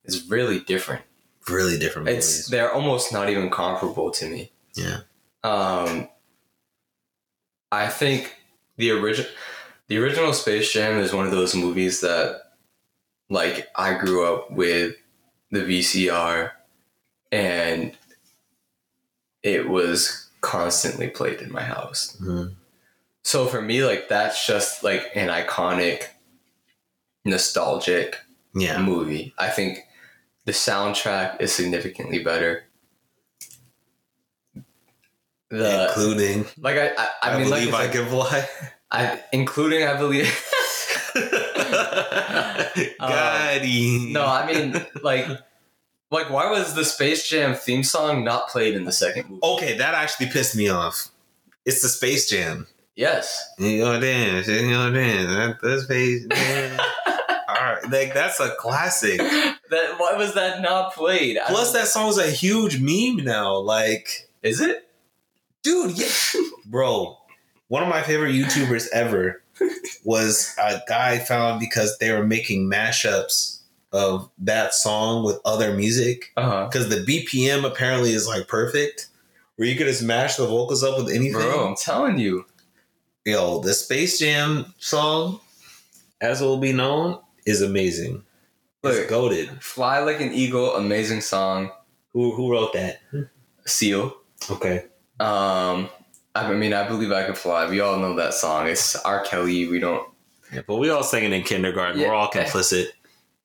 it's 0.05 0.25
really 0.29 0.59
different. 0.59 1.03
Really 1.49 1.77
different 1.79 2.07
It's. 2.07 2.47
They're 2.47 2.71
almost 2.71 3.11
not 3.11 3.29
even 3.29 3.49
comparable 3.49 4.11
to 4.11 4.29
me. 4.29 4.51
Yeah. 4.75 4.99
Um. 5.43 6.07
I 7.71 7.87
think 7.87 8.35
the 8.77 8.91
original, 8.91 9.29
The 9.87 9.97
original 9.97 10.33
Space 10.33 10.71
Jam 10.71 10.99
is 10.99 11.13
one 11.13 11.25
of 11.25 11.31
those 11.31 11.55
movies 11.55 12.01
that, 12.01 12.40
like, 13.31 13.67
I 13.75 13.93
grew 13.93 14.25
up 14.25 14.51
with 14.51 14.95
the 15.51 15.61
VCR, 15.61 16.51
and 17.31 17.97
it 19.41 19.69
was 19.69 20.27
constantly 20.41 21.07
played 21.07 21.39
in 21.41 21.51
my 21.51 21.63
house. 21.63 22.17
Mhm. 22.21 22.55
So 23.23 23.45
for 23.47 23.61
me, 23.61 23.85
like, 23.85 24.09
that's 24.09 24.45
just 24.45 24.83
like 24.83 25.11
an 25.15 25.29
iconic, 25.29 26.07
nostalgic 27.23 28.17
Yeah. 28.53 28.79
movie. 28.81 29.33
I 29.37 29.49
think 29.49 29.79
the 30.45 30.51
soundtrack 30.51 31.39
is 31.39 31.53
significantly 31.53 32.19
better. 32.23 32.65
The 35.49 35.87
Including 35.89 36.45
like 36.59 36.77
I 36.77 36.87
I, 36.97 37.07
I, 37.23 37.31
I, 37.35 37.37
mean 37.37 37.49
like 37.49 37.59
believe 37.61 37.73
I 37.73 37.83
I, 37.85 37.87
can 37.89 38.05
fly. 38.07 38.49
I 38.89 39.21
including 39.33 39.83
I 39.85 39.97
believe 39.97 40.27
Uh, 42.99 43.07
Got 43.09 43.61
him. 43.65 44.13
no 44.13 44.25
I 44.25 44.45
mean 44.51 44.85
like 45.01 45.27
like 46.11 46.29
why 46.29 46.49
was 46.51 46.73
the 46.75 46.85
Space 46.85 47.27
Jam 47.27 47.55
theme 47.55 47.83
song 47.83 48.23
not 48.23 48.47
played 48.49 48.75
in 48.75 48.85
the 48.85 48.91
second 48.91 49.29
movie? 49.29 49.41
Okay, 49.43 49.77
that 49.77 49.93
actually 49.93 50.27
pissed 50.27 50.55
me 50.55 50.69
off. 50.69 51.07
It's 51.65 51.81
the 51.81 51.89
Space 51.89 52.29
Jam. 52.29 52.67
Yes. 52.95 53.49
You 53.57 53.81
gonna 53.83 53.99
dance, 54.01 54.47
you 54.47 54.69
gonna 54.69 54.93
dance, 54.93 55.27
that 55.27 55.61
the 55.61 55.81
Space 55.81 56.25
Jam. 56.31 56.79
All 57.47 57.55
right, 57.55 57.89
like 57.89 58.13
that's 58.13 58.39
a 58.39 58.51
classic. 58.59 59.17
That 59.19 59.95
why 59.97 60.13
was 60.17 60.33
that 60.35 60.61
not 60.61 60.93
played? 60.93 61.37
Plus, 61.47 61.73
that 61.73 61.87
song's 61.87 62.17
a 62.17 62.29
huge 62.29 62.79
meme 62.79 63.25
now. 63.25 63.57
Like, 63.57 64.29
is 64.43 64.61
it? 64.61 64.87
dude, 65.63 65.97
yeah, 65.97 66.07
bro. 66.65 67.17
One 67.67 67.83
of 67.83 67.89
my 67.89 68.01
favorite 68.01 68.33
YouTubers 68.33 68.87
ever 68.93 69.41
was 70.03 70.55
a 70.59 70.79
guy 70.87 71.19
found 71.19 71.59
because 71.59 71.97
they 71.99 72.11
were 72.11 72.25
making 72.25 72.69
mashups 72.69 73.59
of 73.91 74.29
that 74.37 74.73
song 74.73 75.23
with 75.25 75.37
other 75.45 75.73
music 75.75 76.31
Uh 76.37 76.49
huh. 76.49 76.65
because 76.67 76.89
the 76.89 77.03
BPM 77.05 77.65
apparently 77.65 78.11
is 78.11 78.27
like 78.27 78.47
perfect, 78.47 79.07
where 79.57 79.67
you 79.67 79.75
could 79.75 79.87
just 79.87 80.01
mash 80.03 80.37
the 80.37 80.47
vocals 80.47 80.83
up 80.83 80.97
with 80.97 81.09
anything. 81.13 81.33
Bro, 81.33 81.67
I'm 81.69 81.75
telling 81.75 82.17
you. 82.17 82.45
Yo, 83.25 83.59
the 83.59 83.73
Space 83.73 84.17
Jam 84.17 84.73
song, 84.79 85.39
as 86.21 86.41
it 86.41 86.45
will 86.45 86.57
be 86.57 86.73
known, 86.73 87.19
is 87.45 87.61
amazing. 87.61 88.23
Look. 88.81 88.95
It's 88.95 89.09
goaded. 89.09 89.61
Fly 89.61 89.99
like 89.99 90.19
an 90.21 90.31
eagle, 90.33 90.75
amazing 90.75 91.21
song. 91.21 91.69
Who 92.13 92.31
who 92.33 92.51
wrote 92.51 92.73
that? 92.73 93.01
Seal. 93.67 94.15
Okay. 94.49 94.85
Um, 95.19 95.87
I 96.35 96.53
mean, 96.53 96.73
I 96.73 96.87
believe 96.87 97.11
I 97.11 97.23
can 97.25 97.35
fly. 97.35 97.69
We 97.69 97.81
all 97.81 97.97
know 97.97 98.15
that 98.15 98.33
song. 98.33 98.67
It's 98.67 98.95
R. 98.97 99.23
Kelly. 99.23 99.67
We 99.67 99.79
don't. 99.79 100.07
Yeah, 100.53 100.61
but 100.67 100.77
we 100.77 100.89
all 100.89 101.03
sang 101.03 101.23
it 101.25 101.33
in 101.33 101.43
kindergarten. 101.43 101.99
Yeah. 101.99 102.07
We're 102.09 102.13
all 102.13 102.29
complicit. 102.29 102.87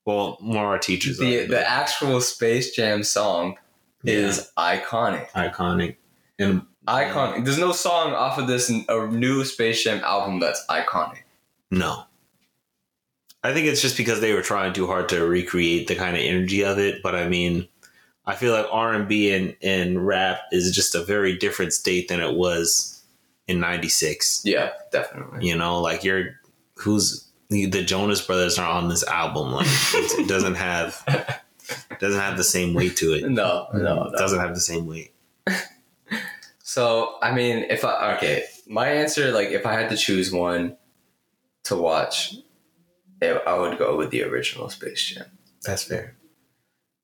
Well, 0.05 0.39
more 0.41 0.67
our 0.67 0.79
teachers 0.79 1.19
The 1.19 1.41
are. 1.45 1.47
the 1.49 1.69
actual 1.69 2.21
Space 2.21 2.75
Jam 2.75 3.03
song 3.03 3.57
is 4.05 4.51
iconic. 4.57 5.29
iconic. 5.33 5.97
And 6.39 6.63
Iconic. 6.87 7.45
There's 7.45 7.59
no 7.59 7.73
song 7.73 8.13
off 8.13 8.39
of 8.39 8.47
this 8.47 8.71
a 8.71 9.07
new 9.09 9.45
Space 9.45 9.83
Jam 9.83 10.01
album 10.05 10.39
that's 10.39 10.65
iconic. 10.71 11.23
no. 11.71 12.05
I 13.45 13.53
think 13.55 13.69
it's 13.69 13.81
just 13.83 13.97
because 13.97 14.21
they 14.21 14.33
were 14.33 14.43
trying 14.43 14.73
too 14.73 14.89
hard 14.89 15.09
to 15.11 15.25
recreate 15.25 15.87
the 15.87 15.95
kind 15.95 16.17
of 16.17 16.23
energy 16.23 16.65
of 16.65 16.79
it. 16.81 17.01
But 17.01 17.15
I 17.15 17.29
mean, 17.29 17.69
I 18.27 18.35
feel 18.35 18.53
like 18.53 18.67
R 18.71 18.93
and 18.93 19.09
B 19.09 19.33
and 19.33 19.57
and 19.63 20.07
rap 20.07 20.41
is 20.53 20.75
just 20.75 20.95
a 20.95 21.05
very 21.05 21.37
different 21.37 21.73
state 21.73 22.09
than 22.09 22.21
it 22.21 22.35
was 22.35 23.03
in 23.47 23.61
'96. 23.61 24.43
Yeah, 24.45 24.71
definitely. 24.91 25.47
You 25.47 25.57
know, 25.57 25.81
like 25.81 26.03
you're 26.03 26.41
who's 26.75 27.27
the 27.49 27.85
Jonas 27.85 28.21
Brothers 28.21 28.59
are 28.59 28.69
on 28.69 28.89
this 28.89 29.07
album. 29.07 29.53
Like 29.53 29.67
it 29.69 30.29
doesn't 30.29 30.57
have 30.57 31.05
doesn't 32.01 32.21
have 32.21 32.37
the 32.37 32.45
same 32.45 32.75
weight 32.75 32.97
to 32.97 33.13
it. 33.15 33.29
No, 33.29 33.69
no, 33.73 33.81
no. 33.81 34.13
Doesn't 34.17 34.41
have 34.41 34.55
the 34.55 34.61
same 34.61 34.87
weight. 34.87 35.13
So 36.63 37.15
I 37.23 37.33
mean, 37.33 37.67
if 37.71 37.85
I 37.85 38.17
okay, 38.17 38.45
my 38.67 38.89
answer 38.89 39.31
like 39.31 39.49
if 39.49 39.65
I 39.65 39.73
had 39.75 39.89
to 39.91 39.97
choose 39.97 40.33
one 40.33 40.77
to 41.65 41.77
watch, 41.77 42.35
I 43.23 43.59
would 43.59 43.79
go 43.79 43.97
with 43.97 44.11
the 44.11 44.25
original 44.25 44.69
Space 44.69 45.03
Jam. 45.03 45.27
That's 45.63 45.85
fair. 45.85 46.17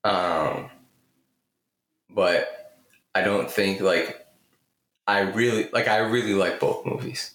Um, 0.04 0.68
but 2.14 2.74
I 3.14 3.22
don't 3.22 3.50
think 3.50 3.80
like 3.80 4.26
I 5.06 5.20
really 5.20 5.68
like 5.72 5.88
I 5.88 5.98
really 5.98 6.34
like 6.34 6.60
both 6.60 6.86
movies, 6.86 7.32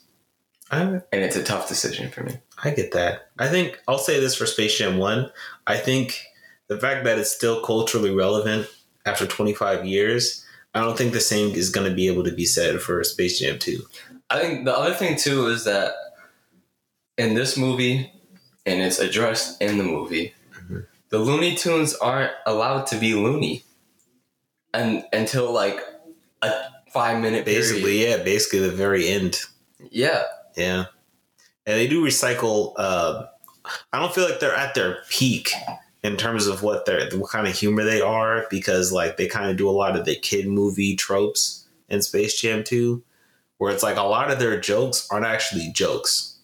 I 0.72 0.82
and 0.82 1.04
it's 1.12 1.36
a 1.36 1.44
tough 1.44 1.68
decision 1.68 2.10
for 2.12 2.24
me. 2.24 2.38
I 2.64 2.72
get 2.72 2.92
that. 2.94 3.30
I 3.38 3.48
think 3.50 3.80
I'll 3.88 3.98
say 3.98 4.20
this 4.20 4.36
for 4.36 4.46
Space 4.46 4.78
Jam 4.78 4.98
1. 4.98 5.32
I 5.68 5.78
think 5.78 6.24
the 6.68 6.80
fact 6.80 7.04
that 7.06 7.20
it's 7.20 7.32
still 7.32 7.62
culturally 7.62 8.14
relevant 8.14 8.68
after 9.06 9.26
25 9.28 9.86
years, 9.86 10.44
I 10.74 10.82
don't 10.82 10.98
think 10.98 11.14
the 11.14 11.20
same 11.20 11.54
is 11.56 11.70
going 11.70 11.88
to 11.90 11.96
be 11.96 12.08
able 12.08 12.24
to 12.24 12.32
be 12.34 12.46
said 12.46 12.82
for 12.82 13.04
Space 13.04 13.40
Jam 13.40 13.60
2. 13.60 13.82
I 14.30 14.42
think 14.42 14.66
the 14.66 14.76
other 14.78 14.94
thing 14.94 15.18
too 15.18 15.48
is 15.48 15.64
that 15.66 15.94
in 17.18 17.34
this 17.36 17.58
movie, 17.58 18.12
and 18.66 18.82
it's 18.82 19.00
addressed 19.00 19.62
in 19.62 19.78
the 19.78 19.84
movie, 19.84 20.34
Mhm. 20.70 20.86
the 21.10 21.20
Looney 21.20 21.56
Tunes 21.56 21.94
aren't 21.96 22.34
allowed 22.46 22.86
to 22.88 22.98
be 22.98 23.14
loony, 23.14 23.64
and 24.78 25.04
until 25.12 25.52
like 25.52 25.80
a 26.42 26.52
five 26.94 27.22
minute 27.22 27.46
Basically, 27.46 28.08
yeah, 28.08 28.18
basically 28.24 28.60
the 28.60 28.72
very 28.72 29.08
end. 29.08 29.40
yeah, 29.92 30.24
Yeah. 30.56 30.86
And 31.66 31.76
they 31.78 31.88
do 31.88 32.04
recycle 32.04 32.74
uh 32.78 33.26
I 33.92 34.00
don't 34.00 34.14
feel 34.14 34.30
like 34.30 34.40
they're 34.40 34.56
at 34.56 34.76
their 34.76 35.00
peak 35.10 35.52
in 36.04 36.16
terms 36.16 36.48
of 36.48 36.64
what 36.64 36.86
they're 36.86 37.10
what 37.18 37.32
kind 37.32 37.48
of 37.48 37.54
humor 37.56 37.84
they 37.84 38.02
are 38.02 38.46
because 38.50 38.92
like 38.92 39.18
they 39.18 39.28
kind 39.28 39.50
of 39.50 39.58
do 39.58 39.70
a 39.70 39.72
lot 39.72 39.98
of 39.98 40.06
the 40.06 40.16
kid 40.16 40.48
movie 40.48 40.96
tropes 40.96 41.68
in 41.90 42.02
Space 42.02 42.40
Jam 42.40 42.64
2 42.64 43.04
where 43.58 43.74
it's 43.74 43.84
like 43.84 43.98
a 43.98 44.04
lot 44.04 44.32
of 44.32 44.40
their 44.40 44.60
jokes 44.60 45.08
aren't 45.12 45.26
actually 45.26 45.72
jokes. 45.74 46.38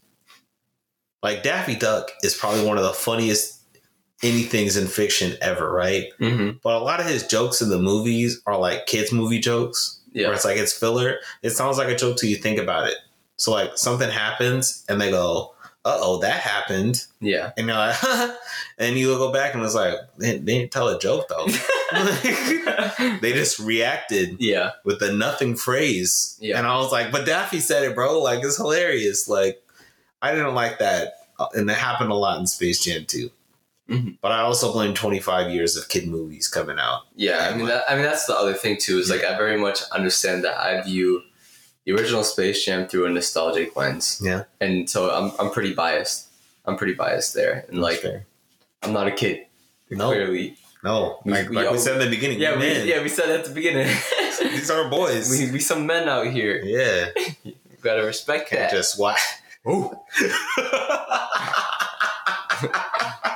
Like 1.21 1.43
Daffy 1.43 1.75
Duck 1.75 2.11
is 2.23 2.35
probably 2.35 2.65
one 2.65 2.77
of 2.77 2.83
the 2.83 2.91
funniest 2.93 3.62
anythings 4.23 4.79
in 4.81 4.87
fiction 4.87 5.37
ever, 5.41 5.71
right? 5.71 6.05
mm-hmm. 6.19 6.57
But 6.63 6.75
a 6.81 6.83
lot 6.83 6.99
of 6.99 7.05
his 7.05 7.27
jokes 7.27 7.61
in 7.61 7.69
the 7.69 7.77
movies 7.79 8.41
are 8.47 8.57
like 8.57 8.87
kids 8.87 9.11
movie 9.11 9.39
jokes 9.39 9.99
where 10.13 10.23
yeah, 10.25 10.33
it's 10.33 10.45
like 10.45 10.57
it's 10.57 10.73
filler. 10.73 11.17
It 11.41 11.51
sounds 11.51 11.77
like 11.77 11.89
a 11.89 11.95
joke 11.95 12.17
till 12.17 12.29
you 12.29 12.37
think 12.37 12.59
about 12.59 12.87
it. 12.87 12.95
So 13.35 13.51
like 13.51 13.77
something 13.77 14.09
happens 14.09 14.85
and 14.87 15.01
they 15.01 15.09
go, 15.11 15.53
"Uh 15.85 15.97
oh, 15.99 16.19
that 16.21 16.39
happened," 16.39 17.05
yeah, 17.19 17.51
and 17.57 17.67
you're 17.67 17.75
like, 17.75 17.95
and 18.77 18.95
you 18.97 19.07
go 19.07 19.31
back 19.33 19.53
and 19.55 19.63
it's 19.63 19.73
like 19.75 19.95
they, 20.17 20.37
they 20.37 20.59
didn't 20.59 20.71
tell 20.71 20.87
a 20.87 20.99
joke 20.99 21.27
though. 21.29 21.47
they 23.21 23.33
just 23.33 23.59
reacted 23.59 24.37
yeah, 24.39 24.71
with 24.83 24.99
the 24.99 25.11
nothing 25.13 25.55
phrase, 25.55 26.37
Yeah. 26.39 26.57
and 26.57 26.67
I 26.67 26.77
was 26.77 26.91
like, 26.91 27.11
"But 27.11 27.25
Daffy 27.25 27.59
said 27.59 27.83
it, 27.83 27.95
bro. 27.95 28.21
Like 28.21 28.43
it's 28.43 28.57
hilarious." 28.57 29.27
Like 29.27 29.61
I 30.21 30.31
didn't 30.33 30.55
like 30.55 30.79
that, 30.79 31.13
uh, 31.39 31.47
and 31.55 31.67
that 31.69 31.77
happened 31.77 32.11
a 32.11 32.15
lot 32.15 32.39
in 32.39 32.47
Space 32.47 32.83
Jam 32.83 33.05
too. 33.05 33.29
Mhm. 33.89 34.17
But 34.21 34.31
I 34.31 34.39
also 34.39 34.71
blame 34.71 34.93
25 34.93 35.51
years 35.51 35.75
of 35.75 35.89
kid 35.89 36.07
movies 36.07 36.47
coming 36.47 36.79
out. 36.79 37.01
yeah. 37.15 37.49
I 37.51 37.55
mean, 37.57 37.67
that, 37.67 37.83
I 37.89 37.95
mean 37.95 38.03
that's 38.03 38.25
the 38.25 38.35
other 38.35 38.53
thing 38.53 38.77
too 38.79 38.97
is 38.99 39.09
like 39.09 39.23
I 39.23 39.35
very 39.37 39.57
much 39.57 39.81
understand 39.91 40.43
that 40.45 40.57
I 40.57 40.81
view 40.81 41.21
the 41.85 41.91
original 41.91 42.23
Space 42.23 42.63
Jam 42.63 42.87
through 42.87 43.07
a 43.07 43.09
nostalgic 43.09 43.75
lens. 43.75 44.21
Yeah. 44.23 44.43
and 44.61 44.89
so 44.89 45.09
I'm 45.11 45.31
I'm 45.39 45.51
pretty 45.51 45.73
biased. 45.73 46.27
I'm 46.65 46.77
pretty 46.77 46.93
biased 46.93 47.33
there, 47.33 47.65
and 47.69 47.81
like. 47.81 48.03
I'm 48.83 48.93
not 48.93 49.07
a 49.07 49.11
kid. 49.11 49.45
No. 49.89 50.07
Clearly, 50.09 50.57
no, 50.83 51.19
We- 51.25 51.31
like, 51.33 51.49
we 51.49 51.55
like 51.55 51.71
we 51.71 51.77
said 51.77 52.01
in 52.01 52.09
the 52.09 52.15
beginning, 52.15 52.39
yeah, 52.39 52.57
we 52.57 52.83
yeah, 52.83 53.01
we 53.01 53.09
said 53.09 53.29
at 53.29 53.45
the 53.45 53.53
beginning. 53.53 53.87
These 54.41 54.69
are 54.71 54.89
boys. 54.89 55.29
we 55.29 55.51
we 55.51 55.59
some 55.59 55.85
men 55.85 56.07
out 56.09 56.27
here. 56.27 56.61
yeah, 56.63 57.09
You 57.43 57.53
gotta 57.81 58.03
respect 58.03 58.49
can't 58.49 58.69
that. 58.69 58.75
just 58.75 58.97
watch. 58.99 59.19
oh, 59.65 59.93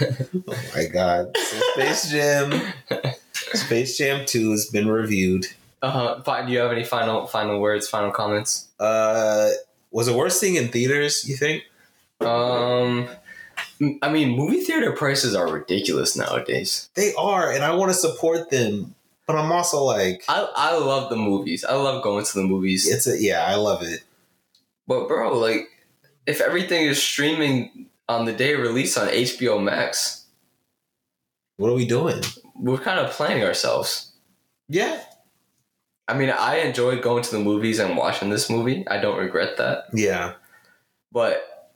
Oh 0.48 0.56
my 0.74 0.86
god! 0.86 1.36
So 1.36 1.60
Space 1.74 2.10
Jam, 2.10 2.72
Space 3.34 3.98
Jam 3.98 4.24
Two 4.26 4.50
has 4.52 4.66
been 4.66 4.88
reviewed. 4.88 5.46
uh, 5.82 6.22
fine. 6.22 6.46
Do 6.46 6.52
you 6.52 6.58
have 6.58 6.72
any 6.72 6.84
final 6.84 7.26
final 7.26 7.60
words, 7.60 7.88
final 7.88 8.10
comments? 8.10 8.68
Uh, 8.80 9.50
was 9.90 10.08
it 10.08 10.14
worth 10.14 10.32
seeing 10.32 10.56
in 10.56 10.68
theaters? 10.68 11.28
You 11.28 11.36
think? 11.36 11.64
Um, 12.20 13.08
I 14.02 14.10
mean, 14.10 14.36
movie 14.36 14.60
theater 14.60 14.92
prices 14.92 15.34
are 15.34 15.48
ridiculous 15.48 16.16
nowadays. 16.16 16.90
They 16.94 17.12
are, 17.14 17.50
and 17.52 17.64
I 17.64 17.74
want 17.74 17.90
to 17.90 17.94
support 17.94 18.50
them, 18.50 18.94
but 19.26 19.36
I'm 19.36 19.52
also 19.52 19.82
like, 19.84 20.24
I 20.28 20.48
I 20.54 20.76
love 20.76 21.10
the 21.10 21.16
movies. 21.16 21.64
I 21.64 21.74
love 21.74 22.02
going 22.02 22.24
to 22.24 22.34
the 22.34 22.44
movies. 22.44 22.88
it's 22.90 23.06
a 23.06 23.20
yeah, 23.20 23.44
I 23.46 23.54
love 23.56 23.82
it. 23.82 24.02
But 24.86 25.06
bro, 25.06 25.38
like, 25.38 25.68
if 26.26 26.40
everything 26.40 26.86
is 26.86 27.00
streaming 27.02 27.86
on 28.08 28.24
the 28.24 28.32
day 28.32 28.54
of 28.54 28.60
release 28.60 28.96
on 28.96 29.08
HBO 29.08 29.62
Max, 29.62 30.26
What 31.56 31.70
are 31.70 31.74
we 31.74 31.86
doing? 31.86 32.22
we're 32.54 32.78
kind 32.78 32.98
of 32.98 33.12
playing 33.12 33.44
ourselves. 33.44 34.12
Yeah, 34.68 35.00
I 36.08 36.14
mean, 36.14 36.30
I 36.30 36.56
enjoyed 36.60 37.02
going 37.02 37.22
to 37.22 37.30
the 37.30 37.38
movies 37.38 37.78
and 37.78 37.96
watching 37.96 38.30
this 38.30 38.48
movie. 38.48 38.88
I 38.88 38.98
don't 38.98 39.18
regret 39.18 39.58
that. 39.58 39.84
Yeah. 39.92 40.32
But 41.12 41.70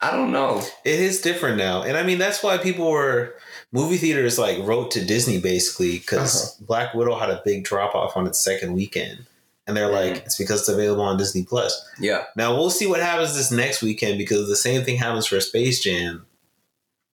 I 0.00 0.10
don't 0.10 0.32
know. 0.32 0.62
It 0.84 0.98
is 0.98 1.20
different 1.20 1.56
now. 1.56 1.82
And 1.82 1.96
I 1.96 2.02
mean, 2.02 2.18
that's 2.18 2.42
why 2.42 2.58
people 2.58 2.90
were, 2.90 3.36
movie 3.70 3.98
theaters 3.98 4.36
like 4.36 4.58
wrote 4.66 4.90
to 4.92 5.04
Disney 5.04 5.40
basically 5.40 5.98
because 5.98 6.44
uh-huh. 6.44 6.64
Black 6.66 6.94
Widow 6.94 7.16
had 7.16 7.30
a 7.30 7.40
big 7.44 7.62
drop 7.62 7.94
off 7.94 8.16
on 8.16 8.26
its 8.26 8.40
second 8.40 8.72
weekend. 8.74 9.26
And 9.66 9.76
they're 9.76 9.90
like, 9.90 10.14
mm-hmm. 10.14 10.26
it's 10.26 10.36
because 10.36 10.60
it's 10.60 10.68
available 10.68 11.02
on 11.02 11.16
Disney 11.16 11.44
Plus. 11.44 11.88
Yeah, 11.98 12.24
Now 12.36 12.54
we'll 12.54 12.70
see 12.70 12.86
what 12.86 13.00
happens 13.00 13.34
this 13.34 13.50
next 13.50 13.82
weekend 13.82 14.18
because 14.18 14.48
the 14.48 14.56
same 14.56 14.84
thing 14.84 14.96
happens 14.96 15.26
for 15.26 15.40
Space 15.40 15.80
Jam. 15.80 16.26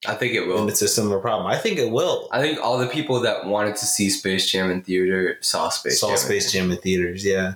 I 0.07 0.15
think 0.15 0.33
it 0.33 0.47
will. 0.47 0.61
And 0.61 0.69
it's 0.69 0.81
a 0.81 0.87
similar 0.87 1.19
problem. 1.19 1.47
I 1.47 1.57
think 1.57 1.77
it 1.77 1.91
will. 1.91 2.27
I 2.31 2.41
think 2.41 2.59
all 2.59 2.77
the 2.77 2.87
people 2.87 3.19
that 3.21 3.45
wanted 3.45 3.75
to 3.77 3.85
see 3.85 4.09
Space 4.09 4.51
Jam 4.51 4.71
in 4.71 4.81
theater 4.81 5.37
saw 5.41 5.69
Space 5.69 5.99
Saw 5.99 6.09
Jam. 6.09 6.17
Space 6.17 6.51
Jam 6.51 6.71
in 6.71 6.77
theaters, 6.77 7.23
yeah. 7.23 7.53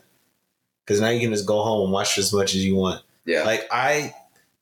Because 0.85 1.01
now 1.01 1.09
you 1.09 1.19
can 1.19 1.31
just 1.31 1.47
go 1.47 1.63
home 1.63 1.85
and 1.85 1.91
watch 1.91 2.17
as 2.17 2.31
much 2.31 2.53
as 2.53 2.63
you 2.63 2.75
want. 2.75 3.01
Yeah. 3.25 3.43
Like 3.43 3.67
I 3.71 4.13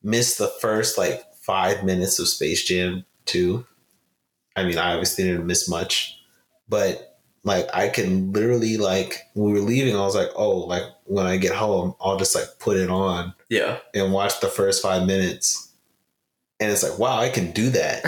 missed 0.01 0.37
the 0.37 0.47
first 0.47 0.97
like 0.97 1.23
five 1.35 1.83
minutes 1.83 2.19
of 2.19 2.27
Space 2.29 2.63
Jam 2.63 3.05
2. 3.25 3.65
I 4.55 4.63
mean, 4.63 4.77
I 4.77 4.93
obviously 4.93 5.25
didn't 5.25 5.45
miss 5.45 5.67
much, 5.67 6.19
but 6.69 7.12
like 7.43 7.67
I 7.73 7.89
can 7.89 8.31
literally 8.31 8.77
like 8.77 9.19
when 9.33 9.53
we 9.53 9.59
were 9.59 9.65
leaving, 9.65 9.95
I 9.95 10.01
was 10.01 10.15
like, 10.15 10.29
oh, 10.35 10.59
like 10.59 10.83
when 11.05 11.25
I 11.25 11.37
get 11.37 11.53
home, 11.53 11.95
I'll 12.01 12.17
just 12.17 12.35
like 12.35 12.47
put 12.59 12.77
it 12.77 12.89
on 12.89 13.33
yeah. 13.49 13.79
and 13.93 14.13
watch 14.13 14.39
the 14.39 14.47
first 14.47 14.81
five 14.81 15.05
minutes. 15.05 15.71
And 16.59 16.71
it's 16.71 16.83
like, 16.83 16.97
wow, 16.97 17.19
I 17.19 17.29
can 17.29 17.51
do 17.51 17.69
that. 17.71 18.03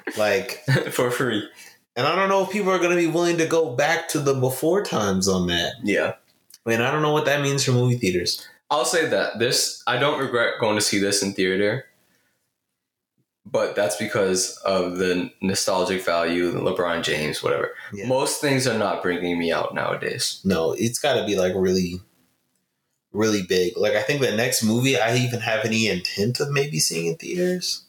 like, 0.16 0.62
For 0.92 1.10
free. 1.10 1.48
and 1.96 2.06
I 2.06 2.14
don't 2.14 2.28
know 2.28 2.44
if 2.44 2.50
people 2.50 2.70
are 2.70 2.78
going 2.78 2.90
to 2.90 2.96
be 2.96 3.08
willing 3.08 3.38
to 3.38 3.46
go 3.46 3.74
back 3.74 4.08
to 4.10 4.20
the 4.20 4.34
before 4.34 4.84
times 4.84 5.26
on 5.26 5.48
that. 5.48 5.74
Yeah. 5.82 6.14
I 6.64 6.70
mean, 6.70 6.80
I 6.80 6.92
don't 6.92 7.02
know 7.02 7.12
what 7.12 7.24
that 7.24 7.42
means 7.42 7.64
for 7.64 7.72
movie 7.72 7.96
theaters. 7.96 8.46
I'll 8.70 8.84
say 8.84 9.06
that 9.06 9.40
this 9.40 9.82
I 9.88 9.98
don't 9.98 10.20
regret 10.20 10.60
going 10.60 10.76
to 10.76 10.82
see 10.82 11.00
this 11.00 11.22
in 11.22 11.32
theater, 11.32 11.86
but 13.50 13.74
that's 13.74 13.96
because 13.96 14.56
of 14.64 14.98
the 14.98 15.30
nostalgic 15.40 16.04
value, 16.04 16.52
LeBron 16.52 17.02
James, 17.02 17.42
whatever. 17.42 17.72
Yeah. 17.92 18.06
Most 18.06 18.40
things 18.40 18.66
are 18.66 18.78
not 18.78 19.02
bringing 19.02 19.38
me 19.38 19.52
out 19.52 19.74
nowadays. 19.74 20.40
No, 20.44 20.72
it's 20.72 20.98
got 20.98 21.14
to 21.14 21.26
be 21.26 21.36
like 21.36 21.52
really, 21.56 22.00
really 23.12 23.42
big. 23.42 23.76
Like 23.76 23.94
I 23.94 24.02
think 24.02 24.20
the 24.20 24.36
next 24.36 24.62
movie 24.62 24.98
I 24.98 25.16
even 25.16 25.40
have 25.40 25.64
any 25.64 25.88
intent 25.88 26.40
of 26.40 26.50
maybe 26.50 26.78
seeing 26.78 27.06
in 27.06 27.16
theaters. 27.16 27.84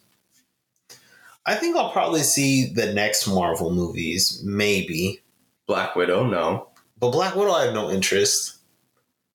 I 1.46 1.56
think 1.56 1.76
I'll 1.76 1.92
probably 1.92 2.22
see 2.22 2.72
the 2.72 2.94
next 2.94 3.28
Marvel 3.28 3.72
movies, 3.72 4.42
maybe. 4.46 5.22
Black 5.68 5.96
Widow, 5.96 6.26
no. 6.28 6.68
But 7.00 7.12
Black 7.12 7.36
Widow, 7.36 7.52
I 7.52 7.66
have 7.66 7.74
no 7.74 7.90
interest. 7.90 8.58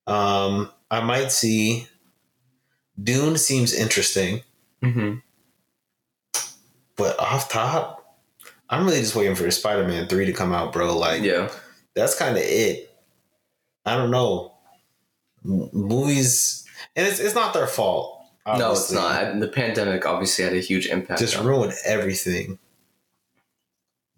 Um, 0.06 0.70
I 0.90 1.00
might 1.00 1.32
see. 1.32 1.88
Dune 3.02 3.36
seems 3.36 3.74
interesting, 3.74 4.42
Mm-hmm. 4.82 5.18
But 6.96 7.18
off 7.20 7.48
top, 7.50 8.16
I'm 8.68 8.84
really 8.84 9.00
just 9.00 9.14
waiting 9.14 9.34
for 9.36 9.50
Spider 9.50 9.86
Man 9.86 10.08
three 10.08 10.26
to 10.26 10.32
come 10.32 10.52
out, 10.52 10.72
bro. 10.72 10.96
Like, 10.96 11.22
Yeah. 11.22 11.50
that's 11.94 12.18
kind 12.18 12.36
of 12.36 12.42
it. 12.42 12.90
I 13.84 13.96
don't 13.96 14.10
know. 14.10 14.54
M- 15.44 15.70
movies, 15.72 16.64
and 16.96 17.06
it's 17.06 17.20
it's 17.20 17.34
not 17.34 17.54
their 17.54 17.66
fault. 17.68 18.12
No, 18.46 18.72
it's 18.72 18.90
not. 18.92 19.40
The 19.40 19.48
pandemic 19.48 20.06
obviously 20.06 20.44
had 20.44 20.54
a 20.54 20.60
huge 20.60 20.86
impact. 20.86 21.20
Just 21.20 21.38
ruined 21.40 21.74
everything. 21.84 22.58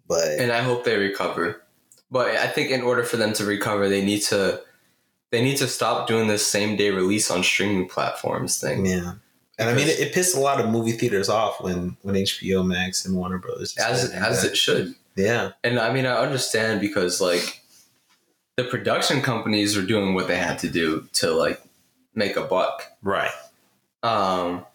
But 0.07 0.39
and 0.39 0.51
I 0.51 0.61
hope 0.61 0.83
they 0.85 0.97
recover. 0.97 1.61
But 2.11 2.29
I 2.35 2.47
think 2.47 2.71
in 2.71 2.81
order 2.81 3.03
for 3.03 3.17
them 3.17 3.33
to 3.33 3.45
recover, 3.45 3.87
they 3.89 4.03
need 4.03 4.21
to 4.23 4.61
they 5.31 5.43
need 5.43 5.57
to 5.57 5.67
stop 5.67 6.07
doing 6.07 6.27
this 6.27 6.45
same 6.45 6.75
day 6.75 6.89
release 6.89 7.29
on 7.29 7.43
streaming 7.43 7.87
platforms 7.87 8.59
thing. 8.59 8.85
yeah, 8.87 9.13
and 9.59 9.69
I 9.69 9.73
mean, 9.75 9.87
it, 9.87 9.99
it 9.99 10.13
pissed 10.13 10.35
a 10.35 10.39
lot 10.39 10.59
of 10.59 10.69
movie 10.69 10.93
theaters 10.93 11.29
off 11.29 11.61
when 11.61 11.97
when 12.01 12.15
HBO 12.15 12.65
Max 12.65 13.05
and 13.05 13.15
Warner 13.15 13.37
Brothers 13.37 13.77
As 13.77 14.11
as 14.11 14.41
that. 14.43 14.51
it 14.51 14.57
should. 14.57 14.95
yeah, 15.15 15.51
And 15.63 15.77
I 15.79 15.93
mean, 15.93 16.05
I 16.07 16.17
understand 16.17 16.81
because 16.81 17.21
like 17.21 17.61
the 18.57 18.63
production 18.63 19.21
companies 19.21 19.75
were 19.77 19.83
doing 19.83 20.13
what 20.15 20.27
they 20.27 20.37
had 20.37 20.59
to 20.59 20.69
do 20.69 21.07
to 21.13 21.31
like 21.31 21.61
make 22.15 22.35
a 22.35 22.43
buck. 22.43 22.83
right. 23.03 23.31
Um, 24.01 24.65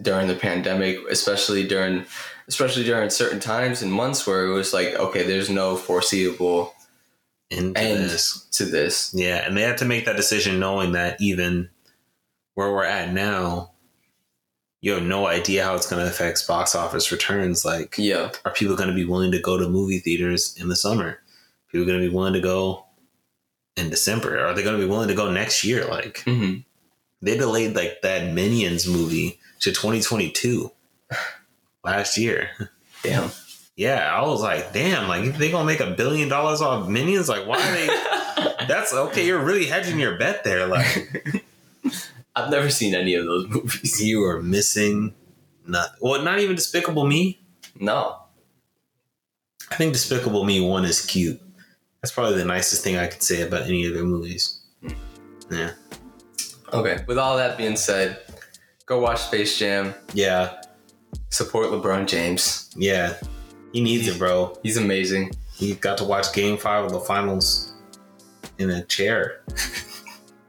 during 0.00 0.28
the 0.28 0.34
pandemic, 0.36 0.98
especially 1.10 1.66
during 1.66 2.04
especially 2.46 2.84
during 2.84 3.10
certain 3.10 3.40
times 3.40 3.82
and 3.82 3.92
months 3.92 4.26
where 4.26 4.46
it 4.46 4.52
was 4.52 4.72
like, 4.72 4.94
okay, 4.94 5.22
there's 5.24 5.50
no 5.50 5.76
foreseeable 5.76 6.74
end 7.50 7.74
this. 7.76 8.46
to 8.52 8.64
this. 8.64 9.12
Yeah, 9.14 9.44
and 9.46 9.56
they 9.56 9.62
had 9.62 9.78
to 9.78 9.84
make 9.84 10.04
that 10.06 10.16
decision 10.16 10.58
knowing 10.60 10.92
that 10.92 11.20
even 11.20 11.68
where 12.58 12.72
we're 12.72 12.82
at 12.82 13.12
now, 13.12 13.70
you 14.80 14.90
have 14.92 15.04
no 15.04 15.28
idea 15.28 15.62
how 15.64 15.76
it's 15.76 15.88
going 15.88 16.02
to 16.04 16.10
affect 16.10 16.44
box 16.48 16.74
office 16.74 17.12
returns. 17.12 17.64
Like, 17.64 17.94
Yeah. 17.96 18.32
are 18.44 18.52
people 18.52 18.74
going 18.74 18.88
to 18.88 18.94
be 18.96 19.04
willing 19.04 19.30
to 19.30 19.38
go 19.40 19.56
to 19.56 19.68
movie 19.68 20.00
theaters 20.00 20.56
in 20.58 20.66
the 20.68 20.74
summer? 20.74 21.20
People 21.70 21.86
going 21.86 22.00
to 22.02 22.08
be 22.08 22.12
willing 22.12 22.32
to 22.32 22.40
go 22.40 22.84
in 23.76 23.90
December? 23.90 24.44
Are 24.44 24.54
they 24.54 24.64
going 24.64 24.76
to 24.76 24.84
be 24.84 24.90
willing 24.90 25.06
to 25.06 25.14
go 25.14 25.30
next 25.30 25.62
year? 25.62 25.84
Like, 25.86 26.22
hmm 26.24 26.56
they 27.22 27.36
delayed 27.36 27.76
like 27.76 28.00
that 28.02 28.32
Minions 28.32 28.88
movie 28.88 29.38
to 29.60 29.70
2022 29.70 30.70
last 31.84 32.18
year. 32.18 32.50
Damn. 33.04 33.30
Yeah, 33.76 34.12
I 34.12 34.26
was 34.26 34.40
like, 34.42 34.72
damn, 34.72 35.06
like 35.08 35.36
they 35.38 35.50
gonna 35.52 35.64
make 35.64 35.78
a 35.80 35.90
billion 35.92 36.28
dollars 36.28 36.60
off 36.60 36.88
Minions, 36.88 37.28
like 37.28 37.46
why 37.46 37.60
are 37.60 37.72
they? 37.72 37.86
That's 38.66 38.92
okay. 38.92 39.26
You're 39.26 39.44
really 39.44 39.66
hedging 39.66 39.98
your 40.00 40.16
bet 40.18 40.42
there. 40.44 40.66
Like 40.66 41.44
I've 42.44 42.50
never 42.50 42.70
seen 42.70 42.94
any 42.94 43.14
of 43.14 43.24
those 43.26 43.48
movies. 43.48 44.02
you 44.02 44.24
are 44.24 44.42
missing 44.42 45.14
nothing. 45.66 45.98
Well, 46.00 46.22
not 46.22 46.38
even 46.40 46.56
Despicable 46.56 47.06
Me. 47.06 47.40
No. 47.78 48.16
I 49.70 49.74
think 49.76 49.92
Despicable 49.92 50.44
Me 50.44 50.60
one 50.60 50.84
is 50.84 51.04
cute. 51.04 51.40
That's 52.02 52.12
probably 52.12 52.38
the 52.38 52.44
nicest 52.44 52.82
thing 52.84 52.96
I 52.96 53.06
could 53.08 53.22
say 53.22 53.42
about 53.42 53.62
any 53.62 53.84
of 53.86 53.94
their 53.94 54.04
movies. 54.04 54.60
Hmm. 54.80 54.92
Yeah, 55.50 55.70
Okay. 56.72 57.02
With 57.06 57.18
all 57.18 57.36
that 57.38 57.56
being 57.58 57.76
said, 57.76 58.20
go 58.86 59.00
watch 59.00 59.20
Space 59.20 59.58
Jam. 59.58 59.94
yeah, 60.14 60.60
Support 61.30 61.66
LeBron 61.70 62.06
James. 62.06 62.70
yeah. 62.76 63.14
He 63.72 63.82
needs 63.82 64.08
it, 64.08 64.18
bro. 64.18 64.58
He's 64.62 64.78
amazing. 64.78 65.30
He 65.54 65.74
got 65.74 65.98
to 65.98 66.04
watch 66.04 66.32
Game 66.32 66.56
Five 66.56 66.86
of 66.86 66.92
the 66.92 67.00
Finals 67.00 67.72
in 68.58 68.70
a 68.70 68.82
chair. 68.84 69.42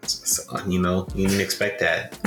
so, 0.09 0.43
you 0.67 0.81
know, 0.81 1.07
you 1.15 1.27
didn't 1.27 1.41
expect 1.41 1.79
that. 1.79 2.17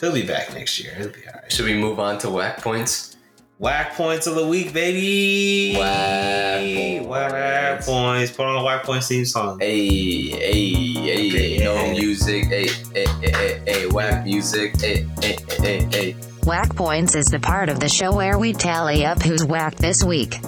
He'll 0.00 0.12
be 0.12 0.26
back 0.26 0.52
next 0.52 0.78
year. 0.80 0.94
He'll 0.96 1.08
be 1.08 1.26
all 1.26 1.40
right. 1.40 1.50
Should 1.50 1.64
we 1.64 1.74
move 1.74 1.98
on 1.98 2.18
to 2.18 2.28
whack 2.28 2.58
points? 2.58 3.13
Whack 3.58 3.94
points 3.94 4.26
of 4.26 4.34
the 4.34 4.46
week, 4.46 4.72
baby. 4.72 5.76
Whack 5.78 6.60
points. 6.60 7.06
Whack 7.06 7.80
points. 7.84 8.32
Put 8.32 8.46
on 8.46 8.56
a 8.56 8.64
whack 8.64 8.82
points 8.82 9.08
theme 9.08 9.24
song. 9.24 9.60
Hey, 9.60 9.86
hey, 10.28 10.72
hey, 10.92 11.28
Okay. 11.30 11.64
no 11.64 11.90
music. 11.92 12.46
Hey, 12.46 12.66
hey, 12.92 13.06
hey, 13.20 13.30
hey, 13.30 13.62
hey, 13.66 13.86
whack 13.86 14.24
music. 14.24 14.80
Hey, 14.80 15.06
hey, 15.22 15.36
hey, 15.48 15.58
hey, 15.60 15.88
hey. 15.92 16.16
Whack 16.44 16.74
Points 16.76 17.14
is 17.14 17.26
the 17.26 17.38
part 17.38 17.70
of 17.70 17.80
the 17.80 17.88
show 17.88 18.12
where 18.12 18.38
we 18.38 18.52
tally 18.52 19.06
up 19.06 19.22
who's 19.22 19.44
whacked 19.44 19.78
this 19.78 20.04
week. 20.04 20.38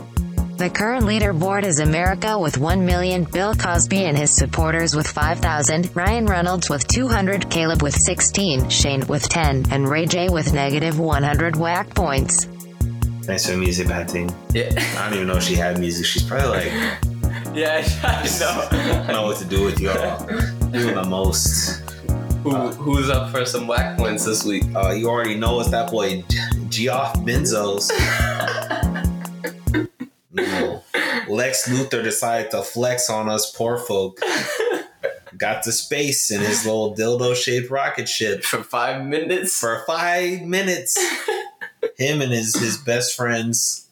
The 0.59 0.69
current 0.69 1.05
leaderboard 1.05 1.65
is 1.65 1.79
America 1.79 2.39
with 2.39 2.59
1 2.59 2.85
million, 2.85 3.25
Bill 3.25 3.55
Cosby 3.55 4.05
and 4.05 4.17
his 4.17 4.35
supporters 4.35 4.95
with 4.95 5.07
5,000, 5.07 5.95
Ryan 5.95 6.27
Reynolds 6.27 6.69
with 6.69 6.87
200, 6.89 7.49
Caleb 7.51 7.83
with 7.83 7.95
16, 7.95 8.69
Shane 8.69 9.07
with 9.07 9.27
10, 9.29 9.67
and 9.71 9.89
Ray 9.89 10.05
J 10.07 10.29
with 10.29 10.53
negative 10.53 10.99
100 10.99 11.57
whack 11.57 11.95
points. 11.95 12.47
Thanks 13.27 13.45
for 13.47 13.53
the 13.53 13.59
music, 13.59 13.89
bad 13.89 14.09
thing. 14.09 14.33
Yeah, 14.53 14.71
I 14.99 15.05
don't 15.09 15.15
even 15.15 15.27
know 15.27 15.37
if 15.37 15.43
she 15.43 15.55
had 15.57 15.79
music. 15.81 16.07
She's 16.07 16.23
probably 16.23 16.49
like, 16.49 16.65
yeah, 17.55 17.83
I 18.05 18.23
I 18.23 18.29
don't 18.39 19.07
know. 19.09 19.13
know 19.13 19.23
what 19.27 19.39
to 19.39 19.45
do 19.45 19.65
with 19.65 19.81
y'all. 19.81 20.25
Doing 20.71 20.95
the 20.95 21.05
most. 21.09 21.81
Who, 22.45 22.51
who's 22.55 23.11
up 23.11 23.33
for 23.33 23.45
some 23.45 23.67
whack 23.67 23.99
points 23.99 24.25
this 24.25 24.45
week? 24.45 24.63
Uh, 24.77 24.91
you 24.91 25.09
already 25.09 25.35
know 25.35 25.59
it's 25.59 25.71
that 25.71 25.91
boy 25.91 26.23
Geoff 26.69 27.15
Benzos. 27.17 27.91
know, 30.33 30.85
Lex 31.29 31.69
Luthor 31.69 32.05
decided 32.05 32.53
to 32.53 32.63
flex 32.63 33.11
on 33.11 33.29
us 33.29 33.51
poor 33.51 33.77
folk. 33.79 34.21
Got 35.37 35.65
to 35.65 35.73
space 35.73 36.31
in 36.31 36.41
his 36.41 36.65
little 36.65 36.95
dildo-shaped 36.95 37.71
rocket 37.71 38.09
ship 38.09 38.45
For 38.45 38.63
five 38.63 39.05
minutes? 39.05 39.59
for 39.59 39.83
five 39.87 40.43
minutes. 40.43 40.97
Him 41.97 42.21
and 42.23 42.33
his 42.33 42.55
his 42.57 42.77
best 42.79 43.17
friends 43.17 43.89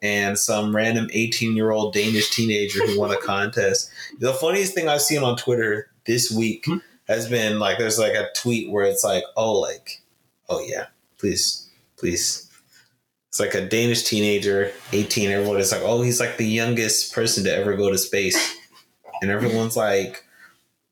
and 0.00 0.38
some 0.38 0.74
random 0.74 1.08
18 1.12 1.56
year 1.56 1.70
old 1.72 1.92
Danish 1.92 2.30
teenager 2.30 2.86
who 2.86 2.98
won 2.98 3.10
a 3.10 3.16
contest. 3.16 3.90
The 4.20 4.32
funniest 4.32 4.74
thing 4.74 4.88
I've 4.88 5.02
seen 5.02 5.22
on 5.22 5.36
Twitter 5.36 5.90
this 6.06 6.30
week 6.30 6.64
Hmm. 6.66 6.76
has 7.08 7.28
been 7.28 7.58
like 7.58 7.78
there's 7.78 7.98
like 7.98 8.14
a 8.14 8.28
tweet 8.36 8.70
where 8.70 8.84
it's 8.84 9.02
like, 9.04 9.24
oh, 9.36 9.58
like, 9.58 10.02
oh 10.48 10.60
yeah, 10.60 10.86
please, 11.18 11.68
please. 11.96 12.44
It's 13.28 13.40
like 13.40 13.54
a 13.54 13.66
Danish 13.66 14.04
teenager, 14.04 14.72
18, 14.92 15.30
everyone 15.30 15.58
is 15.60 15.70
like, 15.72 15.82
oh, 15.84 16.00
he's 16.02 16.20
like 16.20 16.38
the 16.38 16.46
youngest 16.46 17.12
person 17.12 17.44
to 17.44 17.54
ever 17.54 17.76
go 17.76 17.90
to 17.90 17.98
space. 17.98 18.56
And 19.20 19.30
everyone's 19.30 19.76
like, 19.76 20.24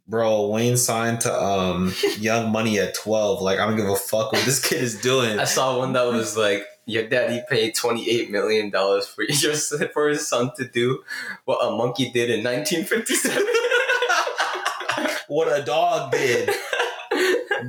bro, 0.09 0.49
Wayne 0.49 0.77
signed 0.77 1.21
to 1.23 1.43
um 1.43 1.93
Young 2.19 2.51
Money 2.51 2.79
at 2.79 2.95
12. 2.95 3.43
Like, 3.43 3.59
I 3.59 3.67
don't 3.67 3.77
give 3.77 3.89
a 3.89 3.97
fuck 3.97 4.33
what 4.33 4.45
this 4.45 4.67
kid 4.67 4.83
is 4.83 5.01
doing. 5.01 5.39
I 5.39 5.45
saw 5.45 5.79
one 5.79 5.93
that 5.95 6.07
was 6.07 6.37
like, 6.37 6.67
your 6.87 7.09
daddy 7.09 7.43
paid 7.51 7.75
twenty 7.75 8.09
eight 8.09 8.31
million 8.31 8.71
dollars 8.71 9.07
for 9.09 9.23
your 9.29 9.55
for 9.93 10.09
his 10.09 10.27
son 10.27 10.53
to 10.57 10.67
do 10.67 11.03
what 11.45 11.59
a 11.67 11.71
monkey 11.77 12.11
did 12.11 12.31
in 12.31 12.43
nineteen 12.45 12.85
fifty 12.85 13.15
seven. 13.15 13.45
what 15.29 15.49
a 15.49 15.65
dog 15.65 16.13
did. 16.13 16.49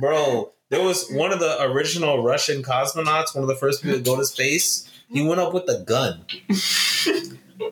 Bro, 0.00 0.52
there 0.68 0.82
was 0.82 1.10
one 1.10 1.32
of 1.32 1.40
the 1.40 1.60
original 1.64 2.22
Russian 2.22 2.62
cosmonauts, 2.62 3.34
one 3.34 3.42
of 3.42 3.48
the 3.48 3.56
first 3.56 3.82
people 3.82 3.98
to 3.98 4.04
go 4.04 4.16
to 4.16 4.24
space. 4.24 4.88
He 5.10 5.26
went 5.26 5.40
up 5.40 5.52
with 5.54 5.68
a 5.68 5.82
gun 5.84 6.24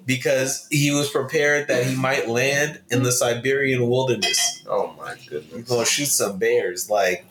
because 0.04 0.66
he 0.70 0.90
was 0.90 1.10
prepared 1.10 1.68
that 1.68 1.86
he 1.86 1.94
might 1.94 2.28
land 2.28 2.80
in 2.90 3.02
the 3.02 3.12
Siberian 3.12 3.88
wilderness. 3.88 4.64
Oh 4.68 4.94
my 4.98 5.14
He's 5.14 5.28
goodness! 5.28 5.68
gonna 5.68 5.86
shoot 5.86 6.06
some 6.06 6.38
bears. 6.38 6.90
Like, 6.90 7.24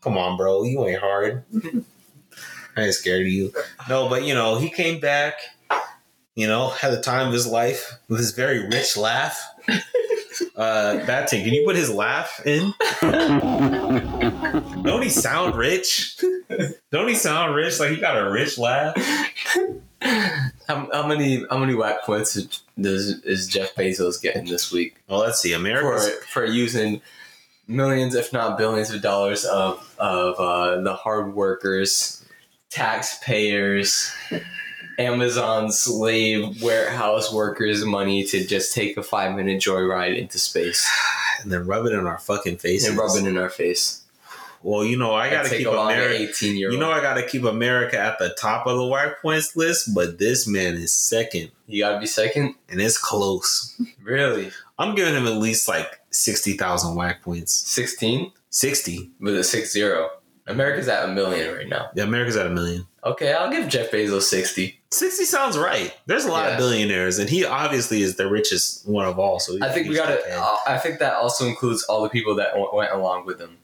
come 0.00 0.18
on, 0.18 0.36
bro, 0.36 0.64
you 0.64 0.84
ain't 0.86 1.00
hard. 1.00 1.44
I 2.76 2.82
ain't 2.82 2.94
scared 2.94 3.22
of 3.22 3.28
you. 3.28 3.52
No, 3.88 4.08
but 4.08 4.24
you 4.24 4.34
know, 4.34 4.58
he 4.58 4.70
came 4.70 5.00
back. 5.00 5.34
You 6.34 6.46
know, 6.46 6.68
had 6.68 6.92
the 6.92 7.00
time 7.00 7.28
of 7.28 7.32
his 7.32 7.46
life 7.46 7.92
with 8.08 8.18
his 8.18 8.32
very 8.32 8.66
rich 8.68 8.96
laugh. 8.96 9.40
Uh, 10.54 11.04
Batting, 11.06 11.44
can 11.44 11.54
you 11.54 11.64
put 11.66 11.76
his 11.76 11.90
laugh 11.90 12.44
in? 12.46 12.74
Don't 13.00 15.02
he 15.02 15.08
sound 15.08 15.54
rich? 15.54 16.18
Don't 16.90 17.08
he 17.08 17.14
sound 17.14 17.54
rich? 17.54 17.80
Like 17.80 17.90
he 17.90 17.96
got 17.96 18.18
a 18.18 18.30
rich 18.30 18.58
laugh. 18.58 18.94
How, 20.68 20.88
how 20.92 21.06
many 21.06 21.44
how 21.50 21.58
many 21.58 21.74
whack 21.74 22.02
points 22.04 22.34
does 22.80 23.22
is 23.24 23.46
Jeff 23.48 23.74
Bezos 23.74 24.20
getting 24.20 24.46
this 24.46 24.72
week 24.72 24.96
Well, 25.08 25.20
let's 25.20 25.40
see. 25.40 25.52
for 25.54 25.98
for 26.26 26.44
using 26.44 27.00
millions, 27.68 28.14
if 28.14 28.32
not 28.32 28.58
billions, 28.58 28.90
of 28.90 29.02
dollars 29.02 29.44
of 29.44 29.94
of 29.98 30.34
uh, 30.38 30.80
the 30.82 30.94
hard 30.94 31.34
workers, 31.34 32.24
taxpayers, 32.70 34.12
Amazon 34.98 35.70
slave 35.70 36.62
warehouse 36.62 37.32
workers' 37.32 37.84
money 37.84 38.24
to 38.24 38.44
just 38.46 38.74
take 38.74 38.96
a 38.96 39.02
five 39.02 39.36
minute 39.36 39.60
joyride 39.60 40.18
into 40.18 40.38
space 40.38 40.88
and 41.42 41.52
then 41.52 41.66
rub 41.66 41.86
it 41.86 41.92
in 41.92 42.06
our 42.06 42.18
fucking 42.18 42.56
faces. 42.58 42.88
and 42.88 42.98
rub 42.98 43.16
it 43.16 43.26
in 43.26 43.36
our 43.38 43.50
face. 43.50 44.02
Well, 44.62 44.84
you 44.84 44.96
know, 44.98 45.14
I 45.14 45.30
gotta 45.30 45.48
keep 45.50 45.66
America. 45.66 46.14
eighteen 46.22 46.56
year 46.56 46.70
You 46.70 46.78
know, 46.78 46.90
I 46.90 47.00
gotta 47.00 47.22
keep 47.22 47.44
America 47.44 47.98
at 47.98 48.18
the 48.18 48.30
top 48.38 48.66
of 48.66 48.76
the 48.76 48.84
white 48.84 49.14
points 49.22 49.54
list, 49.56 49.94
but 49.94 50.18
this 50.18 50.46
man 50.46 50.74
is 50.74 50.92
second, 50.92 51.50
you 51.66 51.82
gotta 51.82 51.98
be 52.00 52.06
second. 52.06 52.54
and 52.68 52.80
it's 52.80 52.98
close. 52.98 53.80
Really, 54.02 54.50
I'm 54.78 54.94
giving 54.94 55.14
him 55.14 55.26
at 55.26 55.34
least 55.36 55.68
like 55.68 56.00
sixty 56.10 56.54
thousand 56.56 56.94
whack 56.96 57.22
points. 57.22 57.52
sixteen 57.52 58.32
Sixty. 58.50 59.10
with 59.20 59.36
a 59.36 59.44
six 59.44 59.72
zero. 59.72 60.10
America's 60.48 60.86
at 60.88 61.04
a 61.08 61.12
million 61.12 61.52
right 61.54 61.68
now. 61.68 61.90
Yeah, 61.94 62.04
America's 62.04 62.36
at 62.36 62.46
a 62.46 62.50
million. 62.50 62.86
Okay, 63.04 63.32
I'll 63.32 63.50
give 63.50 63.68
Jeff 63.68 63.90
Bezos 63.90 64.22
sixty. 64.22 64.80
60 64.92 65.24
sounds 65.24 65.58
right. 65.58 65.92
There's 66.06 66.24
a 66.24 66.30
lot 66.30 66.46
Yeah. 66.46 66.52
of 66.52 66.58
billionaires, 66.58 67.18
and 67.18 67.28
he 67.28 67.44
obviously 67.44 68.00
is 68.02 68.14
the 68.16 68.28
richest 68.30 68.86
one 68.88 69.04
of 69.04 69.18
all. 69.18 69.38
So 69.40 69.58
I 69.60 69.70
think 69.72 69.88
we 69.88 69.96
got 69.96 70.06
to. 70.06 70.38
Uh, 70.40 70.56
I 70.66 70.78
think 70.78 71.00
that 71.00 71.14
also 71.14 71.44
includes 71.46 71.82
all 71.84 72.02
the 72.04 72.08
people 72.08 72.36
that 72.36 72.50
w- 72.52 72.70
went 72.72 72.92
along 72.92 73.26
with 73.26 73.38
him, 73.40 73.58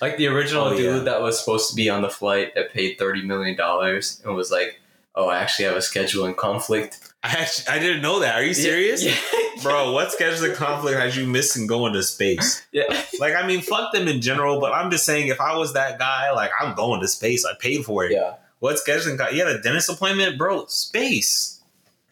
like 0.00 0.16
the 0.16 0.26
original 0.28 0.64
Oh, 0.66 0.76
dude 0.76 0.96
yeah. 0.98 0.98
that 1.04 1.22
was 1.22 1.38
supposed 1.38 1.70
to 1.70 1.76
be 1.76 1.88
on 1.90 2.02
the 2.02 2.08
flight 2.10 2.54
that 2.54 2.72
paid 2.72 2.98
thirty 2.98 3.22
million 3.22 3.56
dollars 3.56 4.20
and 4.24 4.34
was 4.34 4.50
like, 4.50 4.80
"Oh, 5.14 5.28
I 5.28 5.38
actually 5.38 5.66
have 5.66 5.74
a 5.76 5.80
scheduling 5.80 6.36
conflict." 6.36 7.00
I 7.22 7.30
actually, 7.30 7.66
I 7.74 7.78
didn't 7.80 8.02
know 8.02 8.20
that. 8.20 8.36
Are 8.36 8.44
you 8.44 8.54
serious? 8.54 9.04
Yeah, 9.04 9.16
Bro, 9.62 9.92
what 9.92 10.08
scheduling 10.16 10.54
conflict 10.54 10.96
has 11.00 11.16
you 11.16 11.26
missing 11.26 11.66
going 11.66 11.92
to 11.94 12.02
space? 12.04 12.64
yeah. 12.72 12.84
Like, 13.18 13.34
I 13.34 13.44
mean, 13.44 13.60
fuck 13.60 13.92
them 13.92 14.06
in 14.06 14.20
general, 14.20 14.60
but 14.60 14.72
I'm 14.72 14.88
just 14.88 15.04
saying, 15.04 15.26
if 15.26 15.40
I 15.40 15.56
was 15.56 15.72
that 15.72 15.98
guy, 15.98 16.30
like, 16.30 16.52
I'm 16.60 16.76
going 16.76 17.00
to 17.00 17.08
space. 17.08 17.44
I 17.44 17.54
paid 17.58 17.84
for 17.84 18.04
it. 18.04 18.12
yeah. 18.12 18.34
What 18.60 18.76
scheduling? 18.76 19.18
You 19.34 19.44
had 19.44 19.56
a 19.56 19.60
dentist 19.60 19.90
appointment, 19.90 20.38
bro. 20.38 20.66
Space. 20.66 21.60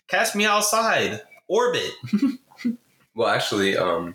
Catch 0.08 0.34
me 0.34 0.44
outside. 0.44 1.20
Orbit. 1.46 1.90
Well, 3.14 3.28
actually, 3.28 3.78
um, 3.78 4.14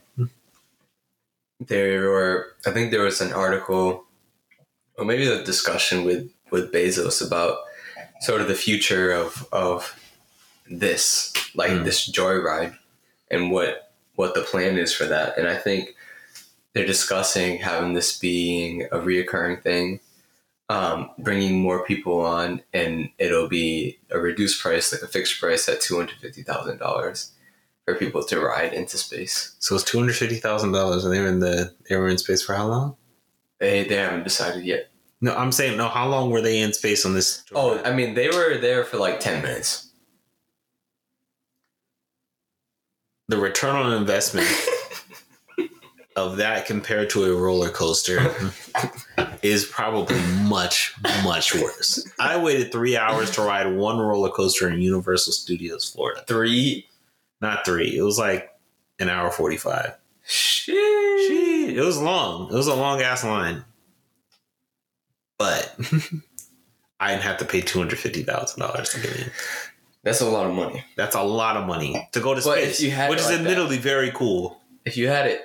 there 1.68 2.10
were 2.10 2.56
I 2.66 2.72
think 2.72 2.92
there 2.92 3.04
was 3.04 3.22
an 3.22 3.34
article 3.34 4.06
or 4.98 5.06
maybe 5.06 5.28
a 5.28 5.44
discussion 5.44 6.04
with 6.04 6.30
with 6.50 6.72
Bezos 6.72 7.26
about 7.26 7.60
sort 8.22 8.42
of 8.42 8.48
the 8.48 8.56
future 8.56 9.12
of 9.12 9.48
of 9.52 9.96
this 10.70 11.34
like 11.56 11.72
mm. 11.72 11.84
this 11.84 12.10
joyride 12.10 12.76
and 13.30 13.52
what 13.52 13.94
what 14.16 14.34
the 14.34 14.42
plan 14.42 14.78
is 14.78 14.94
for 14.94 15.06
that 15.06 15.38
and 15.38 15.48
I 15.48 15.56
think 15.56 15.96
they're 16.74 16.86
discussing 16.86 17.60
having 17.60 17.94
this 17.94 18.18
being 18.18 18.84
a 18.92 18.98
reoccurring 18.98 19.62
thing 19.62 20.00
um, 20.70 21.10
bringing 21.20 21.60
more 21.60 21.86
people 21.86 22.22
on 22.22 22.62
and 22.74 23.10
it'll 23.18 23.50
be 23.50 24.00
a 24.10 24.20
reduced 24.20 24.62
price 24.62 24.92
like 24.94 25.02
a 25.02 25.08
fixed 25.08 25.40
price 25.40 25.68
at 25.68 25.82
$250,000 25.82 27.32
for 27.94 28.00
people 28.00 28.24
to 28.24 28.40
ride 28.40 28.74
into 28.74 28.98
space. 28.98 29.56
So 29.60 29.76
it's 29.76 29.84
two 29.84 30.00
hundred 30.00 30.16
fifty 30.16 30.38
thousand 30.38 30.72
dollars, 30.72 31.06
and 31.06 31.14
they 31.14 31.20
were 31.20 31.28
in 31.28 31.40
the 31.40 31.74
they 31.90 31.96
were 31.96 32.08
in 32.10 32.18
space 32.18 32.42
for 32.42 32.54
how 32.54 32.68
long? 32.68 32.96
They 33.60 33.84
they 33.84 33.96
haven't 33.96 34.24
decided 34.24 34.64
yet. 34.64 34.90
No, 35.22 35.36
I'm 35.36 35.52
saying 35.52 35.78
no. 35.78 35.88
How 35.88 36.08
long 36.08 36.32
were 36.32 36.42
they 36.42 36.60
in 36.60 36.74
space 36.74 37.06
on 37.06 37.14
this? 37.14 37.44
Oh, 37.54 37.82
I 37.84 37.94
mean, 37.94 38.16
they 38.16 38.30
were 38.30 38.58
there 38.58 38.84
for 38.84 38.98
like 38.98 39.20
ten 39.20 39.42
minutes. 39.42 39.92
the 43.32 43.38
return 43.38 43.76
on 43.78 43.94
investment 43.94 44.48
of 46.18 46.38
that 46.38 46.66
compared 46.66 47.10
to 47.10 47.24
a 47.24 47.36
roller 47.36 47.70
coaster 47.70 48.36
is 49.42 49.64
probably 49.66 50.20
much 50.44 50.94
much 51.24 51.56
worse. 51.56 52.06
I 52.20 52.38
waited 52.38 52.72
three 52.72 52.98
hours 52.98 53.32
to 53.32 53.42
ride 53.42 53.74
one 53.74 54.00
roller 54.00 54.30
coaster 54.30 54.70
in 54.70 54.82
Universal 54.82 55.34
Studios 55.34 55.90
Florida. 55.90 56.24
Three. 56.28 56.88
Not 57.42 57.66
three. 57.66 57.96
It 57.98 58.02
was 58.04 58.20
like 58.20 58.50
an 59.00 59.10
hour 59.10 59.32
forty 59.32 59.58
five. 59.58 59.98
Shit. 60.24 60.76
Shit, 60.76 61.78
it 61.78 61.82
was 61.84 62.00
long. 62.00 62.48
It 62.52 62.54
was 62.56 62.68
a 62.68 62.76
long 62.76 63.02
ass 63.02 63.24
line. 63.24 63.66
But 65.38 65.76
I 67.00 67.12
didn't 67.12 67.24
have 67.24 67.38
to 67.38 67.46
pay 67.46 67.62
two 67.62 67.80
hundred 67.80 68.00
fifty 68.00 68.24
thousand 68.24 68.60
dollars 68.60 68.90
to 68.90 69.02
get 69.02 69.20
in. 69.20 69.32
That's 70.04 70.22
a 70.22 70.30
lot 70.30 70.48
of 70.48 70.56
money. 70.56 70.84
That's 70.96 71.16
a 71.16 71.22
lot 71.24 71.58
of 71.58 71.66
money 71.68 72.08
to 72.12 72.20
go 72.20 72.34
to 72.34 72.42
But 72.44 72.58
space, 72.60 72.82
you 72.82 72.92
had 72.92 73.10
which 73.10 73.20
it 73.20 73.22
is 73.24 73.28
like 73.28 73.38
that- 73.40 73.42
admittedly 73.48 73.78
very 73.78 74.12
cool. 74.12 74.60
If 74.86 74.98
you 74.98 75.08
had 75.08 75.28
it, 75.28 75.42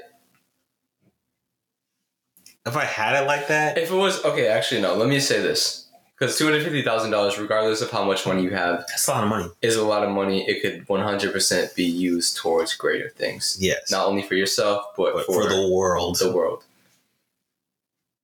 If 2.66 2.76
I 2.76 2.84
had 2.84 3.22
it 3.22 3.26
like 3.26 3.48
that, 3.48 3.76
if 3.78 3.90
it 3.90 3.94
was 3.94 4.24
okay, 4.24 4.48
actually 4.48 4.80
no. 4.82 4.94
Let 4.94 5.08
me 5.08 5.20
say 5.20 5.40
this, 5.42 5.85
because 6.18 6.36
two 6.38 6.44
hundred 6.44 6.62
fifty 6.64 6.82
thousand 6.82 7.10
dollars, 7.10 7.38
regardless 7.38 7.82
of 7.82 7.90
how 7.90 8.04
much 8.04 8.26
money 8.26 8.42
you 8.42 8.50
have, 8.50 8.84
that's 8.88 9.06
a 9.08 9.10
lot 9.10 9.24
of 9.24 9.28
money. 9.30 9.48
is 9.62 9.76
a 9.76 9.84
lot 9.84 10.02
of 10.02 10.10
money. 10.10 10.48
It 10.48 10.62
could 10.62 10.88
one 10.88 11.00
hundred 11.00 11.32
percent 11.32 11.74
be 11.74 11.84
used 11.84 12.36
towards 12.36 12.74
greater 12.74 13.10
things, 13.10 13.56
Yes, 13.60 13.90
not 13.90 14.06
only 14.06 14.22
for 14.22 14.34
yourself 14.34 14.84
but, 14.96 15.14
but 15.14 15.26
for, 15.26 15.42
for 15.42 15.48
the 15.48 15.68
world, 15.70 16.18
the 16.18 16.32
world. 16.32 16.64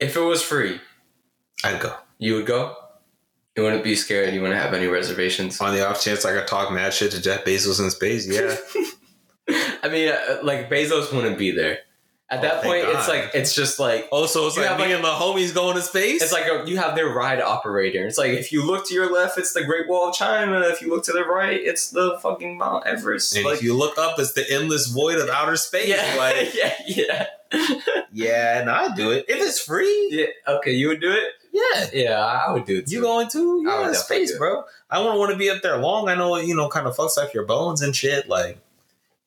If 0.01 0.17
it 0.17 0.21
was 0.21 0.43
free, 0.43 0.81
I'd 1.65 1.81
go. 1.81 1.95
you 2.19 2.35
would 2.35 2.47
go. 2.47 2.77
You 3.57 3.65
wouldn't 3.65 3.85
be 3.85 3.95
scared. 3.95 4.33
You 4.33 4.41
wouldn't 4.41 4.59
have 4.59 4.73
any 4.73 4.87
reservations. 4.87 5.61
On 5.61 5.75
the 5.75 5.87
off 5.87 6.01
chance 6.03 6.25
I 6.25 6.33
could 6.33 6.49
talk 6.49 6.73
mad 6.73 6.95
shit 6.95 7.13
to 7.13 7.21
Jeff 7.21 7.45
Bezos 7.45 7.81
in 7.81 7.91
space, 7.91 8.27
yeah. 8.27 8.57
I 9.83 9.89
mean, 9.91 10.09
uh, 10.09 10.39
like 10.43 10.71
Bezos 10.71 11.13
wouldn't 11.15 11.37
be 11.37 11.51
there. 11.51 11.81
At 12.33 12.39
Oh, 12.39 12.43
that 12.43 12.63
point, 12.63 12.85
it's 12.87 13.09
like 13.09 13.31
it's 13.35 13.55
just 13.55 13.79
like 13.79 14.09
oh, 14.11 14.25
so 14.27 14.47
it's 14.47 14.57
like 14.57 14.67
have, 14.67 14.79
me 14.79 14.85
like- 14.87 14.95
and 14.95 15.05
the 15.05 15.09
homies 15.09 15.55
going 15.55 15.77
to 15.77 15.83
space. 15.83 16.23
it's 16.23 16.33
like 16.33 16.47
a, 16.47 16.65
you 16.67 16.79
have 16.79 16.95
their 16.97 17.09
ride 17.11 17.41
operator. 17.43 18.07
It's 18.07 18.17
like 18.17 18.31
if 18.31 18.51
you 18.53 18.65
look 18.67 18.87
to 18.89 18.95
your 18.95 19.13
left, 19.13 19.37
it's 19.37 19.53
the 19.53 19.63
Great 19.65 19.87
Wall 19.89 20.09
of 20.09 20.15
China. 20.15 20.61
If 20.63 20.81
you 20.81 20.89
look 20.89 21.05
to 21.05 21.13
the 21.13 21.25
right, 21.25 21.61
it's 21.61 21.91
the 21.91 22.19
fucking 22.23 22.57
Mount 22.57 22.87
Everest. 22.87 23.37
and 23.37 23.45
like, 23.45 23.57
if 23.59 23.63
you 23.63 23.77
look 23.77 23.99
up, 23.99 24.19
it's 24.19 24.33
the 24.33 24.51
endless 24.51 24.87
void 24.87 25.19
of 25.19 25.29
outer 25.29 25.57
space. 25.57 25.89
yeah, 25.89 26.15
Like, 26.19 26.55
yeah, 26.55 26.75
yeah, 26.87 27.27
yeah, 28.13 28.61
and 28.61 28.71
I'd 28.71 28.95
do 28.97 29.11
it 29.11 29.27
if 29.29 29.37
it's 29.41 29.61
free. 29.61 30.09
yeah. 30.11 30.55
Okay, 30.57 30.73
you 30.73 30.89
would 30.89 31.01
do 31.01 31.13
it. 31.13 31.29
Yeah, 31.53 31.87
Yeah, 31.93 32.19
I 32.25 32.51
would 32.51 32.65
do 32.65 32.79
it. 32.79 32.87
Too. 32.87 32.95
You 32.95 33.01
going 33.03 33.29
to? 33.29 33.63
Yeah, 33.67 33.93
space, 33.93 34.37
bro. 34.39 34.65
I 34.91 35.01
wouldn't 35.01 35.19
want 35.19 35.33
to 35.33 35.37
be 35.37 35.51
up 35.51 35.61
there 35.63 35.77
long. 35.77 36.09
I 36.09 36.15
know 36.15 36.35
it, 36.37 36.47
you 36.47 36.57
know, 36.57 36.69
kind 36.71 36.87
of 36.87 36.97
fucks 36.97 37.19
up 37.19 37.35
your 37.35 37.45
bones 37.45 37.83
and 37.83 37.95
shit. 37.95 38.27
Like, 38.27 38.59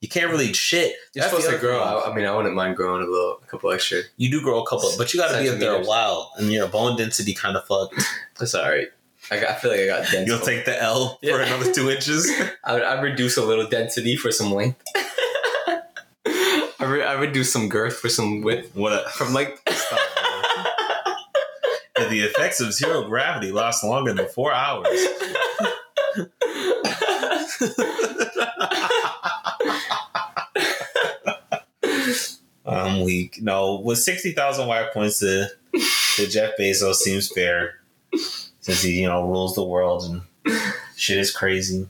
you 0.06 0.10
can't 0.10 0.30
really 0.30 0.54
shit. 0.54 0.94
You're 1.16 1.24
That's 1.24 1.30
supposed 1.36 1.50
to 1.50 1.58
grow. 1.58 1.82
I, 1.82 2.12
I 2.12 2.16
mean, 2.16 2.26
I 2.28 2.36
wouldn't 2.36 2.54
mind 2.54 2.76
growing 2.76 3.02
a 3.02 3.10
little, 3.10 3.40
a 3.42 3.46
couple 3.48 3.72
extra. 3.72 4.02
You 4.18 4.30
do 4.30 4.40
grow 4.40 4.62
a 4.62 4.68
couple, 4.68 4.92
but 5.00 5.12
you 5.12 5.20
got 5.20 5.32
to 5.36 5.42
be 5.42 5.50
up 5.50 5.58
there 5.58 5.74
a 5.74 5.84
while, 5.84 6.32
and 6.38 6.52
your 6.54 6.68
bone 6.68 6.96
density 6.96 7.34
kind 7.34 7.58
of 7.58 7.66
fucked. 7.66 8.00
That's 8.40 8.54
all 8.54 8.70
right. 8.70 8.88
I, 9.32 9.40
got, 9.40 9.50
I 9.50 9.56
feel 9.56 9.72
like 9.72 9.80
I 9.80 9.88
got 9.88 10.12
dense. 10.12 10.28
You'll 10.28 10.38
take 10.42 10.66
the 10.66 10.80
L 10.80 11.18
for 11.24 11.26
Yeah. 11.26 11.42
another 11.44 11.74
two 11.74 11.90
inches. 11.90 12.32
I 12.64 12.74
would, 12.74 12.84
I 12.84 13.02
reduce 13.02 13.36
a 13.38 13.44
little 13.44 13.66
density 13.68 14.16
for 14.16 14.32
some 14.32 14.52
length. 14.52 14.80
I, 16.28 16.84
re- 16.86 17.04
I 17.04 17.14
reduce 17.14 17.52
some 17.52 17.68
girth 17.68 17.98
for 17.98 18.10
some 18.10 18.42
width. 18.42 18.76
What? 18.76 18.94
A, 18.94 19.10
From 19.10 19.34
like, 19.34 19.58
Stop, 19.68 20.00
the 21.98 22.20
effects 22.22 22.60
of 22.62 22.72
zero 22.74 23.08
gravity 23.08 23.52
last 23.52 23.84
longer 23.84 24.14
than 24.14 24.28
four 24.28 24.54
hours. 24.54 24.88
I'm 32.66 33.04
weak. 33.04 33.42
No, 33.42 33.80
with 33.80 34.00
sixty 34.00 34.32
thousand 34.32 34.68
white 34.68 34.92
points 34.94 35.20
to, 35.20 35.48
to 36.16 36.28
Jeff 36.28 36.54
Bezos 36.60 36.96
seems 36.96 37.30
fair, 37.30 37.76
since 38.62 38.82
he 38.82 39.02
you 39.02 39.08
know 39.08 39.28
rules 39.28 39.56
the 39.56 39.64
world 39.64 40.04
and 40.04 40.22
shit 40.96 41.18
is 41.18 41.32
crazy. 41.32 41.88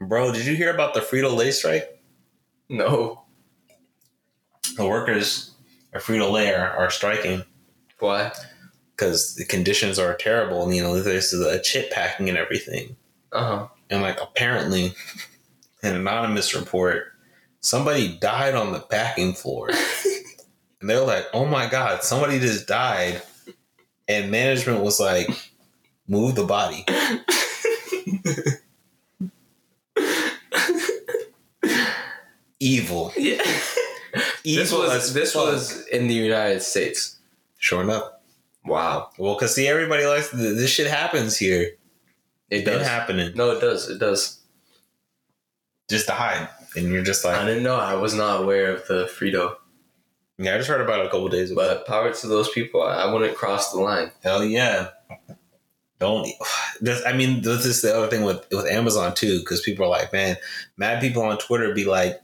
Bro, 0.00 0.32
did 0.32 0.46
you 0.46 0.54
hear 0.54 0.72
about 0.72 0.94
the 0.94 1.00
Frito 1.00 1.34
Lay 1.36 1.50
strike? 1.50 2.00
no. 2.68 3.22
The 4.76 4.86
workers 4.86 5.50
at 5.92 6.02
Frito 6.02 6.30
Lay 6.30 6.54
are, 6.54 6.70
are 6.70 6.90
striking 6.90 7.42
Why? 7.98 8.32
because 8.94 9.34
the 9.34 9.44
conditions 9.44 9.98
are 9.98 10.14
terrible. 10.14 10.62
And, 10.62 10.74
you 10.74 10.82
know, 10.82 11.00
there's 11.00 11.32
the 11.32 11.60
chip 11.64 11.90
packing 11.90 12.28
and 12.28 12.38
everything. 12.38 12.96
Uh 13.32 13.44
huh. 13.44 13.68
And 13.90 14.00
like 14.00 14.20
apparently, 14.20 14.94
an 15.82 15.96
anonymous 15.96 16.54
report, 16.54 17.12
somebody 17.60 18.16
died 18.18 18.54
on 18.54 18.72
the 18.72 18.80
packing 18.80 19.34
floor. 19.34 19.70
and 20.80 20.88
they're 20.90 21.04
like, 21.04 21.26
oh 21.32 21.44
my 21.46 21.68
God, 21.68 22.02
somebody 22.02 22.38
just 22.38 22.66
died. 22.66 23.22
And 24.08 24.30
management 24.30 24.82
was 24.82 24.98
like, 24.98 25.28
move 26.08 26.34
the 26.34 26.44
body. 26.44 26.84
Evil. 32.58 33.12
Yeah. 33.16 33.42
Evil 34.44 34.62
This 34.64 34.72
was 34.72 34.90
as 34.90 35.14
this 35.14 35.32
fuck. 35.32 35.46
was 35.46 35.86
in 35.88 36.08
the 36.08 36.14
United 36.14 36.62
States. 36.62 37.16
Sure 37.58 37.82
enough. 37.82 38.10
Wow. 38.64 39.10
Well, 39.18 39.34
because 39.34 39.54
see, 39.54 39.66
everybody 39.66 40.04
likes 40.04 40.30
this 40.30 40.70
shit 40.70 40.86
happens 40.86 41.36
here. 41.36 41.72
It 42.50 42.64
Been 42.64 42.78
does. 42.78 42.86
happening. 42.86 43.32
No, 43.34 43.52
it 43.52 43.60
does. 43.60 43.88
It 43.88 43.98
does. 43.98 44.40
Just 45.88 46.08
died. 46.08 46.48
And 46.76 46.88
you're 46.88 47.02
just 47.02 47.24
like 47.24 47.36
I 47.36 47.44
didn't 47.46 47.62
know. 47.64 47.76
I 47.76 47.94
was 47.94 48.14
not 48.14 48.42
aware 48.42 48.72
of 48.72 48.86
the 48.86 49.04
Frito. 49.06 49.56
yeah, 50.38 50.54
I 50.54 50.58
just 50.58 50.68
heard 50.68 50.80
about 50.80 51.00
it 51.00 51.06
a 51.06 51.10
couple 51.10 51.28
days 51.28 51.50
ago. 51.50 51.60
But 51.60 51.86
power 51.86 52.12
to 52.12 52.26
those 52.26 52.48
people. 52.50 52.82
I, 52.82 53.02
I 53.04 53.12
wouldn't 53.12 53.36
cross 53.36 53.72
the 53.72 53.80
line. 53.80 54.10
Hell 54.22 54.44
yeah. 54.44 54.90
Don't. 55.98 56.28
This, 56.80 57.04
I 57.04 57.12
mean, 57.12 57.42
this 57.42 57.66
is 57.66 57.82
the 57.82 57.94
other 57.94 58.06
thing 58.08 58.22
with 58.24 58.46
with 58.50 58.66
Amazon 58.66 59.14
too, 59.14 59.40
because 59.40 59.60
people 59.60 59.84
are 59.84 59.88
like, 59.90 60.12
man, 60.12 60.36
mad 60.76 61.00
people 61.02 61.22
on 61.22 61.36
Twitter 61.36 61.74
be 61.74 61.84
like, 61.84 62.18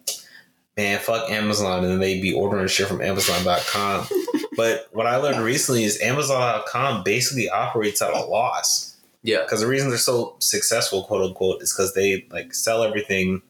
man, 0.78 0.98
fuck 0.98 1.28
Amazon, 1.30 1.82
and 1.82 1.92
then 1.92 2.00
they 2.00 2.20
be 2.20 2.32
ordering 2.32 2.68
shit 2.68 2.88
from 2.88 3.02
Amazon.com. 3.02 4.06
but 4.56 4.88
what 4.92 5.06
I 5.06 5.16
learned 5.16 5.40
recently 5.44 5.84
is 5.84 6.00
Amazon.com 6.00 7.02
basically 7.04 7.50
operates 7.50 8.00
at 8.00 8.14
a 8.14 8.20
loss 8.24 8.96
Yeah. 9.22 9.42
because 9.42 9.60
the 9.60 9.66
reason 9.66 9.90
they're 9.90 9.98
so 9.98 10.36
successful, 10.38 11.02
quote 11.04 11.26
unquote, 11.28 11.60
is 11.60 11.70
because 11.74 11.92
they 11.92 12.26
like 12.30 12.54
sell 12.54 12.82
everything 12.82 13.42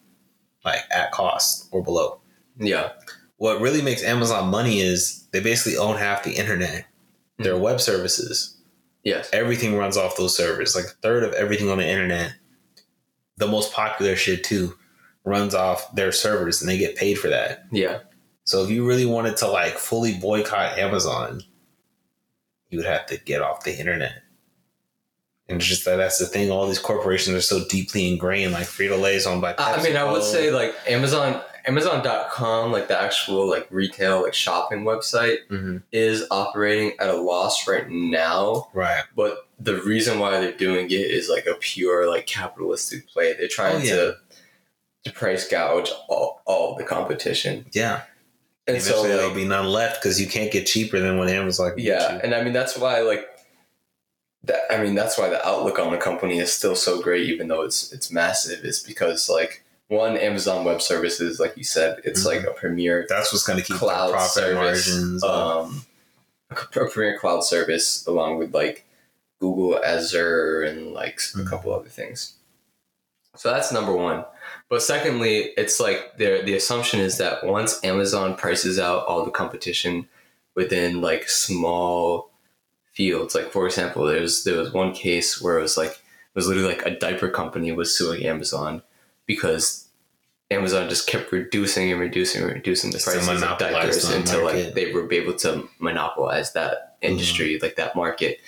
like 0.67 0.83
at 0.91 1.11
cost 1.11 1.67
or 1.71 1.83
below. 1.83 2.19
Yeah. 2.57 2.91
What 3.37 3.61
really 3.61 3.81
makes 3.81 4.03
Amazon 4.03 4.49
money 4.49 4.79
is 4.79 5.27
they 5.31 5.39
basically 5.39 5.77
own 5.77 5.97
half 5.97 6.23
the 6.23 6.33
internet, 6.33 6.85
hmm. 7.37 7.43
their 7.43 7.57
web 7.57 7.79
services 7.81 8.57
Yes. 9.07 9.29
everything 9.31 9.77
runs 9.77 9.95
off 9.95 10.17
those 10.17 10.35
servers. 10.35 10.75
Like 10.75 10.83
a 10.83 11.01
third 11.01 11.23
of 11.23 11.33
everything 11.33 11.69
on 11.69 11.77
the 11.77 11.87
internet, 11.87 12.33
the 13.37 13.47
most 13.47 13.71
popular 13.71 14.17
shit 14.17 14.43
too, 14.43 14.77
runs 15.23 15.55
off 15.55 15.95
their 15.95 16.11
servers 16.11 16.61
and 16.61 16.69
they 16.69 16.77
get 16.77 16.97
paid 16.97 17.17
for 17.17 17.29
that. 17.29 17.63
Yeah. 17.71 17.99
So 18.43 18.65
if 18.65 18.69
you 18.69 18.85
really 18.85 19.05
wanted 19.05 19.37
to 19.37 19.47
like 19.47 19.77
fully 19.77 20.17
boycott 20.17 20.77
Amazon, 20.77 21.41
you 22.69 22.79
would 22.79 22.85
have 22.85 23.05
to 23.05 23.17
get 23.17 23.41
off 23.41 23.63
the 23.63 23.79
internet. 23.79 24.23
And 25.49 25.57
it's 25.61 25.65
just 25.65 25.85
that 25.85 25.95
that's 25.95 26.17
the 26.17 26.25
thing. 26.25 26.51
All 26.51 26.67
these 26.67 26.77
corporations 26.79 27.35
are 27.37 27.41
so 27.41 27.63
deeply 27.69 28.11
ingrained. 28.11 28.51
Like 28.51 28.65
Frito 28.67 28.99
Lay 28.99 29.15
is 29.15 29.25
owned 29.25 29.41
by. 29.41 29.53
I 29.57 29.75
I 29.75 29.83
mean, 29.83 29.95
I 29.95 30.03
would 30.11 30.23
say 30.23 30.51
like 30.51 30.75
Amazon, 30.87 31.41
Amazon.com, 31.65 32.71
like 32.71 32.87
the 32.89 32.99
actual 33.01 33.49
like 33.49 33.67
retail 33.69 34.23
like 34.23 34.33
shopping 34.33 34.83
website, 34.83 35.47
Mhm. 35.49 35.83
is 35.91 36.25
operating 36.31 36.93
at 36.99 37.09
a 37.09 37.15
loss 37.17 37.67
right 37.67 37.89
now. 37.89 38.67
right. 38.73 39.03
But 39.15 39.47
the 39.59 39.81
reason 39.81 40.19
why 40.19 40.39
they're 40.39 40.51
doing 40.51 40.87
it 40.87 40.93
is 40.93 41.29
like 41.29 41.45
a 41.45 41.55
pure 41.55 42.09
like 42.09 42.27
capitalistic 42.27 43.07
play. 43.09 43.33
They're 43.33 43.47
trying 43.47 43.77
Oh, 43.77 43.79
yeah. 43.79 43.95
to 43.95 44.17
to 45.05 45.11
price 45.13 45.47
gouge 45.47 45.89
all, 46.09 46.41
all 46.45 46.75
the 46.75 46.83
competition, 46.83 47.65
Yeah. 47.71 48.01
and 48.67 48.81
so 48.81 48.89
Eventually 48.89 49.09
there'll 49.15 49.33
be 49.33 49.45
none 49.45 49.67
left 49.67 50.01
because 50.01 50.19
you 50.19 50.27
can't 50.27 50.51
get 50.51 50.65
cheaper 50.67 50.99
than 50.99 51.17
what 51.17 51.29
Amazon. 51.29 51.69
Can 51.75 51.79
yeah, 51.79 52.19
and 52.21 52.35
I 52.35 52.43
mean 52.43 52.51
that's 52.53 52.77
why 52.77 52.99
like. 52.99 53.25
That, 54.47 54.61
I 54.69 54.81
mean 54.81 54.95
that's 54.95 55.17
why 55.17 55.29
the 55.29 55.45
outlook 55.47 55.77
on 55.79 55.91
the 55.91 55.97
company 55.97 56.39
is 56.39 56.51
still 56.51 56.75
so 56.75 57.01
great, 57.01 57.29
even 57.29 57.47
though 57.47 57.61
it's 57.61 57.91
it's 57.93 58.11
massive. 58.11 58.65
Is 58.65 58.81
because 58.81 59.29
like 59.29 59.63
one 59.89 60.17
Amazon 60.17 60.65
Web 60.65 60.81
Services, 60.81 61.39
like 61.39 61.55
you 61.55 61.63
said, 61.63 62.01
it's 62.03 62.23
Mhm. 62.23 62.25
like 62.25 62.43
a 62.45 62.51
premier 62.51 63.05
That's 63.07 63.31
what's 63.31 63.45
going 63.45 63.59
to 63.59 63.65
keep 63.65 63.77
cloud 63.77 64.11
profit 64.11 64.31
service, 64.31 64.87
margins. 64.89 65.23
um, 65.23 65.85
a 66.51 66.55
premier 66.55 67.17
cloud 67.17 67.41
service 67.43 68.05
along 68.07 68.37
with 68.37 68.53
like 68.53 68.85
Google 69.39 69.81
Azure 69.83 70.63
and 70.63 70.93
like 70.93 71.15
a 71.35 71.37
Mhm. 71.39 71.49
couple 71.49 71.73
other 71.73 71.89
things. 71.89 72.33
So 73.35 73.49
that's 73.51 73.71
number 73.71 73.93
one. 73.93 74.25
But 74.69 74.81
secondly, 74.81 75.53
it's 75.57 75.79
like 75.79 76.17
the 76.17 76.41
the 76.43 76.55
assumption 76.55 76.99
is 76.99 77.17
that 77.19 77.45
once 77.45 77.79
Amazon 77.83 78.35
prices 78.35 78.79
out 78.79 79.05
all 79.05 79.23
the 79.23 79.31
competition 79.31 80.07
within 80.55 81.01
like 81.01 81.29
small 81.29 82.26
fields, 82.97 83.35
like 83.35 83.51
for 83.51 83.67
example, 83.67 84.05
there's 84.05 84.43
there 84.43 84.57
was 84.57 84.73
one 84.73 84.91
case 84.91 85.39
where 85.39 85.59
it 85.59 85.61
was 85.61 85.77
like 85.77 85.91
it 85.91 86.35
was 86.35 86.47
literally 86.47 86.69
like 86.73 86.85
a 86.85 86.97
diaper 86.97 87.29
company 87.29 87.71
was 87.71 87.95
suing 87.95 88.25
Amazon 88.25 88.81
because 89.27 89.87
Amazon 90.49 90.89
just 90.89 91.07
kept 91.07 91.31
reducing 91.31 91.91
and 91.91 92.01
reducing 92.01 92.41
and 92.41 92.51
reducing 92.51 92.89
the 92.89 92.97
prices 92.97 93.43
of 93.43 93.59
diapers 93.59 94.09
until 94.09 94.43
like 94.43 94.73
they 94.73 94.91
were 94.91 95.11
able 95.13 95.33
to 95.35 95.69
monopolize 95.77 96.53
that 96.53 96.97
industry, 97.01 97.59
like 97.61 97.75
that 97.75 97.95
market. 97.95 98.39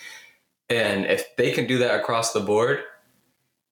And 0.67 1.05
if 1.05 1.35
they 1.35 1.51
can 1.51 1.67
do 1.67 1.77
that 1.79 1.99
across 1.99 2.33
the 2.33 2.39
board 2.39 2.81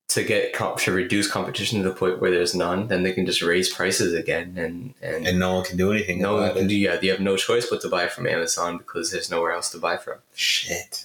to 0.08 0.24
get 0.24 0.54
comp- 0.54 0.78
to 0.78 0.92
reduce 0.92 1.30
competition 1.30 1.82
to 1.82 1.88
the 1.88 1.94
point 1.94 2.18
where 2.20 2.30
there's 2.30 2.54
none, 2.54 2.88
then 2.88 3.02
they 3.02 3.12
can 3.12 3.26
just 3.26 3.42
raise 3.42 3.72
prices 3.72 4.14
again, 4.14 4.54
and 4.56 4.94
and, 5.02 5.26
and 5.26 5.38
no 5.38 5.54
one 5.54 5.64
can 5.64 5.76
do 5.76 5.92
anything 5.92 6.20
no 6.20 6.36
one 6.36 6.52
can 6.54 6.64
it. 6.64 6.68
do. 6.68 6.74
Yeah, 6.74 6.98
you 7.00 7.10
have 7.10 7.20
no 7.20 7.36
choice 7.36 7.66
but 7.68 7.80
to 7.82 7.88
buy 7.88 8.08
from 8.08 8.26
Amazon 8.26 8.78
because 8.78 9.10
there's 9.12 9.30
nowhere 9.30 9.52
else 9.52 9.70
to 9.72 9.78
buy 9.78 9.96
from. 9.96 10.18
Shit. 10.34 11.04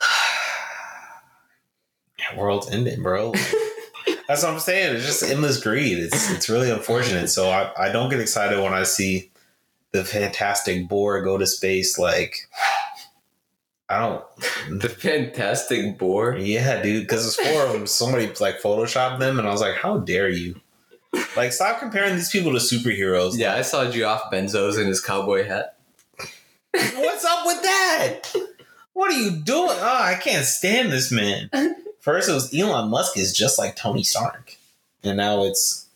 That 2.18 2.38
world's 2.38 2.68
ending, 2.70 3.02
bro. 3.02 3.32
That's 4.28 4.42
what 4.42 4.52
I'm 4.52 4.58
saying. 4.58 4.96
It's 4.96 5.06
just 5.06 5.22
endless 5.22 5.62
greed. 5.62 5.98
It's 5.98 6.30
it's 6.32 6.48
really 6.48 6.70
unfortunate. 6.70 7.28
So 7.28 7.48
I, 7.50 7.70
I 7.78 7.92
don't 7.92 8.10
get 8.10 8.18
excited 8.20 8.60
when 8.60 8.72
I 8.74 8.82
see 8.82 9.30
the 9.92 10.04
fantastic 10.04 10.88
boar 10.88 11.22
go 11.22 11.38
to 11.38 11.46
space. 11.46 11.98
Like 11.98 12.48
I 13.88 14.00
don't. 14.00 14.24
The 14.80 14.88
fantastic 14.88 15.96
boar. 15.96 16.36
Yeah, 16.36 16.82
dude. 16.82 17.02
Because 17.04 17.26
it's 17.26 17.36
four 17.48 17.66
of 17.66 17.72
them. 17.72 17.86
Somebody 17.86 18.26
like 18.40 18.60
photoshopped 18.60 19.20
them, 19.20 19.38
and 19.38 19.46
I 19.46 19.52
was 19.52 19.60
like, 19.60 19.76
"How 19.76 19.98
dare 19.98 20.28
you!" 20.28 20.60
Like, 21.36 21.52
stop 21.52 21.78
comparing 21.78 22.16
these 22.16 22.30
people 22.30 22.52
to 22.52 22.58
superheroes. 22.58 23.38
Yeah, 23.38 23.54
I 23.54 23.62
saw 23.62 23.90
Geoff 23.90 24.30
Benzos 24.32 24.78
in 24.80 24.86
his 24.88 25.00
cowboy 25.00 25.44
hat. 25.46 25.76
What's 26.72 27.24
up 27.24 27.46
with 27.46 27.62
that? 27.62 28.22
What 28.92 29.12
are 29.12 29.16
you 29.18 29.30
doing? 29.30 29.70
Oh, 29.70 30.00
I 30.02 30.14
can't 30.16 30.44
stand 30.44 30.90
this 30.90 31.12
man. 31.12 31.48
First, 32.00 32.28
it 32.28 32.32
was 32.32 32.52
Elon 32.52 32.90
Musk 32.90 33.16
is 33.16 33.32
just 33.32 33.58
like 33.58 33.76
Tony 33.76 34.02
Stark, 34.02 34.56
and 35.04 35.16
now 35.16 35.44
it's 35.44 35.86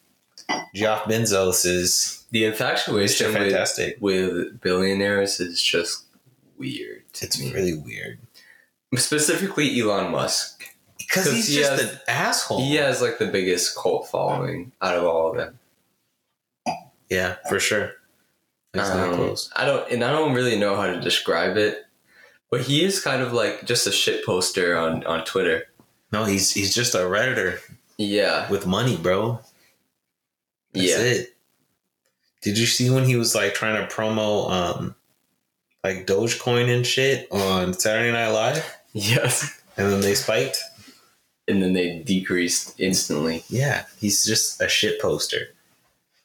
Geoff 0.75 1.05
Benzos 1.05 1.67
is 1.67 2.25
The 2.31 2.45
infatuation 2.45 3.27
Mr. 3.27 3.35
with, 3.35 3.43
Fantastic. 3.43 3.97
with 4.01 4.61
billionaires 4.61 5.41
is 5.41 5.61
just 5.63 6.05
weird. 6.57 7.00
It's 7.21 7.41
me. 7.41 7.53
really 7.53 7.75
weird 7.75 8.19
specifically 8.97 9.81
Elon 9.81 10.11
Musk. 10.11 10.65
Because 10.99 11.33
he's 11.33 11.49
he 11.49 11.57
just 11.59 11.71
has- 11.71 11.93
an 11.93 11.99
asshole. 12.09 12.61
He 12.61 12.75
has 12.77 13.01
like 13.03 13.19
the 13.19 13.27
biggest 13.27 13.77
cult 13.77 14.09
following 14.09 14.73
out 14.83 14.97
of 14.97 15.05
all 15.05 15.31
of 15.31 15.37
them. 15.37 15.59
yeah, 17.09 17.37
for 17.49 17.59
sure. 17.61 17.93
Um. 18.75 19.35
I 19.57 19.65
don't, 19.65 19.91
and 19.91 20.05
I 20.05 20.13
don't 20.13 20.35
really 20.35 20.57
know 20.59 20.77
how 20.77 20.87
to 20.87 21.01
describe 21.01 21.57
it, 21.57 21.85
but 22.51 22.61
he 22.61 22.85
is 22.85 23.01
kind 23.03 23.23
of 23.23 23.33
like 23.33 23.65
just 23.65 23.87
a 23.89 23.93
shit 23.93 24.25
poster 24.25 24.77
on 24.77 25.05
on 25.05 25.25
Twitter. 25.25 25.65
No, 26.13 26.25
he's 26.25 26.53
he's 26.53 26.73
just 26.75 26.95
a 26.95 26.99
redditor 26.99 27.59
Yeah, 27.99 28.49
with 28.49 28.67
money, 28.67 28.97
bro. 28.97 29.41
That's 30.73 30.87
yeah. 30.87 30.99
it. 30.99 31.37
Did 32.43 32.59
you 32.59 32.67
see 32.67 32.91
when 32.91 33.05
he 33.05 33.17
was 33.17 33.35
like 33.35 33.55
trying 33.55 33.85
to 33.85 33.93
promo 33.93 34.49
um 34.51 34.95
like 35.85 36.07
Dogecoin 36.07 36.75
and 36.75 36.87
shit 36.87 37.29
on 37.31 37.73
Saturday 37.73 38.13
Night 38.13 38.29
Live, 38.31 38.77
Yes. 38.93 39.61
and 39.77 39.91
then 39.93 40.01
they 40.01 40.15
spiked. 40.15 40.59
And 41.49 41.61
then 41.63 41.73
they 41.73 41.99
decreased 42.01 42.79
instantly. 42.79 43.43
Yeah, 43.49 43.85
he's 43.99 44.25
just 44.25 44.61
a 44.63 44.69
shit 44.69 45.01
poster. 45.01 45.49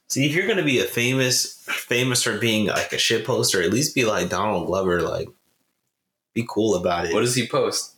See, 0.08 0.26
if 0.28 0.36
you're 0.36 0.48
gonna 0.48 0.64
be 0.64 0.80
a 0.80 0.84
famous, 0.84 1.64
famous 1.68 2.22
for 2.22 2.38
being 2.38 2.68
like 2.68 2.94
a 2.94 2.98
shit 3.00 3.26
poster, 3.26 3.62
at 3.64 3.72
least 3.74 3.96
be 3.96 4.06
like 4.06 4.30
Donald 4.30 4.68
Glover. 4.68 5.02
Like, 5.02 5.28
be 6.36 6.46
cool 6.48 6.76
about 6.76 7.06
it. 7.08 7.14
What 7.14 7.22
does 7.22 7.34
he 7.36 7.48
post? 7.48 7.94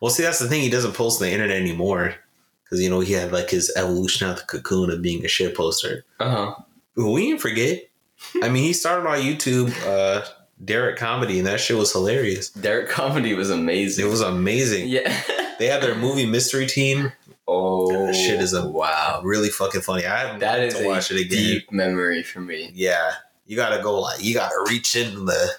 well, 0.00 0.10
see, 0.10 0.24
that's 0.24 0.40
the 0.40 0.48
thing. 0.48 0.62
He 0.62 0.70
doesn't 0.70 0.94
post 0.94 1.22
on 1.22 1.28
the 1.28 1.32
internet 1.32 1.56
anymore 1.60 2.16
because 2.64 2.82
you 2.82 2.90
know 2.90 2.98
he 3.00 3.12
had 3.12 3.30
like 3.30 3.50
his 3.50 3.72
evolution 3.76 4.26
out 4.26 4.32
of 4.34 4.40
the 4.40 4.46
cocoon 4.46 4.90
of 4.90 5.00
being 5.00 5.24
a 5.24 5.28
shit 5.28 5.54
poster. 5.56 6.04
Uh 6.18 6.30
huh. 6.30 6.54
We 6.96 7.28
didn't 7.28 7.40
forget. 7.40 7.88
I 8.42 8.48
mean, 8.48 8.64
he 8.64 8.72
started 8.72 9.06
on 9.08 9.18
YouTube, 9.18 9.72
uh, 9.86 10.26
Derrick 10.64 10.96
Comedy, 10.96 11.38
and 11.38 11.46
that 11.46 11.60
shit 11.60 11.76
was 11.76 11.92
hilarious. 11.92 12.50
Derrick 12.50 12.88
comedy 12.88 13.34
was 13.34 13.50
amazing. 13.50 14.06
It 14.06 14.08
was 14.10 14.20
amazing. 14.20 14.88
Yeah. 14.88 15.20
They 15.58 15.66
had 15.68 15.82
their 15.82 15.94
movie 15.94 16.26
Mystery 16.26 16.66
Team. 16.66 17.12
oh, 17.46 18.06
That 18.06 18.14
shit 18.14 18.40
is 18.40 18.52
a- 18.52 18.66
wow. 18.68 19.20
Really 19.22 19.48
fucking 19.48 19.82
funny. 19.82 20.04
I 20.04 20.18
haven't 20.18 20.40
That 20.40 20.58
is 20.60 20.74
to 20.74 20.86
watch 20.86 21.10
it 21.12 21.20
again. 21.20 21.28
deep 21.38 21.70
memory 21.70 22.24
for 22.24 22.40
me. 22.40 22.72
Yeah, 22.74 23.12
you 23.46 23.54
gotta 23.54 23.80
go 23.80 24.00
like 24.00 24.24
you 24.24 24.34
gotta 24.34 24.56
reach 24.68 24.96
in 24.96 25.24
the 25.26 25.50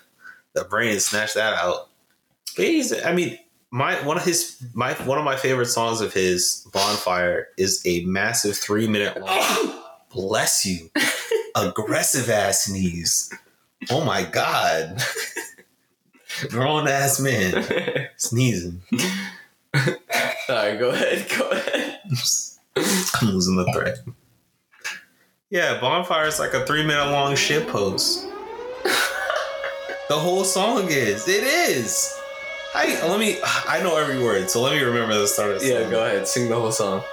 the 0.55 0.65
brain 0.65 0.91
and 0.91 1.01
snatch 1.01 1.35
that 1.35 1.53
out. 1.53 1.89
But 2.57 2.65
he's, 2.65 2.91
I 3.05 3.13
mean, 3.13 3.37
my 3.71 3.95
one 4.05 4.17
of 4.17 4.25
his 4.25 4.61
my 4.73 4.93
one 5.05 5.19
of 5.19 5.23
my 5.23 5.37
favorite 5.37 5.67
songs 5.67 6.01
of 6.01 6.11
his 6.13 6.67
Bonfire 6.73 7.47
is 7.57 7.81
a 7.85 8.03
massive 8.03 8.57
three 8.57 8.87
minute 8.87 9.21
long. 9.21 9.79
bless 10.11 10.65
you, 10.65 10.89
aggressive 11.55 12.29
ass 12.29 12.65
sneeze. 12.65 13.31
Oh 13.89 14.03
my 14.03 14.23
god, 14.23 15.01
grown 16.49 16.87
ass 16.87 17.19
man 17.19 18.09
sneezing. 18.17 18.81
Sorry, 20.47 20.77
go 20.77 20.89
ahead. 20.89 21.27
Go 21.37 21.49
ahead. 21.49 21.99
I'm 23.21 23.27
losing 23.29 23.55
the 23.55 23.71
thread. 23.73 23.97
Yeah, 25.49 25.79
Bonfire 25.79 26.25
is 26.27 26.39
like 26.39 26.53
a 26.53 26.65
three 26.65 26.83
minute 26.85 27.11
long 27.11 27.35
shit 27.35 27.67
post. 27.67 28.25
the 28.83 30.17
whole 30.17 30.43
song 30.43 30.87
is. 30.89 31.27
It 31.27 31.43
is. 31.43 32.17
I 32.75 32.99
let 33.07 33.19
me. 33.19 33.37
I 33.43 33.81
know 33.83 33.97
every 33.97 34.21
word, 34.23 34.49
so 34.49 34.61
let 34.61 34.73
me 34.73 34.81
remember 34.81 35.13
the 35.15 35.27
start 35.27 35.51
of 35.51 35.61
the 35.61 35.67
Yeah, 35.67 35.89
go 35.89 36.03
ahead. 36.05 36.27
Sing 36.27 36.49
the 36.49 36.55
whole 36.59 36.71
song. 36.71 37.03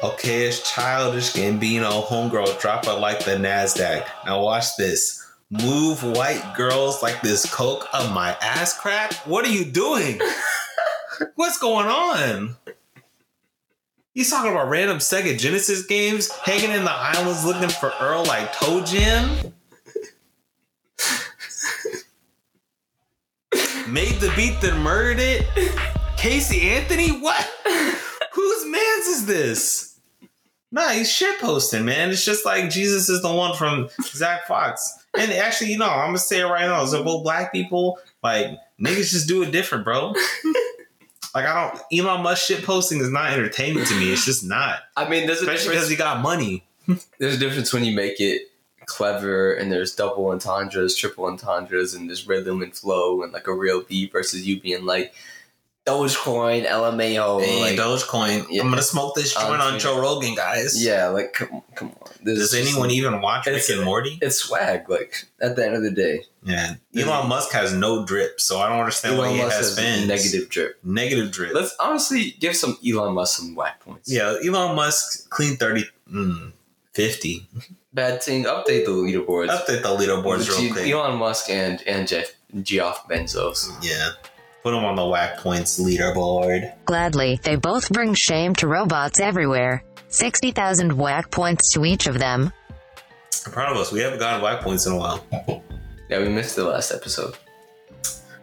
Okay, 0.00 0.46
it's 0.46 0.70
childish 0.72 1.32
Gambino, 1.32 2.04
homegirl, 2.04 2.60
drop 2.60 2.86
it 2.86 3.00
like 3.00 3.24
the 3.24 3.32
Nasdaq. 3.32 4.06
Now 4.24 4.40
watch 4.40 4.76
this. 4.76 5.26
Move 5.50 6.04
white 6.04 6.54
girls 6.54 7.02
like 7.02 7.20
this 7.20 7.52
coke 7.52 7.88
of 7.92 8.12
my 8.12 8.36
ass 8.40 8.78
crack. 8.78 9.14
What 9.26 9.44
are 9.44 9.50
you 9.50 9.64
doing? 9.64 10.20
What's 11.34 11.58
going 11.58 11.88
on? 11.88 12.54
He's 14.14 14.30
talking 14.30 14.52
about 14.52 14.68
random 14.68 14.98
Sega 14.98 15.36
Genesis 15.36 15.84
games, 15.84 16.30
hanging 16.30 16.70
in 16.70 16.84
the 16.84 16.92
islands 16.92 17.44
looking 17.44 17.68
for 17.68 17.92
Earl 18.00 18.24
like 18.24 18.52
ToeJam. 18.52 19.52
Made 23.88 24.20
the 24.20 24.32
beat 24.36 24.60
then 24.60 24.80
murdered 24.80 25.18
it. 25.18 25.44
Casey 26.16 26.70
Anthony, 26.70 27.08
what? 27.20 27.44
Whose 28.32 28.66
man's 28.66 29.06
is 29.06 29.26
this? 29.26 29.87
Nah, 30.70 30.90
he's 30.90 31.10
shit 31.10 31.40
posting, 31.40 31.84
man. 31.84 32.10
It's 32.10 32.24
just 32.24 32.44
like 32.44 32.70
Jesus 32.70 33.08
is 33.08 33.22
the 33.22 33.32
one 33.32 33.56
from 33.56 33.88
Zach 34.02 34.46
Fox. 34.46 35.06
And 35.18 35.32
actually, 35.32 35.72
you 35.72 35.78
know, 35.78 35.88
I'm 35.88 36.08
gonna 36.08 36.18
say 36.18 36.40
it 36.40 36.44
right 36.44 36.66
now. 36.66 36.84
So 36.84 37.02
both 37.02 37.22
black 37.22 37.52
people, 37.52 37.98
like 38.22 38.46
niggas, 38.80 39.10
just 39.10 39.28
do 39.28 39.42
it 39.42 39.50
different, 39.50 39.84
bro. 39.84 40.08
like 41.34 41.46
I 41.46 41.70
don't. 41.70 41.82
Elon 41.98 42.22
Musk 42.22 42.46
shit 42.46 42.64
posting 42.64 43.00
is 43.00 43.10
not 43.10 43.32
entertaining 43.32 43.84
to 43.84 43.94
me. 43.98 44.12
It's 44.12 44.26
just 44.26 44.44
not, 44.44 44.80
I 44.96 45.08
mean, 45.08 45.26
there's 45.26 45.40
a 45.40 45.44
especially 45.44 45.74
because 45.74 45.88
he 45.88 45.96
got 45.96 46.20
money. 46.20 46.64
There's 47.18 47.34
a 47.34 47.38
difference 47.38 47.74
when 47.74 47.84
you 47.84 47.94
make 47.94 48.18
it 48.18 48.50
clever 48.86 49.52
and 49.52 49.70
there's 49.70 49.94
double 49.94 50.30
entendres, 50.30 50.96
triple 50.96 51.26
entendres, 51.26 51.92
and 51.92 52.08
there's 52.08 52.26
rhythm 52.26 52.62
and 52.62 52.74
flow 52.74 53.22
and 53.22 53.30
like 53.30 53.46
a 53.46 53.52
real 53.52 53.82
beat 53.82 54.10
versus 54.10 54.46
you 54.46 54.58
being 54.58 54.86
like 54.86 55.12
Dogecoin, 55.88 56.66
LMAO. 56.66 57.42
Hey, 57.42 57.60
like, 57.60 57.78
Dogecoin. 57.78 58.46
yeah. 58.50 58.62
I'm 58.62 58.68
gonna 58.70 58.82
smoke 58.82 59.14
this 59.14 59.34
joint 59.34 59.60
on. 59.60 59.78
Joe 59.78 60.00
Rogan, 60.00 60.34
guys. 60.34 60.82
yeah, 60.84 61.08
like 61.08 61.32
come, 61.32 61.62
come 61.74 61.92
on. 62.00 62.08
Does 62.24 62.52
anyone 62.54 62.88
like- 62.88 62.92
even 62.92 63.20
watch 63.22 63.46
Rick 63.46 63.68
and 63.70 63.84
Morty? 63.84 64.18
It's 64.20 64.38
swag. 64.38 64.88
Like 64.88 65.24
at 65.40 65.56
the 65.56 65.64
end 65.64 65.76
of 65.76 65.82
the 65.82 65.90
day, 65.90 66.24
Yeah. 66.44 66.74
Elon 66.96 67.28
Musk 67.28 67.52
has 67.52 67.72
no 67.72 68.04
drip, 68.04 68.40
so 68.40 68.58
I 68.60 68.68
don't 68.68 68.80
understand 68.80 69.18
why 69.18 69.30
he 69.32 69.38
Musk 69.38 69.56
has 69.56 69.78
has 69.78 70.06
negative 70.06 70.48
drip. 70.48 70.78
Negative 70.84 71.30
drip. 71.30 71.54
Let's 71.54 71.74
honestly 71.80 72.36
give 72.40 72.56
some 72.56 72.76
Elon 72.86 73.14
Musk 73.14 73.38
some 73.38 73.54
whack 73.54 73.80
points. 73.80 74.10
Yeah, 74.10 74.36
Elon 74.44 74.74
Musk 74.76 75.30
clean 75.30 75.56
30, 75.56 75.84
mm, 76.12 76.52
50. 76.92 77.48
Bad 77.94 78.22
thing. 78.22 78.44
Update 78.44 78.84
the 78.84 78.90
leaderboards. 78.92 79.48
Update 79.48 79.82
the 79.82 79.88
leaderboards 79.88 80.48
real 80.48 80.72
quick. 80.72 80.86
Elon 80.86 81.16
Musk 81.18 81.48
and 81.50 81.82
and 81.86 82.06
Jeff 82.06 82.32
Geoff 82.62 83.08
Benzos. 83.08 83.70
Yeah. 83.82 84.10
Put 84.62 84.74
him 84.74 84.84
on 84.84 84.96
the 84.96 85.06
whack 85.06 85.38
points 85.38 85.80
leaderboard. 85.80 86.72
Gladly, 86.84 87.40
they 87.42 87.56
both 87.56 87.90
bring 87.90 88.14
shame 88.14 88.54
to 88.56 88.66
robots 88.68 89.20
everywhere. 89.20 89.84
60,000 90.08 90.92
whack 90.96 91.30
points 91.30 91.72
to 91.72 91.84
each 91.84 92.06
of 92.06 92.18
them. 92.18 92.52
I'm 93.46 93.52
proud 93.52 93.72
of 93.72 93.78
us. 93.78 93.92
We 93.92 94.00
haven't 94.00 94.18
gotten 94.18 94.42
whack 94.42 94.60
points 94.62 94.86
in 94.86 94.92
a 94.92 94.96
while. 94.96 95.24
Yeah, 96.08 96.20
we 96.20 96.30
missed 96.30 96.56
the 96.56 96.64
last 96.64 96.90
episode. 96.90 97.36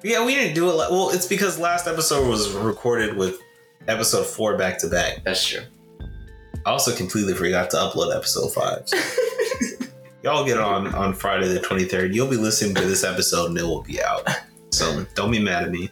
Yeah, 0.04 0.24
we 0.24 0.36
didn't 0.36 0.54
do 0.54 0.70
it. 0.70 0.74
Like, 0.74 0.92
well, 0.92 1.10
it's 1.10 1.26
because 1.26 1.58
last 1.58 1.88
episode 1.88 2.30
was 2.30 2.52
recorded 2.54 3.18
with 3.18 3.40
episode 3.88 4.28
four 4.28 4.56
back 4.56 4.78
to 4.82 4.88
back. 4.88 5.24
That's 5.24 5.44
true. 5.44 5.64
I 6.64 6.70
also 6.70 6.96
completely 6.96 7.34
forgot 7.34 7.72
to 7.72 7.78
upload 7.78 8.16
episode 8.16 8.54
five. 8.54 8.88
Y'all 10.24 10.46
get 10.46 10.60
on 10.60 10.94
on 10.94 11.14
Friday 11.14 11.48
the 11.48 11.60
23rd. 11.60 12.14
You'll 12.14 12.30
be 12.30 12.38
listening 12.38 12.76
to 12.76 12.82
this 12.82 13.04
episode 13.04 13.50
and 13.50 13.58
it 13.58 13.64
will 13.64 13.82
be 13.82 14.00
out. 14.04 14.28
So 14.72 15.06
don't 15.16 15.32
be 15.32 15.40
mad 15.40 15.64
at 15.64 15.72
me. 15.72 15.90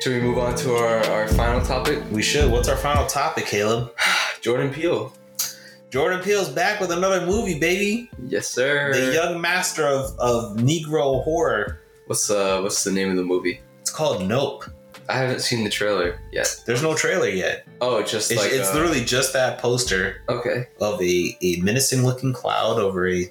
Should 0.00 0.14
we 0.14 0.20
move 0.26 0.38
on 0.38 0.54
to 0.56 0.76
our, 0.76 1.04
our 1.10 1.28
final 1.28 1.60
topic? 1.60 2.02
We 2.10 2.22
should. 2.22 2.50
What's 2.50 2.68
our 2.68 2.76
final 2.76 3.06
topic, 3.06 3.44
Caleb? 3.44 3.94
Jordan 4.40 4.72
Peele. 4.72 5.12
Jordan 5.90 6.22
Peele's 6.22 6.48
back 6.48 6.80
with 6.80 6.90
another 6.90 7.26
movie, 7.26 7.58
baby. 7.58 8.10
Yes, 8.26 8.48
sir. 8.48 8.94
The 8.94 9.12
young 9.12 9.42
master 9.42 9.86
of, 9.86 10.18
of 10.18 10.56
Negro 10.56 11.22
horror. 11.22 11.80
What's 12.06 12.30
uh 12.30 12.60
what's 12.62 12.82
the 12.82 12.90
name 12.90 13.10
of 13.10 13.16
the 13.16 13.24
movie? 13.24 13.60
It's 13.82 13.90
called 13.90 14.26
Nope. 14.26 14.64
I 15.10 15.18
haven't 15.18 15.40
seen 15.40 15.64
the 15.64 15.70
trailer 15.70 16.18
yet. 16.32 16.62
There's 16.64 16.82
no 16.82 16.94
trailer 16.94 17.28
yet. 17.28 17.66
Oh, 17.82 18.02
just 18.02 18.30
It's, 18.30 18.40
like 18.40 18.52
it's 18.52 18.70
uh, 18.70 18.74
literally 18.74 19.04
just 19.04 19.34
that 19.34 19.58
poster 19.58 20.22
okay. 20.30 20.66
of 20.80 21.02
a, 21.02 21.36
a 21.42 21.56
menacing 21.60 22.04
looking 22.04 22.32
cloud 22.32 22.78
over 22.78 23.06
a, 23.06 23.30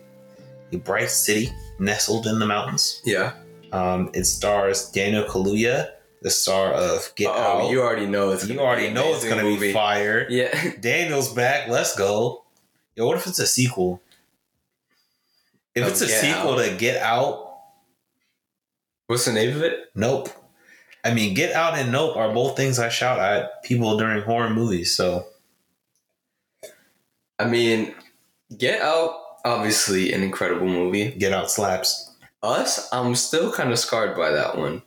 a 0.72 0.78
bright 0.78 1.10
city 1.10 1.50
nestled 1.80 2.28
in 2.28 2.38
the 2.38 2.46
mountains. 2.46 3.02
Yeah. 3.06 3.34
Um, 3.72 4.12
it 4.14 4.26
stars 4.26 4.92
Daniel 4.92 5.24
Kaluuya, 5.24 5.92
the 6.22 6.30
star 6.30 6.74
of 6.74 7.14
Get 7.16 7.30
oh, 7.30 7.34
Out. 7.66 7.72
you 7.72 7.82
already 7.82 8.06
know 8.06 8.32
it's 8.32 8.48
You 8.48 8.56
gonna 8.56 8.68
already 8.68 8.88
be 8.88 8.94
know 8.94 9.14
it's 9.14 9.24
going 9.24 9.44
to 9.44 9.60
be 9.60 9.74
fire. 9.74 10.28
Yeah. 10.30 10.74
Daniel's 10.80 11.34
back. 11.34 11.70
Let's 11.70 11.96
go. 11.96 12.44
Yo, 12.96 13.08
what 13.08 13.18
if 13.18 13.28
it's 13.28 13.40
a 13.40 13.48
sequel? 13.48 14.02
If 15.76 15.88
it's 15.88 16.02
a 16.02 16.08
sequel 16.08 16.60
Out. 16.60 16.66
to 16.66 16.76
Get 16.76 17.02
Out, 17.02 17.50
What's 19.10 19.26
the 19.26 19.34
name 19.34 19.56
of 19.56 19.64
it? 19.64 19.86
Nope. 19.96 20.30
I 21.04 21.16
mean, 21.16 21.34
Get 21.34 21.56
Out 21.56 21.76
and 21.76 21.92
Nope 21.92 22.16
are 22.16 22.32
both 22.32 22.56
things 22.56 22.78
I 22.78 22.90
shout 22.90 23.18
at 23.18 23.64
people 23.64 23.98
during 23.98 24.22
horror 24.22 24.52
movies. 24.52 24.96
So 24.96 25.26
I 27.40 27.46
mean, 27.46 27.96
Get 28.56 28.82
Out, 28.84 29.16
obviously 29.44 30.14
an 30.14 30.22
incredible 30.22 30.68
movie. 30.68 31.10
Get 31.10 31.34
Out 31.34 31.50
slaps. 31.50 32.12
Us, 32.44 32.88
I'm 32.94 33.16
still 33.16 33.52
kind 33.52 33.72
of 33.72 33.80
scarred 33.80 34.16
by 34.16 34.30
that 34.30 34.60
one. 34.60 34.84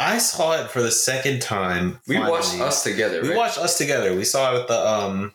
I 0.00 0.18
saw 0.18 0.60
it 0.60 0.70
for 0.70 0.80
the 0.82 0.90
second 0.90 1.42
time. 1.42 2.00
We 2.08 2.14
finally. 2.16 2.32
watched 2.32 2.58
Us 2.58 2.82
together. 2.82 3.20
We 3.22 3.28
right? 3.28 3.36
watched 3.36 3.58
us 3.58 3.76
together. 3.78 4.14
We 4.16 4.24
saw 4.24 4.54
it 4.56 4.60
at 4.62 4.68
the 4.68 4.88
um 4.88 5.32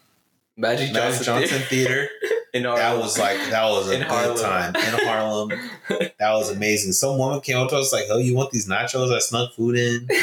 Magic 0.58 0.92
Magic 0.92 1.22
Johnson, 1.22 1.26
Johnson 1.26 1.62
Theater. 1.70 2.10
in 2.54 2.66
our 2.66 2.78
That 2.78 2.98
was 2.98 3.20
like 3.20 3.38
that 3.52 3.64
was 3.70 3.90
a 3.90 3.94
In 3.94 4.00
good 4.00 4.08
Harlem. 4.08 4.38
time 4.38 4.76
in 4.76 5.06
Harlem. 5.08 5.52
That 6.20 6.34
was 6.34 6.50
amazing. 6.50 6.94
Some 6.94 7.18
woman 7.20 7.42
came 7.42 7.58
up 7.58 7.70
to 7.70 7.76
us 7.78 7.94
like, 7.94 8.06
"Oh, 8.10 8.18
you 8.18 8.34
want 8.36 8.50
these 8.52 8.68
nachos? 8.68 9.14
I 9.16 9.20
snuck 9.20 9.54
food 9.54 9.76
in." 9.78 10.08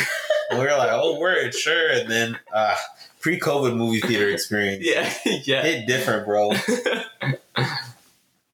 And 0.51 0.59
we 0.61 0.67
were 0.67 0.73
like, 0.77 0.91
"Oh, 0.93 1.19
word, 1.19 1.55
sure." 1.55 1.89
And 1.93 2.11
then 2.11 2.39
uh, 2.53 2.75
pre-COVID 3.21 3.75
movie 3.75 4.01
theater 4.01 4.29
experience. 4.29 4.85
yeah, 4.85 5.11
yeah. 5.45 5.63
hit 5.63 5.87
different, 5.87 6.27
bro. 6.27 6.53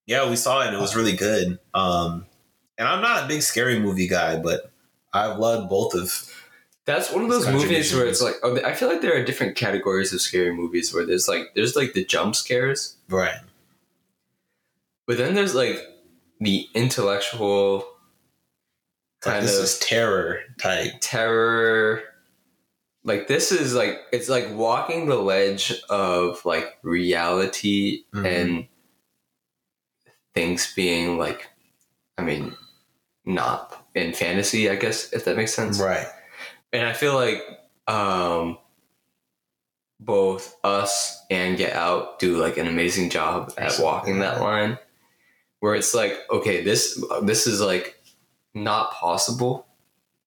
yeah, 0.06 0.28
we 0.31 0.36
saw 0.36 0.62
it. 0.62 0.69
and 0.69 0.77
It 0.77 0.81
was 0.81 0.94
really 0.94 1.16
good. 1.16 1.59
Um, 1.74 2.27
and 2.77 2.86
I'm 2.86 3.01
not 3.02 3.24
a 3.24 3.27
big 3.28 3.43
scary 3.43 3.81
movie 3.81 4.06
guy, 4.06 4.36
but 4.39 4.70
I've 5.12 5.39
loved 5.39 5.68
both 5.70 5.94
of 5.94 6.12
That's 6.85 7.10
one 7.12 7.24
of 7.24 7.30
those 7.30 7.47
movies 7.48 7.94
where 7.94 8.06
it's 8.06 8.22
like, 8.22 8.35
oh, 8.43 8.59
I 8.64 8.74
feel 8.74 8.89
like 8.89 9.01
there 9.02 9.14
are 9.18 9.24
different 9.24 9.56
categories 9.56 10.12
of 10.12 10.20
scary 10.20 10.55
movies 10.55 10.93
where 10.94 11.05
there's 11.06 11.28
like, 11.28 11.48
there's 11.55 11.76
like 11.76 11.93
the 11.93 12.05
jump 12.05 12.35
scares, 12.36 12.97
Right. 13.09 13.40
but 15.06 15.16
then 15.18 15.35
there's 15.35 15.55
like 15.55 15.80
the 16.40 16.66
intellectual 16.74 17.76
Like 19.24 19.35
kind 19.35 19.44
this 19.44 19.59
of 19.59 19.64
is 19.64 19.78
terror 19.80 20.40
type. 20.59 20.93
terror. 21.01 22.02
Like 23.05 23.26
this 23.28 23.52
is 23.52 23.74
like 23.74 23.98
it's 24.12 24.28
like 24.28 24.48
walking 24.55 25.06
the 25.06 25.16
ledge 25.16 25.72
of 25.89 26.44
like 26.44 26.76
reality 26.82 28.05
Mhm. 28.14 28.26
and 28.26 28.68
things 30.35 30.72
being 30.74 31.18
like, 31.18 31.48
I 32.16 32.22
mean, 32.22 32.55
not 33.24 33.78
in 33.94 34.12
fantasy, 34.12 34.70
I 34.70 34.77
guess 34.77 35.12
if 35.12 35.24
that 35.24 35.36
makes 35.36 35.55
sense. 35.55 35.81
Right. 35.81 36.06
and 36.73 36.86
I 36.86 36.93
feel 36.93 37.15
like 37.15 37.43
um, 37.86 38.59
both 40.01 40.56
us 40.62 41.24
and 41.31 41.56
Get 41.56 41.74
Out 41.74 42.19
do 42.19 42.36
like 42.36 42.56
an 42.56 42.66
amazing 42.66 43.10
job 43.10 43.52
at 43.59 43.78
walking 43.81 44.20
that 44.20 44.40
line, 44.40 44.78
where 45.60 45.74
it's 45.74 45.94
like, 45.94 46.19
okay, 46.31 46.62
this 46.62 47.02
this 47.23 47.47
is 47.47 47.60
like 47.60 48.01
not 48.55 48.93
possible, 48.93 49.66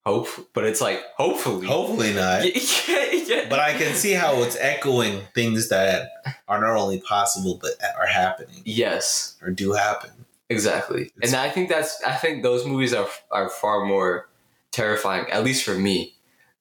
hope, 0.06 0.28
but 0.54 0.66
it's 0.66 0.82
like 0.82 1.02
hopefully, 1.16 1.68
Hopefully 1.68 2.14
not. 2.14 2.44
yeah, 2.88 3.12
yeah. 3.12 3.48
But 3.50 3.60
I 3.60 3.74
can 3.78 3.94
see 3.96 4.14
how 4.14 4.42
it's 4.44 4.58
echoing 4.60 5.22
things 5.34 5.70
that 5.70 6.10
are 6.48 6.60
not 6.60 6.76
only 6.76 7.00
possible 7.00 7.60
but 7.62 7.72
are 7.98 8.08
happening 8.08 8.62
yes, 8.66 9.38
or 9.42 9.52
do 9.52 9.74
happen. 9.74 10.12
Exactly, 10.52 11.04
It's- 11.18 11.32
and 11.34 11.36
I 11.36 11.50
think 11.50 11.70
that's 11.70 12.02
I 12.04 12.16
think 12.16 12.44
those 12.44 12.66
movies 12.66 12.94
are 12.94 13.08
are 13.32 13.50
far 13.50 13.86
more 13.86 14.30
terrifying, 14.72 15.26
at 15.32 15.44
least 15.44 15.64
for 15.64 15.76
me. 15.76 16.16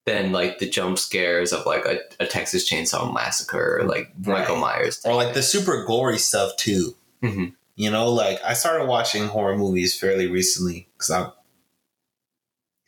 Than 0.07 0.33
like 0.33 0.59
the 0.59 0.69
jump 0.69 0.99
scares 0.99 1.53
of 1.53 1.67
like 1.67 1.85
a, 1.85 1.99
a 2.19 2.27
Texas 2.27 2.69
Chainsaw 2.69 3.13
Massacre 3.13 3.79
or 3.79 3.85
like 3.87 4.09
Michael 4.27 4.57
Myers. 4.57 5.01
Or 5.05 5.15
like 5.15 5.35
the 5.35 5.43
super 5.43 5.85
gory 5.85 6.19
stuff 6.19 6.57
too. 6.57 6.97
Mhm. 7.23 7.53
You 7.77 7.91
know, 7.91 8.09
like 8.11 8.41
I 8.43 8.55
started 8.55 8.89
watching 8.89 9.27
horror 9.29 9.57
movies 9.59 9.95
fairly 9.95 10.27
recently 10.27 10.89
because 10.95 11.11
I'm, 11.11 11.31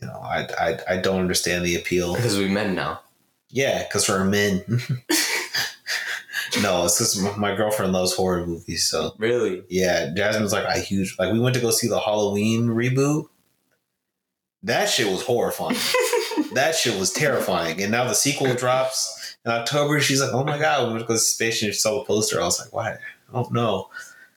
you 0.01 0.09
know, 0.09 0.19
I, 0.21 0.49
I 0.59 0.79
I 0.95 0.97
don't 0.97 1.21
understand 1.21 1.65
the 1.67 1.77
appeal. 1.77 2.15
Because 2.17 2.39
we 2.39 2.49
men 2.49 2.75
now. 2.75 3.03
Yeah, 3.51 3.85
because 3.87 4.09
we're 4.09 4.25
men. 4.25 4.65
no, 6.61 6.85
it's 6.85 6.99
because 6.99 7.37
my 7.39 7.55
girlfriend 7.55 7.93
loves 7.93 8.15
horror 8.15 8.47
movies. 8.47 8.85
So 8.85 9.13
Really? 9.19 9.63
yeah, 9.69 10.13
Jasmine's 10.15 10.53
like 10.53 10.65
a 10.67 10.79
huge 10.79 11.17
like 11.19 11.33
we 11.33 11.41
went 11.41 11.55
to 11.55 11.61
go 11.61 11.71
see 11.71 11.89
the 11.89 12.01
Halloween 12.01 12.67
reboot. 12.69 13.27
That 14.65 14.89
shit 14.89 15.11
was 15.11 15.23
horrifying. 15.23 15.77
that 16.53 16.75
shit 16.77 16.99
was 16.99 17.13
terrifying. 17.13 17.83
And 17.83 17.91
now 17.91 18.05
the 18.05 18.15
sequel 18.15 18.55
drops 18.55 19.37
in 19.45 19.51
October. 19.51 20.01
She's 20.01 20.21
like, 20.21 20.33
"Oh 20.33 20.45
my 20.45 20.59
god, 20.59 20.87
we 20.87 20.93
went 20.95 21.01
to 21.05 21.09
go 21.09 21.17
see 21.17 21.35
Space 21.35 21.63
and 21.63 21.73
she 21.73 21.79
saw 21.79 21.99
the 21.99 22.05
poster." 22.05 22.41
I 22.41 22.45
was 22.45 22.61
like, 22.61 22.73
"Why? 22.73 22.93
I 22.93 23.33
don't 23.33 23.53
know." 23.53 23.89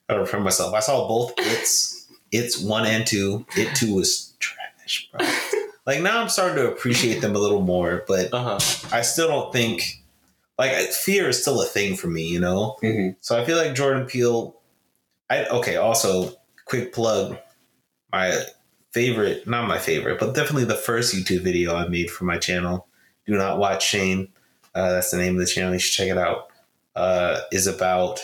I 0.10 0.14
gotta 0.14 0.24
prepare 0.26 0.42
myself. 0.42 0.74
I 0.74 0.80
saw 0.80 1.08
both. 1.08 1.34
It's 1.38 2.08
it's 2.32 2.60
one 2.62 2.86
and 2.86 3.06
two. 3.06 3.46
It 3.56 3.76
two 3.76 3.94
was 3.96 4.34
trash, 4.40 5.10
bro. 5.12 5.28
Like 5.88 6.02
now, 6.02 6.20
I'm 6.20 6.30
starting 6.30 6.56
to 6.56 6.72
appreciate 6.72 7.22
them 7.22 7.36
a 7.36 7.38
little 7.40 7.62
more, 7.62 8.04
but 8.08 8.34
Uh 8.34 8.58
huh. 8.58 8.88
I 8.92 9.04
still 9.04 9.28
don't 9.28 9.54
think 9.54 10.02
like 10.57 10.72
fear 10.91 11.30
is 11.30 11.41
still 11.41 11.61
a 11.61 11.65
thing 11.65 11.95
for 11.95 12.07
me, 12.07 12.27
you 12.27 12.40
know. 12.40 12.77
hmm 12.82 13.10
So 13.19 13.40
I 13.40 13.45
feel 13.45 13.57
like 13.57 13.76
Jordan 13.76 14.06
Peele. 14.06 14.56
I 15.30 15.45
okay. 15.45 15.76
Also, 15.76 16.34
quick 16.65 16.94
plug. 16.94 17.38
My 18.11 18.38
favorite, 18.91 19.45
not 19.48 19.68
my 19.68 19.77
favorite, 19.77 20.19
but 20.19 20.34
definitely 20.36 20.64
the 20.64 20.76
first 20.76 21.14
YouTube 21.14 21.41
video 21.41 21.76
I 21.76 21.88
made 21.90 22.10
for 22.10 22.23
my 22.23 22.38
channel. 22.38 22.88
Do 23.26 23.36
not 23.36 23.57
watch 23.60 23.86
Shane. 23.86 24.30
Uh, 24.73 24.91
that's 24.91 25.11
the 25.11 25.18
name 25.18 25.34
of 25.36 25.40
the 25.40 25.45
channel. 25.48 25.73
You 25.73 25.80
should 25.80 25.94
check 25.94 26.10
it 26.10 26.18
out. 26.18 26.48
Uh, 26.95 27.41
is 27.52 27.68
about 27.68 28.22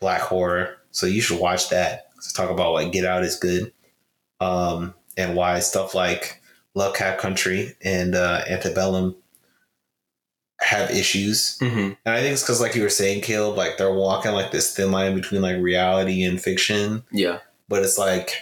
black 0.00 0.20
horror. 0.20 0.76
So 0.90 1.06
you 1.06 1.20
should 1.20 1.38
watch 1.38 1.68
that. 1.70 2.08
Let's 2.16 2.32
talk 2.32 2.50
about 2.50 2.72
why 2.72 2.88
Get 2.88 3.04
Out 3.04 3.22
is 3.22 3.36
good, 3.36 3.72
um, 4.40 4.94
and 5.16 5.36
why 5.36 5.60
stuff 5.60 5.94
like 5.94 6.40
Lovecraft 6.74 7.20
Country 7.20 7.76
and 7.82 8.14
uh, 8.14 8.42
Antebellum 8.48 9.16
have 10.62 10.90
issues. 10.90 11.58
hmm 11.58 11.92
And 12.04 12.14
I 12.14 12.20
think 12.20 12.32
it's 12.32 12.42
because, 12.42 12.60
like 12.60 12.74
you 12.74 12.82
were 12.82 12.88
saying, 12.88 13.22
Caleb, 13.22 13.56
like 13.56 13.78
they're 13.78 13.92
walking 13.92 14.32
like 14.32 14.50
this 14.50 14.74
thin 14.74 14.90
line 14.90 15.14
between 15.14 15.42
like 15.42 15.60
reality 15.60 16.22
and 16.22 16.40
fiction. 16.40 17.02
Yeah. 17.10 17.38
But 17.68 17.82
it's 17.82 17.98
like, 17.98 18.34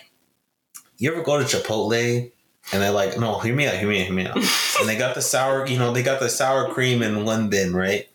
you 0.98 1.10
ever 1.12 1.22
go 1.22 1.38
to 1.38 1.44
Chipotle 1.44 2.30
and 2.72 2.82
they're 2.82 2.90
like, 2.90 3.18
no, 3.18 3.38
hear 3.38 3.54
me 3.54 3.66
out, 3.66 3.74
hear 3.74 3.88
me 3.88 4.00
out, 4.00 4.06
hear 4.06 4.14
me 4.14 4.26
out. 4.26 4.36
and 4.80 4.88
they 4.88 4.98
got 4.98 5.14
the 5.14 5.22
sour, 5.22 5.66
you 5.66 5.78
know, 5.78 5.92
they 5.92 6.02
got 6.02 6.20
the 6.20 6.28
sour 6.28 6.68
cream 6.72 7.02
in 7.02 7.24
one 7.24 7.48
bin, 7.48 7.74
right? 7.74 8.08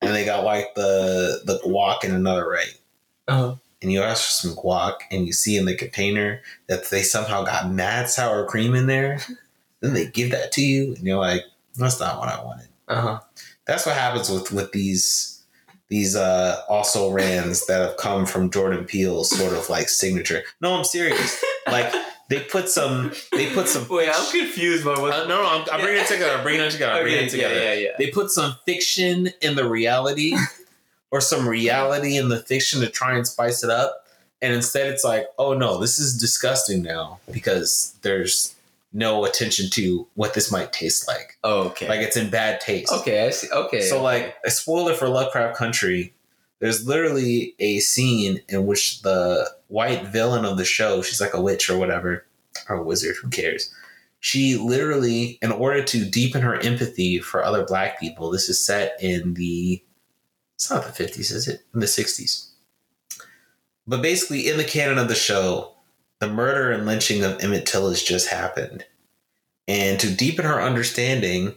And 0.00 0.14
they 0.14 0.24
got 0.24 0.44
like 0.44 0.74
the 0.74 1.42
the 1.44 1.58
guac 1.58 2.04
in 2.04 2.14
another, 2.14 2.48
right? 2.48 2.78
Uh-huh. 3.26 3.56
And 3.82 3.92
you 3.92 4.02
ask 4.02 4.24
for 4.24 4.30
some 4.30 4.56
guac, 4.56 4.94
and 5.10 5.26
you 5.26 5.32
see 5.32 5.56
in 5.56 5.64
the 5.64 5.76
container 5.76 6.40
that 6.68 6.90
they 6.90 7.02
somehow 7.02 7.44
got 7.44 7.70
mad 7.70 8.08
sour 8.08 8.44
cream 8.46 8.74
in 8.74 8.86
there. 8.86 9.20
then 9.80 9.94
they 9.94 10.06
give 10.06 10.32
that 10.32 10.50
to 10.52 10.62
you, 10.62 10.94
and 10.94 11.04
you're 11.04 11.18
like, 11.18 11.42
that's 11.76 12.00
not 12.00 12.18
what 12.18 12.28
I 12.28 12.44
wanted 12.44 12.67
Uh 12.88 13.00
huh. 13.00 13.20
that's 13.66 13.84
what 13.86 13.94
happens 13.96 14.30
with 14.30 14.50
with 14.52 14.72
these 14.72 15.42
these 15.88 16.16
uh 16.16 16.62
also 16.68 17.10
rans 17.10 17.66
that 17.66 17.80
have 17.80 17.96
come 17.96 18.26
from 18.26 18.50
Jordan 18.50 18.84
Peele's 18.84 19.30
sort 19.30 19.52
of 19.52 19.68
like 19.70 19.88
signature. 19.88 20.42
No, 20.60 20.74
I'm 20.74 20.84
serious. 20.84 21.44
Like 21.66 21.92
they 22.28 22.40
put 22.40 22.68
some 22.68 23.12
they 23.32 23.52
put 23.52 23.68
some 23.68 23.86
Wait, 23.88 24.08
I'm 24.12 24.30
confused 24.30 24.84
by 24.84 24.98
what. 25.00 25.12
Uh, 25.12 25.26
no, 25.26 25.42
no, 25.42 25.48
I'm, 25.48 25.66
I'm 25.72 25.80
bringing 25.80 26.02
it 26.02 26.06
together. 26.08 26.36
I'm 26.36 26.42
bringing 26.42 26.62
it 26.62 26.70
together. 26.70 26.92
I'm 26.92 27.02
bringing 27.02 27.18
Okay, 27.20 27.26
it 27.26 27.30
together. 27.30 27.54
Yeah, 27.54 27.72
yeah, 27.74 27.80
yeah. 27.80 27.90
They 27.98 28.10
put 28.10 28.30
some 28.30 28.54
fiction 28.66 29.30
in 29.40 29.56
the 29.56 29.68
reality, 29.68 30.36
or 31.10 31.20
some 31.20 31.48
reality 31.48 32.16
in 32.16 32.28
the 32.28 32.40
fiction 32.40 32.80
to 32.80 32.88
try 32.88 33.16
and 33.16 33.26
spice 33.26 33.64
it 33.64 33.70
up. 33.70 34.06
And 34.40 34.54
instead, 34.54 34.86
it's 34.92 35.04
like, 35.04 35.26
oh 35.38 35.54
no, 35.54 35.78
this 35.78 35.98
is 35.98 36.16
disgusting 36.16 36.82
now 36.82 37.18
because 37.32 37.96
there's 38.02 38.54
no 38.92 39.24
attention 39.24 39.70
to 39.70 40.08
what 40.14 40.34
this 40.34 40.50
might 40.50 40.72
taste 40.72 41.06
like. 41.06 41.38
Oh, 41.44 41.68
okay. 41.68 41.88
Like 41.88 42.00
it's 42.00 42.16
in 42.16 42.30
bad 42.30 42.60
taste. 42.60 42.92
okay, 42.92 43.26
I 43.26 43.30
see. 43.30 43.48
Okay. 43.50 43.82
So, 43.82 44.02
like, 44.02 44.36
a 44.44 44.50
spoiler 44.50 44.94
for 44.94 45.08
Lovecraft 45.08 45.56
Country, 45.56 46.14
there's 46.60 46.86
literally 46.86 47.54
a 47.58 47.80
scene 47.80 48.40
in 48.48 48.66
which 48.66 49.02
the 49.02 49.48
white 49.68 50.06
villain 50.08 50.44
of 50.44 50.56
the 50.56 50.64
show, 50.64 51.02
she's 51.02 51.20
like 51.20 51.34
a 51.34 51.40
witch 51.40 51.70
or 51.70 51.78
whatever, 51.78 52.26
or 52.68 52.76
a 52.76 52.82
wizard, 52.82 53.16
who 53.22 53.28
cares? 53.28 53.72
She 54.20 54.56
literally, 54.56 55.38
in 55.42 55.52
order 55.52 55.82
to 55.84 56.04
deepen 56.04 56.42
her 56.42 56.58
empathy 56.60 57.20
for 57.20 57.44
other 57.44 57.64
black 57.64 58.00
people, 58.00 58.30
this 58.30 58.48
is 58.48 58.64
set 58.64 58.96
in 59.00 59.34
the, 59.34 59.82
it's 60.56 60.70
not 60.70 60.82
the 60.84 61.04
50s, 61.04 61.30
is 61.30 61.46
it? 61.46 61.62
In 61.72 61.80
the 61.80 61.86
60s. 61.86 62.50
But 63.86 64.02
basically, 64.02 64.48
in 64.48 64.56
the 64.56 64.64
canon 64.64 64.98
of 64.98 65.08
the 65.08 65.14
show, 65.14 65.74
the 66.20 66.28
murder 66.28 66.70
and 66.72 66.86
lynching 66.86 67.24
of 67.24 67.42
Emmett 67.42 67.66
Till 67.66 67.88
has 67.88 68.02
just 68.02 68.28
happened. 68.28 68.84
And 69.66 70.00
to 70.00 70.14
deepen 70.14 70.44
her 70.44 70.60
understanding, 70.60 71.54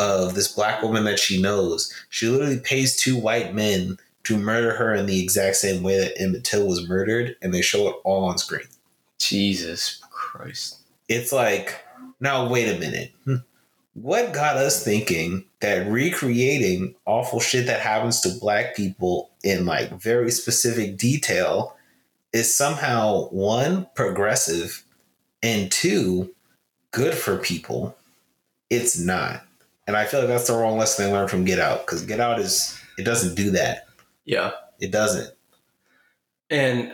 of 0.00 0.34
this 0.34 0.48
black 0.48 0.82
woman 0.82 1.04
that 1.04 1.18
she 1.18 1.40
knows. 1.40 1.92
She 2.08 2.26
literally 2.26 2.58
pays 2.58 2.96
two 2.96 3.16
white 3.16 3.54
men 3.54 3.98
to 4.24 4.38
murder 4.38 4.74
her 4.74 4.94
in 4.94 5.04
the 5.04 5.22
exact 5.22 5.56
same 5.56 5.82
way 5.82 5.98
that 5.98 6.18
Emmett 6.20 6.44
Till 6.44 6.66
was 6.66 6.88
murdered, 6.88 7.36
and 7.42 7.52
they 7.52 7.60
show 7.60 7.88
it 7.88 7.96
all 8.02 8.24
on 8.24 8.38
screen. 8.38 8.66
Jesus 9.18 10.00
Christ. 10.10 10.78
It's 11.08 11.32
like, 11.32 11.84
now 12.18 12.48
wait 12.48 12.74
a 12.74 12.78
minute. 12.78 13.12
What 13.94 14.32
got 14.32 14.56
us 14.56 14.82
thinking 14.82 15.44
that 15.60 15.90
recreating 15.90 16.94
awful 17.04 17.40
shit 17.40 17.66
that 17.66 17.80
happens 17.80 18.20
to 18.20 18.38
black 18.40 18.74
people 18.74 19.30
in 19.44 19.66
like 19.66 20.00
very 20.00 20.30
specific 20.30 20.96
detail 20.96 21.76
is 22.32 22.54
somehow 22.54 23.28
one, 23.28 23.86
progressive, 23.94 24.84
and 25.42 25.70
two, 25.70 26.34
good 26.90 27.14
for 27.14 27.38
people? 27.38 27.96
It's 28.68 28.98
not. 28.98 29.42
And 29.86 29.96
I 29.96 30.04
feel 30.04 30.20
like 30.20 30.28
that's 30.28 30.46
the 30.46 30.54
wrong 30.54 30.78
lesson 30.78 31.06
they 31.06 31.12
learned 31.12 31.30
from 31.30 31.44
Get 31.44 31.58
Out 31.58 31.86
because 31.86 32.04
Get 32.06 32.20
Out 32.20 32.38
is 32.38 32.80
it 32.98 33.02
doesn't 33.02 33.34
do 33.34 33.50
that. 33.52 33.88
Yeah. 34.24 34.52
It 34.78 34.90
doesn't. 34.90 35.34
And 36.48 36.92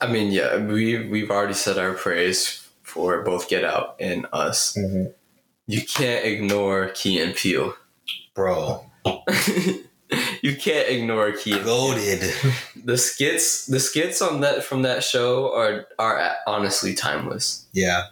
I 0.00 0.06
mean, 0.06 0.32
yeah, 0.32 0.58
we 0.58 1.08
we've 1.08 1.30
already 1.30 1.54
said 1.54 1.78
our 1.78 1.94
praise 1.94 2.68
for 2.82 3.22
both 3.22 3.48
Get 3.48 3.64
Out 3.64 3.96
and 3.98 4.26
Us. 4.32 4.76
Mm-hmm. 4.76 5.10
You 5.66 5.82
can't 5.82 6.24
ignore 6.24 6.88
Key 6.90 7.20
and 7.20 7.34
Peele. 7.34 7.74
Bro, 8.34 8.84
you 10.42 10.56
can't 10.56 10.88
ignore 10.88 11.32
Key. 11.32 11.52
and 11.52 11.64
goaded. 11.64 12.32
The 12.84 12.98
skits, 12.98 13.66
the 13.66 13.80
skits 13.80 14.20
on 14.20 14.40
that 14.42 14.62
from 14.62 14.82
that 14.82 15.02
show 15.02 15.54
are 15.54 15.86
are 15.98 16.34
honestly 16.46 16.92
timeless. 16.94 17.66
yeah. 17.72 18.08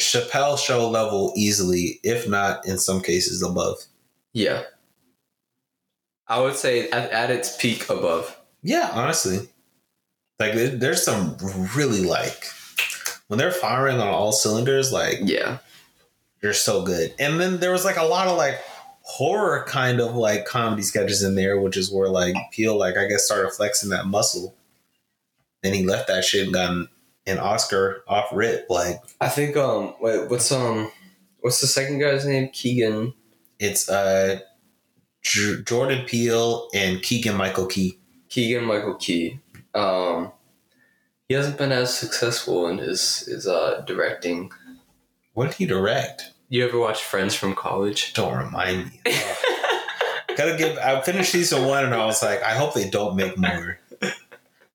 Chappelle 0.00 0.58
show 0.58 0.88
level 0.88 1.32
easily, 1.36 2.00
if 2.02 2.26
not 2.26 2.66
in 2.66 2.78
some 2.78 3.02
cases 3.02 3.42
above. 3.42 3.76
Yeah. 4.32 4.62
I 6.26 6.40
would 6.40 6.56
say 6.56 6.88
at, 6.88 7.10
at 7.10 7.30
its 7.30 7.54
peak 7.56 7.90
above. 7.90 8.34
Yeah, 8.62 8.88
honestly. 8.94 9.48
Like 10.38 10.54
there's 10.54 11.04
some 11.04 11.36
really 11.76 12.00
like 12.04 12.44
when 13.28 13.38
they're 13.38 13.52
firing 13.52 14.00
on 14.00 14.08
all 14.08 14.32
cylinders, 14.32 14.90
like 14.92 15.18
Yeah. 15.22 15.58
They're 16.40 16.54
so 16.54 16.82
good. 16.82 17.14
And 17.18 17.38
then 17.38 17.60
there 17.60 17.70
was 17.70 17.84
like 17.84 17.98
a 17.98 18.04
lot 18.04 18.26
of 18.28 18.36
like 18.38 18.58
horror 19.12 19.62
kind 19.68 20.00
of 20.00 20.14
like 20.16 20.46
comedy 20.46 20.82
sketches 20.82 21.22
in 21.22 21.34
there, 21.34 21.60
which 21.60 21.76
is 21.76 21.92
where 21.92 22.08
like 22.08 22.34
Peele 22.50 22.76
like 22.78 22.96
I 22.96 23.06
guess 23.06 23.26
started 23.26 23.52
flexing 23.52 23.90
that 23.90 24.06
muscle. 24.06 24.54
Then 25.62 25.74
he 25.74 25.84
left 25.84 26.08
that 26.08 26.24
shit 26.24 26.44
and 26.44 26.54
got 26.54 26.70
an, 26.70 26.88
an 27.26 27.38
Oscar 27.38 28.02
off 28.08 28.30
rip. 28.32 28.66
Like 28.70 28.96
I 29.20 29.28
think 29.28 29.56
um 29.56 29.94
wait 30.00 30.30
what's 30.30 30.50
um 30.50 30.90
what's 31.40 31.60
the 31.60 31.66
second 31.66 31.98
guy's 31.98 32.26
name? 32.26 32.48
Keegan. 32.52 33.12
it's 33.58 33.88
uh 33.88 34.40
J- 35.22 35.62
Jordan 35.62 36.04
Peele 36.06 36.68
and 36.74 37.02
Keegan 37.02 37.36
Michael 37.36 37.66
Key. 37.66 37.98
Keegan 38.28 38.64
Michael 38.64 38.94
Key. 38.96 39.38
Um, 39.74 40.32
he 41.28 41.34
hasn't 41.34 41.58
been 41.58 41.70
as 41.70 41.96
successful 41.96 42.66
in 42.66 42.78
his 42.78 43.20
his 43.26 43.46
uh 43.46 43.82
directing. 43.86 44.50
What 45.34 45.46
did 45.48 45.54
he 45.56 45.66
direct? 45.66 46.31
You 46.52 46.66
ever 46.66 46.78
watch 46.78 47.02
Friends 47.02 47.34
from 47.34 47.54
College? 47.54 48.12
Don't 48.12 48.36
remind 48.36 48.84
me. 48.84 49.00
Gotta 50.36 50.54
give. 50.58 50.76
I 50.76 51.00
finished 51.00 51.32
season 51.32 51.64
one 51.64 51.82
and 51.82 51.94
I 51.94 52.04
was 52.04 52.22
like, 52.22 52.42
I 52.42 52.50
hope 52.50 52.74
they 52.74 52.90
don't 52.90 53.16
make 53.16 53.38
more. 53.38 53.78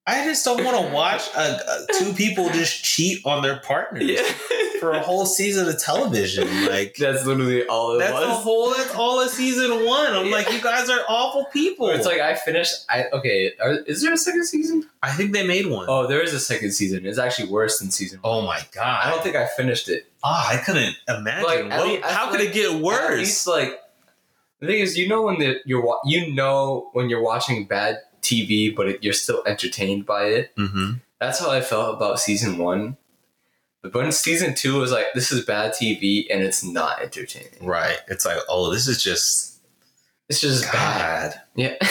I 0.10 0.24
just 0.24 0.46
don't 0.46 0.64
want 0.64 0.78
to 0.88 0.94
watch 0.96 1.24
uh, 1.36 1.60
uh, 1.68 1.80
two 2.00 2.14
people 2.14 2.50
just 2.50 2.82
cheat 2.84 3.26
on 3.26 3.44
their 3.44 3.58
partners 3.58 4.20
for 4.80 4.92
a 4.92 5.02
whole 5.02 5.26
season 5.26 5.68
of 5.68 5.78
television. 5.82 6.48
Like 6.68 6.96
That's 7.00 7.26
literally 7.26 7.66
all 7.68 7.96
it 7.96 8.00
that's 8.00 8.14
the 8.14 8.28
was. 8.28 8.44
whole. 8.44 8.72
That's 8.72 8.96
all 8.96 9.20
of 9.22 9.30
season 9.30 9.86
one. 9.86 10.14
I'm 10.14 10.32
like, 10.32 10.50
you 10.54 10.62
guys 10.62 10.90
are 10.90 11.02
awful 11.10 11.46
people. 11.52 11.90
It's 11.90 12.06
like 12.06 12.22
I 12.22 12.36
finished. 12.36 12.74
I 12.90 13.06
okay. 13.12 13.52
Are, 13.62 13.74
is 13.86 14.02
there 14.02 14.14
a 14.14 14.18
second 14.18 14.46
season? 14.46 14.86
I 15.04 15.12
think 15.12 15.34
they 15.34 15.46
made 15.46 15.66
one. 15.68 15.88
Oh, 15.90 16.08
there 16.08 16.22
is 16.22 16.34
a 16.34 16.40
second 16.40 16.72
season. 16.72 17.06
It's 17.06 17.18
actually 17.20 17.50
worse 17.50 17.80
than 17.80 17.92
season. 17.92 18.20
one. 18.22 18.34
Oh 18.34 18.42
my 18.46 18.62
god! 18.72 19.02
I 19.04 19.10
don't 19.10 19.22
think 19.22 19.36
I 19.36 19.46
finished 19.46 19.90
it. 19.90 20.06
Ah, 20.24 20.54
I 20.54 20.58
couldn't 20.58 20.96
imagine. 21.10 21.44
Like, 21.70 21.70
What- 21.80 21.88
least- 21.88 22.06
how 22.06 22.32
could 22.32 22.40
like- 22.40 22.50
it 22.50 22.54
get 22.54 22.74
At 22.76 22.82
worse? 22.82 23.20
least, 23.20 23.46
like 23.48 23.78
the 24.62 24.68
thing 24.68 24.80
is, 24.80 24.98
you 24.98 25.08
know 25.10 25.24
when 25.24 25.38
the, 25.40 25.58
you're 25.66 26.00
you 26.06 26.34
know 26.34 26.90
when 26.94 27.10
you're 27.10 27.22
watching 27.24 27.66
bad 27.66 27.98
TV, 28.28 28.76
but 28.76 28.88
it, 28.90 29.04
you're 29.04 29.14
still 29.14 29.44
entertained 29.46 30.06
by 30.06 30.26
it. 30.26 30.56
mm-hmm. 30.56 30.94
That's 31.20 31.40
how 31.40 31.50
I 31.50 31.62
felt 31.62 31.96
about 31.96 32.20
season 32.20 32.58
one. 32.58 32.98
But 33.82 33.94
when 33.94 34.12
season 34.12 34.54
two 34.54 34.78
was 34.80 34.92
like, 34.92 35.06
this 35.16 35.32
is 35.32 35.46
bad 35.46 35.72
TV 35.72 36.26
and 36.30 36.44
it's 36.44 36.64
not 36.64 37.02
entertaining. 37.02 37.66
Right. 37.66 37.98
It's 38.08 38.26
like, 38.26 38.40
oh, 38.50 38.72
this 38.72 38.88
is 38.88 39.02
just 39.02 39.60
It's 40.30 40.42
just 40.42 40.72
bad. 40.72 41.42
Yeah. 41.56 41.76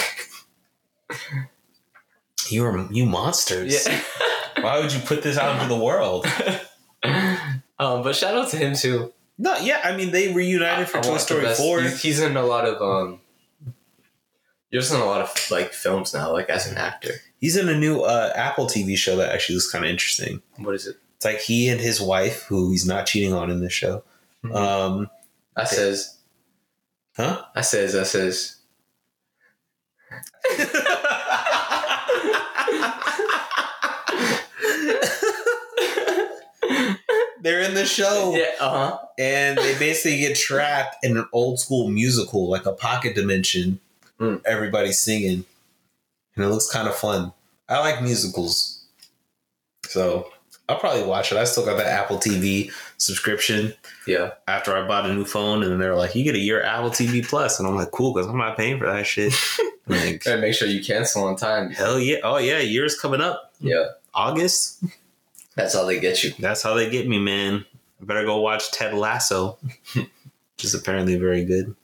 You 2.49 2.65
are 2.65 2.89
you 2.93 3.07
monsters. 3.07 3.87
yeah. 3.87 4.01
Why 4.63 4.79
would 4.79 4.93
you 4.93 5.01
put 5.01 5.23
this 5.23 5.37
out 5.37 5.57
into 5.57 5.75
the 5.75 5.81
world? 5.81 6.27
um, 7.03 8.03
but 8.03 8.15
shout 8.15 8.35
out 8.35 8.51
to 8.51 8.57
him 8.57 8.75
too. 8.75 9.13
No, 9.39 9.57
yeah, 9.59 9.81
I 9.85 9.97
mean 9.97 10.13
they 10.13 10.33
reunited 10.33 10.89
for 10.89 10.99
I 10.99 11.03
Toy 11.03 11.17
Story 11.19 11.55
Four. 11.55 11.83
He's, 11.83 12.03
he's 12.03 12.21
in 12.21 12.37
a 12.37 12.45
lot 12.45 12.65
of 12.65 12.81
um. 12.81 13.21
You're 14.71 14.83
just 14.83 14.93
in 14.93 15.01
a 15.01 15.05
lot 15.05 15.21
of 15.23 15.51
like 15.51 15.73
films 15.73 16.13
now, 16.13 16.33
like 16.33 16.51
as 16.51 16.67
an 16.71 16.77
actor. 16.77 17.13
He's 17.41 17.57
in 17.57 17.69
a 17.69 17.79
new 17.79 18.01
uh, 18.01 18.33
Apple 18.35 18.67
TV 18.67 18.97
show 18.97 19.17
that 19.17 19.33
actually 19.33 19.57
looks 19.57 19.71
kind 19.71 19.85
of 19.85 19.91
interesting. 19.91 20.43
What 20.57 20.75
is 20.75 20.87
it? 20.87 20.97
It's 21.17 21.25
like 21.25 21.41
he 21.41 21.69
and 21.69 21.81
his 21.81 22.01
wife, 22.01 22.43
who 22.45 22.71
he's 22.73 22.87
not 22.87 23.07
cheating 23.07 23.33
on 23.33 23.51
in 23.51 23.61
this 23.61 23.73
show. 23.73 24.03
Mhm. 24.45 24.55
Um, 24.55 25.11
I 25.57 25.65
says, 25.65 26.19
huh? 27.17 27.43
I 27.55 27.61
says, 27.63 27.95
I 27.95 28.03
says. 28.03 28.57
They're 37.41 37.61
in 37.61 37.75
the 37.75 37.85
show, 37.87 38.35
Yeah. 38.37 38.47
Uh 38.59 38.71
huh. 38.71 38.99
and 39.19 39.57
they 39.59 39.79
basically 39.79 40.19
get 40.19 40.37
trapped 40.37 40.97
in 41.05 41.17
an 41.17 41.27
old 41.33 41.61
school 41.61 41.89
musical, 41.89 42.49
like 42.51 42.67
a 42.67 42.73
pocket 42.73 43.15
dimension. 43.15 43.79
Hmm. 44.19 44.37
Everybody's 44.47 44.99
singing, 44.99 45.45
and 46.35 46.45
it 46.45 46.49
looks 46.49 46.71
kind 46.71 46.89
of 46.89 46.95
fun. 46.97 47.33
I 47.69 47.81
like 47.81 48.03
musicals, 48.03 48.85
so 49.87 50.31
I'll 50.69 50.79
probably 50.79 51.05
watch 51.05 51.33
it. 51.33 51.39
I 51.39 51.45
still 51.45 51.65
got 51.65 51.77
the 51.77 51.87
Apple 51.87 52.17
TV 52.19 52.71
subscription. 52.97 53.75
Yeah. 54.07 54.33
after 54.49 54.77
I 54.77 54.87
bought 54.87 55.09
a 55.11 55.13
new 55.15 55.25
phone, 55.25 55.63
and 55.63 55.71
then 55.73 55.79
they're 55.79 55.97
like, 55.97 56.15
"You 56.15 56.25
get 56.25 56.35
a 56.35 56.39
year 56.39 56.63
Apple 56.63 56.91
TV 56.91 57.27
Plus," 57.27 57.59
and 57.59 57.69
I'm 57.69 57.75
like, 57.77 57.91
"Cool," 57.91 58.15
because 58.15 58.29
I'm 58.29 58.39
not 58.39 58.57
paying 58.57 58.79
for 58.79 58.87
that 58.87 59.07
shit. 59.07 59.35
like, 59.87 60.25
Gotta 60.25 60.41
make 60.41 60.55
sure 60.55 60.67
you 60.69 60.83
cancel 60.83 61.25
on 61.25 61.37
time. 61.37 61.71
hell 61.71 61.99
yeah! 62.01 62.19
Oh 62.23 62.39
yeah, 62.39 62.59
year's 62.61 62.99
coming 62.99 63.21
up, 63.21 63.53
Yeah. 63.61 63.85
August. 64.15 64.83
That's 65.57 65.75
how 65.75 65.85
they 65.85 65.99
get 66.01 66.23
you. 66.23 66.33
That's 66.39 66.63
how 66.63 66.75
they 66.75 66.89
get 66.91 67.07
me, 67.09 67.19
man. 67.19 67.65
I 68.01 68.05
better 68.05 68.25
go 68.25 68.41
watch 68.41 68.71
Ted 68.73 68.95
Lasso, 68.95 69.59
which 69.95 70.65
is 70.65 70.75
apparently 70.75 71.17
very 71.17 71.45
good. 71.45 71.75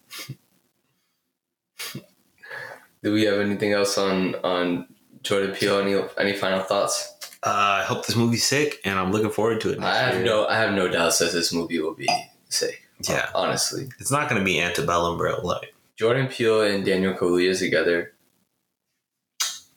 Do 3.02 3.12
we 3.12 3.24
have 3.24 3.40
anything 3.40 3.72
else 3.72 3.98
on 3.98 4.34
on 4.36 4.86
Jordan 5.22 5.54
Peele? 5.54 5.80
Any 5.80 6.00
any 6.18 6.32
final 6.36 6.60
thoughts? 6.62 7.08
Uh, 7.44 7.80
I 7.80 7.82
hope 7.82 8.06
this 8.06 8.14
movie's 8.14 8.44
sick, 8.44 8.80
and 8.84 8.98
I'm 8.98 9.10
looking 9.10 9.30
forward 9.30 9.60
to 9.62 9.72
it. 9.72 9.80
I 9.80 9.96
have 9.96 10.14
year. 10.14 10.24
no 10.24 10.46
I 10.46 10.56
have 10.56 10.72
no 10.74 10.88
doubts 10.88 11.18
that 11.18 11.32
this 11.32 11.52
movie 11.52 11.80
will 11.80 11.94
be 11.94 12.08
sick. 12.48 12.82
Yeah. 13.08 13.28
Honestly. 13.34 13.88
It's 13.98 14.12
not 14.12 14.28
going 14.28 14.40
to 14.40 14.44
be 14.44 14.60
antebellum, 14.60 15.18
bro. 15.18 15.40
Like 15.42 15.74
Jordan 15.96 16.28
Peele 16.28 16.62
and 16.62 16.84
Daniel 16.84 17.14
Kaluuya 17.14 17.58
together. 17.58 18.12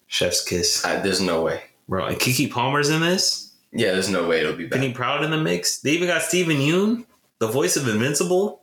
Chef's 0.07 0.43
kiss, 0.43 0.85
I, 0.85 0.97
there's 0.97 1.19
no 1.19 1.41
way. 1.41 1.63
bro. 1.89 2.05
And 2.05 2.17
Keke 2.17 2.49
Palmer's 2.51 2.89
in 2.89 3.01
this. 3.01 3.51
Yeah, 3.73 3.91
there's 3.91 4.09
no 4.09 4.27
way 4.27 4.39
it'll 4.39 4.55
be 4.55 4.67
Penny 4.67 4.87
bad. 4.89 4.95
Proud 4.95 5.23
in 5.25 5.31
the 5.31 5.37
mix. 5.41 5.79
They 5.79 5.91
even 5.91 6.07
got 6.07 6.21
Steven 6.21 6.57
Yeun, 6.57 7.05
the 7.39 7.47
voice 7.47 7.75
of 7.75 7.87
Invincible. 7.87 8.61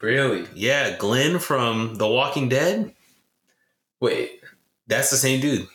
Really? 0.00 0.46
Yeah, 0.54 0.96
Glenn 0.96 1.38
from 1.38 1.96
The 1.96 2.08
Walking 2.08 2.48
Dead. 2.48 2.94
Wait. 4.02 4.40
That's 4.88 5.10
the 5.10 5.16
same 5.16 5.40
dude. 5.40 5.68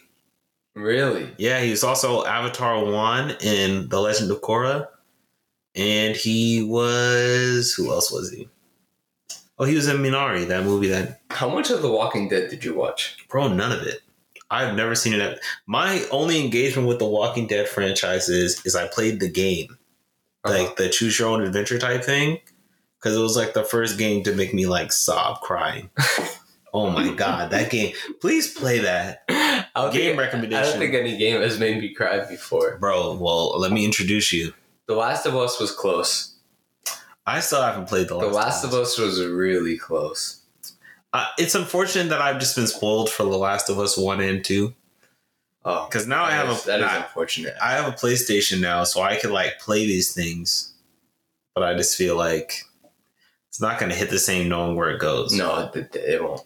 Really? 0.76 1.32
Yeah, 1.38 1.62
he 1.62 1.72
was 1.72 1.84
also 1.84 2.24
Avatar 2.26 2.84
One 2.86 3.32
in 3.42 3.88
The 3.90 4.00
Legend 4.00 4.30
of 4.30 4.42
Korra, 4.42 4.88
and 5.76 6.16
he 6.16 6.62
was 6.62 7.74
who 7.74 7.90
else 7.90 8.12
was 8.12 8.30
he? 8.32 8.48
Oh, 9.58 9.64
he 9.66 9.74
was 9.76 9.88
in 9.88 9.98
Minari, 9.98 10.46
that 10.50 10.64
movie. 10.66 10.90
That 10.90 11.22
How 11.32 11.50
much 11.50 11.72
of 11.72 11.82
The 11.82 11.90
Walking 11.90 12.28
Dead 12.30 12.50
did 12.52 12.64
you 12.64 12.76
watch? 12.76 13.18
bro, 13.30 13.48
none 13.48 13.72
of 13.72 13.82
it. 13.88 14.02
I've 14.52 14.76
never 14.76 14.94
seen 14.94 15.14
it. 15.14 15.40
My 15.66 16.06
only 16.12 16.44
engagement 16.44 16.88
with 16.88 17.00
the 17.00 17.08
Walking 17.08 17.48
Dead 17.48 17.68
franchise 17.68 18.30
is 18.30 18.64
is 18.66 18.76
I 18.76 18.88
played 18.88 19.20
the 19.22 19.30
game, 19.30 19.78
Uh-huh. 20.44 20.54
like 20.64 20.76
the 20.76 20.90
choose 20.90 21.18
your 21.18 21.30
own 21.30 21.42
adventure 21.42 21.80
type 21.80 22.04
thing, 22.04 22.40
because 23.00 23.16
it 23.18 23.22
was 23.22 23.38
like 23.38 23.54
the 23.54 23.64
first 23.64 23.98
game 23.98 24.22
to 24.24 24.36
make 24.36 24.54
me 24.54 24.68
like 24.68 24.92
sob 24.92 25.40
crying. 25.42 25.90
oh 26.78 26.90
my 26.90 27.14
god, 27.14 27.52
that 27.52 27.70
game! 27.72 27.94
Please 28.22 28.54
play 28.54 28.80
that. 28.80 29.24
I 29.30 29.66
don't 29.76 29.94
Game 29.94 30.04
think- 30.12 30.20
recommendation. 30.20 30.64
I 30.66 30.70
don't 30.70 30.80
think 30.80 30.94
any 30.96 31.18
game 31.18 31.42
has 31.42 31.60
made 31.60 31.80
me 31.80 31.94
cry 31.94 32.26
before. 32.26 32.78
Bro, 32.78 33.16
well, 33.18 33.60
let 33.60 33.72
me 33.72 33.86
introduce 33.86 34.32
you. 34.34 34.54
The 34.88 34.96
Last 34.96 35.26
of 35.26 35.36
Us 35.36 35.60
was 35.60 35.72
close. 35.72 36.34
I 37.26 37.42
still 37.42 37.62
haven't 37.62 37.88
played 37.90 38.08
the 38.08 38.16
Last, 38.16 38.30
The 38.30 38.36
Last 38.36 38.64
of 38.64 38.74
Us 38.74 38.98
was 38.98 39.24
really 39.26 39.78
close. 39.78 40.42
Uh, 41.14 41.28
it's 41.38 41.56
unfortunate 41.56 42.10
that 42.10 42.22
I've 42.22 42.40
just 42.40 42.56
been 42.56 42.68
spoiled 42.68 43.10
for 43.10 43.24
The 43.24 43.38
Last 43.38 43.70
of 43.70 43.80
Us 43.80 43.98
one 43.98 44.22
and 44.22 44.44
two. 44.44 44.74
Oh, 45.66 45.86
Because 45.86 46.08
now 46.08 46.24
I 46.24 46.32
have 46.32 46.50
is- 46.50 46.64
a 46.64 46.68
that 46.68 46.80
is 46.80 46.86
I- 46.86 46.98
unfortunate. 46.98 47.54
I 47.62 47.74
have 47.74 47.88
a 47.88 47.96
PlayStation 47.96 48.62
now, 48.62 48.84
so 48.86 49.02
I 49.02 49.18
can 49.18 49.32
like 49.32 49.60
play 49.60 49.86
these 49.86 50.14
things. 50.14 50.74
But 51.54 51.64
I 51.64 51.74
just 51.76 51.98
feel 51.98 52.16
like 52.16 52.64
it's 53.50 53.60
not 53.60 53.80
going 53.80 53.90
to 53.92 53.98
hit 53.98 54.10
the 54.10 54.20
same 54.20 54.48
knowing 54.48 54.76
where 54.78 54.90
it 54.92 55.00
goes. 55.00 55.34
no, 55.34 55.70
it, 55.76 55.94
it 55.96 56.24
won't. 56.24 56.42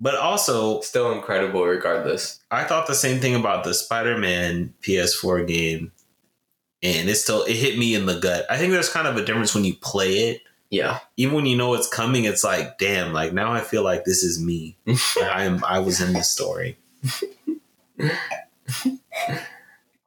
But 0.00 0.16
also, 0.16 0.80
Still 0.80 1.12
incredible, 1.12 1.64
regardless. 1.64 2.40
I 2.50 2.64
thought 2.64 2.86
the 2.86 2.94
same 2.94 3.20
thing 3.20 3.34
about 3.34 3.64
the 3.64 3.74
Spider-Man 3.74 4.72
PS4 4.82 5.46
game, 5.46 5.92
and 6.82 7.08
it 7.10 7.16
still 7.16 7.42
it 7.42 7.54
hit 7.56 7.78
me 7.78 7.94
in 7.94 8.06
the 8.06 8.18
gut. 8.18 8.46
I 8.48 8.56
think 8.56 8.72
there's 8.72 8.88
kind 8.88 9.06
of 9.06 9.18
a 9.18 9.24
difference 9.24 9.54
when 9.54 9.64
you 9.64 9.74
play 9.74 10.30
it. 10.30 10.42
Yeah, 10.70 11.00
Even 11.16 11.34
when 11.34 11.46
you 11.46 11.56
know 11.56 11.74
it's 11.74 11.88
coming, 11.88 12.24
it's 12.24 12.44
like, 12.44 12.78
damn, 12.78 13.12
like 13.12 13.32
now 13.32 13.52
I 13.52 13.60
feel 13.60 13.82
like 13.82 14.04
this 14.04 14.22
is 14.22 14.40
me. 14.40 14.78
I 15.20 15.42
am. 15.42 15.64
I 15.64 15.80
was 15.80 16.00
in 16.00 16.12
this 16.12 16.30
story. 16.30 16.78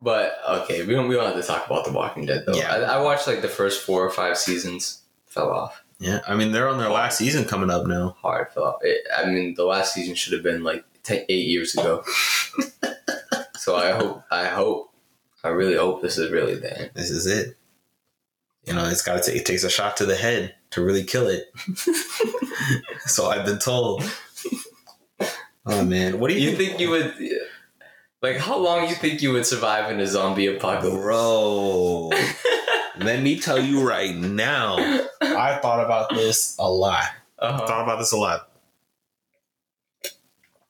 but 0.02 0.38
okay, 0.48 0.86
we 0.86 0.94
don't 0.94 1.10
we 1.10 1.16
don't 1.16 1.26
have 1.26 1.36
to 1.36 1.44
talk 1.44 1.66
about 1.66 1.84
The 1.84 1.92
Walking 1.92 2.26
Dead 2.26 2.46
though. 2.48 2.56
Yeah. 2.56 2.74
I, 2.74 2.96
I 2.96 3.02
watched 3.02 3.28
like 3.28 3.42
the 3.42 3.50
first 3.50 3.86
four 3.86 4.06
or 4.06 4.10
five 4.10 4.38
seasons. 4.38 5.02
Fell 5.28 5.52
off 5.52 5.83
Yeah, 6.00 6.20
I 6.28 6.36
mean 6.36 6.52
they're 6.52 6.68
on 6.68 6.80
their 6.80 6.90
last 6.90 7.18
season 7.18 7.46
coming 7.46 7.70
up 7.70 7.86
now. 7.88 8.16
hard. 8.20 8.48
It, 8.82 9.08
I 9.16 9.26
mean, 9.26 9.54
the 9.56 9.66
last 9.66 9.94
season 9.94 10.16
should 10.16 10.34
have 10.34 10.44
been 10.44 10.64
like 10.64 10.84
10, 11.04 11.26
eight 11.30 11.48
years 11.48 11.76
ago. 11.76 12.04
so 13.56 13.76
I 13.76 13.92
hope, 13.92 14.24
I 14.30 14.46
hope, 14.46 14.94
I 15.44 15.50
really 15.50 15.76
hope 15.76 16.02
this 16.02 16.18
is 16.18 16.32
really 16.32 16.56
the 16.56 16.78
end. 16.78 16.92
This 16.94 17.10
is 17.10 17.26
it. 17.26 17.58
You 18.66 18.74
know, 18.74 18.86
it's 18.88 19.02
got 19.02 19.22
to 19.22 19.32
take. 19.32 19.42
It 19.42 19.46
takes 19.46 19.64
a 19.64 19.70
shot 19.70 19.98
to 19.98 20.06
the 20.06 20.16
head 20.16 20.56
to 20.72 20.84
really 20.84 21.04
kill 21.04 21.28
it. 21.28 21.52
so 23.06 23.28
I've 23.28 23.46
been 23.46 23.60
told. 23.60 24.04
Oh 25.66 25.84
man, 25.84 26.20
what 26.20 26.30
do 26.30 26.38
you, 26.38 26.52
You 26.52 26.56
think 26.58 26.80
you 26.80 26.90
would? 26.90 27.14
Like, 28.22 28.38
how 28.38 28.58
long 28.58 28.88
you 28.88 28.96
think 28.96 29.22
you 29.22 29.34
would 29.34 29.46
survive 29.46 29.92
in 29.92 30.00
a 30.00 30.08
zombie 30.08 30.48
apocalypse? 30.48 30.96
bro? 30.96 32.10
Let 33.04 33.22
me 33.22 33.40
tell 33.40 33.60
you 33.60 33.86
right 33.88 34.16
now, 34.16 34.78
I 35.22 35.60
thought 35.62 35.84
about 35.84 36.14
this 36.14 36.56
a 36.60 36.70
lot. 36.70 37.04
I 37.40 37.46
Uh-huh. 37.48 37.68
thought 37.68 37.84
about 37.84 38.00
this 38.00 38.12
a 38.14 38.18
lot. 38.18 38.50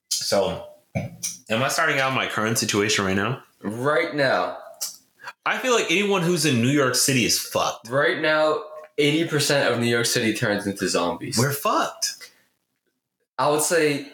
So, 0.09 0.67
am 0.95 1.61
I 1.61 1.67
starting 1.67 1.99
out 1.99 2.13
my 2.13 2.27
current 2.27 2.57
situation 2.57 3.05
right 3.05 3.15
now? 3.15 3.43
Right 3.61 4.15
now, 4.15 4.57
I 5.45 5.57
feel 5.59 5.73
like 5.73 5.91
anyone 5.91 6.21
who's 6.23 6.45
in 6.45 6.61
New 6.61 6.69
York 6.71 6.95
City 6.95 7.25
is 7.25 7.39
fucked. 7.39 7.89
right 7.89 8.19
now, 8.19 8.63
eighty 8.97 9.27
percent 9.27 9.71
of 9.71 9.79
New 9.79 9.87
York 9.87 10.05
City 10.07 10.33
turns 10.33 10.65
into 10.65 10.87
zombies. 10.87 11.37
We're 11.37 11.51
fucked. 11.51 12.31
I 13.37 13.49
would 13.49 13.61
say 13.61 14.07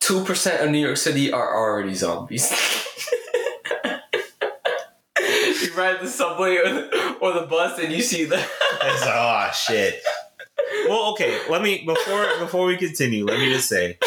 two 0.00 0.22
percent 0.24 0.62
of 0.62 0.70
New 0.70 0.78
York 0.84 0.96
City 0.96 1.32
are 1.32 1.56
already 1.56 1.94
zombies. 1.94 2.50
you 5.18 5.74
ride 5.74 6.00
the 6.00 6.08
subway 6.08 6.58
or 7.20 7.32
the, 7.32 7.46
bus 7.46 7.78
and 7.78 7.92
you 7.92 8.02
see 8.02 8.24
the 8.24 8.36
It's 8.82 9.04
like, 9.04 9.14
oh 9.14 9.50
shit. 9.52 10.02
Well, 10.88 11.12
okay. 11.12 11.38
Let 11.48 11.62
me 11.62 11.84
before 11.84 12.26
before 12.38 12.66
we 12.66 12.76
continue. 12.76 13.24
Let 13.24 13.38
me 13.38 13.52
just 13.52 13.68
say, 13.68 13.98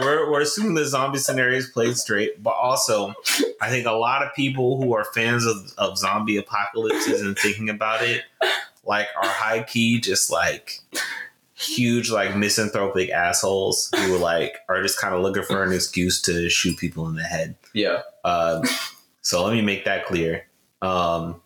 we're 0.00 0.30
we're 0.30 0.42
assuming 0.42 0.74
the 0.74 0.84
zombie 0.84 1.18
scenario 1.18 1.56
is 1.56 1.68
played 1.68 1.96
straight, 1.96 2.42
but 2.42 2.50
also, 2.50 3.14
I 3.60 3.70
think 3.70 3.86
a 3.86 3.92
lot 3.92 4.22
of 4.22 4.34
people 4.34 4.80
who 4.80 4.94
are 4.94 5.04
fans 5.04 5.46
of 5.46 5.72
of 5.78 5.98
zombie 5.98 6.36
apocalypses 6.36 7.22
and 7.22 7.38
thinking 7.38 7.68
about 7.70 8.02
it, 8.02 8.24
like, 8.84 9.08
are 9.16 9.28
high 9.28 9.62
key 9.62 10.00
just 10.00 10.30
like 10.30 10.80
huge 11.54 12.10
like 12.10 12.34
misanthropic 12.36 13.10
assholes 13.10 13.90
who 13.94 14.16
like 14.16 14.56
are 14.68 14.82
just 14.82 14.98
kind 14.98 15.14
of 15.14 15.20
looking 15.20 15.42
for 15.42 15.62
an 15.62 15.72
excuse 15.72 16.20
to 16.22 16.48
shoot 16.48 16.76
people 16.78 17.06
in 17.06 17.14
the 17.14 17.22
head. 17.22 17.54
yeah. 17.74 18.00
Um, 18.24 18.62
so 19.20 19.44
let 19.44 19.52
me 19.52 19.60
make 19.60 19.84
that 19.84 20.06
clear. 20.06 20.46
Um, 20.80 21.42